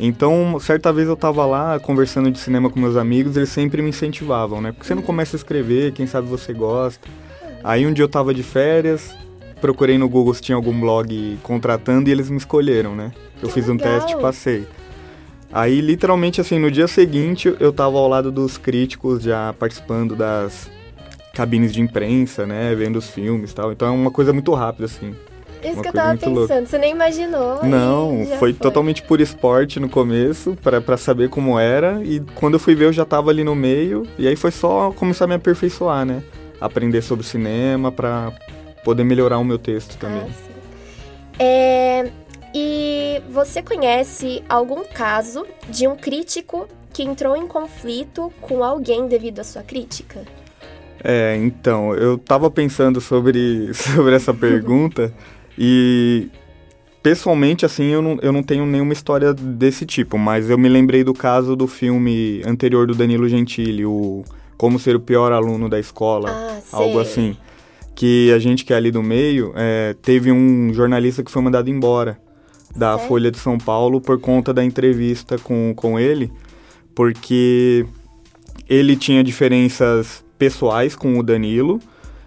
Então, 0.00 0.58
certa 0.58 0.92
vez 0.92 1.06
eu 1.06 1.16
tava 1.16 1.44
lá 1.44 1.78
conversando 1.78 2.30
de 2.30 2.38
cinema 2.38 2.70
com 2.70 2.80
meus 2.80 2.96
amigos, 2.96 3.36
eles 3.36 3.50
sempre 3.50 3.82
me 3.82 3.90
incentivavam, 3.90 4.60
né? 4.60 4.72
Porque 4.72 4.86
você 4.86 4.94
não 4.94 5.02
começa 5.02 5.36
a 5.36 5.38
escrever, 5.38 5.92
quem 5.92 6.06
sabe 6.06 6.26
você 6.26 6.52
gosta. 6.52 7.08
Aí 7.62 7.86
um 7.86 7.92
dia 7.92 8.04
eu 8.04 8.08
tava 8.08 8.32
de 8.32 8.42
férias, 8.42 9.14
procurei 9.60 9.98
no 9.98 10.08
Google 10.08 10.34
se 10.34 10.42
tinha 10.42 10.56
algum 10.56 10.78
blog 10.80 11.38
contratando 11.42 12.08
e 12.08 12.12
eles 12.12 12.30
me 12.30 12.38
escolheram, 12.38 12.96
né? 12.96 13.12
Eu 13.40 13.48
fiz 13.48 13.68
um 13.68 13.76
legal. 13.76 14.00
teste 14.00 14.16
e 14.16 14.20
passei. 14.20 14.66
Aí, 15.52 15.82
literalmente, 15.82 16.40
assim, 16.40 16.58
no 16.58 16.70
dia 16.70 16.88
seguinte, 16.88 17.54
eu 17.60 17.72
tava 17.72 17.98
ao 17.98 18.08
lado 18.08 18.32
dos 18.32 18.56
críticos, 18.56 19.22
já 19.22 19.54
participando 19.58 20.16
das 20.16 20.70
cabines 21.32 21.72
de 21.72 21.80
imprensa, 21.80 22.46
né? 22.46 22.74
Vendo 22.74 22.96
os 22.96 23.08
filmes 23.08 23.50
e 23.50 23.54
tal. 23.54 23.72
Então 23.72 23.88
é 23.88 23.90
uma 23.90 24.10
coisa 24.10 24.32
muito 24.32 24.52
rápida, 24.54 24.86
assim. 24.86 25.14
Isso 25.62 25.80
que 25.80 25.88
eu 25.88 25.92
tava 25.92 26.08
muito 26.08 26.28
louca. 26.28 26.54
pensando, 26.54 26.66
você 26.66 26.78
nem 26.78 26.90
imaginou. 26.92 27.64
Não, 27.64 28.24
já 28.24 28.36
foi 28.36 28.52
totalmente 28.52 29.02
por 29.02 29.20
esporte 29.20 29.78
no 29.78 29.88
começo, 29.88 30.56
pra 30.60 30.80
pra 30.80 30.96
saber 30.96 31.30
como 31.30 31.58
era. 31.58 32.02
E 32.02 32.20
quando 32.34 32.54
eu 32.54 32.60
fui 32.60 32.74
ver, 32.74 32.86
eu 32.86 32.92
já 32.92 33.04
tava 33.04 33.30
ali 33.30 33.44
no 33.44 33.54
meio. 33.54 34.06
E 34.18 34.26
aí 34.26 34.34
foi 34.34 34.50
só 34.50 34.90
começar 34.92 35.24
a 35.24 35.28
me 35.28 35.34
aperfeiçoar, 35.34 36.04
né? 36.04 36.22
Aprender 36.60 37.00
sobre 37.02 37.24
cinema 37.24 37.92
pra 37.92 38.32
poder 38.84 39.04
melhorar 39.04 39.38
o 39.38 39.44
meu 39.44 39.58
texto 39.58 39.96
também. 39.98 40.22
Ah, 40.22 40.26
sim. 40.26 40.52
É, 41.38 42.10
e 42.54 43.22
você 43.30 43.62
conhece 43.62 44.42
algum 44.48 44.84
caso 44.84 45.46
de 45.68 45.86
um 45.86 45.96
crítico 45.96 46.68
que 46.92 47.02
entrou 47.02 47.36
em 47.36 47.46
conflito 47.46 48.32
com 48.40 48.62
alguém 48.62 49.06
devido 49.06 49.38
à 49.38 49.44
sua 49.44 49.62
crítica? 49.62 50.22
É, 51.04 51.36
então, 51.36 51.94
eu 51.94 52.16
tava 52.16 52.50
pensando 52.50 53.00
sobre, 53.00 53.72
sobre 53.74 54.14
essa 54.14 54.32
pergunta 54.32 55.12
e 55.58 56.28
pessoalmente, 57.02 57.66
assim, 57.66 57.86
eu 57.86 58.00
não, 58.00 58.18
eu 58.22 58.32
não 58.32 58.42
tenho 58.42 58.64
nenhuma 58.64 58.92
história 58.92 59.34
desse 59.34 59.84
tipo, 59.84 60.16
mas 60.16 60.48
eu 60.48 60.56
me 60.56 60.68
lembrei 60.68 61.02
do 61.02 61.12
caso 61.12 61.56
do 61.56 61.66
filme 61.66 62.40
anterior 62.46 62.86
do 62.86 62.94
Danilo 62.94 63.28
Gentili, 63.28 63.84
o 63.84 64.24
Como 64.56 64.78
Ser 64.78 64.94
o 64.94 65.00
Pior 65.00 65.32
Aluno 65.32 65.68
da 65.68 65.80
Escola, 65.80 66.30
Ah, 66.30 66.60
algo 66.72 67.00
assim. 67.00 67.36
Que 67.94 68.32
a 68.32 68.38
gente 68.38 68.64
que 68.64 68.72
é 68.72 68.76
ali 68.76 68.90
do 68.90 69.02
meio, 69.02 69.52
é, 69.56 69.94
teve 70.00 70.30
um 70.32 70.72
jornalista 70.72 71.22
que 71.22 71.30
foi 71.30 71.42
mandado 71.42 71.68
embora 71.68 72.18
da? 72.74 72.96
Folha 72.96 73.30
de 73.30 73.38
São 73.38 73.58
Paulo 73.58 74.00
por 74.00 74.18
conta 74.18 74.52
da 74.52 74.64
entrevista 74.64 75.36
com, 75.38 75.74
com 75.76 75.98
ele, 75.98 76.32
porque 76.94 77.84
ele 78.68 78.96
tinha 78.96 79.22
diferenças 79.22 80.24
pessoais 80.42 80.96
com 80.96 81.16
o 81.20 81.22
Danilo 81.22 81.78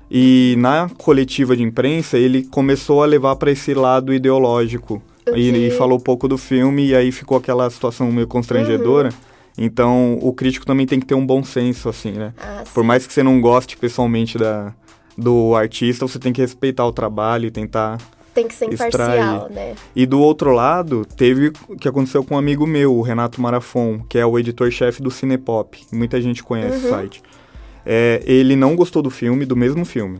e 0.09 0.55
na 0.57 0.89
coletiva 0.97 1.53
de 1.53 1.63
imprensa 1.63 2.17
ele 2.17 2.43
começou 2.43 3.03
a 3.03 3.05
levar 3.05 3.35
para 3.35 3.51
esse 3.51 3.73
lado 3.73 4.13
ideológico 4.13 5.03
e, 5.35 5.49
e 5.49 5.71
falou 5.71 5.99
pouco 5.99 6.25
do 6.25 6.37
filme 6.37 6.87
e 6.87 6.95
aí 6.95 7.11
ficou 7.11 7.37
aquela 7.37 7.69
situação 7.69 8.09
meio 8.13 8.25
constrangedora. 8.25 9.09
Uhum. 9.09 9.65
Então 9.65 10.17
o 10.21 10.31
crítico 10.31 10.65
também 10.65 10.85
tem 10.85 10.97
que 10.97 11.05
ter 11.05 11.15
um 11.15 11.25
bom 11.25 11.43
senso 11.43 11.89
assim, 11.89 12.13
né? 12.13 12.33
Ah, 12.37 12.63
Por 12.73 12.85
mais 12.85 13.05
que 13.05 13.11
você 13.11 13.21
não 13.21 13.41
goste 13.41 13.75
pessoalmente 13.75 14.37
da, 14.37 14.73
do 15.17 15.53
artista, 15.53 16.07
você 16.07 16.17
tem 16.17 16.31
que 16.31 16.39
respeitar 16.39 16.85
o 16.85 16.93
trabalho 16.93 17.47
e 17.47 17.51
tentar 17.51 17.97
Tem 18.33 18.47
que 18.47 18.53
ser 18.53 18.71
extrair. 18.71 19.19
imparcial, 19.19 19.49
né? 19.49 19.75
e 19.93 20.05
do 20.05 20.21
outro 20.21 20.53
lado, 20.53 21.05
teve 21.17 21.51
o 21.67 21.75
que 21.75 21.89
aconteceu 21.89 22.23
com 22.23 22.35
um 22.35 22.37
amigo 22.37 22.65
meu, 22.65 22.95
o 22.95 23.01
Renato 23.01 23.41
Marafon, 23.41 23.99
que 24.07 24.17
é 24.17 24.25
o 24.25 24.39
editor-chefe 24.39 25.01
do 25.03 25.11
Cinepop. 25.11 25.77
Muita 25.91 26.21
gente 26.21 26.41
conhece 26.41 26.85
o 26.85 26.89
site. 26.89 27.21
É, 27.85 28.21
ele 28.25 28.55
não 28.55 28.75
gostou 28.75 29.01
do 29.01 29.09
filme, 29.09 29.45
do 29.45 29.55
mesmo 29.55 29.85
filme. 29.85 30.19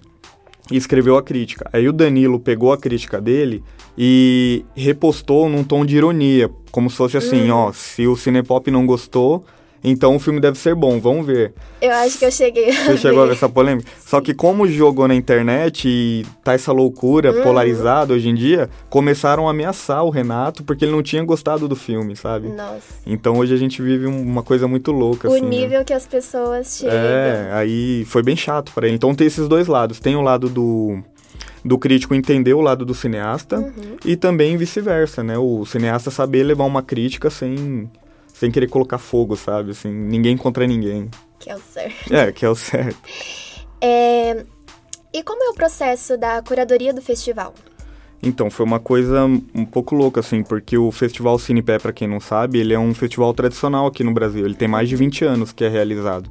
E 0.72 0.78
escreveu 0.78 1.18
a 1.18 1.24
crítica. 1.24 1.70
Aí 1.72 1.88
o 1.88 1.94
Danilo 1.94 2.40
pegou 2.40 2.72
a 2.72 2.78
crítica 2.78 3.22
dele 3.22 3.64
e 3.98 4.66
repostou 4.76 5.48
num 5.48 5.64
tom 5.64 5.86
de 5.86 5.96
ironia. 5.96 6.50
Como 6.72 6.90
se 6.90 6.98
fosse 6.98 7.18
assim, 7.18 7.50
ó, 7.50 7.72
se 7.72 8.08
o 8.08 8.16
Cinepop 8.16 8.70
não 8.72 8.86
gostou, 8.86 9.46
então 9.92 10.16
o 10.16 10.20
filme 10.20 10.40
deve 10.40 10.58
ser 10.58 10.74
bom, 10.76 11.00
vamos 11.00 11.26
ver. 11.26 11.54
Eu 11.82 11.92
acho 11.92 12.18
que 12.18 12.26
eu 12.26 12.32
cheguei 12.32 12.70
a 12.72 12.86
Você 12.86 12.98
chegou 12.98 13.20
a 13.20 13.24
ver 13.24 13.30
ver. 13.32 13.36
essa 13.38 13.48
polêmica? 13.48 13.90
Só 14.06 14.20
que 14.20 14.34
como 14.34 14.68
jogou 14.68 15.08
na 15.08 15.14
internet 15.16 15.88
e 15.88 16.26
tá 16.44 16.54
essa 16.54 16.72
loucura 16.72 17.32
Uhum. 17.32 17.44
polarizada 17.44 18.14
hoje 18.14 18.28
em 18.30 18.36
dia, 18.36 18.70
começaram 18.90 19.48
a 19.48 19.52
ameaçar 19.52 20.04
o 20.04 20.10
Renato 20.10 20.64
porque 20.64 20.86
ele 20.86 20.92
não 20.92 21.04
tinha 21.04 21.24
gostado 21.24 21.68
do 21.68 21.76
filme, 21.76 22.16
sabe? 22.16 22.48
Nossa. 22.50 22.82
Então 23.06 23.38
hoje 23.38 23.54
a 23.54 23.58
gente 23.58 23.82
vive 23.82 24.08
um- 24.08 24.22
uma 24.22 24.42
coisa 24.44 24.68
muito 24.68 24.92
louca, 24.92 25.30
O 25.30 25.34
assim. 25.34 25.42
né? 25.44 25.50
nível 25.50 25.86
que 25.86 25.94
as 25.94 26.06
pessoas 26.08 26.78
chegam. 26.78 26.96
É, 26.98 27.50
aí 27.54 28.04
foi 28.06 28.24
bem 28.24 28.36
chato 28.36 28.72
pra 28.74 28.88
ele. 28.88 28.96
Então 28.96 29.14
tem 29.14 29.28
esses 29.28 29.48
dois 29.48 29.68
lados. 29.68 30.00
Tem 30.00 30.16
o 30.16 30.22
lado 30.22 30.50
do, 30.50 31.00
do 31.64 31.78
crítico 31.78 32.16
entender 32.16 32.54
o 32.54 32.62
lado 32.62 32.86
do 32.86 32.94
cineasta 32.94 33.58
Uhum. 33.58 33.98
e 34.06 34.16
também 34.16 34.58
vice-versa, 34.58 35.24
né? 35.24 35.38
O 35.38 35.66
cineasta 35.66 36.10
saber 36.10 36.44
levar 36.44 36.64
uma 36.66 36.82
crítica 36.82 37.30
sem, 37.30 37.90
sem 38.38 38.52
querer 38.52 38.68
colocar 38.68 38.98
fogo, 38.98 39.38
sabe? 39.38 39.72
Assim, 39.72 39.90
ninguém 39.90 40.36
contra 40.36 40.68
ninguém. 40.68 41.10
Que 41.40 41.50
é 41.50 41.56
o 41.56 41.60
certo. 41.60 42.14
É, 42.14 42.32
que 42.34 42.46
é 42.46 42.50
o 42.50 42.56
certo. 42.56 42.98
É, 43.80 44.44
E 45.14 45.24
como 45.24 45.42
é 45.42 45.50
o 45.50 45.54
processo 45.54 46.18
da 46.18 46.42
curadoria 46.42 46.94
do 46.94 47.02
festival? 47.02 47.54
Então, 48.22 48.50
foi 48.50 48.66
uma 48.66 48.80
coisa 48.80 49.24
um 49.24 49.66
pouco 49.66 49.96
louca, 49.96 50.20
assim, 50.20 50.44
porque 50.44 50.78
o 50.78 50.92
Festival 50.92 51.38
Cinepé, 51.40 51.78
pra 51.78 51.94
quem 51.94 52.08
não 52.08 52.20
sabe, 52.20 52.60
ele 52.60 52.74
é 52.74 52.80
um 52.80 52.94
festival 52.94 53.34
tradicional 53.34 53.88
aqui 53.88 54.04
no 54.04 54.14
Brasil. 54.14 54.46
Ele 54.46 54.56
tem 54.56 54.68
mais 54.68 54.90
de 54.90 54.96
20 54.96 55.24
anos 55.24 55.54
que 55.54 55.64
é 55.64 55.70
realizado. 55.70 56.30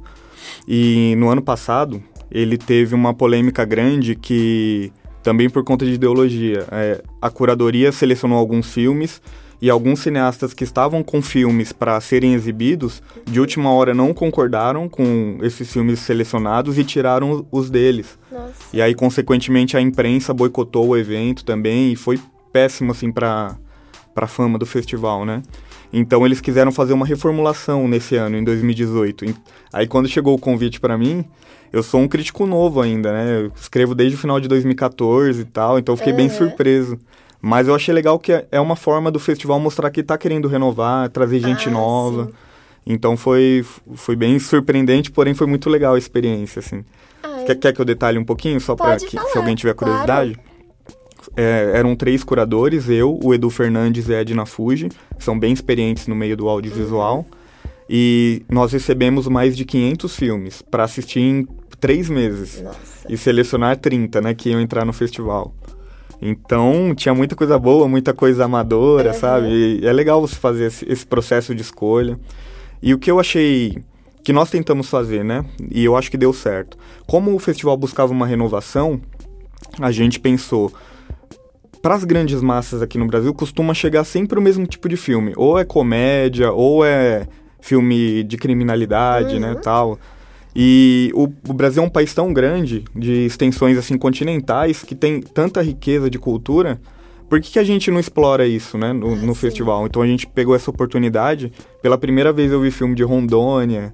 E 0.67 1.15
no 1.17 1.29
ano 1.29 1.41
passado, 1.41 2.03
ele 2.29 2.57
teve 2.57 2.93
uma 2.93 3.13
polêmica 3.13 3.65
grande 3.65 4.13
que, 4.15 4.91
também 5.23 5.49
por 5.49 5.63
conta 5.63 5.85
de 5.85 5.93
ideologia, 5.93 6.67
é, 6.71 7.01
a 7.19 7.29
curadoria 7.31 7.91
selecionou 7.91 8.37
alguns 8.37 8.71
filmes 8.71 9.21
e 9.61 9.69
alguns 9.69 9.99
cineastas 9.99 10.53
que 10.53 10.63
estavam 10.63 11.03
com 11.03 11.21
filmes 11.21 11.71
para 11.71 11.99
serem 12.01 12.33
exibidos, 12.33 13.01
de 13.25 13.39
última 13.39 13.71
hora 13.71 13.93
não 13.93 14.13
concordaram 14.13 14.87
com 14.89 15.37
esses 15.41 15.71
filmes 15.71 15.99
selecionados 15.99 16.77
e 16.77 16.83
tiraram 16.83 17.45
os 17.51 17.69
deles. 17.69 18.17
Nossa. 18.31 18.53
E 18.73 18.81
aí, 18.81 18.93
consequentemente, 18.93 19.77
a 19.77 19.81
imprensa 19.81 20.33
boicotou 20.33 20.89
o 20.89 20.97
evento 20.97 21.45
também 21.45 21.93
e 21.93 21.95
foi 21.95 22.19
péssimo, 22.51 22.91
assim, 22.91 23.11
pra, 23.11 23.55
pra 24.13 24.27
fama 24.27 24.57
do 24.57 24.65
festival, 24.65 25.25
né? 25.25 25.41
Então, 25.91 26.25
eles 26.25 26.41
quiseram 26.41 26.71
fazer 26.71 26.93
uma 26.93 27.05
reformulação 27.05 27.87
nesse 27.87 28.15
ano, 28.15 28.37
em 28.37 28.43
2018. 28.43 29.25
E 29.25 29.35
Aí, 29.71 29.87
quando 29.87 30.07
chegou 30.09 30.35
o 30.35 30.39
convite 30.39 30.79
pra 30.79 30.97
mim, 30.97 31.25
eu 31.71 31.83
sou 31.83 31.99
um 31.99 32.07
crítico 32.07 32.45
novo 32.45 32.81
ainda, 32.81 33.11
né? 33.11 33.41
Eu 33.41 33.51
escrevo 33.55 33.93
desde 33.93 34.15
o 34.15 34.19
final 34.19 34.39
de 34.39 34.47
2014 34.47 35.41
e 35.41 35.45
tal, 35.45 35.77
então 35.77 35.93
eu 35.93 35.97
fiquei 35.97 36.13
bem 36.13 36.27
Aham. 36.27 36.35
surpreso. 36.37 36.97
Mas 37.47 37.67
eu 37.67 37.75
achei 37.75 37.93
legal 37.93 38.17
que 38.17 38.31
é- 38.33 38.47
é 38.51 38.59
uma 38.59 38.75
forma 38.75 39.11
do 39.11 39.19
festival 39.19 39.59
mostrar 39.59 39.91
que 39.91 40.01
tá 40.01 40.17
querendo 40.17 40.47
renovar, 40.47 41.07
trazer 41.11 41.39
gente 41.39 41.69
Ah, 41.69 41.71
nova. 41.71 42.25
sim. 42.25 42.31
Então 42.87 43.15
foi, 43.15 43.63
foi 43.93 44.15
bem 44.15 44.39
surpreendente, 44.39 45.11
porém 45.11 45.35
foi 45.35 45.45
muito 45.45 45.69
legal 45.69 45.93
a 45.93 45.97
experiência, 45.99 46.59
assim. 46.59 46.83
Ah, 47.21 47.43
Quer, 47.45 47.53
quer 47.55 47.71
que 47.73 47.79
eu 47.79 47.85
detalhe 47.85 48.17
um 48.17 48.25
pouquinho, 48.25 48.59
só 48.59 48.75
para 48.75 48.97
que 48.97 49.15
falar, 49.15 49.29
se 49.29 49.37
alguém 49.37 49.53
tiver 49.53 49.75
claro. 49.75 49.93
curiosidade? 49.93 50.39
É, 51.37 51.73
eram 51.75 51.95
três 51.95 52.23
curadores, 52.23 52.89
eu, 52.89 53.19
o 53.23 53.31
Edu 53.31 53.51
Fernandes 53.51 54.07
e 54.09 54.15
a 54.15 54.21
Edna 54.21 54.47
Fuji, 54.47 54.89
são 55.19 55.37
bem 55.37 55.53
experientes 55.53 56.07
no 56.07 56.15
meio 56.15 56.35
do 56.35 56.49
audiovisual. 56.49 57.27
E 57.87 58.41
nós 58.49 58.71
recebemos 58.73 59.27
mais 59.27 59.55
de 59.55 59.65
500 59.65 60.15
filmes 60.15 60.63
para 60.63 60.83
assistir 60.83 61.19
em 61.19 61.47
três 61.79 62.09
meses 62.09 62.59
Nossa. 62.61 62.79
e 63.07 63.15
selecionar 63.15 63.77
30, 63.77 64.19
né, 64.19 64.33
que 64.33 64.49
iam 64.49 64.59
entrar 64.59 64.83
no 64.83 64.93
festival. 64.93 65.53
Então 66.27 66.93
tinha 66.95 67.13
muita 67.13 67.35
coisa 67.35 67.57
boa, 67.59 67.87
muita 67.87 68.13
coisa 68.13 68.45
amadora, 68.45 69.09
Uhum. 69.11 69.19
sabe? 69.19 69.47
E 69.81 69.85
é 69.85 69.93
legal 69.93 70.19
você 70.19 70.35
fazer 70.35 70.65
esse, 70.65 70.85
esse 70.91 71.05
processo 71.05 71.53
de 71.53 71.61
escolha. 71.61 72.17
E 72.81 72.93
o 72.93 72.97
que 72.97 73.11
eu 73.11 73.19
achei 73.19 73.77
que 74.23 74.33
nós 74.33 74.49
tentamos 74.49 74.89
fazer, 74.89 75.23
né? 75.23 75.45
E 75.71 75.85
eu 75.85 75.95
acho 75.95 76.09
que 76.09 76.17
deu 76.17 76.33
certo. 76.33 76.77
Como 77.05 77.33
o 77.35 77.39
festival 77.39 77.77
buscava 77.77 78.11
uma 78.11 78.25
renovação, 78.25 78.99
a 79.79 79.91
gente 79.91 80.19
pensou 80.19 80.71
para 81.79 81.93
as 81.93 82.03
grandes 82.03 82.41
massas 82.41 82.81
aqui 82.81 82.97
no 82.97 83.05
Brasil 83.05 83.31
costuma 83.35 83.73
chegar 83.75 84.03
sempre 84.03 84.39
o 84.39 84.41
mesmo 84.41 84.65
tipo 84.65 84.89
de 84.89 84.97
filme, 84.97 85.33
ou 85.35 85.59
é 85.59 85.63
comédia, 85.63 86.51
ou 86.51 86.83
é 86.83 87.27
filme 87.61 88.23
de 88.23 88.37
criminalidade, 88.37 89.39
né, 89.39 89.53
tal. 89.61 89.99
E 90.55 91.11
o, 91.13 91.23
o 91.49 91.53
Brasil 91.53 91.83
é 91.83 91.85
um 91.85 91.89
país 91.89 92.13
tão 92.13 92.31
grande, 92.31 92.85
de 92.95 93.25
extensões 93.25 93.77
assim 93.77 93.97
continentais, 93.97 94.83
que 94.83 94.95
tem 94.95 95.21
tanta 95.21 95.61
riqueza 95.61 96.09
de 96.09 96.17
cultura. 96.17 96.79
Por 97.29 97.41
que, 97.41 97.51
que 97.51 97.59
a 97.59 97.63
gente 97.63 97.91
não 97.91 97.99
explora 97.99 98.47
isso, 98.47 98.77
né, 98.77 98.93
no, 98.93 99.15
no 99.15 99.35
festival? 99.35 99.85
Então 99.85 100.01
a 100.01 100.07
gente 100.07 100.27
pegou 100.27 100.55
essa 100.55 100.69
oportunidade. 100.69 101.51
Pela 101.81 101.97
primeira 101.97 102.31
vez 102.31 102.51
eu 102.51 102.61
vi 102.61 102.71
filme 102.71 102.95
de 102.95 103.03
Rondônia, 103.03 103.93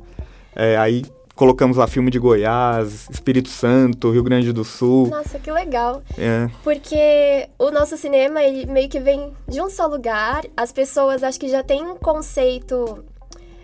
é, 0.55 0.77
aí 0.77 1.03
colocamos 1.35 1.77
lá 1.77 1.87
filme 1.87 2.11
de 2.11 2.19
Goiás, 2.19 3.09
Espírito 3.09 3.49
Santo, 3.49 4.11
Rio 4.11 4.21
Grande 4.21 4.53
do 4.53 4.63
Sul. 4.63 5.07
Nossa, 5.07 5.39
que 5.39 5.51
legal. 5.51 6.03
É, 6.15 6.47
Porque 6.63 7.49
o 7.57 7.71
nosso 7.71 7.97
cinema, 7.97 8.43
ele 8.43 8.67
meio 8.67 8.87
que 8.87 8.99
vem 8.99 9.33
de 9.47 9.59
um 9.59 9.67
só 9.67 9.87
lugar. 9.87 10.43
As 10.55 10.71
pessoas 10.71 11.23
acho 11.23 11.39
que 11.39 11.47
já 11.47 11.63
têm 11.63 11.83
um 11.83 11.95
conceito. 11.95 13.03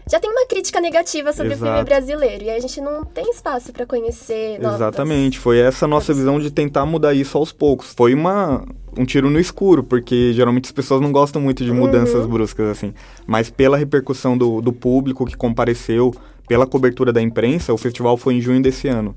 Já 0.10 0.20
tem 0.20 0.30
uma 0.30 0.46
crítica 0.48 0.80
negativa 0.80 1.34
sobre 1.34 1.54
o 1.54 1.58
filme 1.58 1.70
Exato. 1.72 1.86
brasileiro. 1.86 2.44
E 2.46 2.50
a 2.50 2.60
gente 2.60 2.80
não 2.82 3.04
tem 3.04 3.30
espaço 3.30 3.74
pra 3.74 3.86
conhecer. 3.86 4.60
novas- 4.60 4.76
Exatamente, 4.78 5.38
foi 5.40 5.60
essa 5.60 5.86
a 5.86 5.88
nossa 5.88 6.14
visão 6.14 6.40
de 6.40 6.50
tentar 6.52 6.86
mudar 6.86 7.14
isso 7.14 7.38
aos 7.38 7.52
poucos. 7.52 7.94
Foi 7.96 8.14
uma, 8.14 8.64
um 8.98 9.06
tiro 9.06 9.30
no 9.30 9.40
escuro, 9.40 9.84
porque 9.84 10.32
geralmente 10.34 10.66
as 10.66 10.72
pessoas 10.72 11.02
não 11.02 11.12
gostam 11.12 11.42
muito 11.42 11.64
de 11.66 11.72
mudanças 11.72 12.26
bruscas 12.26 12.68
assim. 12.70 12.94
Mas 13.26 13.50
pela 13.50 13.78
repercussão 13.78 14.38
do, 14.38 14.62
do 14.62 14.72
público 14.72 15.26
que 15.26 15.36
compareceu, 15.36 16.14
pela 16.48 16.66
cobertura 16.66 17.12
da 17.12 17.22
imprensa, 17.22 17.74
o 17.74 17.78
festival 17.78 18.16
foi 18.18 18.36
em 18.36 18.42
junho 18.42 18.62
desse 18.62 18.88
ano. 18.88 19.16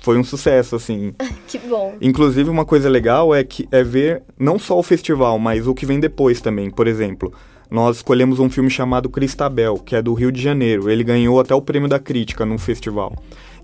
Foi 0.00 0.16
um 0.18 0.24
sucesso, 0.24 0.76
assim. 0.76 1.12
Que 1.48 1.58
bom. 1.58 1.94
Inclusive, 2.00 2.50
uma 2.50 2.64
coisa 2.64 2.88
legal 2.88 3.34
é 3.34 3.42
que 3.42 3.66
é 3.72 3.82
ver 3.82 4.22
não 4.38 4.58
só 4.58 4.78
o 4.78 4.82
festival, 4.82 5.38
mas 5.38 5.66
o 5.66 5.74
que 5.74 5.86
vem 5.86 5.98
depois 5.98 6.40
também. 6.40 6.70
Por 6.70 6.86
exemplo, 6.86 7.32
nós 7.70 7.96
escolhemos 7.96 8.38
um 8.38 8.48
filme 8.48 8.70
chamado 8.70 9.08
Cristabel, 9.10 9.76
que 9.78 9.94
é 9.96 10.02
do 10.02 10.14
Rio 10.14 10.32
de 10.32 10.40
Janeiro. 10.40 10.90
Ele 10.90 11.04
ganhou 11.04 11.38
até 11.40 11.54
o 11.54 11.60
prêmio 11.62 11.88
da 11.88 11.98
crítica 11.98 12.46
no 12.46 12.58
festival. 12.58 13.14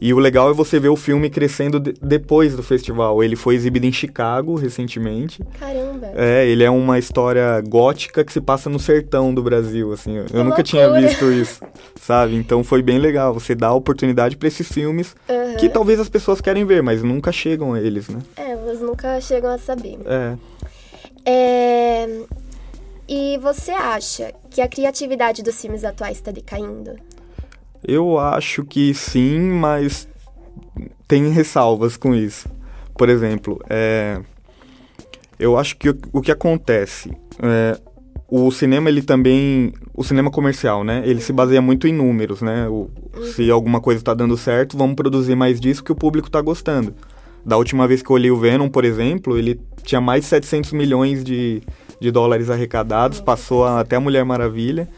E 0.01 0.12
o 0.12 0.18
legal 0.18 0.51
é 0.51 0.52
você 0.52 0.78
ver 0.78 0.89
o 0.90 0.97
filme 0.97 1.31
crescendo 1.31 1.78
de- 1.81 1.94
depois 2.02 2.55
do 2.55 2.62
festival. 2.62 3.22
Ele 3.22 3.36
foi 3.36 3.55
exibido 3.55 3.86
em 3.86 3.93
Chicago 3.93 4.56
recentemente. 4.56 5.40
Caramba. 5.59 6.09
É, 6.16 6.44
ele 6.47 6.62
é 6.64 6.68
uma 6.70 6.98
história 6.98 7.59
gótica 7.66 8.22
que 8.24 8.32
se 8.32 8.40
passa 8.40 8.68
no 8.68 8.78
sertão 8.78 9.32
do 9.32 9.43
Brasil, 9.43 9.93
assim. 9.93 10.16
Eu 10.18 10.24
Que 10.24 10.43
nunca 10.43 10.62
tinha 10.62 10.86
loucura. 10.89 11.09
visto 11.09 11.24
isso, 11.32 11.62
sabe? 12.01 12.35
Então 12.35 12.62
foi 12.64 12.82
bem 12.82 12.98
legal. 12.98 13.32
Você 13.32 13.55
dá 13.55 13.72
oportunidade 13.72 14.36
para 14.36 14.48
esses 14.48 14.70
filmes 14.70 15.14
Aham. 15.31 15.55
que 15.56 15.68
talvez 15.68 15.98
as 16.01 16.09
pessoas 16.09 16.40
querem 16.40 16.64
ver, 16.66 16.82
mas 16.82 17.02
nunca 17.02 17.31
chegam 17.32 17.72
a 17.72 17.81
eles, 17.81 18.09
né? 18.09 18.18
É, 18.36 18.51
elas 18.51 18.81
nunca 18.81 19.18
chegam 19.22 19.51
a 19.51 19.59
saber. 19.59 19.98
É. 20.05 20.35
É... 21.26 22.09
E 23.09 23.39
você 23.39 23.70
acha 23.72 24.32
que 24.51 24.60
a 24.60 24.68
criatividade 24.68 25.43
dos 25.43 25.60
filmes 25.60 25.85
atuais 25.85 26.16
está 26.16 26.31
decaindo? 26.31 26.93
Eu 27.86 28.18
acho 28.18 28.64
que 28.64 28.94
sim, 28.94 29.39
mas 29.39 30.09
tem 31.06 31.28
ressalvas 31.28 31.97
com 31.97 32.14
isso. 32.14 32.48
Por 32.97 33.09
exemplo, 33.10 33.60
é, 33.68 34.20
eu 35.39 35.59
acho 35.59 35.76
que 35.76 35.90
o, 36.12 36.22
que 36.22 36.32
acontece, 36.32 37.10
é, 37.43 37.78
o 38.28 38.51
cinema 38.51 38.89
ele 38.89 39.02
também, 39.02 39.74
o 39.93 40.02
cinema 40.02 40.31
comercial, 40.31 40.82
né? 40.82 41.02
Ele 41.05 41.20
se 41.20 41.32
baseia 41.32 41.60
muito 41.60 41.86
em 41.86 41.93
números, 41.93 42.40
né? 42.40 42.66
O- 42.68 42.89
se 43.35 43.51
alguma 43.51 43.81
coisa 43.81 44.01
está 44.01 44.14
dando 44.14 44.36
certo, 44.36 44.78
vamos 44.78 44.97
produzir 44.97 45.35
mais 45.35 45.60
disso 45.60 45.85
que 45.85 45.93
o 45.93 45.97
público 45.97 46.28
está 46.28 46.40
gostando. 46.40 46.94
Da 47.44 47.59
última 47.59 47.86
vez 47.86 48.01
que 48.01 48.09
eu 48.10 48.14
olhei 48.14 48.31
o 48.31 48.36
Venom, 48.39 48.68
por 48.70 48.85
exemplo, 48.85 49.36
ele 49.36 49.60
tinha 49.82 50.01
mais 50.01 50.22
de 50.22 50.28
700 50.28 50.72
milhões 50.72 51.22
de, 51.22 51.62
de 52.00 52.10
dólares 52.10 52.50
arrecadados, 52.50 53.20
passou 53.20 53.64
a- 53.64 53.80
até 53.80 53.96
a 53.96 54.00
Mulher 54.00 54.24
Maravilha. 54.24 54.88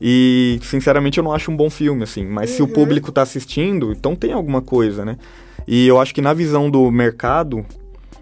E, 0.00 0.58
sinceramente, 0.62 1.18
eu 1.18 1.24
não 1.24 1.32
acho 1.32 1.50
um 1.50 1.56
bom 1.56 1.70
filme, 1.70 2.02
assim. 2.02 2.24
Mas 2.26 2.50
se 2.50 2.62
o 2.62 2.68
público 2.68 3.10
tá 3.12 3.22
assistindo, 3.22 3.92
então 3.92 4.14
tem 4.14 4.32
alguma 4.32 4.60
coisa, 4.60 5.04
né? 5.04 5.16
E 5.66 5.86
eu 5.86 5.98
acho 6.00 6.14
que 6.14 6.20
na 6.20 6.34
visão 6.34 6.68
do 6.70 6.90
mercado, 6.90 7.64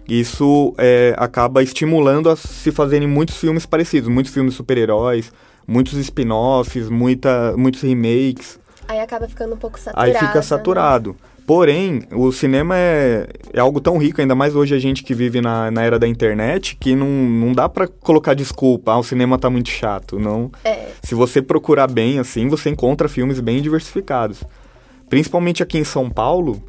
isso 0.07 0.73
é, 0.77 1.13
acaba 1.17 1.61
estimulando 1.63 2.29
a 2.29 2.35
se 2.35 2.71
fazerem 2.71 3.07
muitos 3.07 3.35
filmes 3.37 3.65
parecidos. 3.65 4.07
Muitos 4.09 4.33
filmes 4.33 4.53
super-heróis, 4.53 5.31
muitos 5.67 5.93
spin-offs, 5.97 6.89
muita, 6.89 7.53
muitos 7.57 7.81
remakes. 7.81 8.59
Aí 8.87 8.99
acaba 8.99 9.27
ficando 9.27 9.55
um 9.55 9.57
pouco 9.57 9.79
saturado. 9.79 10.09
Aí 10.11 10.17
fica 10.27 10.41
saturado. 10.41 11.15
Porém, 11.45 12.03
o 12.11 12.31
cinema 12.31 12.77
é, 12.77 13.27
é 13.51 13.59
algo 13.59 13.81
tão 13.81 13.97
rico, 13.97 14.21
ainda 14.21 14.33
mais 14.33 14.55
hoje 14.55 14.73
a 14.73 14.79
gente 14.79 15.03
que 15.03 15.13
vive 15.13 15.41
na, 15.41 15.69
na 15.69 15.83
era 15.83 15.99
da 15.99 16.07
internet, 16.07 16.77
que 16.79 16.95
não, 16.95 17.07
não 17.07 17.51
dá 17.51 17.67
pra 17.67 17.85
colocar 17.85 18.33
desculpa, 18.33 18.93
ah, 18.93 18.99
o 18.99 19.03
cinema 19.03 19.37
tá 19.37 19.49
muito 19.49 19.69
chato. 19.69 20.17
Não. 20.17 20.49
É. 20.63 20.87
Se 21.01 21.13
você 21.13 21.41
procurar 21.41 21.87
bem, 21.87 22.17
assim, 22.17 22.47
você 22.47 22.69
encontra 22.69 23.09
filmes 23.09 23.41
bem 23.41 23.61
diversificados. 23.61 24.41
Principalmente 25.09 25.61
aqui 25.61 25.77
em 25.77 25.83
São 25.83 26.09
Paulo. 26.09 26.63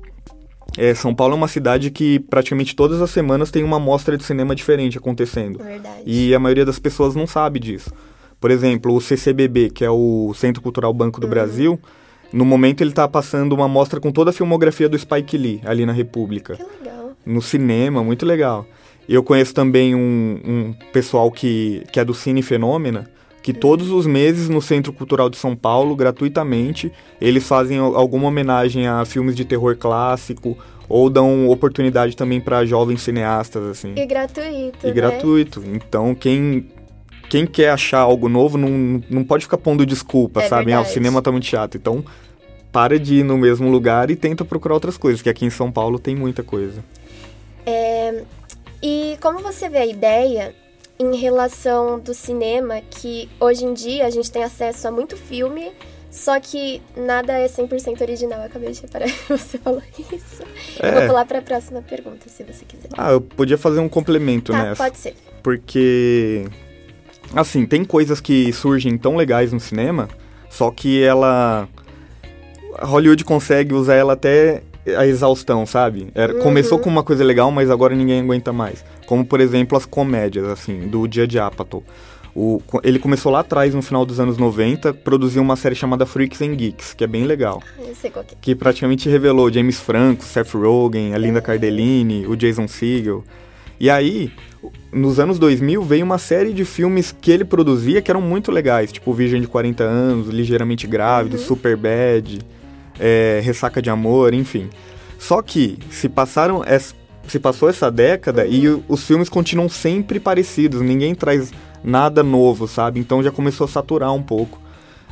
É, 0.76 0.92
São 0.92 1.14
Paulo 1.14 1.34
é 1.34 1.36
uma 1.36 1.46
cidade 1.46 1.90
que 1.92 2.18
praticamente 2.18 2.74
todas 2.74 3.01
as 3.01 3.10
semanas 3.10 3.52
tem 3.52 3.62
uma 3.62 3.78
mostra 3.78 4.18
de 4.18 4.24
cinema 4.24 4.56
diferente 4.56 4.98
acontecendo. 4.98 5.62
Verdade. 5.62 6.02
E 6.05 6.34
a 6.34 6.40
maioria 6.40 6.64
das 6.64 6.80
pessoas 6.80 7.14
não 7.14 7.28
sabe 7.28 7.60
disso. 7.60 7.92
Por 8.40 8.51
exemplo, 8.51 8.92
o 8.92 9.01
CCBB, 9.01 9.70
que 9.70 9.84
é 9.84 9.90
o 9.90 10.34
Centro 10.34 10.60
Cultural 10.60 10.92
Banco 10.92 11.20
do 11.20 11.28
Brasil, 11.28 11.78
no 12.35 12.44
momento 12.44 12.81
ele 12.82 12.90
está 12.90 13.06
passando 13.06 13.52
uma 13.52 13.69
mostra 13.69 14.01
com 14.01 14.11
toda 14.11 14.31
a 14.31 14.32
filmografia 14.32 14.89
do 14.89 14.98
Spike 14.98 15.36
Lee, 15.39 15.61
ali 15.65 15.86
na 15.86 15.93
República. 15.93 16.56
Que 16.56 16.62
legal. 16.85 17.12
No 17.24 17.40
cinema, 17.40 18.02
muito 18.02 18.27
legal. 18.27 18.66
Eu 19.09 19.23
conheço 19.23 19.55
também 19.55 19.94
um, 19.94 20.40
um 20.44 20.74
pessoal 20.93 21.31
que, 21.31 21.82
que 21.93 22.01
é 22.01 22.05
do 22.05 22.15
Cine 22.15 22.43
Fenômena, 22.43 23.09
que 23.43 23.52
todos 23.52 23.90
os 23.90 24.06
meses 24.06 24.48
no 24.48 24.62
Centro 24.62 24.93
Cultural 24.93 25.28
de 25.28 25.36
São 25.36 25.55
Paulo, 25.55 25.94
gratuitamente, 25.94 26.90
eles 27.20 27.47
fazem 27.47 27.77
al- 27.78 27.94
alguma 27.94 28.28
homenagem 28.28 28.86
a 28.86 29.05
filmes 29.05 29.36
de 29.36 29.44
terror 29.44 29.77
clássico 29.77 30.56
ou 30.89 31.09
dão 31.11 31.48
oportunidade 31.48 32.16
também 32.16 32.40
para 32.40 32.65
jovens 32.65 33.02
cineastas, 33.02 33.62
assim. 33.65 33.93
E 33.97 34.06
gratuito. 34.06 34.78
E 34.82 34.86
né? 34.86 34.93
gratuito. 34.93 35.62
Então, 35.66 36.15
quem, 36.15 36.66
quem 37.28 37.47
quer 37.47 37.70
achar 37.70 38.01
algo 38.01 38.28
novo 38.28 38.56
não, 38.56 39.02
não 39.11 39.23
pode 39.24 39.44
ficar 39.44 39.59
pondo 39.59 39.85
desculpa, 39.85 40.43
É 40.43 40.48
sabe? 40.48 40.73
Ah, 40.73 40.81
o 40.81 40.85
cinema 40.86 41.20
tá 41.20 41.31
muito 41.31 41.47
chato. 41.47 41.77
Então, 41.77 42.02
para 42.74 42.98
de 42.98 43.14
ir 43.20 43.22
no 43.24 43.38
mesmo 43.38 43.70
lugar 43.70 44.10
e 44.10 44.16
tenta 44.16 44.44
procurar 44.44 44.74
outras 44.74 44.96
coisas, 44.96 45.22
que 45.22 45.28
aqui 45.30 45.44
em 45.46 45.51
São 45.51 45.70
Paulo 45.70 45.96
tem 45.96 46.16
muita 46.16 46.42
coisa. 46.42 46.82
E 48.82 49.16
como 49.20 49.38
você 49.38 49.68
vê 49.68 49.78
a 49.78 49.86
ideia 49.86 50.55
em 50.98 51.16
relação 51.16 51.98
do 51.98 52.12
cinema, 52.12 52.80
que 52.90 53.28
hoje 53.40 53.64
em 53.64 53.72
dia 53.72 54.06
a 54.06 54.10
gente 54.10 54.30
tem 54.30 54.44
acesso 54.44 54.86
a 54.86 54.90
muito 54.90 55.16
filme, 55.16 55.72
só 56.10 56.38
que 56.38 56.82
nada 56.96 57.32
é 57.32 57.46
100% 57.46 58.01
original. 58.02 58.40
Eu 58.40 58.46
acabei 58.46 58.70
de 58.72 58.82
reparar 58.82 59.06
que 59.06 59.32
você 59.32 59.56
falou 59.59 59.82
isso. 59.98 60.42
Eu 60.82 60.92
vou 60.92 61.02
É. 61.02 61.06
pular 61.06 61.24
para 61.24 61.38
a 61.38 61.42
próxima 61.42 61.80
pergunta, 61.80 62.28
se 62.28 62.42
você 62.44 62.64
quiser. 62.64 62.88
Ah, 62.96 63.12
eu 63.12 63.20
podia 63.20 63.56
fazer 63.56 63.80
um 63.80 63.88
complemento 63.88 64.52
tá, 64.52 64.62
nessa. 64.62 64.82
pode 64.84 64.98
ser. 64.98 65.14
Porque, 65.42 66.44
assim, 67.34 67.66
tem 67.66 67.84
coisas 67.84 68.20
que 68.20 68.52
surgem 68.52 68.98
tão 68.98 69.16
legais 69.16 69.52
no 69.52 69.60
cinema, 69.60 70.09
só 70.51 70.70
que 70.70 71.02
ela. 71.02 71.68
Hollywood 72.82 73.24
consegue 73.24 73.74
usar 73.74 73.94
ela 73.94 74.12
até 74.14 74.62
a 74.96 75.06
exaustão, 75.06 75.64
sabe? 75.64 76.09
Era, 76.14 76.34
Começou 76.34 76.78
com 76.78 76.90
uma 76.90 77.02
coisa 77.02 77.24
legal, 77.24 77.51
mas 77.51 77.70
agora 77.70 77.94
ninguém 77.94 78.20
aguenta 78.20 78.52
mais. 78.52 78.84
Como, 79.06 79.24
por 79.24 79.40
exemplo, 79.40 79.76
as 79.76 79.86
comédias, 79.86 80.46
assim, 80.46 80.88
do 80.88 81.06
Dia 81.06 81.26
de 81.26 81.38
Apatow. 81.38 81.82
O, 82.36 82.60
ele 82.82 82.98
começou 82.98 83.30
lá 83.30 83.40
atrás, 83.40 83.74
no 83.74 83.80
final 83.80 84.05
dos 84.05 84.18
anos 84.18 84.36
90, 84.36 84.92
produziu 84.92 85.40
uma 85.40 85.55
série 85.55 85.76
chamada 85.76 86.05
Freaks 86.05 86.42
and 86.42 86.55
Geeks, 86.56 86.92
que 86.92 87.05
é 87.05 87.06
bem 87.06 87.24
legal. 87.24 87.62
Eu 87.78 87.94
sei 87.94 88.10
qual 88.10 88.24
que 88.24 88.34
é. 88.34 88.38
Que 88.40 88.55
praticamente 88.56 89.09
revelou 89.09 89.52
James 89.52 89.78
Franco, 89.78 90.24
Seth 90.24 90.52
Rogen, 90.52 91.14
a 91.14 91.18
Linda 91.18 91.40
Cardellini, 91.40 92.26
o 92.26 92.36
Jason 92.36 92.66
Segel. 92.66 93.22
E 93.78 93.88
aí, 93.88 94.32
nos 94.92 95.20
anos 95.20 95.38
2000, 95.38 95.80
veio 95.82 96.05
uma 96.05 96.18
série 96.18 96.52
de 96.52 96.64
filmes 96.64 97.14
que 97.20 97.30
ele 97.30 97.44
produzia 97.44 98.02
que 98.02 98.10
eram 98.10 98.20
muito 98.20 98.51
legais, 98.51 98.90
tipo 98.90 99.12
Virgem 99.12 99.40
de 99.40 99.46
40 99.46 99.84
anos, 99.84 100.28
Ligeiramente 100.28 100.88
Grávido, 100.88 101.38
Super 101.38 101.76
Bad, 101.76 102.40
é, 102.98 103.40
Ressaca 103.42 103.80
de 103.82 103.90
Amor, 103.90 104.34
enfim. 104.34 104.68
Só 105.18 105.40
que 105.42 105.78
se 105.90 106.08
passaram 106.08 106.62
es- 106.64 106.94
se 107.26 107.38
passou 107.38 107.68
essa 107.70 107.90
década 107.90 108.46
e 108.46 108.68
o- 108.68 108.84
os 108.86 109.02
filmes 109.04 109.28
continuam 109.28 109.68
sempre 109.68 110.20
parecidos, 110.20 110.82
ninguém 110.82 111.14
traz 111.14 111.50
nada 111.82 112.22
novo, 112.22 112.68
sabe? 112.68 113.00
Então 113.00 113.22
já 113.22 113.30
começou 113.30 113.64
a 113.64 113.68
saturar 113.68 114.12
um 114.12 114.22
pouco. 114.22 114.60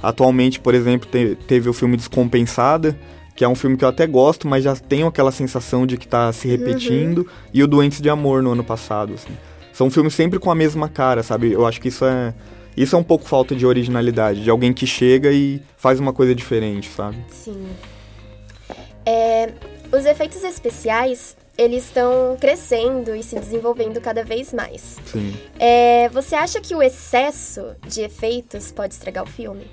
Atualmente, 0.03 0.59
por 0.61 0.75
exemplo, 0.75 1.09
te- 1.11 1.37
teve 1.47 1.69
o 1.69 1.73
filme 1.73 1.97
Descompensada, 1.97 2.99
que 3.35 3.45
é 3.45 3.49
um 3.49 3.55
filme 3.55 3.77
que 3.77 3.85
eu 3.85 3.89
até 3.89 4.07
gosto, 4.07 4.47
mas 4.47 4.65
já 4.65 4.75
tenho 4.77 5.07
aquela 5.07 5.31
sensação 5.33 5.87
de 5.87 5.97
que 5.97 6.07
tá 6.07 6.31
se 6.33 6.47
repetindo, 6.49 7.27
e 7.55 7.63
o 7.63 7.67
Doentes 7.67 8.01
de 8.01 8.11
Amor 8.11 8.43
no 8.43 8.51
ano 8.53 8.65
passado, 8.65 9.15
assim. 9.15 9.33
São 9.73 9.91
filmes 9.91 10.13
sempre 10.13 10.39
com 10.39 10.51
a 10.51 10.55
mesma 10.55 10.89
cara, 10.89 11.23
sabe? 11.23 11.53
Eu 11.53 11.67
acho 11.67 11.81
que 11.81 11.89
isso 11.89 12.05
é 12.05 12.35
isso 12.77 12.97
é 12.97 12.99
um 12.99 13.05
pouco 13.05 13.25
falta 13.25 13.55
de 13.55 13.67
originalidade, 13.67 14.43
de 14.43 14.51
alguém 14.51 14.73
que 14.73 14.87
chega 14.87 15.31
e 15.31 15.61
faz 15.77 16.01
uma 16.01 16.13
coisa 16.13 16.35
diferente, 16.35 16.89
sabe? 16.89 17.19
Sim. 17.29 17.69
É, 19.05 19.53
os 19.93 20.07
efeitos 20.07 20.43
especiais, 20.43 21.37
eles 21.59 21.85
estão 21.85 22.37
crescendo 22.41 23.15
e 23.15 23.23
se 23.23 23.39
desenvolvendo 23.39 24.01
cada 24.01 24.25
vez 24.25 24.53
mais. 24.55 24.99
Sim. 25.05 25.35
É, 25.59 26.09
você 26.09 26.35
acha 26.35 26.61
que 26.61 26.75
o 26.75 26.83
excesso 26.83 27.77
de 27.87 28.01
efeitos 28.01 28.73
pode 28.73 28.95
estragar 28.95 29.25
o 29.25 29.27
filme? 29.29 29.67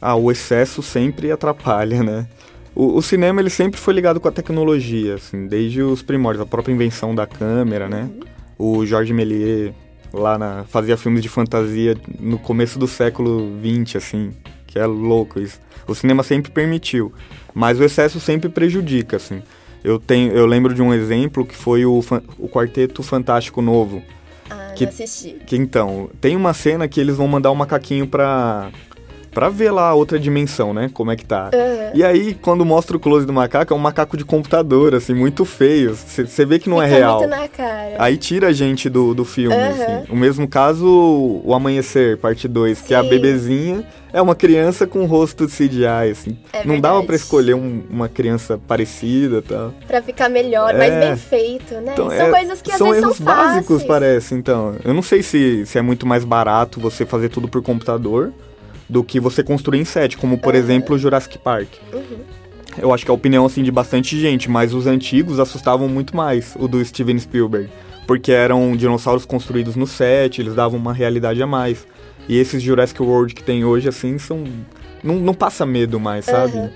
Ah, 0.00 0.14
o 0.14 0.30
excesso 0.30 0.82
sempre 0.82 1.30
atrapalha, 1.30 2.02
né? 2.02 2.26
O, 2.74 2.96
o 2.96 3.02
cinema 3.02 3.40
ele 3.40 3.50
sempre 3.50 3.80
foi 3.80 3.94
ligado 3.94 4.20
com 4.20 4.28
a 4.28 4.32
tecnologia, 4.32 5.14
assim, 5.14 5.46
desde 5.46 5.82
os 5.82 6.02
primórdios, 6.02 6.42
a 6.42 6.46
própria 6.46 6.72
invenção 6.72 7.14
da 7.14 7.26
câmera, 7.26 7.88
né? 7.88 8.10
O 8.58 8.84
Georges 8.84 9.14
Méliès 9.14 9.72
lá 10.12 10.38
na, 10.38 10.64
fazia 10.64 10.96
filmes 10.96 11.22
de 11.22 11.28
fantasia 11.28 11.96
no 12.18 12.38
começo 12.38 12.78
do 12.78 12.86
século 12.88 13.50
XX, 13.62 13.96
assim, 13.96 14.32
que 14.66 14.78
é 14.78 14.86
louco 14.86 15.40
isso. 15.40 15.58
O 15.86 15.94
cinema 15.94 16.22
sempre 16.22 16.50
permitiu, 16.50 17.12
mas 17.54 17.78
o 17.80 17.84
excesso 17.84 18.20
sempre 18.20 18.48
prejudica, 18.48 19.16
assim. 19.16 19.42
Eu, 19.82 19.98
tenho, 19.98 20.32
eu 20.32 20.44
lembro 20.46 20.74
de 20.74 20.82
um 20.82 20.92
exemplo 20.92 21.44
que 21.46 21.56
foi 21.56 21.84
o, 21.86 22.04
o 22.38 22.48
Quarteto 22.48 23.02
Fantástico 23.02 23.62
Novo. 23.62 24.02
Ah, 24.50 24.72
Que- 24.76 24.84
assisti. 24.84 25.36
Que 25.46 25.56
então, 25.56 26.10
tem 26.20 26.36
uma 26.36 26.52
cena 26.52 26.86
que 26.86 27.00
eles 27.00 27.16
vão 27.16 27.26
mandar 27.26 27.50
o 27.50 27.54
macaquinho 27.54 28.06
pra, 28.06 28.70
pra 29.30 29.48
ver 29.48 29.70
lá 29.70 29.88
a 29.88 29.94
outra 29.94 30.18
dimensão, 30.18 30.72
né? 30.74 30.90
Como 30.92 31.10
é 31.10 31.16
que 31.16 31.24
tá. 31.24 31.50
Aham. 31.54 31.90
E 31.94 32.04
aí, 32.04 32.34
quando 32.34 32.64
mostra 32.64 32.96
o 32.96 33.00
close 33.00 33.26
do 33.26 33.32
macaco, 33.32 33.72
é 33.72 33.76
um 33.76 33.80
macaco 33.80 34.16
de 34.16 34.24
computador, 34.24 34.94
assim, 34.94 35.12
muito 35.14 35.44
feio. 35.44 35.94
Você 35.94 36.44
vê 36.44 36.58
que 36.58 36.68
não 36.70 36.80
é 36.80 36.86
Fica 36.86 36.98
real. 36.98 37.18
muito 37.18 37.30
na 37.30 37.48
cara. 37.48 37.94
Aí 37.98 38.16
tira 38.16 38.48
a 38.48 38.52
gente 38.52 38.88
do, 38.88 39.12
do 39.14 39.24
filme, 39.24 39.54
Aham. 39.56 39.70
assim. 39.70 40.12
O 40.12 40.16
mesmo 40.16 40.46
caso, 40.46 40.86
o 41.44 41.52
Amanhecer, 41.54 42.16
parte 42.18 42.46
2, 42.46 42.80
que 42.82 42.94
a 42.94 43.02
Sim. 43.02 43.08
bebezinha 43.08 43.84
é 44.12 44.20
uma 44.22 44.34
criança 44.34 44.86
com 44.86 45.04
rosto 45.04 45.46
de 45.46 45.52
CGI, 45.52 46.10
assim. 46.10 46.36
É 46.52 46.64
não 46.64 46.80
dava 46.80 47.02
pra 47.02 47.14
escolher 47.16 47.54
um- 47.54 47.82
uma 47.90 48.08
criança 48.08 48.58
parecida 48.68 49.38
e 49.38 49.42
tal. 49.42 49.72
Pra 49.86 50.00
ficar 50.02 50.28
melhor, 50.28 50.74
mais 50.74 50.92
É. 50.92 51.00
bem 51.08 51.16
feito, 51.16 51.74
né? 51.74 51.92
Então, 51.92 52.08
são 52.10 52.26
é- 52.26 52.30
coisas 52.30 52.62
que 52.62 52.70
às 52.72 52.78
são 52.78 52.88
vezes 52.88 53.02
erros 53.02 53.16
são 53.16 53.26
básicos, 53.26 53.66
fáceis. 53.82 53.84
parece, 53.88 54.34
então. 54.34 54.74
Eu 54.84 54.94
não 54.94 55.02
sei 55.02 55.22
se, 55.22 55.64
se 55.66 55.78
é 55.78 55.82
muito 55.82 56.06
mais 56.06 56.24
barato 56.24 56.80
você 56.80 57.04
fazer 57.06 57.28
tudo 57.28 57.48
por 57.48 57.62
computador 57.62 58.32
do 58.90 59.04
que 59.04 59.20
você 59.20 59.42
construir 59.42 59.80
em 59.80 59.84
set, 59.84 60.16
como, 60.16 60.36
por 60.36 60.54
exemplo, 60.54 60.96
o 60.96 60.98
Jurassic 60.98 61.38
Park. 61.38 61.68
Uhum. 61.92 62.18
Eu 62.76 62.92
acho 62.92 63.04
que 63.04 63.10
é 63.10 63.12
a 63.12 63.14
opinião, 63.14 63.46
assim, 63.46 63.62
de 63.62 63.70
bastante 63.70 64.18
gente, 64.20 64.50
mas 64.50 64.74
os 64.74 64.86
antigos 64.86 65.40
assustavam 65.40 65.88
muito 65.88 66.16
mais, 66.16 66.54
o 66.58 66.68
do 66.68 66.84
Steven 66.84 67.18
Spielberg. 67.18 67.70
Porque 68.06 68.32
eram 68.32 68.76
dinossauros 68.76 69.24
construídos 69.24 69.76
no 69.76 69.86
set, 69.86 70.40
eles 70.40 70.54
davam 70.54 70.78
uma 70.78 70.92
realidade 70.92 71.42
a 71.42 71.46
mais. 71.46 71.86
E 72.28 72.36
esses 72.36 72.62
Jurassic 72.62 73.00
World 73.00 73.34
que 73.34 73.42
tem 73.42 73.64
hoje, 73.64 73.88
assim, 73.88 74.18
são... 74.18 74.44
Não, 75.02 75.14
não 75.14 75.34
passa 75.34 75.64
medo 75.64 75.98
mais, 75.98 76.24
sabe? 76.24 76.58
Aham. 76.58 76.70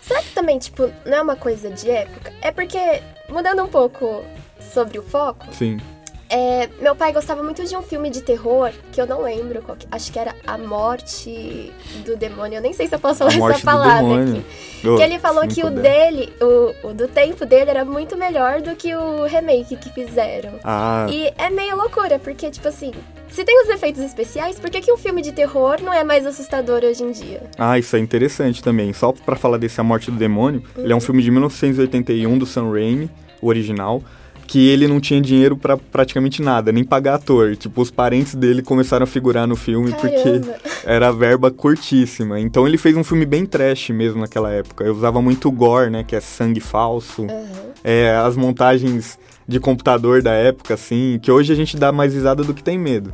Será 0.00 0.22
que 0.22 0.30
também, 0.32 0.58
tipo, 0.58 0.88
não 1.04 1.16
é 1.16 1.22
uma 1.22 1.36
coisa 1.36 1.68
de 1.68 1.90
época? 1.90 2.32
É 2.40 2.52
porque, 2.52 3.02
mudando 3.28 3.64
um 3.64 3.68
pouco 3.68 4.24
sobre 4.60 4.98
o 4.98 5.02
foco, 5.02 5.46
Sim. 5.52 5.78
É, 6.28 6.68
meu 6.80 6.94
pai 6.94 7.12
gostava 7.12 7.42
muito 7.42 7.64
de 7.64 7.76
um 7.76 7.82
filme 7.82 8.10
de 8.10 8.20
terror, 8.22 8.70
que 8.92 9.00
eu 9.00 9.06
não 9.06 9.22
lembro 9.22 9.62
qual 9.62 9.76
que, 9.76 9.86
acho 9.90 10.12
que 10.12 10.18
era 10.18 10.34
A 10.46 10.58
Morte 10.58 11.72
do 12.04 12.16
Demônio, 12.16 12.58
eu 12.58 12.62
nem 12.62 12.72
sei 12.72 12.88
se 12.88 12.94
eu 12.94 12.98
posso 12.98 13.18
falar 13.18 13.52
essa 13.52 13.64
palavra 13.64 14.22
aqui. 14.22 14.44
Oh, 14.84 14.96
Que 14.96 15.02
ele 15.02 15.18
falou 15.18 15.46
que 15.48 15.64
o 15.64 15.70
dele, 15.70 16.32
o, 16.40 16.88
o 16.88 16.94
do 16.94 17.08
tempo 17.08 17.44
dele 17.46 17.70
era 17.70 17.84
muito 17.84 18.16
melhor 18.16 18.60
do 18.60 18.74
que 18.76 18.94
o 18.94 19.24
remake 19.24 19.76
que 19.76 19.90
fizeram. 19.90 20.52
Ah, 20.62 21.06
E 21.10 21.32
é 21.38 21.48
meio 21.50 21.76
loucura, 21.76 22.18
porque, 22.18 22.50
tipo 22.50 22.68
assim, 22.68 22.92
se 23.28 23.44
tem 23.44 23.62
os 23.62 23.68
efeitos 23.68 24.02
especiais, 24.02 24.58
por 24.58 24.70
que, 24.70 24.80
que 24.80 24.92
um 24.92 24.96
filme 24.96 25.22
de 25.22 25.32
terror 25.32 25.78
não 25.82 25.92
é 25.92 26.04
mais 26.04 26.26
assustador 26.26 26.82
hoje 26.84 27.02
em 27.02 27.10
dia? 27.12 27.42
Ah, 27.58 27.78
isso 27.78 27.96
é 27.96 27.98
interessante 27.98 28.62
também. 28.62 28.92
Só 28.92 29.12
pra 29.12 29.36
falar 29.36 29.58
desse 29.58 29.80
A 29.80 29.84
Morte 29.84 30.10
do 30.10 30.16
Demônio, 30.16 30.62
ele 30.76 30.92
é 30.92 30.96
um 30.96 31.00
filme 31.00 31.22
de 31.22 31.30
1981 31.30 32.38
do 32.38 32.46
Sam 32.46 32.70
Raimi, 32.70 33.10
o 33.40 33.48
original, 33.48 34.02
que 34.46 34.68
ele 34.68 34.86
não 34.86 35.00
tinha 35.00 35.20
dinheiro 35.20 35.56
pra 35.56 35.76
praticamente 35.76 36.40
nada, 36.40 36.70
nem 36.70 36.84
pagar 36.84 37.16
ator. 37.16 37.56
Tipo, 37.56 37.80
os 37.80 37.90
parentes 37.90 38.34
dele 38.34 38.62
começaram 38.62 39.04
a 39.04 39.06
figurar 39.06 39.46
no 39.46 39.56
filme 39.56 39.92
porque 39.92 40.40
Caramba. 40.40 40.56
era 40.84 41.12
verba 41.12 41.50
curtíssima. 41.50 42.38
Então 42.38 42.66
ele 42.66 42.78
fez 42.78 42.96
um 42.96 43.04
filme 43.04 43.26
bem 43.26 43.44
trash 43.44 43.90
mesmo 43.90 44.20
naquela 44.20 44.50
época. 44.52 44.84
Eu 44.84 44.94
usava 44.94 45.20
muito 45.20 45.50
gore, 45.50 45.90
né, 45.90 46.04
que 46.04 46.14
é 46.14 46.20
sangue 46.20 46.60
falso. 46.60 47.24
Aham. 47.24 47.66
É, 47.82 48.16
as 48.16 48.36
montagens 48.36 49.18
de 49.46 49.60
computador 49.60 50.22
da 50.22 50.32
época, 50.32 50.74
assim, 50.74 51.18
que 51.22 51.30
hoje 51.30 51.52
a 51.52 51.56
gente 51.56 51.76
dá 51.76 51.92
mais 51.92 52.14
risada 52.14 52.42
do 52.42 52.54
que 52.54 52.62
tem 52.62 52.78
medo. 52.78 53.12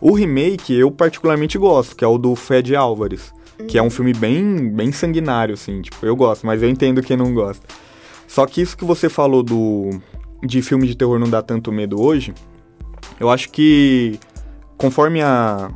O 0.00 0.12
remake 0.12 0.74
eu 0.74 0.90
particularmente 0.90 1.58
gosto, 1.58 1.96
que 1.96 2.04
é 2.04 2.08
o 2.08 2.18
do 2.18 2.34
Fed 2.34 2.74
Álvares, 2.74 3.32
que 3.68 3.78
é 3.78 3.82
um 3.82 3.90
filme 3.90 4.12
bem, 4.12 4.68
bem 4.68 4.92
sanguinário, 4.92 5.54
assim, 5.54 5.82
tipo, 5.82 6.04
eu 6.04 6.16
gosto, 6.16 6.46
mas 6.46 6.62
eu 6.62 6.68
entendo 6.68 7.02
quem 7.02 7.16
não 7.16 7.32
gosta. 7.32 7.66
Só 8.26 8.46
que 8.46 8.60
isso 8.60 8.76
que 8.76 8.84
você 8.84 9.08
falou 9.08 9.42
do 9.42 9.90
de 10.44 10.62
filme 10.62 10.86
de 10.86 10.96
terror 10.96 11.18
não 11.18 11.28
dá 11.28 11.42
tanto 11.42 11.72
medo 11.72 12.00
hoje, 12.00 12.34
eu 13.18 13.30
acho 13.30 13.50
que 13.50 14.18
conforme 14.76 15.22
a, 15.22 15.70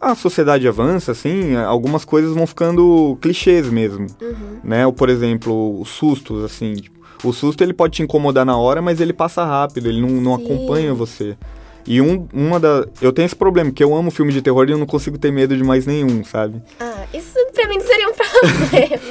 a 0.00 0.14
sociedade 0.14 0.66
avança, 0.66 1.12
assim, 1.12 1.54
algumas 1.56 2.04
coisas 2.04 2.34
vão 2.34 2.46
ficando 2.46 3.16
clichês 3.20 3.68
mesmo, 3.68 4.06
Uhum. 4.20 4.58
né? 4.62 4.86
Ou, 4.86 4.92
por 4.92 5.08
exemplo, 5.08 5.80
os 5.80 5.88
sustos, 5.90 6.42
assim, 6.44 6.74
o 7.22 7.32
susto 7.32 7.62
ele 7.62 7.72
pode 7.72 7.94
te 7.94 8.02
incomodar 8.02 8.44
na 8.44 8.56
hora, 8.56 8.82
mas 8.82 9.00
ele 9.00 9.12
passa 9.12 9.44
rápido, 9.44 9.88
ele 9.88 10.00
não, 10.00 10.08
não 10.10 10.34
acompanha 10.34 10.92
você. 10.92 11.36
E 11.86 12.00
um, 12.00 12.26
uma 12.32 12.58
da. 12.58 12.86
Eu 13.02 13.12
tenho 13.12 13.26
esse 13.26 13.36
problema, 13.36 13.70
que 13.70 13.84
eu 13.84 13.94
amo 13.94 14.10
filme 14.10 14.32
de 14.32 14.40
terror 14.40 14.66
e 14.66 14.72
eu 14.72 14.78
não 14.78 14.86
consigo 14.86 15.18
ter 15.18 15.30
medo 15.30 15.54
de 15.54 15.62
mais 15.62 15.84
nenhum, 15.84 16.24
sabe? 16.24 16.62
Ah, 16.80 17.04
isso 17.12 17.38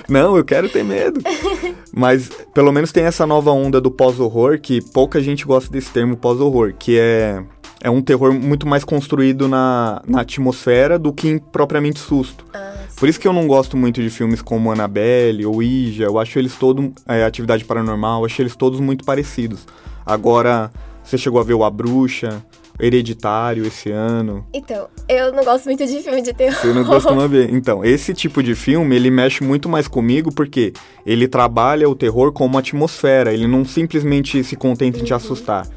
não 0.07 0.35
eu 0.37 0.43
quero 0.43 0.69
ter 0.69 0.83
medo. 0.83 1.21
Mas 1.93 2.29
pelo 2.53 2.71
menos 2.71 2.91
tem 2.91 3.03
essa 3.03 3.25
nova 3.25 3.51
onda 3.51 3.79
do 3.79 3.91
pós-horror, 3.91 4.59
que 4.59 4.81
pouca 4.81 5.21
gente 5.21 5.45
gosta 5.45 5.71
desse 5.71 5.91
termo 5.91 6.17
pós-horror, 6.17 6.73
que 6.77 6.97
é, 6.97 7.43
é 7.81 7.89
um 7.89 8.01
terror 8.01 8.33
muito 8.33 8.67
mais 8.67 8.83
construído 8.83 9.47
na, 9.47 10.01
na 10.07 10.21
atmosfera 10.21 10.97
do 10.97 11.13
que 11.13 11.27
em 11.27 11.37
propriamente 11.37 11.99
susto. 11.99 12.45
ah, 12.53 12.73
Por 12.95 13.07
isso 13.07 13.19
que 13.19 13.27
eu 13.27 13.33
não 13.33 13.45
gosto 13.45 13.77
muito 13.77 14.01
de 14.01 14.09
filmes 14.09 14.41
como 14.41 14.71
Annabelle 14.71 15.45
ou 15.45 15.55
Ouija, 15.57 16.05
eu 16.05 16.17
acho 16.17 16.39
eles 16.39 16.55
todos, 16.55 16.91
é, 17.07 17.23
Atividade 17.23 17.63
Paranormal, 17.63 18.21
eu 18.21 18.25
acho 18.25 18.41
eles 18.41 18.55
todos 18.55 18.79
muito 18.79 19.05
parecidos. 19.05 19.67
Agora, 20.05 20.71
você 21.03 21.17
chegou 21.17 21.39
a 21.39 21.43
ver 21.43 21.53
o 21.53 21.63
A 21.63 21.69
Bruxa, 21.69 22.43
Hereditário 22.83 23.65
esse 23.65 23.89
ano, 23.91 24.45
Então, 24.53 24.87
eu 25.07 25.31
não 25.31 25.43
gosto 25.43 25.65
muito 25.65 25.85
de 25.85 26.01
filme 26.01 26.21
de 26.21 26.33
terror. 26.33 26.59
você 26.59 26.73
não 26.73 26.83
costuma 26.83 27.27
ver. 27.27 27.49
Então, 27.53 27.83
esse 27.83 28.13
tipo 28.13 28.43
de 28.43 28.53
filme, 28.55 28.95
ele 28.95 29.09
mexe 29.09 29.43
muito 29.43 29.69
mais 29.69 29.87
comigo 29.87 30.33
porque 30.33 30.73
ele 31.05 31.27
trabalha 31.27 31.87
o 31.89 31.95
terror 31.95 32.31
como 32.33 32.57
atmosfera, 32.57 33.33
ele 33.33 33.47
não 33.47 33.63
simplesmente 33.63 34.43
se 34.43 34.55
contenta 34.55 34.99
em 34.99 35.03
te 35.03 35.13
assustar. 35.13 35.67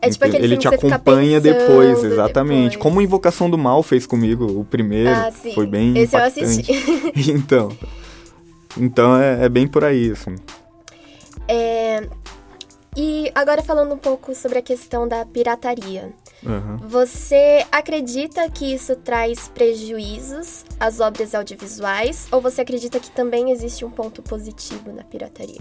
É 0.00 0.10
tipo 0.10 0.24
aquele 0.26 0.44
ele 0.44 0.56
te 0.56 0.68
acompanha 0.68 1.40
depois, 1.40 2.04
exatamente. 2.04 2.72
depois. 2.72 2.82
Como 2.82 3.00
Invocação 3.00 3.48
do 3.50 3.56
Mal 3.58 3.82
fez 3.82 4.06
comigo, 4.06 4.44
o 4.46 4.64
primeiro. 4.64 5.10
Ah, 5.10 5.30
sim. 5.32 5.52
Foi 5.54 5.66
bem 5.66 5.96
Esse 5.96 6.14
eu 6.14 6.20
impactante. 6.20 6.70
assisti. 6.72 7.12
então, 7.32 7.70
então 8.76 9.16
é, 9.16 9.44
é 9.44 9.48
bem 9.48 9.66
por 9.66 9.84
aí, 9.84 10.10
assim. 10.10 10.36
É, 11.48 12.06
E 12.96 13.30
agora 13.34 13.62
falando 13.62 13.92
um 13.94 13.98
pouco 13.98 14.34
sobre 14.34 14.58
a 14.58 14.62
questão 14.62 15.06
da 15.08 15.24
pirataria. 15.24 16.12
Aham. 16.44 16.78
Você 16.88 17.64
acredita 17.70 18.48
que 18.50 18.74
isso 18.74 18.96
traz 18.96 19.48
prejuízos 19.48 20.64
às 20.78 21.00
obras 21.00 21.34
audiovisuais? 21.34 22.28
Ou 22.30 22.40
você 22.40 22.60
acredita 22.60 23.00
que 23.00 23.10
também 23.10 23.50
existe 23.50 23.84
um 23.84 23.90
ponto 23.90 24.22
positivo 24.22 24.92
na 24.92 25.02
pirataria? 25.02 25.60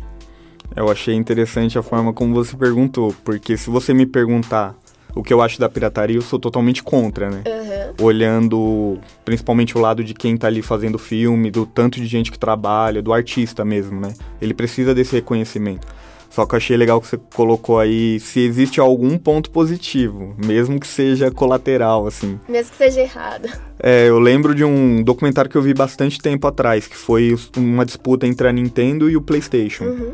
Eu 0.75 0.89
achei 0.89 1.13
interessante 1.13 1.77
a 1.77 1.83
forma 1.83 2.11
como 2.11 2.33
você 2.33 2.55
perguntou, 2.57 3.15
porque 3.23 3.55
se 3.55 3.69
você 3.69 3.93
me 3.93 4.05
perguntar 4.05 4.75
o 5.15 5.23
que 5.23 5.33
eu 5.33 5.41
acho 5.41 5.59
da 5.59 5.69
pirataria, 5.69 6.17
eu 6.17 6.21
sou 6.21 6.37
totalmente 6.37 6.83
contra, 6.83 7.29
né? 7.29 7.43
Aham. 7.47 7.93
Olhando 8.01 8.99
principalmente 9.23 9.77
o 9.77 9.81
lado 9.81 10.03
de 10.03 10.13
quem 10.13 10.35
tá 10.35 10.47
ali 10.47 10.61
fazendo 10.61 10.99
filme, 10.99 11.49
do 11.49 11.65
tanto 11.65 12.01
de 12.01 12.05
gente 12.05 12.29
que 12.29 12.37
trabalha, 12.37 13.01
do 13.01 13.13
artista 13.13 13.63
mesmo, 13.63 13.99
né? 14.01 14.13
Ele 14.41 14.53
precisa 14.53 14.93
desse 14.93 15.15
reconhecimento. 15.15 15.87
Só 16.35 16.45
que 16.45 16.53
eu 16.53 16.57
achei 16.57 16.75
legal 16.75 16.99
que 16.99 17.07
você 17.07 17.17
colocou 17.33 17.79
aí 17.79 18.19
se 18.19 18.41
existe 18.41 18.77
algum 18.81 19.17
ponto 19.17 19.49
positivo, 19.49 20.35
mesmo 20.37 20.77
que 20.77 20.85
seja 20.85 21.31
colateral, 21.31 22.05
assim. 22.05 22.37
Mesmo 22.49 22.71
que 22.71 22.77
seja 22.77 22.99
errado. 22.99 23.47
É, 23.79 24.09
eu 24.09 24.19
lembro 24.19 24.53
de 24.53 24.61
um 24.65 25.01
documentário 25.01 25.49
que 25.49 25.55
eu 25.55 25.61
vi 25.61 25.73
bastante 25.73 26.19
tempo 26.19 26.45
atrás, 26.45 26.87
que 26.87 26.97
foi 26.97 27.33
uma 27.55 27.85
disputa 27.85 28.27
entre 28.27 28.49
a 28.49 28.51
Nintendo 28.51 29.09
e 29.09 29.15
o 29.15 29.21
PlayStation. 29.21 29.85
Uhum. 29.85 30.13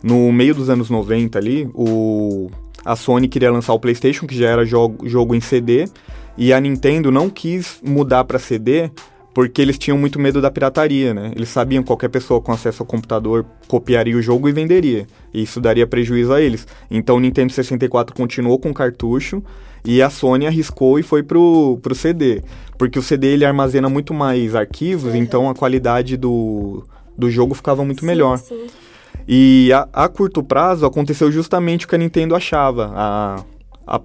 No 0.00 0.32
meio 0.32 0.54
dos 0.54 0.70
anos 0.70 0.88
90 0.88 1.36
ali, 1.36 1.68
o, 1.74 2.48
a 2.84 2.94
Sony 2.94 3.26
queria 3.26 3.50
lançar 3.50 3.72
o 3.72 3.80
PlayStation, 3.80 4.28
que 4.28 4.38
já 4.38 4.48
era 4.48 4.64
jogo, 4.64 5.08
jogo 5.08 5.34
em 5.34 5.40
CD, 5.40 5.88
e 6.38 6.52
a 6.52 6.60
Nintendo 6.60 7.10
não 7.10 7.28
quis 7.28 7.80
mudar 7.82 8.22
para 8.22 8.38
CD 8.38 8.88
porque 9.34 9.60
eles 9.60 9.76
tinham 9.76 9.98
muito 9.98 10.18
medo 10.18 10.40
da 10.40 10.50
pirataria, 10.50 11.12
né? 11.12 11.32
Eles 11.34 11.48
sabiam 11.48 11.82
que 11.82 11.88
qualquer 11.88 12.08
pessoa 12.08 12.40
com 12.40 12.52
acesso 12.52 12.82
ao 12.82 12.86
computador 12.86 13.44
copiaria 13.66 14.16
o 14.16 14.22
jogo 14.22 14.48
e 14.48 14.52
venderia. 14.52 15.06
E 15.32 15.42
isso 15.42 15.60
daria 15.60 15.86
prejuízo 15.86 16.32
a 16.32 16.40
eles. 16.40 16.66
Então 16.90 17.16
o 17.16 17.20
Nintendo 17.20 17.52
64 17.52 18.14
continuou 18.14 18.58
com 18.58 18.72
cartucho 18.72 19.42
e 19.84 20.00
a 20.00 20.08
Sony 20.08 20.46
arriscou 20.46 20.98
e 20.98 21.02
foi 21.02 21.22
pro, 21.24 21.78
pro 21.82 21.94
CD. 21.94 22.42
Porque 22.78 22.98
o 22.98 23.02
CD 23.02 23.26
ele 23.32 23.44
armazena 23.44 23.88
muito 23.88 24.14
mais 24.14 24.54
arquivos, 24.54 25.12
Uhum. 25.12 25.16
então 25.18 25.50
a 25.50 25.54
qualidade 25.54 26.16
do, 26.16 26.84
do 27.18 27.28
jogo 27.30 27.54
ficava 27.54 27.84
muito 27.84 28.00
Sim, 28.00 28.06
melhor. 28.06 28.38
sim. 28.38 28.66
E 29.26 29.72
a, 29.72 29.88
a 29.92 30.08
curto 30.08 30.42
prazo 30.42 30.84
aconteceu 30.86 31.30
justamente 31.32 31.86
o 31.86 31.88
que 31.88 31.94
a 31.94 31.98
Nintendo 31.98 32.34
achava. 32.36 32.92
A, 32.94 33.44
a, 33.86 34.00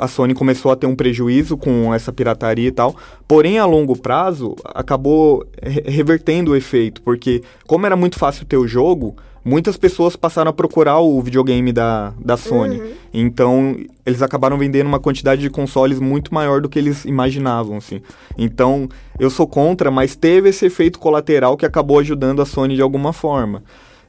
a 0.00 0.08
Sony 0.08 0.34
começou 0.34 0.70
a 0.70 0.76
ter 0.76 0.86
um 0.86 0.94
prejuízo 0.96 1.56
com 1.56 1.92
essa 1.92 2.12
pirataria 2.12 2.68
e 2.68 2.72
tal. 2.72 2.94
Porém, 3.26 3.58
a 3.58 3.64
longo 3.66 3.96
prazo, 3.96 4.54
acabou 4.64 5.46
re- 5.62 5.84
revertendo 5.86 6.52
o 6.52 6.56
efeito. 6.56 7.02
Porque, 7.02 7.42
como 7.66 7.86
era 7.86 7.96
muito 7.96 8.18
fácil 8.18 8.46
ter 8.46 8.56
o 8.56 8.66
jogo, 8.66 9.16
muitas 9.44 9.76
pessoas 9.76 10.16
passaram 10.16 10.50
a 10.50 10.54
procurar 10.54 11.00
o 11.00 11.20
videogame 11.20 11.72
da, 11.72 12.14
da 12.18 12.36
Sony. 12.36 12.80
Então, 13.12 13.76
eles 14.06 14.22
acabaram 14.22 14.56
vendendo 14.56 14.86
uma 14.86 15.00
quantidade 15.00 15.40
de 15.42 15.50
consoles 15.50 16.00
muito 16.00 16.32
maior 16.32 16.60
do 16.60 16.68
que 16.68 16.78
eles 16.78 17.04
imaginavam, 17.04 17.76
assim. 17.76 18.00
Então, 18.38 18.88
eu 19.18 19.30
sou 19.30 19.46
contra, 19.46 19.90
mas 19.90 20.16
teve 20.16 20.48
esse 20.48 20.66
efeito 20.66 20.98
colateral 20.98 21.56
que 21.56 21.66
acabou 21.66 21.98
ajudando 21.98 22.40
a 22.40 22.46
Sony 22.46 22.74
de 22.74 22.82
alguma 22.82 23.12
forma. 23.12 23.62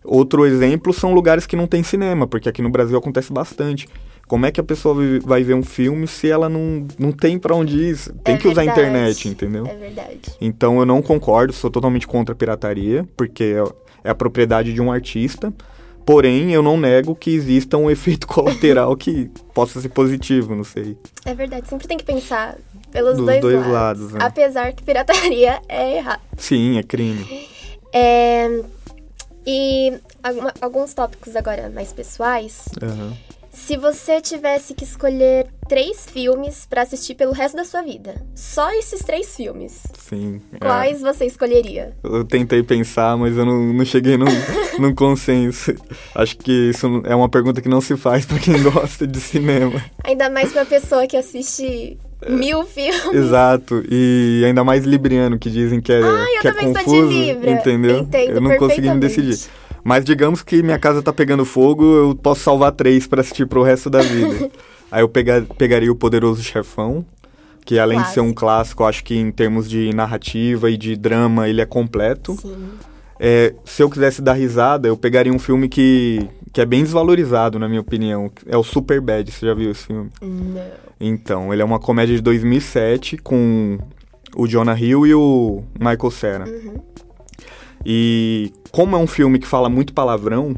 Outro 0.04 0.46
exemplo 0.46 0.94
são 0.94 1.14
lugares 1.16 1.48
que 1.48 1.56
não 1.56 1.66
tem 1.66 1.82
cinema, 1.82 2.28
porque 2.28 2.48
aqui 2.48 2.62
no 2.62 2.70
Brasil 2.70 2.96
acontece 2.98 3.34
bastante. 3.34 3.88
Como 4.28 4.46
é 4.46 4.52
que 4.52 4.60
a 4.60 4.64
pessoa 4.64 4.96
vai 5.24 5.44
ver 5.44 5.54
um 5.54 5.62
filme 5.64 6.08
se 6.08 6.30
ela 6.30 6.50
não, 6.50 6.88
não 6.98 7.12
tem 7.12 7.38
pra 7.38 7.56
onde 7.56 7.78
ir? 7.78 7.98
Tem 8.24 8.36
É 8.36 8.38
que 8.38 8.48
usar 8.48 8.62
a 8.62 8.66
verdade. 8.66 8.82
internet, 8.90 9.28
entendeu? 9.30 9.68
É 9.68 9.76
verdade. 9.76 10.20
Então 10.42 10.80
eu 10.80 10.86
não 10.86 11.02
concordo, 11.02 11.54
sou 11.54 11.70
totalmente 11.70 12.08
contra 12.08 12.34
a 12.34 12.36
pirataria, 12.36 13.08
porque 13.16 13.44
é- 14.04 14.08
é 14.08 14.10
a 14.10 14.16
propriedade 14.16 14.74
de 14.74 14.82
um 14.82 14.92
artista. 14.92 15.54
Porém, 16.06 16.52
eu 16.54 16.62
não 16.62 16.78
nego 16.78 17.16
que 17.16 17.32
exista 17.32 17.78
um 17.78 17.90
efeito 17.92 18.28
colateral 18.28 18.96
que 18.96 19.30
possa 19.54 19.80
ser 19.82 19.90
positivo, 19.90 20.56
não 20.56 20.64
sei. 20.64 20.98
É 21.26 21.34
verdade. 21.34 21.68
Sempre 21.68 21.88
tem 21.88 21.98
que 21.98 22.04
pensar 22.04 22.56
pelos 22.92 23.18
Dos 23.18 23.26
dois, 23.26 23.42
dois 23.42 23.56
lados. 23.58 23.72
lados, 23.72 24.12
né? 24.14 24.20
Apesar 24.22 24.72
que 24.74 24.84
pirataria 24.84 25.60
é 25.70 25.98
errado. 25.98 26.22
Sim, 26.38 26.78
é 26.80 26.84
crime. 26.84 27.48
É, 27.94 28.62
E 29.48 29.94
alguma- 30.24 30.54
alguns 30.60 30.94
tópicos 30.96 31.36
agora 31.36 31.70
mais 31.70 31.94
pessoais. 31.94 32.66
Aham. 32.82 33.14
Se 33.56 33.78
você 33.78 34.20
tivesse 34.20 34.74
que 34.74 34.84
escolher 34.84 35.48
três 35.68 36.06
filmes 36.06 36.68
pra 36.70 36.82
assistir 36.82 37.16
pelo 37.16 37.32
resto 37.32 37.56
da 37.56 37.64
sua 37.64 37.82
vida, 37.82 38.22
só 38.36 38.70
esses 38.74 39.00
três 39.00 39.34
filmes, 39.34 39.82
Sim. 39.98 40.42
é. 40.54 40.60
quais 40.60 41.02
você 41.02 41.26
escolheria? 41.26 41.94
Eu 42.04 42.26
tentei 42.26 42.62
pensar, 42.62 43.18
mas 43.18 43.38
eu 43.38 43.46
não, 43.46 43.74
não 43.74 43.86
cheguei 43.86 44.18
num, 44.18 44.26
num 44.78 44.94
consenso. 44.94 45.74
Acho 46.14 46.38
que 46.38 46.70
isso 46.70 47.02
é 47.06 47.16
uma 47.16 47.30
pergunta 47.30 47.62
que 47.62 47.70
não 47.70 47.80
se 47.80 47.96
faz 47.96 48.26
pra 48.26 48.38
quem 48.38 48.62
gosta 48.62 49.08
de 49.08 49.22
cinema. 49.22 49.82
Ainda 50.04 50.30
mais 50.30 50.52
pra 50.52 50.66
pessoa 50.66 51.08
que 51.08 51.16
assiste 51.16 51.98
mil 52.28 52.66
filmes. 52.66 53.14
Exato. 53.14 53.84
E 53.90 54.44
ainda 54.46 54.66
mais 54.66 54.84
libriano, 54.84 55.40
que 55.40 55.50
dizem 55.50 55.80
que 55.80 55.94
é, 55.94 56.02
Ah, 56.02 56.26
eu 56.36 56.42
que 56.42 56.48
é 56.50 56.52
também 56.52 56.74
sou 56.74 56.74
de 56.74 56.84
confuso. 56.84 57.50
Entendeu? 57.50 58.00
Entendo 58.00 58.32
eu 58.32 58.42
não 58.42 58.58
consegui 58.58 58.90
me 58.90 59.00
decidir. 59.00 59.40
Mas 59.88 60.04
digamos 60.04 60.42
que 60.42 60.64
minha 60.64 60.80
casa 60.80 61.00
tá 61.04 61.14
pegando 61.14 61.46
fogo, 61.46 61.84
eu 61.86 62.16
posso 62.16 62.42
salvar 62.42 62.72
três 62.72 63.06
pra 63.06 63.22
assistir 63.22 63.46
pro 63.46 63.62
resto 63.62 63.88
da 63.88 64.02
vida. 64.02 64.50
Aí 64.92 65.02
eu 65.04 65.08
pega- 65.08 65.46
pegaria 65.60 65.92
o 65.92 65.96
Poderoso 65.96 66.42
Chefão, 66.42 67.06
que 67.64 67.78
além 67.78 68.02
de 68.02 68.10
ser 68.10 68.20
um 68.22 68.34
clássico, 68.34 68.84
acho 68.84 69.04
que 69.04 69.16
em 69.16 69.30
termos 69.32 69.70
de 69.70 69.94
narrativa 69.94 70.72
e 70.72 70.76
de 70.76 70.96
drama, 70.96 71.48
ele 71.48 71.62
é 71.62 71.66
completo. 71.68 72.36
Sim. 72.42 72.56
É, 73.20 73.54
se 73.64 73.84
eu 73.84 73.90
quisesse 73.90 74.24
dar 74.24 74.34
risada, 74.34 74.88
eu 74.88 74.98
pegaria 74.98 75.32
um 75.32 75.38
filme 75.40 75.70
que, 75.70 76.28
que 76.52 76.60
é 76.60 76.66
bem 76.66 76.82
desvalorizado, 76.84 77.60
na 77.60 77.70
minha 77.70 77.80
opinião. 77.82 78.32
É 78.48 78.58
o 78.58 78.64
Super 78.64 79.00
Bad, 79.00 79.32
você 79.32 79.46
já 79.46 79.54
viu 79.54 79.70
esse 79.70 79.86
filme? 79.86 80.10
Não. 80.20 80.62
Então, 81.00 81.54
ele 81.54 81.62
é 81.62 81.66
uma 81.66 81.80
comédia 81.80 82.16
de 82.16 82.22
2007 82.24 83.18
com 83.18 83.78
o 84.36 84.48
Jonah 84.48 84.78
Hill 84.80 85.06
e 85.06 85.14
o 85.14 85.64
Michael 85.80 86.12
Cera. 86.12 86.46
E 87.86 88.52
como 88.72 88.96
é 88.96 89.00
um 89.00 89.08
filme 89.08 89.38
que 89.40 89.48
fala 89.48 89.70
muito 89.70 89.94
palavrão, 89.94 90.56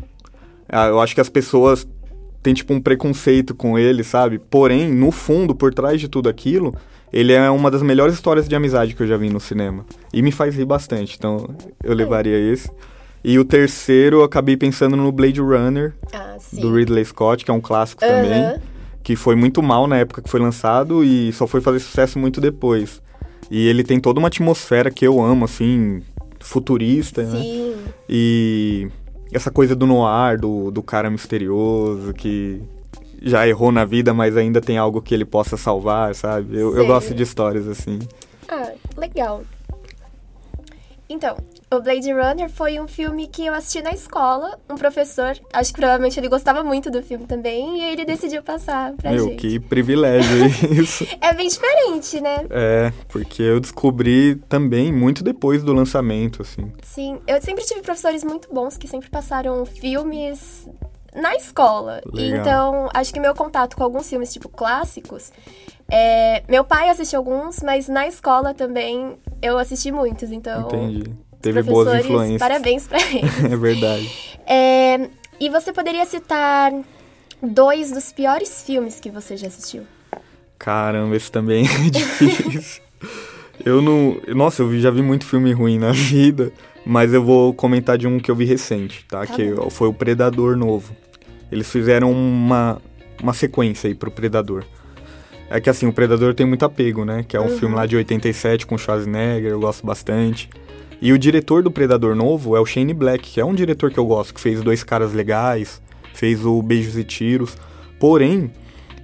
ah, 0.69 0.87
eu 0.87 0.99
acho 0.99 1.13
que 1.13 1.21
as 1.21 1.29
pessoas 1.29 1.87
têm 2.41 2.53
tipo 2.53 2.73
um 2.73 2.79
preconceito 2.79 3.53
com 3.53 3.77
ele, 3.77 4.03
sabe? 4.03 4.39
Porém, 4.39 4.91
no 4.93 5.11
fundo, 5.11 5.53
por 5.53 5.73
trás 5.73 5.99
de 5.99 6.07
tudo 6.07 6.29
aquilo, 6.29 6.73
ele 7.11 7.33
é 7.33 7.49
uma 7.49 7.69
das 7.69 7.81
melhores 7.81 8.13
histórias 8.13 8.47
de 8.47 8.55
amizade 8.55 8.95
que 8.95 9.03
eu 9.03 9.07
já 9.07 9.17
vi 9.17 9.29
no 9.29 9.39
cinema. 9.39 9.85
E 10.13 10.21
me 10.21 10.31
faz 10.31 10.55
rir 10.55 10.65
bastante, 10.65 11.15
então 11.17 11.49
eu 11.83 11.93
levaria 11.93 12.37
esse. 12.37 12.69
E 13.23 13.37
o 13.37 13.43
terceiro, 13.43 14.17
eu 14.17 14.23
acabei 14.23 14.55
pensando 14.55 14.95
no 14.95 15.11
Blade 15.11 15.41
Runner, 15.41 15.93
Ah, 16.13 16.37
do 16.53 16.73
Ridley 16.73 17.03
Scott, 17.03 17.43
que 17.43 17.51
é 17.51 17.53
um 17.53 17.59
clássico 17.59 18.03
Aham. 18.05 18.13
também 18.13 18.61
que 19.03 19.15
foi 19.15 19.35
muito 19.35 19.63
mal 19.63 19.87
na 19.87 19.97
época 19.97 20.21
que 20.21 20.29
foi 20.29 20.39
lançado 20.39 21.01
e 21.01 21.31
só 21.31 21.47
foi 21.47 21.61
fazer 21.61 21.79
sucesso 21.79 22.19
muito 22.19 22.41
depois. 22.41 23.01
E 23.49 23.65
ele 23.67 23.81
tem 23.81 24.01
toda 24.01 24.19
uma 24.19 24.27
atmosfera 24.27 24.91
que 24.91 25.07
eu 25.07 25.21
amo, 25.23 25.45
assim, 25.45 26.01
futurista, 26.47 27.23
né? 27.23 27.41
Sim. 27.41 27.75
E 28.07 28.87
essa 29.31 29.51
coisa 29.51 29.75
do 29.75 29.85
noir, 29.85 30.39
do, 30.39 30.71
do 30.71 30.81
cara 30.81 31.09
misterioso 31.09 32.13
que 32.13 32.61
já 33.21 33.47
errou 33.47 33.71
na 33.71 33.83
vida, 33.83 34.13
mas 34.13 34.37
ainda 34.37 34.61
tem 34.61 34.77
algo 34.77 35.01
que 35.01 35.13
ele 35.13 35.25
possa 35.25 35.57
salvar, 35.57 36.15
sabe? 36.15 36.57
Eu, 36.57 36.75
eu 36.75 36.85
gosto 36.85 37.13
de 37.13 37.23
histórias 37.23 37.67
assim. 37.67 37.99
Ah, 38.47 38.71
legal. 38.95 39.43
Então, 41.09 41.37
o 41.69 41.81
Blade 41.81 42.11
Runner 42.11 42.49
foi 42.49 42.79
um 42.79 42.87
filme 42.87 43.27
que 43.27 43.45
eu 43.45 43.53
assisti 43.53 43.81
na 43.81 43.91
escola. 43.91 44.57
Um 44.69 44.75
professor, 44.75 45.37
acho 45.51 45.73
que 45.73 45.79
provavelmente 45.79 46.19
ele 46.19 46.29
gostava 46.29 46.63
muito 46.63 46.89
do 46.89 47.03
filme 47.03 47.25
também, 47.25 47.79
e 47.79 47.83
ele 47.91 48.05
decidiu 48.05 48.41
passar 48.41 48.93
pra 48.93 49.11
Meu, 49.11 49.25
gente. 49.29 49.35
que 49.35 49.59
privilégio 49.59 50.45
isso. 50.71 51.05
É 51.19 51.33
bem 51.33 51.47
diferente, 51.49 52.21
né? 52.21 52.45
É, 52.49 52.93
porque 53.09 53.41
eu 53.43 53.59
descobri 53.59 54.35
também 54.47 54.93
muito 54.93 55.23
depois 55.23 55.61
do 55.63 55.73
lançamento, 55.73 56.41
assim. 56.41 56.71
Sim, 56.83 57.19
eu 57.27 57.41
sempre 57.41 57.65
tive 57.65 57.81
professores 57.81 58.23
muito 58.23 58.47
bons 58.53 58.77
que 58.77 58.87
sempre 58.87 59.09
passaram 59.09 59.65
filmes 59.65 60.69
na 61.13 61.35
escola. 61.35 62.01
Legal. 62.13 62.39
Então, 62.39 62.89
acho 62.93 63.13
que 63.13 63.19
meu 63.19 63.33
contato 63.33 63.75
com 63.75 63.83
alguns 63.83 64.07
filmes, 64.09 64.31
tipo, 64.31 64.47
clássicos. 64.47 65.31
é, 65.91 66.43
Meu 66.47 66.63
pai 66.63 66.89
assistiu 66.89 67.19
alguns, 67.19 67.61
mas 67.61 67.89
na 67.89 68.07
escola 68.07 68.53
também 68.53 69.17
eu 69.41 69.57
assisti 69.57 69.91
muitos. 69.91 70.31
Então, 70.31 70.61
Entendi. 70.67 71.15
Teve 71.41 71.61
boas 71.63 71.99
influências. 72.03 72.39
Parabéns 72.39 72.87
pra 72.87 72.99
eles. 73.11 73.43
É 73.43 73.55
verdade. 73.55 74.11
É, 74.45 75.09
E 75.39 75.49
você 75.49 75.71
poderia 75.71 76.05
citar 76.05 76.71
dois 77.41 77.91
dos 77.91 78.11
piores 78.11 78.63
filmes 78.65 78.99
que 78.99 79.09
você 79.11 79.37
já 79.37 79.47
assistiu? 79.47 79.83
Caramba, 80.57 81.15
esse 81.15 81.31
também 81.31 81.65
é 81.65 81.89
difícil. 81.89 82.81
eu 83.63 83.81
não. 83.81 84.17
Nossa, 84.35 84.63
eu 84.63 84.79
já 84.79 84.89
vi 84.89 85.01
muito 85.01 85.25
filme 85.25 85.51
ruim 85.53 85.77
na 85.77 85.91
vida, 85.93 86.51
mas 86.85 87.13
eu 87.13 87.23
vou 87.23 87.53
comentar 87.53 87.97
de 87.97 88.07
um 88.07 88.19
que 88.19 88.31
eu 88.31 88.35
vi 88.35 88.45
recente, 88.45 89.05
tá? 89.07 89.19
Tá 89.25 89.27
que 89.27 89.51
bom. 89.53 89.69
foi 89.69 89.87
o 89.87 89.93
Predador 89.93 90.57
novo. 90.57 90.95
Eles 91.51 91.69
fizeram 91.71 92.11
uma, 92.11 92.81
uma 93.21 93.33
sequência 93.33 93.87
aí 93.87 93.93
pro 93.95 94.09
Predador. 94.11 94.63
É 95.49 95.61
que 95.61 95.69
assim, 95.69 95.87
o 95.87 95.93
Predador 95.93 96.33
tem 96.33 96.45
muito 96.45 96.65
apego, 96.65 97.05
né? 97.05 97.23
Que 97.25 97.37
é 97.37 97.39
um 97.41 97.47
filme 97.57 97.73
lá 97.75 97.85
de 97.85 97.95
87 97.95 98.65
com 98.67 98.77
Schwarzenegger, 98.77 99.51
eu 99.51 99.59
gosto 99.59 99.85
bastante. 99.85 100.49
E 101.01 101.13
o 101.13 101.17
diretor 101.17 101.61
do 101.61 101.69
Predador 101.69 102.15
novo 102.15 102.55
é 102.55 102.59
o 102.59 102.65
Shane 102.65 102.93
Black, 102.93 103.31
que 103.31 103.39
é 103.39 103.45
um 103.45 103.53
diretor 103.53 103.91
que 103.91 103.99
eu 103.99 104.05
gosto, 104.05 104.33
que 104.33 104.41
fez 104.41 104.61
Dois 104.61 104.83
Caras 104.83 105.13
Legais, 105.13 105.81
fez 106.13 106.45
o 106.45 106.61
Beijos 106.61 106.97
e 106.97 107.03
Tiros. 107.03 107.55
Porém, 107.99 108.51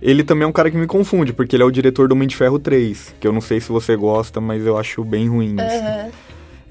ele 0.01 0.23
também 0.23 0.43
é 0.43 0.47
um 0.47 0.51
cara 0.51 0.71
que 0.71 0.77
me 0.77 0.87
confunde, 0.87 1.33
porque 1.33 1.55
ele 1.55 1.63
é 1.63 1.65
o 1.65 1.71
diretor 1.71 2.07
do 2.07 2.13
Homem 2.13 2.27
de 2.27 2.35
Ferro 2.35 2.57
3, 2.57 3.15
que 3.19 3.27
eu 3.27 3.31
não 3.31 3.41
sei 3.41 3.59
se 3.59 3.69
você 3.69 3.95
gosta, 3.95 4.41
mas 4.41 4.65
eu 4.65 4.77
acho 4.77 5.03
bem 5.03 5.29
ruim. 5.29 5.55
assim. 5.59 5.77
Aham. 5.77 6.09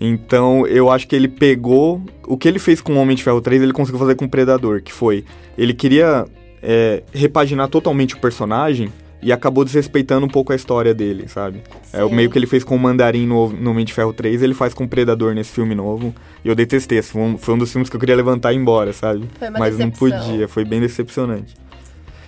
Então, 0.04 0.66
eu 0.66 0.90
acho 0.90 1.06
que 1.06 1.14
ele 1.14 1.28
pegou. 1.28 2.02
O 2.26 2.36
que 2.36 2.48
ele 2.48 2.58
fez 2.58 2.80
com 2.80 2.94
o 2.94 2.96
Homem 2.96 3.14
de 3.14 3.22
Ferro 3.22 3.40
3, 3.40 3.62
ele 3.62 3.72
conseguiu 3.72 4.00
fazer 4.00 4.16
com 4.16 4.24
o 4.24 4.28
Predador, 4.28 4.82
que 4.82 4.92
foi. 4.92 5.24
Ele 5.56 5.72
queria 5.72 6.26
é, 6.60 7.04
repaginar 7.14 7.68
totalmente 7.68 8.16
o 8.16 8.18
personagem 8.18 8.92
e 9.22 9.32
acabou 9.32 9.64
desrespeitando 9.64 10.26
um 10.26 10.28
pouco 10.28 10.52
a 10.52 10.56
história 10.56 10.92
dele, 10.92 11.28
sabe? 11.28 11.62
É 11.92 12.04
o 12.04 12.10
meio 12.10 12.28
que 12.28 12.36
ele 12.36 12.46
fez 12.46 12.64
com 12.64 12.74
o 12.74 12.78
Mandarim 12.78 13.26
no, 13.26 13.50
no 13.50 13.70
Homem 13.70 13.84
de 13.84 13.92
Ferro 13.92 14.12
3, 14.12 14.42
ele 14.42 14.54
faz 14.54 14.74
com 14.74 14.84
o 14.84 14.88
Predador 14.88 15.32
nesse 15.34 15.52
filme 15.52 15.74
novo. 15.74 16.12
E 16.44 16.48
eu 16.48 16.54
detestei. 16.54 16.98
esse 16.98 17.12
Foi 17.12 17.22
um, 17.22 17.38
foi 17.38 17.54
um 17.54 17.58
dos 17.58 17.70
filmes 17.70 17.88
que 17.88 17.94
eu 17.94 18.00
queria 18.00 18.16
levantar 18.16 18.52
e 18.52 18.56
ir 18.56 18.58
embora, 18.58 18.92
sabe? 18.92 19.28
Mas 19.58 19.78
não 19.78 19.88
decepção. 19.88 20.20
podia, 20.20 20.48
foi 20.48 20.64
bem 20.64 20.80
decepcionante. 20.80 21.54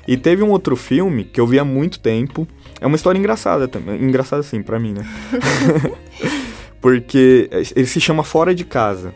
E 0.06 0.16
teve 0.16 0.42
um 0.42 0.50
outro 0.50 0.76
filme 0.76 1.24
que 1.24 1.40
eu 1.40 1.46
vi 1.46 1.58
há 1.58 1.64
muito 1.64 1.98
tempo. 1.98 2.46
É 2.80 2.86
uma 2.86 2.96
história 2.96 3.18
engraçada 3.18 3.66
também. 3.66 4.02
Engraçada 4.02 4.42
sim, 4.42 4.62
pra 4.62 4.78
mim, 4.78 4.92
né? 4.92 5.06
Porque 6.80 7.48
ele 7.74 7.86
se 7.86 8.00
chama 8.00 8.22
Fora 8.22 8.54
de 8.54 8.64
Casa. 8.64 9.14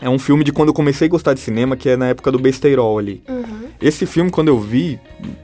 É 0.00 0.08
um 0.08 0.18
filme 0.18 0.44
de 0.44 0.52
quando 0.52 0.68
eu 0.68 0.74
comecei 0.74 1.06
a 1.06 1.10
gostar 1.10 1.32
de 1.32 1.40
cinema, 1.40 1.76
que 1.76 1.88
é 1.88 1.96
na 1.96 2.08
época 2.08 2.30
do 2.30 2.38
Besteirol 2.38 2.98
ali. 2.98 3.22
Uhum. 3.28 3.61
Esse 3.82 4.06
filme, 4.06 4.30
quando 4.30 4.48
eu 4.48 4.60
vi, 4.60 5.00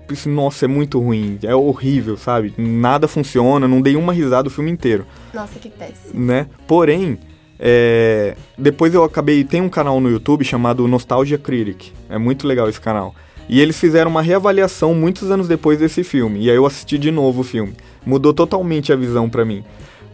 pensei, 0.07 0.33
nossa, 0.33 0.65
é 0.65 0.69
muito 0.69 1.01
ruim, 1.01 1.39
é 1.43 1.55
horrível, 1.55 2.17
sabe? 2.17 2.55
Nada 2.57 3.09
funciona, 3.09 3.67
não 3.67 3.83
dei 3.83 3.97
uma 3.97 4.13
risada 4.13 4.47
o 4.47 4.51
filme 4.51 4.71
inteiro, 4.71 5.05
Nossa, 5.35 5.59
que 5.59 5.69
péssimo. 5.69 6.25
né? 6.25 6.47
Porém, 6.67 7.19
é, 7.59 8.37
depois 8.57 8.95
eu 8.95 9.03
acabei. 9.03 9.43
Tem 9.43 9.61
um 9.61 9.69
canal 9.69 10.01
no 10.01 10.09
YouTube 10.09 10.45
chamado 10.45 10.87
Nostalgia 10.87 11.37
Critic. 11.37 11.89
É 12.09 12.17
muito 12.17 12.47
legal 12.47 12.69
esse 12.69 12.81
canal. 12.81 13.15
E 13.49 13.61
eles 13.61 13.79
fizeram 13.81 14.11
uma 14.11 14.23
reavaliação 14.23 14.95
muitos 14.95 15.31
anos 15.31 15.49
depois 15.49 15.79
desse 15.79 16.05
filme. 16.05 16.45
E 16.45 16.51
aí 16.51 16.57
eu 16.57 16.67
assisti 16.67 16.99
de 16.99 17.11
novo 17.11 17.41
o 17.41 17.45
filme. 17.45 17.75
Mudou 18.07 18.33
totalmente 18.33 18.93
a 18.93 18.97
visão 18.97 19.29
pra 19.29 19.45
mim. 19.45 19.65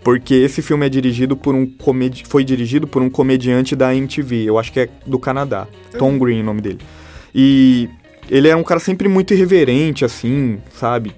Porque 0.03 0.35
esse 0.35 0.63
filme 0.63 0.87
é 0.87 0.89
dirigido 0.89 1.37
por 1.37 1.55
um 1.55 1.67
comedi 1.67 2.25
foi 2.27 2.45
dirigido 2.45 2.87
por 2.87 3.03
um 3.03 3.09
comediante 3.11 3.75
da 3.75 3.95
MTV, 3.95 4.45
eu 4.45 4.59
acho 4.59 4.71
que 4.71 4.81
é 4.81 4.89
do 5.07 5.19
Canadá. 5.19 5.67
Tom 5.99 6.19
Green, 6.19 6.41
o 6.41 6.45
nome 6.45 6.61
dele. 6.61 6.81
E 7.35 7.89
ele 8.31 8.49
é 8.49 8.57
um 8.57 8.63
cara 8.63 8.81
sempre 8.81 9.09
muito 9.09 9.35
irreverente, 9.35 10.05
assim, 10.05 10.59
sabe? 10.75 11.15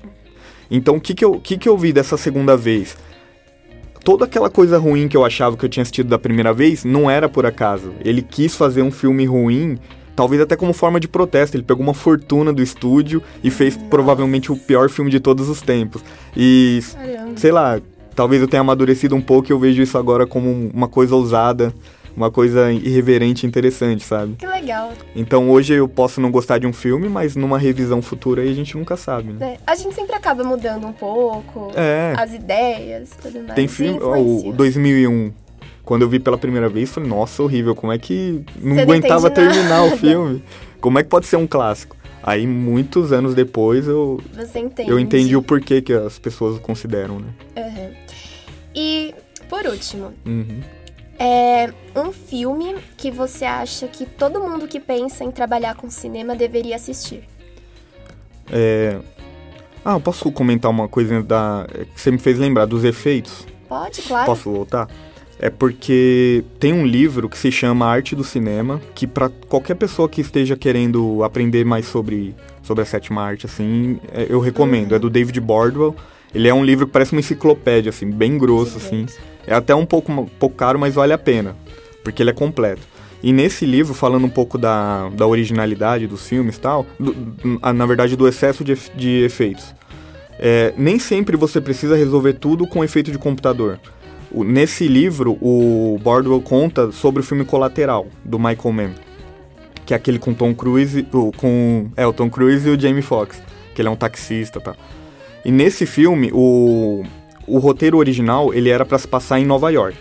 Então 0.71 0.97
o 0.97 1.01
que, 1.01 1.15
que, 1.15 1.25
eu, 1.25 1.41
que, 1.41 1.57
que 1.57 1.69
eu 1.69 1.77
vi 1.77 1.93
dessa 1.93 2.17
segunda 2.17 2.57
vez? 2.57 2.97
Toda 4.05 4.25
aquela 4.25 4.49
coisa 4.49 4.79
ruim 4.79 5.09
que 5.09 5.17
eu 5.17 5.25
achava 5.25 5.57
que 5.57 5.65
eu 5.65 5.69
tinha 5.69 5.83
assistido 5.83 6.09
da 6.09 6.19
primeira 6.19 6.53
vez 6.53 6.85
não 6.85 7.11
era 7.11 7.29
por 7.29 7.45
acaso. 7.45 7.93
Ele 8.05 8.23
quis 8.23 8.55
fazer 8.55 8.83
um 8.83 8.91
filme 8.91 9.25
ruim, 9.25 9.79
talvez 10.15 10.41
até 10.41 10.55
como 10.57 10.73
forma 10.73 11.01
de 11.01 11.09
protesto. 11.09 11.57
Ele 11.57 11.65
pegou 11.65 11.83
uma 11.83 11.95
fortuna 11.95 12.53
do 12.53 12.63
estúdio 12.63 13.23
e 13.43 13.51
fez 13.51 13.77
provavelmente 13.77 14.53
o 14.53 14.57
pior 14.57 14.89
filme 14.89 15.11
de 15.11 15.19
todos 15.19 15.49
os 15.49 15.61
tempos. 15.61 16.03
E 16.37 16.81
sei 17.35 17.51
lá, 17.51 17.81
talvez 18.15 18.41
eu 18.41 18.49
tenha 18.49 18.61
amadurecido 18.61 19.17
um 19.17 19.21
pouco 19.21 19.51
e 19.51 19.53
eu 19.53 19.59
vejo 19.59 19.83
isso 19.83 19.99
agora 19.99 20.27
como 20.27 20.71
uma 20.73 20.87
coisa 20.87 21.15
ousada, 21.15 21.75
uma 22.17 22.31
coisa 22.31 22.73
irreverente 22.73 23.45
e 23.45 23.49
interessante, 23.49 24.03
sabe? 24.05 24.35
Que 24.37 24.47
legal. 24.47 24.93
Então 25.15 25.51
hoje 25.51 25.75
eu 25.75 25.87
posso 25.89 26.21
não 26.21 26.31
gostar 26.31 26.59
de 26.59 26.67
um 26.67 26.73
filme, 26.73 27.09
mas 27.09 27.37
numa 27.37 27.59
revisão 27.59 28.01
futura 28.01 28.43
aí 28.43 28.51
a 28.51 28.55
gente 28.55 28.77
nunca 28.77 28.97
sabe, 28.97 29.33
né? 29.33 29.37
né? 29.39 29.57
A 29.67 29.75
gente 29.75 29.95
sempre 29.95 30.15
acaba 30.17 30.43
mudando 30.43 30.87
um 30.87 30.93
pouco 30.93 31.71
É. 31.75 32.15
as 32.17 32.33
ideias 32.33 33.11
tudo 33.21 33.41
mais. 33.41 33.55
Tem 33.55 33.69
filme, 33.69 33.99
o 34.01 34.53
2001, 34.53 35.33
quando 35.85 36.03
eu 36.03 36.09
vi 36.09 36.19
pela 36.19 36.39
primeira 36.39 36.69
vez, 36.69 36.91
falei, 36.91 37.09
nossa, 37.09 37.43
horrível, 37.43 37.75
como 37.75 37.93
é 37.93 37.99
que 37.99 38.43
não 38.61 38.75
Você 38.77 38.81
aguentava 38.81 39.31
terminar 39.31 39.83
o 39.85 39.91
filme? 39.97 40.43
Como 40.81 40.99
é 40.99 41.03
que 41.03 41.09
pode 41.09 41.27
ser 41.27 41.37
um 41.37 41.47
clássico? 41.47 41.97
Aí, 42.23 42.45
muitos 42.47 43.13
anos 43.13 43.35
depois, 43.37 43.87
eu, 43.87 44.21
Você 44.35 44.59
entende. 44.59 44.91
eu 44.91 44.99
entendi 44.99 45.37
o 45.37 45.43
porquê 45.43 45.81
que 45.81 45.93
as 45.93 46.19
pessoas 46.19 46.57
o 46.57 46.61
consideram, 46.61 47.21
né? 47.21 47.29
Aham. 47.57 47.91
E, 48.75 49.15
por 49.49 49.65
último, 49.65 50.13
Uhum. 50.27 50.61
É 51.19 51.73
um 51.95 52.13
filme 52.13 52.77
que 52.97 53.11
você 53.11 53.45
acha 53.45 53.87
que 53.89 54.07
todo 54.07 54.41
mundo 54.41 54.67
que 54.67 54.81
pensa 54.81 55.25
em 55.25 55.31
trabalhar 55.31 55.75
com 55.75 55.89
cinema 55.89 56.35
deveria 56.35 56.77
assistir. 56.77 57.25
É... 58.51 58.99
Ah, 59.85 59.95
eu 59.95 60.01
posso 60.01 60.31
comentar 60.33 60.71
uma 60.71 60.89
coisa 60.89 61.23
da... 61.23 61.67
que 61.95 62.01
você 62.01 62.11
me 62.11 62.19
fez 62.19 62.39
lembrar 62.39 62.67
dos 62.67 62.85
efeitos? 62.85 63.47
Pode, 63.69 64.03
claro. 64.03 64.27
Posso 64.27 64.51
voltar? 64.51 64.89
É 65.39 65.51
porque 65.51 66.43
tem 66.59 66.73
um 66.73 66.87
livro 66.87 67.29
que 67.29 67.37
se 67.37 67.53
chama 67.53 67.87
Arte 67.87 68.17
do 68.17 68.25
Cinema, 68.25 68.81
que 68.95 69.07
para 69.07 69.29
qualquer 69.29 69.75
pessoa 69.75 70.09
que 70.09 70.21
esteja 70.21 70.57
querendo 70.57 71.23
aprender 71.23 71.65
mais 71.65 71.87
sobre, 71.87 72.35
sobre 72.63 72.83
a 72.83 72.87
sétima 72.87 73.23
arte, 73.23 73.45
assim, 73.45 74.01
é, 74.13 74.27
eu 74.29 74.41
recomendo. 74.41 74.95
É 74.95 74.99
do 74.99 75.11
David 75.11 75.39
Bordwell. 75.41 75.95
Ele 76.35 76.49
é 76.49 76.55
um 76.55 76.65
livro 76.65 76.87
que 76.87 76.93
parece 76.93 77.13
uma 77.13 77.21
enciclopédia, 77.21 77.91
assim, 77.91 78.11
bem 78.11 78.39
grosso, 78.39 78.79
assim. 78.79 79.07
É 79.47 79.55
até 79.55 79.75
um 79.75 79.87
pouco, 79.87 80.11
um 80.13 80.27
pouco 80.27 80.57
caro, 80.57 80.79
mas 80.79 80.95
vale 80.95 81.13
a 81.13 81.19
pena, 81.19 81.55
porque 82.03 82.23
ele 82.23 82.31
é 82.31 82.35
completo. 82.35 82.83
E 83.23 83.33
nesse 83.33 83.65
livro, 83.65 83.95
falando 83.95 84.25
um 84.25 84.29
pouco 84.31 84.59
da, 84.59 85.09
da 85.11 85.27
originalidade 85.27 86.07
dos 86.07 86.29
filmes 86.29 86.57
e 86.57 86.61
tal, 86.61 86.87
do- 86.99 87.15
na 87.75 87.87
verdade 87.87 88.15
do 88.17 88.29
excesso 88.29 88.63
de, 88.63 88.75
de 88.95 89.25
efeitos. 89.25 89.75
É, 90.39 90.75
nem 90.77 90.99
sempre 90.99 91.37
você 91.37 91.61
precisa 91.61 91.97
resolver 91.97 92.35
tudo 92.35 92.67
com 92.67 92.85
efeito 92.85 93.11
de 93.11 93.19
computador. 93.19 93.81
O- 94.31 94.45
nesse 94.45 94.87
livro, 94.87 95.39
o 95.41 95.99
Bordwell 96.03 96.41
conta 96.43 96.93
sobre 96.93 97.21
o 97.21 97.25
filme 97.25 97.45
Colateral, 97.45 98.07
do 98.25 98.39
Michael 98.39 98.73
Mann. 98.73 98.91
Que 99.87 99.95
é 99.95 99.97
aquele 99.97 100.19
com 100.19 100.35
Tom 100.35 100.55
Cruise, 100.55 101.07
com, 101.37 101.89
é, 101.97 102.07
o 102.07 102.13
Tom 102.13 102.29
Cruise 102.29 102.69
e 102.69 102.73
o 102.73 102.79
Jamie 102.79 103.03
Foxx, 103.03 103.41
que 103.75 103.81
ele 103.81 103.89
é 103.89 103.91
um 103.91 103.97
taxista, 103.97 104.61
tá? 104.61 104.75
E 105.45 105.51
nesse 105.51 105.87
filme, 105.87 106.31
o, 106.35 107.03
o 107.47 107.59
roteiro 107.59 107.99
original, 107.99 108.53
ele 108.53 108.69
era 108.69 108.85
pra 108.85 108.99
se 108.99 109.07
passar 109.07 109.39
em 109.39 109.45
Nova 109.45 109.71
York. 109.71 109.99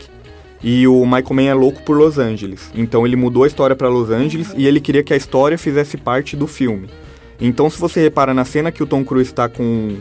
E 0.63 0.87
o 0.87 1.05
Michael 1.05 1.33
Mann 1.33 1.47
é 1.47 1.53
louco 1.53 1.83
por 1.83 1.97
Los 1.97 2.17
Angeles. 2.17 2.71
Então 2.73 3.05
ele 3.05 3.15
mudou 3.15 3.43
a 3.43 3.47
história 3.47 3.75
pra 3.75 3.87
Los 3.87 4.09
Angeles 4.09 4.53
e 4.57 4.65
ele 4.65 4.79
queria 4.79 5.03
que 5.03 5.13
a 5.13 5.17
história 5.17 5.57
fizesse 5.57 5.97
parte 5.97 6.35
do 6.35 6.47
filme. 6.47 6.89
Então 7.39 7.69
se 7.69 7.79
você 7.79 8.01
repara 8.01 8.33
na 8.33 8.45
cena 8.45 8.71
que 8.71 8.81
o 8.81 8.87
Tom 8.87 9.03
Cruise 9.03 9.33
tá 9.33 9.47
com, 9.47 9.97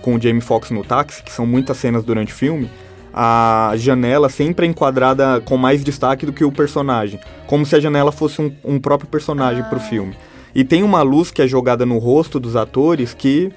com 0.00 0.14
o 0.14 0.20
Jamie 0.20 0.40
Foxx 0.40 0.70
no 0.70 0.84
táxi, 0.84 1.22
que 1.22 1.32
são 1.32 1.46
muitas 1.46 1.76
cenas 1.76 2.04
durante 2.04 2.32
o 2.32 2.36
filme, 2.36 2.70
a 3.12 3.72
janela 3.76 4.28
sempre 4.28 4.66
é 4.66 4.70
enquadrada 4.70 5.40
com 5.40 5.56
mais 5.56 5.82
destaque 5.82 6.24
do 6.24 6.32
que 6.32 6.44
o 6.44 6.52
personagem. 6.52 7.18
Como 7.46 7.66
se 7.66 7.74
a 7.74 7.80
janela 7.80 8.12
fosse 8.12 8.40
um, 8.40 8.52
um 8.64 8.78
próprio 8.78 9.08
personagem 9.08 9.64
pro 9.64 9.80
filme. 9.80 10.16
E 10.54 10.64
tem 10.64 10.82
uma 10.82 11.02
luz 11.02 11.30
que 11.30 11.42
é 11.42 11.46
jogada 11.46 11.84
no 11.84 11.98
rosto 11.98 12.40
dos 12.40 12.56
atores 12.56 13.12
que 13.12 13.52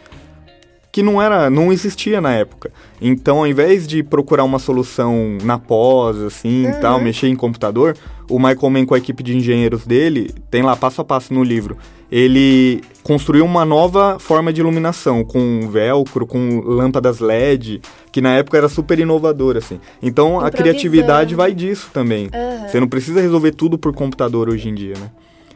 que 0.91 1.03
não 1.03 1.21
era, 1.21 1.49
não 1.49 1.71
existia 1.71 2.19
na 2.19 2.33
época. 2.33 2.71
Então, 3.01 3.39
ao 3.39 3.47
invés 3.47 3.87
de 3.87 4.01
procurar 4.01 4.43
uma 4.43 4.59
solução 4.59 5.37
na 5.43 5.57
pós, 5.57 6.17
assim, 6.17 6.67
e 6.67 6.73
tal, 6.81 6.99
mexer 6.99 7.27
em 7.27 7.35
computador, 7.35 7.95
o 8.29 8.39
Michael 8.39 8.69
Mann 8.69 8.85
com 8.85 8.95
a 8.95 8.97
equipe 8.97 9.21
de 9.21 9.37
engenheiros 9.37 9.85
dele, 9.85 10.33
tem 10.49 10.61
lá 10.61 10.75
passo 10.75 11.01
a 11.01 11.05
passo 11.05 11.33
no 11.33 11.43
livro, 11.43 11.77
ele 12.11 12.81
construiu 13.03 13.45
uma 13.45 13.63
nova 13.63 14.17
forma 14.19 14.51
de 14.51 14.61
iluminação, 14.61 15.23
com 15.23 15.69
velcro, 15.69 16.25
com 16.25 16.59
lâmpadas 16.59 17.19
LED, 17.19 17.81
que 18.11 18.19
na 18.19 18.35
época 18.35 18.57
era 18.57 18.67
super 18.67 18.97
inovador, 18.99 19.57
assim. 19.57 19.79
Então, 20.01 20.39
a 20.39 20.49
criatividade 20.49 21.35
vai 21.35 21.53
disso 21.53 21.89
também. 21.93 22.29
Aham. 22.33 22.67
Você 22.67 22.79
não 22.79 22.87
precisa 22.87 23.21
resolver 23.21 23.51
tudo 23.51 23.77
por 23.77 23.93
computador 23.93 24.49
hoje 24.49 24.69
em 24.69 24.73
dia, 24.73 24.95
né? 24.99 25.11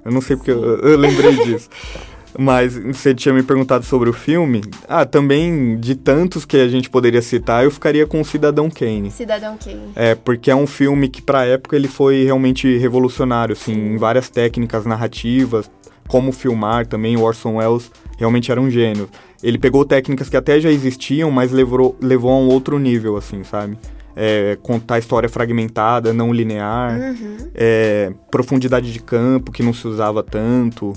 Eu 0.06 0.12
não 0.12 0.22
sei 0.22 0.36
porque 0.36 0.52
eu, 0.52 0.80
eu 0.80 0.98
lembrei 0.98 1.44
disso. 1.44 1.70
Mas 2.38 2.76
você 2.78 3.14
tinha 3.14 3.34
me 3.34 3.44
perguntado 3.44 3.86
sobre 3.86 4.10
o 4.10 4.14
filme. 4.14 4.62
Ah, 4.88 5.06
também 5.06 5.78
de 5.80 5.96
tantos 5.96 6.46
que 6.46 6.58
a 6.58 6.68
gente 6.68 6.90
poderia 6.90 7.22
citar, 7.22 7.64
eu 7.64 7.72
ficaria 7.72 8.08
com 8.08 8.24
Cidadão 8.24 8.70
Kane. 8.70 9.12
Cidadão 9.12 9.58
Kane. 9.58 9.92
É, 9.96 10.16
porque 10.16 10.50
é 10.50 10.56
um 10.56 10.68
filme 10.68 11.08
que 11.08 11.22
pra 11.22 11.46
época 11.46 11.76
ele 11.76 11.88
foi 11.88 12.24
realmente 12.24 12.78
revolucionário, 12.78 13.54
assim, 13.54 13.74
em 13.74 13.98
várias 13.98 14.30
técnicas 14.30 14.86
narrativas, 14.86 15.70
como 16.08 16.32
filmar 16.32 16.86
também, 16.86 17.16
o 17.16 17.22
Orson 17.22 17.56
Welles 17.58 17.92
realmente 18.18 18.52
era 18.52 18.60
um 18.60 18.70
gênio. 18.70 19.10
Ele 19.42 19.58
pegou 19.58 19.86
técnicas 19.86 20.30
que 20.30 20.38
até 20.38 20.60
já 20.60 20.70
existiam, 20.70 21.30
mas 21.30 21.52
levou, 21.52 21.98
levou 22.02 22.32
a 22.32 22.38
um 22.38 22.48
outro 22.48 22.80
nível, 22.80 23.18
assim, 23.18 23.44
sabe? 23.44 23.78
É, 24.16 24.58
contar 24.62 25.00
história 25.00 25.28
fragmentada, 25.28 26.14
não 26.14 26.32
linear, 26.32 27.16
é, 27.56 28.14
profundidade 28.30 28.94
de 28.94 29.00
campo 29.00 29.52
que 29.52 29.64
não 29.64 29.74
se 29.74 29.88
usava 29.88 30.22
tanto, 30.22 30.94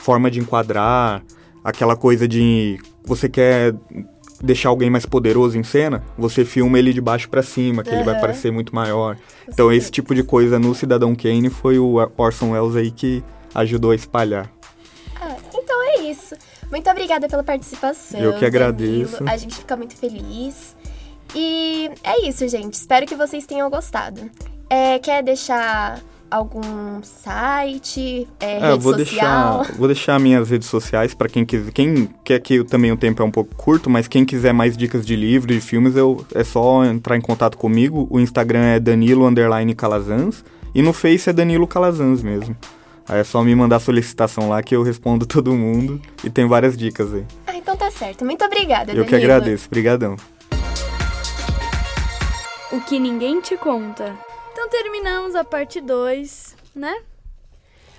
forma 0.00 0.30
de 0.30 0.40
enquadrar, 0.40 1.22
aquela 1.62 1.96
coisa 1.96 2.26
de 2.26 2.78
você 3.04 3.28
quer 3.28 3.74
deixar 4.42 4.70
alguém 4.70 4.88
mais 4.88 5.04
poderoso 5.04 5.58
em 5.58 5.62
cena, 5.62 6.02
você 6.16 6.44
filma 6.44 6.78
ele 6.78 6.92
de 6.92 7.00
baixo 7.00 7.28
pra 7.28 7.42
cima, 7.42 7.82
que 7.82 7.90
ele 7.90 8.02
vai 8.02 8.18
parecer 8.18 8.50
muito 8.50 8.74
maior. 8.74 9.16
Então 9.46 9.70
esse 9.70 9.90
tipo 9.90 10.14
de 10.14 10.22
coisa 10.22 10.58
no 10.58 10.74
Cidadão 10.74 11.14
Kane 11.14 11.50
foi 11.50 11.78
o 11.78 11.96
Orson 12.16 12.52
Welles 12.52 12.76
aí 12.76 12.90
que 12.90 13.22
ajudou 13.54 13.90
a 13.90 13.94
espalhar. 13.94 14.50
Ah, 15.20 15.36
então 15.54 15.82
é 15.84 16.02
isso. 16.02 16.34
Muito 16.70 16.88
obrigada 16.88 17.28
pela 17.28 17.42
participação. 17.42 18.18
Eu 18.20 18.32
que 18.34 18.46
agradeço. 18.46 19.18
Danilo. 19.18 19.30
A 19.30 19.36
gente 19.36 19.56
fica 19.56 19.76
muito 19.76 19.96
feliz. 19.96 20.76
E 21.34 21.90
é 22.02 22.26
isso, 22.26 22.48
gente. 22.48 22.74
Espero 22.74 23.06
que 23.06 23.14
vocês 23.14 23.44
tenham 23.44 23.68
gostado. 23.68 24.30
É, 24.68 24.98
quer 24.98 25.22
deixar 25.22 26.00
algum 26.30 27.02
site, 27.02 28.28
é, 28.38 28.58
É, 28.58 28.70
rede 28.70 28.82
vou 28.84 28.96
social? 28.96 29.58
deixar, 29.58 29.72
vou 29.78 29.86
deixar 29.88 30.20
minhas 30.20 30.48
redes 30.50 30.68
sociais 30.68 31.12
pra 31.14 31.28
quem 31.28 31.44
quiser. 31.44 31.72
Quem 31.72 32.08
quer 32.24 32.40
que 32.40 32.54
eu- 32.56 32.64
também 32.64 32.92
o 32.92 32.96
tempo 32.96 33.22
é 33.22 33.24
um 33.24 33.30
pouco 33.30 33.54
curto, 33.56 33.90
mas 33.90 34.06
quem 34.06 34.24
quiser 34.24 34.52
mais 34.52 34.76
dicas 34.76 35.04
de 35.04 35.16
livros, 35.16 35.54
de 35.54 35.60
filmes, 35.60 35.96
eu, 35.96 36.24
é 36.34 36.44
só 36.44 36.84
entrar 36.84 37.16
em 37.16 37.20
contato 37.20 37.58
comigo. 37.58 38.06
O 38.10 38.20
Instagram 38.20 38.60
é 38.64 38.80
Danilo 38.80 39.26
underline 39.26 39.74
Calazans 39.74 40.44
e 40.74 40.82
no 40.82 40.92
Face 40.92 41.28
é 41.28 41.32
Danilo 41.32 41.66
Calazans 41.66 42.22
mesmo. 42.22 42.56
Aí 43.08 43.18
é 43.20 43.24
só 43.24 43.42
me 43.42 43.52
mandar 43.56 43.80
solicitação 43.80 44.48
lá 44.48 44.62
que 44.62 44.76
eu 44.76 44.82
respondo 44.84 45.26
todo 45.26 45.52
mundo 45.52 46.00
e 46.22 46.30
tem 46.30 46.46
várias 46.46 46.76
dicas 46.76 47.12
aí. 47.12 47.24
Ah, 47.46 47.56
então 47.56 47.76
tá 47.76 47.90
certo. 47.90 48.24
Muito 48.24 48.44
obrigada, 48.44 48.92
Eu 48.92 49.04
que 49.04 49.10
Danilo. 49.10 49.32
agradeço, 49.32 49.68
brigadão. 49.68 50.14
O 52.72 52.80
que 52.82 53.00
ninguém 53.00 53.40
te 53.40 53.56
conta. 53.56 54.14
Então 54.60 54.68
terminamos 54.68 55.34
a 55.34 55.42
parte 55.42 55.80
2, 55.80 56.54
né? 56.74 56.94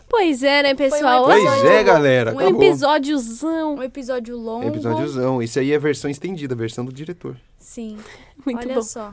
Pois 0.08 0.44
é, 0.44 0.62
né, 0.62 0.76
pessoal? 0.76 1.26
Foi 1.26 1.42
um 1.42 1.44
Pois 1.44 1.66
é, 1.66 1.84
galera. 1.84 2.36
Um 2.36 2.40
acabou. 2.40 2.64
episódiozão. 2.64 3.76
Um 3.78 3.84
episódio 3.84 4.38
longo. 4.38 4.68
Episódiozão. 4.68 5.42
Isso 5.42 5.58
aí 5.58 5.72
é 5.72 5.76
a 5.76 5.80
versão 5.80 6.12
estendida, 6.12 6.54
a 6.54 6.58
versão 6.58 6.86
do 6.86 6.94
diretor. 6.94 7.36
Sim. 7.58 7.98
Muito 8.46 8.60
Olha 8.64 8.76
bom. 8.76 8.82
só. 8.84 9.12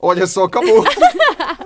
Olha 0.00 0.26
só, 0.26 0.42
acabou. 0.42 0.82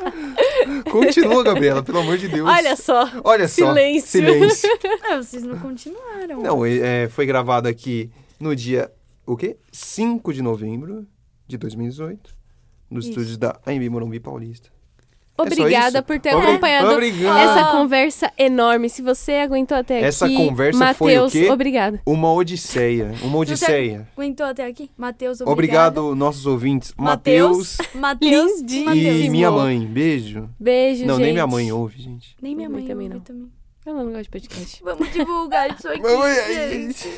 Continua, 0.93 1.43
Gabriela, 1.43 1.83
pelo 1.83 2.01
amor 2.01 2.19
de 2.19 2.29
Deus. 2.29 2.47
Olha 2.47 2.77
só. 2.77 3.09
Olha 3.25 3.49
só. 3.49 3.69
silêncio. 3.69 4.07
Silêncio. 4.07 4.69
Ah, 5.11 5.17
vocês 5.17 5.43
não 5.43 5.59
continuaram. 5.59 6.43
Não, 6.43 6.67
é, 6.67 7.09
foi 7.09 7.25
gravado 7.25 7.67
aqui 7.67 8.11
no 8.39 8.55
dia, 8.55 8.93
o 9.25 9.35
quê? 9.35 9.57
5 9.73 10.31
de 10.35 10.43
novembro 10.43 11.07
de 11.49 11.57
2018, 11.57 12.39
nos 12.91 13.05
Isso. 13.05 13.11
estúdios 13.11 13.37
da 13.39 13.59
AMB 13.67 13.89
Morumbi 13.89 14.19
Paulista. 14.21 14.69
É 15.39 15.43
Obrigada 15.43 15.99
isso? 16.01 16.03
por 16.03 16.21
ter 16.21 16.31
acompanhado 16.31 16.91
Obrigado. 16.93 17.39
essa 17.39 17.71
conversa 17.71 18.31
enorme. 18.37 18.91
Se 18.91 19.01
você 19.01 19.33
aguentou 19.37 19.75
até 19.75 20.03
Essa 20.03 20.27
aqui, 20.27 20.37
conversa 20.37 20.93
foi 20.93 21.13
o 21.17 21.23
Matheus, 21.23 21.33
quê? 21.33 21.51
obrigada. 21.51 22.03
Uma 22.05 22.31
odisseia, 22.31 23.15
uma 23.23 23.39
odisseia. 23.39 24.07
Aguentou 24.15 24.45
até 24.45 24.67
aqui? 24.67 24.91
Matheus, 24.99 25.41
Obrigado, 25.41 26.15
nossos 26.15 26.45
ouvintes. 26.45 26.93
Matheus. 26.95 27.79
Matheus 27.95 27.95
Matheus. 27.95 28.61
Lindíssimo. 28.61 28.85
Matheus. 28.85 29.25
e 29.25 29.31
minha 29.31 29.51
mãe. 29.51 29.81
Beijo. 29.87 30.51
Beijo, 30.61 31.07
não, 31.07 31.15
gente. 31.15 31.25
nem 31.25 31.33
minha 31.33 31.47
mãe 31.47 31.73
ouve, 31.73 32.03
gente. 32.03 32.37
Nem 32.43 32.55
minha 32.55 32.69
mãe 32.69 32.81
mãe 32.81 32.89
também 32.89 33.07
ouve 33.07 33.17
não. 33.19 33.25
também. 33.25 33.51
Eu 33.87 33.95
não 33.95 34.07
gosto 34.13 34.23
de 34.25 34.29
podcast. 34.29 34.83
Vamos 34.85 35.11
divulgar 35.11 35.75
isso 35.75 35.89
aqui. 35.89 36.03
Mamãe, 36.03 36.35
gente. 36.71 37.09